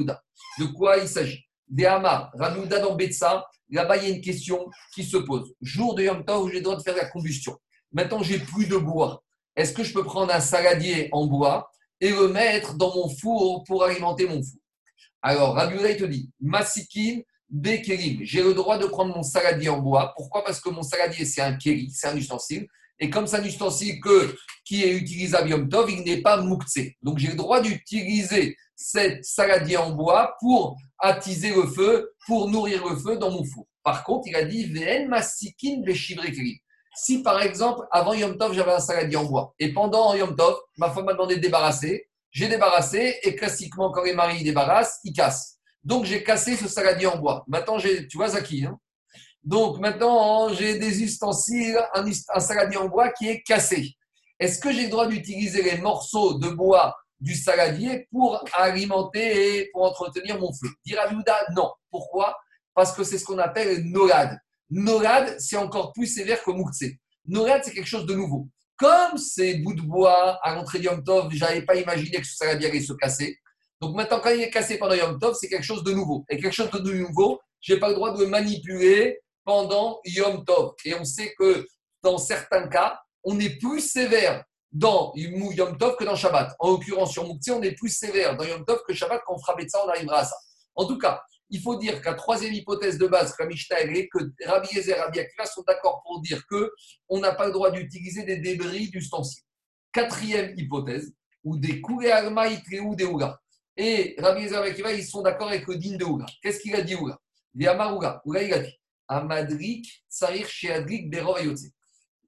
De 0.59 0.65
quoi 0.67 0.99
il 0.99 1.09
s'agit? 1.09 1.43
Des 1.67 1.87
Hamar, 1.87 2.31
Rabbi 2.35 2.61
Uda 2.61 2.81
dans 2.81 2.95
Betsa, 2.95 3.47
là-bas 3.71 3.97
il 3.97 4.03
y 4.03 4.13
a 4.13 4.15
une 4.17 4.21
question 4.21 4.69
qui 4.95 5.03
se 5.03 5.17
pose. 5.17 5.55
Jour 5.63 5.95
de 5.95 6.03
Yom 6.03 6.25
Tov 6.25 6.51
j'ai 6.51 6.57
le 6.57 6.61
droit 6.63 6.77
de 6.77 6.83
faire 6.83 6.97
la 6.97 7.07
combustion. 7.07 7.57
Maintenant, 7.93 8.23
j'ai 8.23 8.39
plus 8.39 8.67
de 8.67 8.77
bois. 8.77 9.23
Est-ce 9.59 9.73
que 9.73 9.83
je 9.83 9.93
peux 9.93 10.05
prendre 10.05 10.33
un 10.33 10.39
saladier 10.39 11.09
en 11.11 11.27
bois 11.27 11.69
et 12.01 12.11
le 12.11 12.29
mettre 12.29 12.75
dans 12.75 12.95
mon 12.95 13.09
four 13.09 13.65
pour 13.65 13.83
alimenter 13.83 14.25
mon 14.25 14.41
four? 14.41 14.61
Alors, 15.21 15.57
Rabbi 15.57 15.97
te 15.97 16.05
dit, 16.05 16.31
Masikin, 16.41 17.23
Bekerim, 17.51 18.21
j'ai 18.23 18.41
le 18.41 18.55
droit 18.55 18.79
de 18.79 18.87
prendre 18.87 19.17
mon 19.17 19.25
saladier 19.25 19.69
en 19.69 19.81
bois. 19.81 20.13
Pourquoi? 20.17 20.45
Parce 20.45 20.61
que 20.61 20.69
mon 20.69 20.85
saladier, 20.85 21.25
c'est 21.25 21.41
un 21.41 21.57
keri, 21.57 21.91
c'est 21.91 22.07
un 22.07 22.17
ustensile. 22.17 22.69
Et 23.01 23.11
comme 23.11 23.27
c'est 23.27 23.39
un 23.39 23.45
ustensile 23.45 24.01
qui 24.65 24.85
est 24.85 24.93
utilisable 24.93 25.51
Yom 25.51 25.69
Tov, 25.69 25.91
il 25.91 26.05
n'est 26.05 26.23
pas 26.23 26.41
mouktsé. 26.41 26.97
Donc 27.03 27.19
j'ai 27.19 27.29
le 27.29 27.35
droit 27.35 27.61
d'utiliser 27.61 28.57
cette 28.77 29.25
saladier 29.25 29.77
en 29.77 29.91
bois 29.91 30.37
pour 30.39 30.77
attiser 31.01 31.53
le 31.53 31.67
feu, 31.67 32.13
pour 32.29 32.49
nourrir 32.49 32.89
le 32.89 32.95
feu 32.95 33.17
dans 33.17 33.33
mon 33.33 33.43
four. 33.43 33.67
Par 33.83 34.05
contre, 34.05 34.29
il 34.29 34.37
a 34.37 34.45
dit 34.45 34.67
Vn 34.67 35.09
masikin 35.09 35.83
kerim. 35.83 36.59
Si 37.01 37.23
par 37.23 37.41
exemple, 37.43 37.87
avant 37.93 38.13
Yom 38.13 38.37
Tov, 38.37 38.53
j'avais 38.55 38.73
un 38.73 38.81
saladier 38.81 39.17
en 39.17 39.25
bois, 39.25 39.55
et 39.59 39.73
pendant 39.73 40.15
Yom 40.15 40.35
Tov, 40.35 40.57
ma 40.77 40.91
femme 40.91 41.05
m'a 41.05 41.13
demandé 41.13 41.37
de 41.37 41.41
débarrasser, 41.41 42.09
j'ai 42.31 42.49
débarrassé, 42.49 43.19
et 43.23 43.37
classiquement, 43.37 43.91
quand 43.93 44.03
les 44.03 44.15
maris 44.15 44.43
débarrassent, 44.43 44.99
ils 45.05 45.13
cassent. 45.13 45.59
Donc 45.85 46.05
j'ai 46.05 46.23
cassé 46.23 46.57
ce 46.57 46.69
saladier 46.69 47.07
en 47.07 47.19
bois. 47.19 47.45
Maintenant, 47.47 47.79
j'ai, 47.79 48.07
tu 48.09 48.17
vois, 48.17 48.29
Zaki, 48.29 48.67
hein 48.67 48.79
donc 49.45 49.79
maintenant, 49.79 50.53
j'ai 50.53 50.79
des 50.79 51.03
ustensiles, 51.03 51.79
un, 51.95 52.05
un, 52.35 52.41
saladier 52.41 52.77
en 52.77 52.89
bois 52.89 53.11
qui 53.11 53.29
est 53.29 53.41
cassé. 53.43 53.97
Est-ce 54.39 54.61
que 54.61 54.71
j'ai 54.73 54.85
le 54.85 54.91
droit 54.91 55.07
d'utiliser 55.07 55.63
les 55.63 55.79
morceaux 55.79 56.35
de 56.35 56.49
bois 56.49 56.95
du 57.21 57.35
saladier 57.35 58.07
pour 58.11 58.45
alimenter 58.53 59.61
et 59.61 59.71
pour 59.73 59.85
entretenir 59.85 60.39
mon 60.39 60.53
feu? 60.53 60.69
Dira 60.85 61.05
non. 61.57 61.73
Pourquoi? 61.91 62.37
Parce 62.75 62.93
que 62.93 63.05
c'est 63.05 63.17
ce 63.17 63.25
qu'on 63.25 63.39
appelle 63.39 63.85
nolad. 63.85 64.39
Nolad, 64.71 65.37
c'est 65.39 65.57
encore 65.57 65.93
plus 65.93 66.07
sévère 66.07 66.43
que 66.43 66.51
Moukse. 66.51 66.85
Nolad, 67.27 67.63
c'est 67.65 67.73
quelque 67.73 67.87
chose 67.87 68.07
de 68.07 68.15
nouveau. 68.15 68.49
Comme 68.77 69.19
ces 69.19 69.57
bouts 69.57 69.75
de 69.75 69.83
bois 69.83 70.39
à 70.43 70.55
l'entrée 70.55 70.79
de 70.79 70.85
Yom 70.85 71.03
Tov, 71.03 71.31
je 71.33 71.41
n'avais 71.41 71.63
pas 71.63 71.75
imaginé 71.75 72.19
que 72.19 72.27
ce 72.27 72.37
saladier 72.37 72.69
allait 72.69 72.81
se 72.81 72.93
casser. 72.93 73.39
Donc 73.81 73.97
maintenant, 73.97 74.21
quand 74.21 74.31
il 74.31 74.41
est 74.41 74.51
cassé 74.51 74.79
pendant 74.79 74.95
Yom 74.95 75.19
Tov, 75.19 75.37
c'est 75.39 75.49
quelque 75.49 75.65
chose 75.65 75.83
de 75.83 75.93
nouveau. 75.93 76.25
Et 76.29 76.39
quelque 76.39 76.55
chose 76.55 76.71
de 76.71 76.93
nouveau, 76.93 77.41
je 77.61 77.75
n'ai 77.75 77.81
pas 77.81 77.89
le 77.89 77.95
droit 77.95 78.13
de 78.13 78.23
le 78.23 78.29
manipuler 78.29 79.21
pendant 79.45 80.01
Yom 80.05 80.45
Tov. 80.45 80.75
Et 80.85 80.95
on 80.95 81.05
sait 81.05 81.35
que 81.39 81.67
dans 82.03 82.19
certains 82.19 82.69
cas, 82.69 83.01
on 83.25 83.39
est 83.41 83.59
plus 83.59 83.81
sévère 83.81 84.45
dans 84.71 85.13
Yom 85.17 85.77
Tov 85.79 85.97
que 85.97 86.05
dans 86.05 86.15
Shabbat. 86.15 86.55
En 86.59 86.73
l'occurrence, 86.73 87.13
sur 87.13 87.27
Moukti, 87.27 87.51
on 87.51 87.63
est 87.63 87.73
plus 87.73 87.89
sévère 87.89 88.37
dans 88.37 88.45
Yom 88.45 88.65
Tov 88.65 88.83
que 88.87 88.95
Shabbat. 88.95 89.23
Quand 89.27 89.35
on 89.35 89.39
fera 89.39 89.57
ça, 89.67 89.85
on 89.85 89.89
arrivera 89.89 90.19
à 90.19 90.25
ça. 90.25 90.37
En 90.75 90.87
tout 90.87 90.99
cas, 90.99 91.23
il 91.51 91.61
faut 91.61 91.77
dire 91.77 92.03
qu'à 92.03 92.15
troisième 92.15 92.53
hypothèse 92.53 92.99
de 92.99 93.07
base, 93.07 93.35
est 93.39 94.09
que 94.09 94.19
Rabbi 94.47 94.69
Yezer 94.75 94.97
et 94.97 95.01
Rabbi 95.01 95.21
Akiva 95.21 95.47
sont 95.47 95.63
d'accord 95.67 96.03
pour 96.05 96.21
dire 96.21 96.47
que 96.47 96.71
on 97.09 97.21
n'a 97.21 97.33
pas 97.33 97.47
le 97.47 97.53
droit 97.53 97.71
d'utiliser 97.71 98.25
des 98.25 98.39
débris 98.39 98.91
d'ustensiles. 98.91 99.45
Quatrième 99.93 100.55
hypothèse, 100.57 101.13
ou 101.45 101.57
des 101.57 101.81
Kouré 101.81 102.11
ou 102.83 102.95
des 102.95 103.05
Ouga. 103.05 103.41
Et 103.77 104.15
Rabbi 104.19 104.43
Yezer 104.43 104.57
et 104.57 104.59
Rabbi 104.59 104.71
Akiva, 104.71 104.93
ils 104.93 105.07
sont 105.07 105.23
d'accord 105.23 105.49
avec 105.49 105.67
le 105.67 105.77
din 105.77 105.97
de 105.97 106.05
Ouga. 106.05 106.27
Qu'est-ce 106.43 106.61
qu'il 106.61 106.75
a 106.75 106.83
dit 106.83 106.95
Ouga 106.95 107.19
a 107.67 107.95
Ouga. 107.95 108.23
Ouga, 108.25 108.43
il 108.43 108.53
a 108.53 108.59
dit 108.59 108.75
Amadrik, 109.09 110.05
Sarir, 110.09 110.47
Sheadrik, 110.49 111.11
Beror 111.11 111.39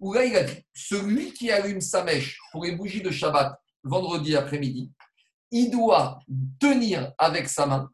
Ouga, 0.00 0.24
il 0.24 0.36
a 0.36 0.44
dit 0.44 0.64
celui 0.72 1.32
qui 1.34 1.50
allume 1.50 1.80
sa 1.80 2.02
mèche 2.04 2.38
pour 2.52 2.64
les 2.64 2.72
bougies 2.72 3.02
de 3.02 3.10
Shabbat 3.10 3.54
vendredi 3.82 4.36
après-midi, 4.36 4.90
il 5.50 5.70
doit 5.70 6.20
tenir 6.58 7.12
avec 7.18 7.48
sa 7.48 7.66
main 7.66 7.90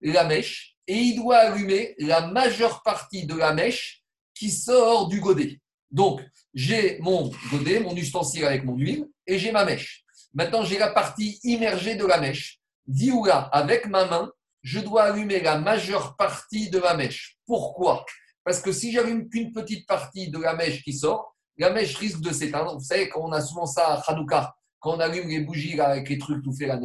la 0.00 0.24
mèche 0.24 0.76
et 0.86 0.96
il 0.96 1.16
doit 1.16 1.36
allumer 1.36 1.94
la 1.98 2.26
majeure 2.28 2.82
partie 2.82 3.26
de 3.26 3.34
la 3.34 3.52
mèche 3.52 4.02
qui 4.34 4.50
sort 4.50 5.08
du 5.08 5.20
godet. 5.20 5.60
Donc, 5.90 6.20
j'ai 6.54 6.98
mon 7.00 7.30
godet, 7.50 7.80
mon 7.80 7.94
ustensile 7.94 8.44
avec 8.44 8.64
mon 8.64 8.76
huile 8.76 9.06
et 9.26 9.38
j'ai 9.38 9.52
ma 9.52 9.64
mèche. 9.64 10.04
Maintenant, 10.32 10.64
j'ai 10.64 10.78
la 10.78 10.90
partie 10.90 11.40
immergée 11.42 11.96
de 11.96 12.06
la 12.06 12.20
mèche. 12.20 12.60
Dioula, 12.86 13.48
avec 13.52 13.86
ma 13.86 14.06
main, 14.06 14.32
je 14.62 14.80
dois 14.80 15.04
allumer 15.04 15.40
la 15.40 15.58
majeure 15.58 16.16
partie 16.16 16.70
de 16.70 16.78
ma 16.78 16.94
mèche. 16.94 17.36
Pourquoi? 17.46 18.04
Parce 18.44 18.60
que 18.60 18.72
si 18.72 18.92
j'allume 18.92 19.28
qu'une 19.28 19.52
petite 19.52 19.86
partie 19.86 20.30
de 20.30 20.38
la 20.38 20.54
mèche 20.54 20.82
qui 20.82 20.92
sort, 20.92 21.36
la 21.56 21.70
mèche 21.70 21.96
risque 21.96 22.20
de 22.20 22.32
s'éteindre. 22.32 22.74
Vous 22.74 22.84
savez, 22.84 23.08
quand 23.08 23.20
on 23.20 23.32
a 23.32 23.40
souvent 23.40 23.66
ça 23.66 23.94
à 23.94 24.10
Hanouka, 24.10 24.54
quand 24.78 24.96
on 24.96 25.00
allume 25.00 25.28
les 25.28 25.40
bougies 25.40 25.78
avec 25.78 26.08
les 26.08 26.18
trucs 26.18 26.42
tout 26.42 26.52
fait 26.52 26.66
la 26.66 26.78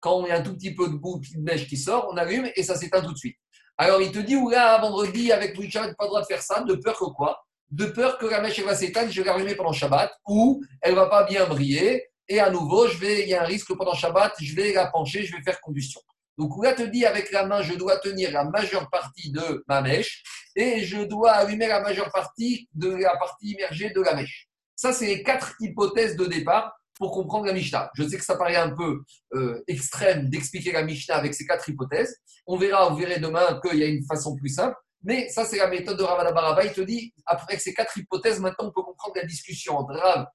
quand 0.00 0.24
il 0.24 0.28
y 0.28 0.32
a 0.32 0.38
un 0.38 0.42
tout 0.42 0.54
petit 0.54 0.74
peu 0.74 0.88
de 0.88 0.94
bout 0.94 1.18
de 1.18 1.40
neige 1.40 1.66
qui 1.68 1.76
sort, 1.76 2.08
on 2.12 2.16
allume 2.16 2.48
et 2.54 2.62
ça 2.62 2.76
s'éteint 2.76 3.00
tout 3.00 3.12
de 3.12 3.18
suite. 3.18 3.36
Alors 3.76 4.02
il 4.02 4.10
te 4.10 4.18
dit, 4.18 4.36
ou 4.36 4.50
là, 4.50 4.78
vendredi, 4.80 5.30
avec 5.32 5.56
Louis 5.56 5.70
Charles, 5.70 5.94
pas 5.96 6.04
le 6.04 6.08
droit 6.08 6.20
de 6.20 6.26
faire 6.26 6.42
ça, 6.42 6.62
de 6.62 6.74
peur 6.74 6.98
que 6.98 7.04
quoi? 7.04 7.44
De 7.70 7.86
peur 7.86 8.18
que 8.18 8.26
la 8.26 8.40
mèche 8.40 8.60
va 8.60 8.74
s'éteindre, 8.74 9.10
je 9.10 9.22
vais 9.22 9.28
l'allumer 9.28 9.54
pendant 9.54 9.72
Shabbat, 9.72 10.10
ou 10.26 10.62
elle 10.80 10.94
va 10.94 11.06
pas 11.06 11.24
bien 11.24 11.46
briller, 11.46 12.08
et 12.26 12.40
à 12.40 12.50
nouveau, 12.50 12.88
je 12.88 12.96
vais, 12.98 13.22
il 13.22 13.28
y 13.28 13.34
a 13.34 13.42
un 13.42 13.46
risque 13.46 13.68
que 13.68 13.74
pendant 13.74 13.94
Shabbat, 13.94 14.34
je 14.40 14.54
vais 14.54 14.72
la 14.72 14.86
pencher, 14.86 15.24
je 15.24 15.36
vais 15.36 15.42
faire 15.42 15.60
combustion. 15.60 16.00
Donc 16.36 16.52
là 16.62 16.72
te 16.72 16.82
dit, 16.82 17.04
avec 17.04 17.30
la 17.30 17.46
main, 17.46 17.62
je 17.62 17.74
dois 17.74 17.98
tenir 17.98 18.32
la 18.32 18.44
majeure 18.44 18.88
partie 18.90 19.30
de 19.30 19.64
ma 19.68 19.80
mèche, 19.80 20.22
et 20.56 20.84
je 20.84 21.02
dois 21.02 21.32
allumer 21.32 21.68
la 21.68 21.80
majeure 21.80 22.10
partie 22.10 22.68
de 22.74 22.90
la 22.90 23.16
partie 23.16 23.52
immergée 23.52 23.90
de 23.90 24.00
la 24.00 24.14
mèche. 24.14 24.48
Ça, 24.74 24.92
c'est 24.92 25.06
les 25.06 25.22
quatre 25.22 25.54
hypothèses 25.60 26.16
de 26.16 26.26
départ 26.26 26.72
pour 26.98 27.12
comprendre 27.12 27.46
la 27.46 27.52
Mishnah. 27.52 27.90
Je 27.94 28.06
sais 28.06 28.18
que 28.18 28.24
ça 28.24 28.36
paraît 28.36 28.56
un 28.56 28.74
peu 28.74 29.02
euh, 29.34 29.62
extrême 29.66 30.28
d'expliquer 30.28 30.72
la 30.72 30.82
Mishnah 30.82 31.16
avec 31.16 31.34
ces 31.34 31.46
quatre 31.46 31.68
hypothèses. 31.68 32.16
On 32.46 32.56
verra, 32.56 32.88
vous 32.88 32.96
verrez 32.96 33.20
demain 33.20 33.60
qu'il 33.64 33.78
y 33.78 33.84
a 33.84 33.86
une 33.86 34.04
façon 34.04 34.36
plus 34.36 34.48
simple. 34.48 34.76
Mais 35.02 35.28
ça, 35.28 35.44
c'est 35.44 35.58
la 35.58 35.68
méthode 35.68 35.96
de 35.96 36.02
Ravada 36.02 36.32
Baraba. 36.32 36.64
Il 36.64 36.72
te 36.72 36.80
dit, 36.80 37.14
après 37.24 37.58
ces 37.58 37.72
quatre 37.72 37.96
hypothèses, 37.96 38.40
maintenant, 38.40 38.68
on 38.68 38.72
peut 38.72 38.82
comprendre 38.82 39.14
la 39.16 39.24
discussion 39.24 39.78
entre 39.78 39.94
Rav, 39.94 40.26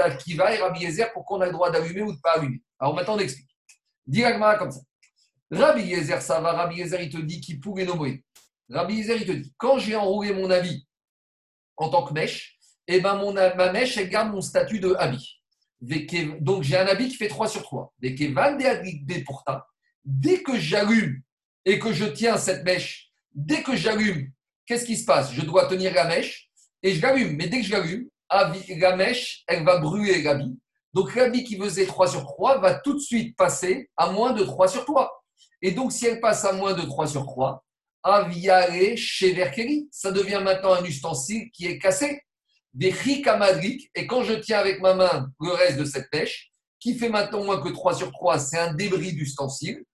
Akiva 0.00 0.54
et 0.54 0.58
Rabbi 0.58 0.80
Yezer 0.80 1.12
pour 1.12 1.24
qu'on 1.24 1.40
ait 1.42 1.46
le 1.46 1.52
droit 1.52 1.70
d'allumer 1.70 2.02
ou 2.02 2.12
de 2.12 2.20
pas 2.20 2.32
allumer. 2.32 2.60
Alors 2.78 2.94
maintenant, 2.94 3.14
on 3.14 3.18
explique. 3.18 3.48
Directement 4.06 4.56
comme 4.58 4.70
ça. 4.70 4.80
Rabbi 5.50 5.82
Yezer, 5.82 6.20
ça 6.20 6.40
va. 6.40 6.52
Rabbi 6.52 6.76
Yezer, 6.76 7.00
il 7.02 7.10
te 7.10 7.18
dit 7.18 7.40
qui 7.40 7.58
pouvait 7.58 7.84
nommer. 7.84 8.24
Rabbi 8.68 8.96
Yezer, 8.96 9.16
il 9.16 9.26
te 9.26 9.32
dit, 9.32 9.54
quand 9.56 9.78
j'ai 9.78 9.96
enroulé 9.96 10.32
mon 10.34 10.50
habit 10.50 10.86
en 11.76 11.88
tant 11.88 12.04
que 12.04 12.12
mèche, 12.12 12.58
eh 12.88 13.00
ben 13.00 13.16
mon, 13.16 13.32
ma 13.32 13.72
mèche, 13.72 13.96
elle 13.96 14.08
garde 14.08 14.32
mon 14.32 14.40
statut 14.40 14.80
de 14.80 14.94
habit. 14.98 15.37
Donc 15.80 16.62
j'ai 16.62 16.76
un 16.76 16.86
habit 16.86 17.08
qui 17.08 17.16
fait 17.16 17.28
3 17.28 17.48
sur 17.48 17.62
3. 17.62 17.94
Dès 20.04 20.42
que 20.42 20.58
j'allume 20.58 21.22
et 21.64 21.78
que 21.78 21.92
je 21.92 22.04
tiens 22.04 22.36
cette 22.36 22.64
mèche, 22.64 23.10
dès 23.32 23.62
que 23.62 23.76
j'allume, 23.76 24.30
qu'est-ce 24.66 24.84
qui 24.84 24.96
se 24.96 25.04
passe? 25.04 25.32
Je 25.32 25.42
dois 25.42 25.66
tenir 25.66 25.94
la 25.94 26.06
mèche 26.06 26.50
et 26.82 26.94
je 26.94 27.02
l'allume. 27.02 27.36
Mais 27.36 27.46
dès 27.46 27.60
que 27.60 27.66
je 27.66 27.72
l'allume, 27.72 28.08
la 28.30 28.96
mèche, 28.96 29.44
elle 29.46 29.64
va 29.64 29.78
brûler 29.78 30.22
l'habit. 30.22 30.58
Donc 30.94 31.14
l'habit 31.14 31.44
qui 31.44 31.56
faisait 31.58 31.86
3 31.86 32.08
sur 32.08 32.24
3 32.24 32.58
va 32.58 32.74
tout 32.74 32.94
de 32.94 32.98
suite 32.98 33.36
passer 33.36 33.90
à 33.96 34.10
moins 34.10 34.32
de 34.32 34.42
3 34.42 34.68
sur 34.68 34.84
3. 34.84 35.24
Et 35.62 35.72
donc 35.72 35.92
si 35.92 36.06
elle 36.06 36.20
passe 36.20 36.44
à 36.44 36.52
moins 36.52 36.72
de 36.72 36.82
3 36.82 37.06
sur 37.06 37.24
3, 37.24 37.64
Aviare 38.02 38.96
chez 38.96 39.32
Verkeri, 39.32 39.88
ça 39.90 40.12
devient 40.12 40.40
maintenant 40.42 40.72
un 40.72 40.84
ustensile 40.84 41.50
qui 41.52 41.66
est 41.66 41.78
cassé 41.78 42.22
des 42.78 42.90
rikamadrik, 42.90 43.90
et 43.96 44.06
quand 44.06 44.22
je 44.22 44.34
tiens 44.34 44.60
avec 44.60 44.80
ma 44.80 44.94
main 44.94 45.28
le 45.40 45.50
reste 45.50 45.78
de 45.78 45.84
cette 45.84 46.08
pêche, 46.10 46.52
qui 46.78 46.96
fait 46.96 47.08
maintenant 47.08 47.42
moins 47.42 47.60
que 47.60 47.70
3 47.70 47.94
sur 47.94 48.12
3, 48.12 48.38
c'est 48.38 48.58
un 48.58 48.72
débris 48.72 49.12
d'ustensile. 49.12 49.84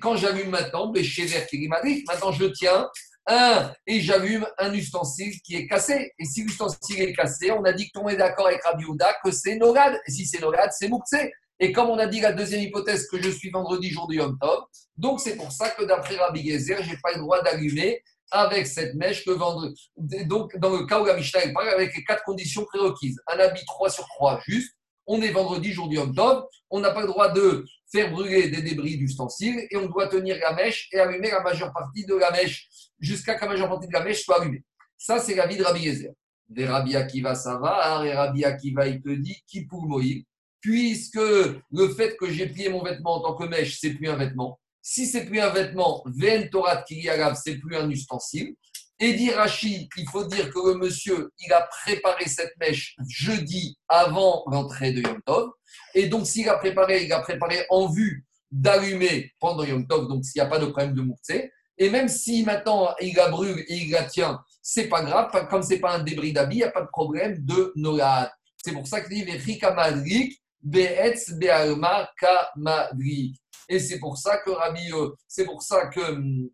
Quand 0.00 0.16
j'allume 0.16 0.50
maintenant, 0.50 0.92
chez 1.00 1.26
maintenant 1.68 2.32
je 2.32 2.46
tiens 2.46 2.88
un 3.28 3.72
et 3.86 4.00
j'allume 4.00 4.44
un 4.58 4.72
ustensile 4.72 5.40
qui 5.42 5.54
est 5.54 5.68
cassé. 5.68 6.10
Et 6.18 6.24
si 6.24 6.42
l'ustensile 6.42 7.02
est 7.02 7.12
cassé, 7.12 7.52
on 7.52 7.62
a 7.62 7.72
dit 7.72 7.88
que 7.92 8.00
on 8.00 8.08
est 8.08 8.16
d'accord 8.16 8.48
avec 8.48 8.64
Rabbi 8.64 8.84
que 9.24 9.30
c'est 9.30 9.54
Norad. 9.56 9.96
Et 10.06 10.10
si 10.10 10.26
c'est 10.26 10.40
Norad, 10.40 10.70
c'est 10.76 10.88
Moukse. 10.88 11.14
Et 11.60 11.70
comme 11.70 11.88
on 11.88 11.98
a 11.98 12.08
dit 12.08 12.18
la 12.18 12.32
deuxième 12.32 12.62
hypothèse 12.62 13.06
que 13.06 13.22
je 13.22 13.30
suis 13.30 13.50
vendredi 13.50 13.90
jour 13.90 14.08
du 14.08 14.16
Yom 14.16 14.36
Tov, 14.40 14.64
donc 14.96 15.20
c'est 15.20 15.36
pour 15.36 15.52
ça 15.52 15.70
que 15.70 15.84
d'après 15.84 16.16
Rabbi 16.16 16.50
Gezer, 16.50 16.82
je 16.82 16.90
n'ai 16.90 16.98
pas 17.00 17.12
le 17.12 17.20
droit 17.20 17.40
d'allumer 17.42 18.02
avec 18.32 18.66
cette 18.66 18.94
mèche 18.94 19.24
que 19.24 19.30
vendre. 19.30 19.70
Donc, 19.96 20.56
dans 20.58 20.70
le 20.70 20.86
cas 20.86 21.00
où 21.00 21.04
la 21.04 21.16
Mishnah 21.16 21.52
parle, 21.54 21.68
avec 21.68 21.94
les 21.94 22.02
quatre 22.02 22.24
conditions 22.24 22.64
prérequises. 22.64 23.20
Un 23.28 23.38
habit 23.38 23.64
3 23.64 23.90
sur 23.90 24.06
3 24.16 24.40
juste. 24.46 24.74
On 25.06 25.20
est 25.20 25.30
vendredi, 25.30 25.72
jour 25.72 25.88
du 25.88 25.96
Yom 25.96 26.14
Tov. 26.14 26.44
On 26.70 26.80
n'a 26.80 26.90
pas 26.90 27.02
le 27.02 27.08
droit 27.08 27.28
de 27.28 27.64
faire 27.90 28.10
brûler 28.10 28.48
des 28.48 28.62
débris 28.62 28.96
d'ustensiles 28.96 29.66
et 29.70 29.76
on 29.76 29.86
doit 29.86 30.08
tenir 30.08 30.38
la 30.38 30.54
mèche 30.54 30.88
et 30.92 30.98
allumer 30.98 31.30
la 31.30 31.42
majeure 31.42 31.72
partie 31.72 32.06
de 32.06 32.14
la 32.14 32.30
mèche 32.30 32.68
jusqu'à 32.98 33.34
que 33.34 33.44
la 33.44 33.50
majeure 33.50 33.68
partie 33.68 33.88
de 33.88 33.92
la 33.92 34.02
mèche 34.02 34.24
soit 34.24 34.40
allumée. 34.40 34.62
Ça, 34.96 35.18
c'est 35.18 35.34
la 35.34 35.46
vie 35.46 35.56
de 35.56 35.64
Rabbi 35.64 35.82
Yezer. 35.82 36.12
Des 36.48 36.66
Rabbi 36.66 36.96
Akiva, 36.96 37.34
ça 37.34 37.58
va. 37.58 38.06
Et 38.06 38.14
Rabbi 38.14 38.44
Akiva, 38.44 38.86
il 38.86 39.02
te 39.02 39.10
dit, 39.10 39.36
qui 39.46 39.66
pour 39.66 39.86
Moïse? 39.86 40.24
Puisque 40.60 41.16
le 41.16 41.88
fait 41.88 42.16
que 42.16 42.30
j'ai 42.30 42.46
plié 42.46 42.68
mon 42.68 42.82
vêtement 42.82 43.16
en 43.16 43.20
tant 43.20 43.34
que 43.34 43.44
mèche, 43.44 43.78
c'est 43.80 43.94
plus 43.94 44.08
un 44.08 44.16
vêtement. 44.16 44.60
Si 44.82 45.06
c'est 45.06 45.24
plus 45.24 45.40
un 45.40 45.50
vêtement, 45.50 46.02
Ven 46.06 46.50
Torah 46.50 46.82
Kiriyagav, 46.82 47.38
c'est 47.42 47.56
plus 47.56 47.76
un 47.76 47.88
ustensile. 47.88 48.56
Et 48.98 49.14
dit 49.14 49.30
Rachid, 49.30 49.88
il 49.96 50.08
faut 50.08 50.24
dire 50.24 50.50
que 50.50 50.58
le 50.58 50.74
monsieur, 50.74 51.30
il 51.38 51.52
a 51.52 51.62
préparé 51.62 52.26
cette 52.26 52.52
mèche 52.58 52.96
jeudi 53.08 53.76
avant 53.88 54.44
l'entrée 54.50 54.92
de 54.92 55.00
Yom 55.00 55.20
Tov. 55.24 55.50
Et 55.94 56.08
donc, 56.08 56.26
s'il 56.26 56.48
a 56.48 56.56
préparé, 56.58 57.04
il 57.04 57.12
a 57.12 57.20
préparé 57.20 57.64
en 57.70 57.88
vue 57.88 58.24
d'allumer 58.50 59.32
pendant 59.40 59.64
Yom 59.64 59.86
Tov, 59.86 60.08
donc 60.08 60.24
s'il 60.24 60.40
n'y 60.40 60.46
a 60.46 60.50
pas 60.50 60.58
de 60.58 60.66
problème 60.66 60.94
de 60.94 61.00
mouktsé. 61.00 61.50
Et 61.78 61.90
même 61.90 62.08
si 62.08 62.44
maintenant 62.44 62.94
il 63.00 63.14
la 63.16 63.28
brûle 63.28 63.64
et 63.66 63.74
il 63.74 63.90
la 63.90 64.04
tient, 64.04 64.40
c'est 64.60 64.88
pas 64.88 65.02
grave, 65.02 65.48
comme 65.48 65.62
c'est 65.62 65.80
pas 65.80 65.96
un 65.96 66.02
débris 66.02 66.32
d'habit, 66.32 66.56
il 66.56 66.58
n'y 66.58 66.64
a 66.64 66.70
pas 66.70 66.82
de 66.82 66.88
problème 66.92 67.38
de 67.38 67.72
Noad. 67.76 68.30
C'est 68.64 68.72
pour 68.72 68.86
ça 68.86 69.00
qu'il 69.00 69.24
dit 69.24 69.60
Madrik, 69.62 70.40
Be'etz 70.62 71.32
Be'alma 71.32 72.08
Kamadrik. 72.18 73.41
Et 73.72 73.78
c'est 73.78 73.98
pour 73.98 74.18
ça 74.18 74.36
que 74.36 74.50
Rabbi, 74.50 74.92
euh, 74.92 75.08
c'est 75.26 75.46
pour 75.46 75.62
ça 75.62 75.86
que, 75.86 76.00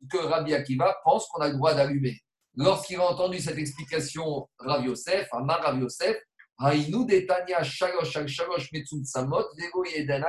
que 0.09 0.19
Rabbi 0.19 0.55
Akiva 0.55 0.99
pense 1.03 1.27
qu'on 1.27 1.41
a 1.41 1.49
le 1.49 1.55
droit 1.55 1.75
d'allumer. 1.75 2.17
Lorsqu'il 2.55 3.01
a 3.01 3.11
entendu 3.11 3.41
cette 3.41 3.59
explication, 3.59 4.49
Rav 4.57 4.85
Yosef, 4.85 5.27
Amar 5.33 5.61
Rav 5.61 5.81
Yosef, 5.81 6.17
Haïnou 6.61 7.05
Detania 7.05 7.65
Shalosh 7.65 8.13
Shalosh 8.13 8.71
Samot, 9.03 9.47
Yedana 9.97 10.29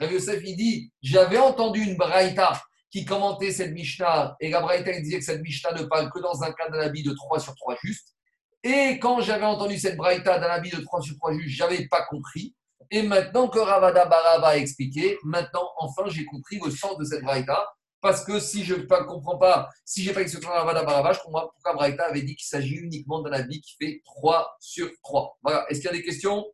Rav 0.00 0.12
Yosef, 0.12 0.40
il 0.42 0.56
dit 0.56 0.90
J'avais 1.02 1.36
entendu 1.36 1.82
une 1.82 1.98
braïta 1.98 2.58
qui 2.90 3.04
commentait 3.04 3.52
cette 3.52 3.72
Mishnah, 3.72 4.34
et 4.40 4.48
la 4.48 4.62
braïta 4.62 4.98
disait 4.98 5.18
que 5.18 5.24
cette 5.26 5.42
Mishnah 5.42 5.72
ne 5.72 5.82
parle 5.82 6.10
que 6.10 6.20
dans 6.20 6.42
un 6.42 6.52
cas 6.52 6.70
d'un 6.70 6.80
habit 6.80 7.02
de 7.02 7.12
3 7.12 7.38
sur 7.38 7.54
3 7.54 7.76
juste. 7.84 8.14
Et 8.64 8.98
quand 8.98 9.20
j'avais 9.20 9.44
entendu 9.44 9.78
cette 9.78 9.98
braïta 9.98 10.38
d'un 10.38 10.48
habit 10.48 10.70
de 10.70 10.80
3 10.80 11.02
sur 11.02 11.16
3 11.18 11.34
juste, 11.34 11.54
je 11.54 11.62
n'avais 11.62 11.86
pas 11.88 12.06
compris. 12.06 12.54
Et 12.92 13.02
maintenant 13.02 13.48
que 13.48 13.58
Ravada 13.58 14.04
Barava 14.04 14.48
a 14.48 14.56
expliqué, 14.56 15.18
maintenant, 15.24 15.68
enfin, 15.78 16.04
j'ai 16.08 16.26
compris 16.26 16.60
le 16.62 16.70
sens 16.70 16.96
de 16.98 17.04
cette 17.04 17.22
braïta. 17.22 17.66
Parce 18.02 18.24
que 18.24 18.40
si 18.40 18.64
je 18.64 18.74
ne 18.74 18.82
comprends 18.82 19.38
pas, 19.38 19.70
si 19.84 20.02
je 20.02 20.08
n'ai 20.08 20.14
pas 20.14 20.22
expliqué 20.22 20.46
Ravada 20.46 20.82
Barava, 20.84 21.12
je 21.12 21.20
comprends 21.20 21.48
pourquoi 21.48 21.72
Braïta 21.72 22.04
avait 22.04 22.22
dit 22.22 22.36
qu'il 22.36 22.46
s'agit 22.46 22.74
uniquement 22.74 23.22
d'un 23.22 23.32
habit 23.32 23.60
qui 23.60 23.76
fait 23.80 24.02
3 24.04 24.56
sur 24.60 24.90
3. 25.04 25.38
Voilà. 25.42 25.64
Est-ce 25.70 25.80
qu'il 25.80 25.86
y 25.86 25.94
a 25.94 25.96
des 25.96 26.02
questions? 26.02 26.44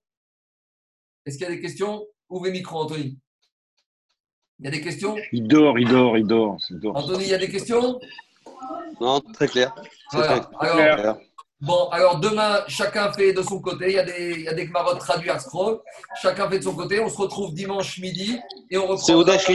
Est-ce 1.26 1.38
qu'il 1.38 1.46
y 1.46 1.50
a 1.50 1.54
des 1.54 1.60
questions? 1.60 2.06
Ouvrez 2.28 2.50
le 2.50 2.58
micro, 2.58 2.78
Anthony? 2.78 3.18
Il 4.58 4.66
y 4.66 4.68
a 4.68 4.70
des 4.70 4.80
questions? 4.80 5.16
Il 5.32 5.48
dort, 5.48 5.78
il 5.78 5.88
dort, 5.88 6.18
il 6.18 6.26
dort. 6.26 6.58
Anthony, 6.94 7.24
il 7.24 7.30
y 7.30 7.34
a 7.34 7.38
des 7.38 7.48
questions? 7.48 7.98
Non, 9.00 9.20
très 9.20 9.48
clair. 9.48 9.74
Voilà. 10.12 10.40
Très 10.40 10.70
clair. 10.70 11.18
Bon, 11.60 11.88
alors 11.88 12.20
demain, 12.20 12.60
chacun 12.68 13.12
fait 13.12 13.32
de 13.32 13.42
son 13.42 13.60
côté. 13.60 13.86
Il 13.88 13.94
y 13.94 13.98
a 13.98 14.04
des, 14.04 14.34
il 14.38 14.42
y 14.42 14.48
a 14.48 14.54
des 14.54 14.66
camarades 14.66 14.98
traduits 14.98 15.30
à 15.30 15.40
scroll. 15.40 15.80
Chacun 16.22 16.48
fait 16.48 16.58
de 16.58 16.64
son 16.64 16.74
côté. 16.74 17.00
On 17.00 17.08
se 17.08 17.16
retrouve 17.16 17.52
dimanche 17.52 17.98
midi 17.98 18.38
et 18.70 18.78
on 18.78 18.82
reprend. 18.82 19.04
C'est 19.04 19.14
Odash 19.14 19.50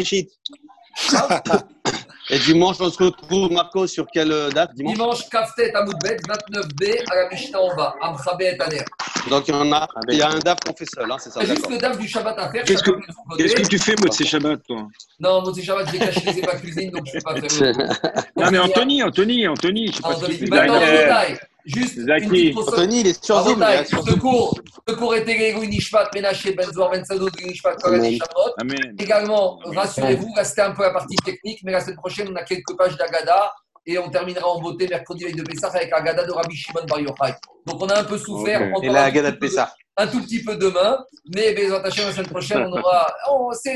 Et 2.30 2.40
dimanche, 2.40 2.78
on 2.80 2.90
se 2.90 3.04
retrouve, 3.04 3.52
Marco, 3.52 3.88
sur 3.88 4.06
quelle 4.08 4.50
date 4.54 4.74
Dimanche, 4.76 4.96
dimanche 4.96 5.30
Kaftet 5.30 5.74
à 5.74 5.84
Moudbet, 5.84 6.18
29b 6.18 7.04
à 7.10 7.16
la 7.16 7.30
Mishnah 7.30 7.62
en 7.62 7.76
bas, 7.76 7.96
Amchabé 8.02 8.52
et 8.54 8.58
Taner. 8.58 8.84
Donc 9.30 9.48
il 9.48 9.54
y, 9.54 9.58
en 9.58 9.72
a, 9.72 9.88
il 10.10 10.18
y 10.18 10.22
a 10.22 10.30
un 10.30 10.40
DAF 10.40 10.60
qu'on 10.66 10.74
fait 10.74 10.86
seul, 10.86 11.10
hein, 11.10 11.18
c'est 11.18 11.30
ça 11.32 11.44
juste 11.46 11.70
le 11.70 11.78
DAF 11.78 11.98
du 11.98 12.08
Shabbat 12.08 12.38
à 12.38 12.52
faire. 12.52 12.64
Qu'est-ce 12.66 12.84
que, 12.84 13.68
tu 13.68 13.80
fais, 13.80 13.96
Motsé 14.02 14.26
Shabbat, 14.26 14.62
toi 14.68 14.88
Non, 15.20 15.42
Motsé 15.42 15.64
Shabbat, 15.64 15.88
je 15.88 15.92
vais 15.94 16.00
cacher 16.00 16.34
les 16.34 16.42
ma 16.42 16.56
cuisine, 16.56 16.92
donc 16.92 17.06
je 17.06 17.18
ne 17.18 17.22
peux 17.22 17.42
pas 17.42 17.50
faire. 17.50 18.24
non, 18.38 18.52
mais 18.52 18.60
Anthony, 18.60 19.04
Anthony, 19.04 19.48
Anthony, 19.48 19.88
je 19.88 19.96
sais 19.96 20.02
pas 20.02 20.16
Anthony. 20.16 21.38
Juste 21.66 22.00
Zaki. 22.00 22.26
une 22.26 22.30
petite 22.30 22.58
Anthony, 22.58 23.00
il 23.02 23.08
est 23.08 23.24
sur 23.24 23.42
Zoom. 23.44 23.64
Ce 23.86 24.20
cours, 24.20 24.60
ce 24.88 24.94
cours 24.96 25.16
est 25.16 25.28
également 25.28 25.64
Nishmat, 25.64 26.10
Menaché, 26.14 26.54
Benzor, 26.54 26.92
Benzado, 26.92 27.30
Nishmat, 27.42 27.76
Kohen 27.76 28.04
et 28.04 28.18
Shamot. 28.18 29.00
Également, 29.00 29.60
rassurez-vous, 29.66 30.34
là 30.36 30.44
c'était 30.44 30.62
un 30.62 30.72
peu 30.72 30.84
la 30.84 30.92
partie 30.92 31.16
technique, 31.18 31.62
mais 31.64 31.72
la 31.72 31.80
semaine 31.80 31.98
prochaine, 31.98 32.28
on 32.32 32.36
a 32.36 32.44
quelques 32.44 32.76
pages 32.78 32.98
d'Agada 32.98 33.54
et 33.86 33.98
on 33.98 34.10
terminera 34.10 34.48
en 34.48 34.60
beauté 34.60 34.88
mercredi 34.88 35.26
avec 35.26 35.36
de 35.36 35.44
Pessah 35.44 35.68
avec 35.68 35.92
Agada 35.92 36.26
de 36.26 36.32
Rabbi 36.32 36.56
Shimon 36.56 36.86
Bar 36.88 37.00
Yochai. 37.00 37.36
Donc 37.66 37.82
on 37.82 37.88
a 37.88 38.00
un 38.00 38.04
peu 38.04 38.18
souffert. 38.18 38.72
Okay. 38.76 38.88
Et 38.88 38.90
la 38.90 39.04
Agada 39.06 39.32
de 39.32 39.38
Pessah 39.38 39.74
un 39.98 40.08
tout 40.08 40.22
petit 40.22 40.44
peu 40.44 40.56
demain, 40.56 40.98
mais 41.36 41.54
Bézat 41.54 41.82
Hachem, 41.84 42.06
la 42.06 42.12
semaine 42.14 42.28
prochaine, 42.28 42.66
on 42.68 42.72
aura. 42.72 43.08
Oh, 43.30 43.52
c'est 43.54 43.76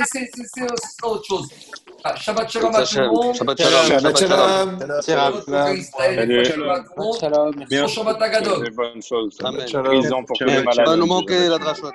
autre 1.04 1.26
chose. 1.26 1.48
Ah, 2.04 2.16
Shabbat 2.16 2.50
Shalom 2.50 2.76
à 2.76 2.84
tout 2.84 2.98
le 2.98 3.08
monde. 3.08 3.36
Shabbat 3.36 3.62
Shalom. 3.62 3.86
Shabbat 3.88 4.18
Shalom. 4.18 4.80
Shabbat 4.80 5.04
Shalom. 7.20 7.54
Bonne 8.76 9.02
chose. 9.02 9.38
Amen. 9.44 9.66
Les 9.68 10.64
malades. 10.64 10.86
Pas 10.86 10.96
nous 10.96 11.06
manquer 11.06 11.50
la 11.50 11.58
drachot. 11.58 11.92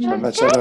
Shabbat 0.00 0.34
Shalom. 0.36 0.52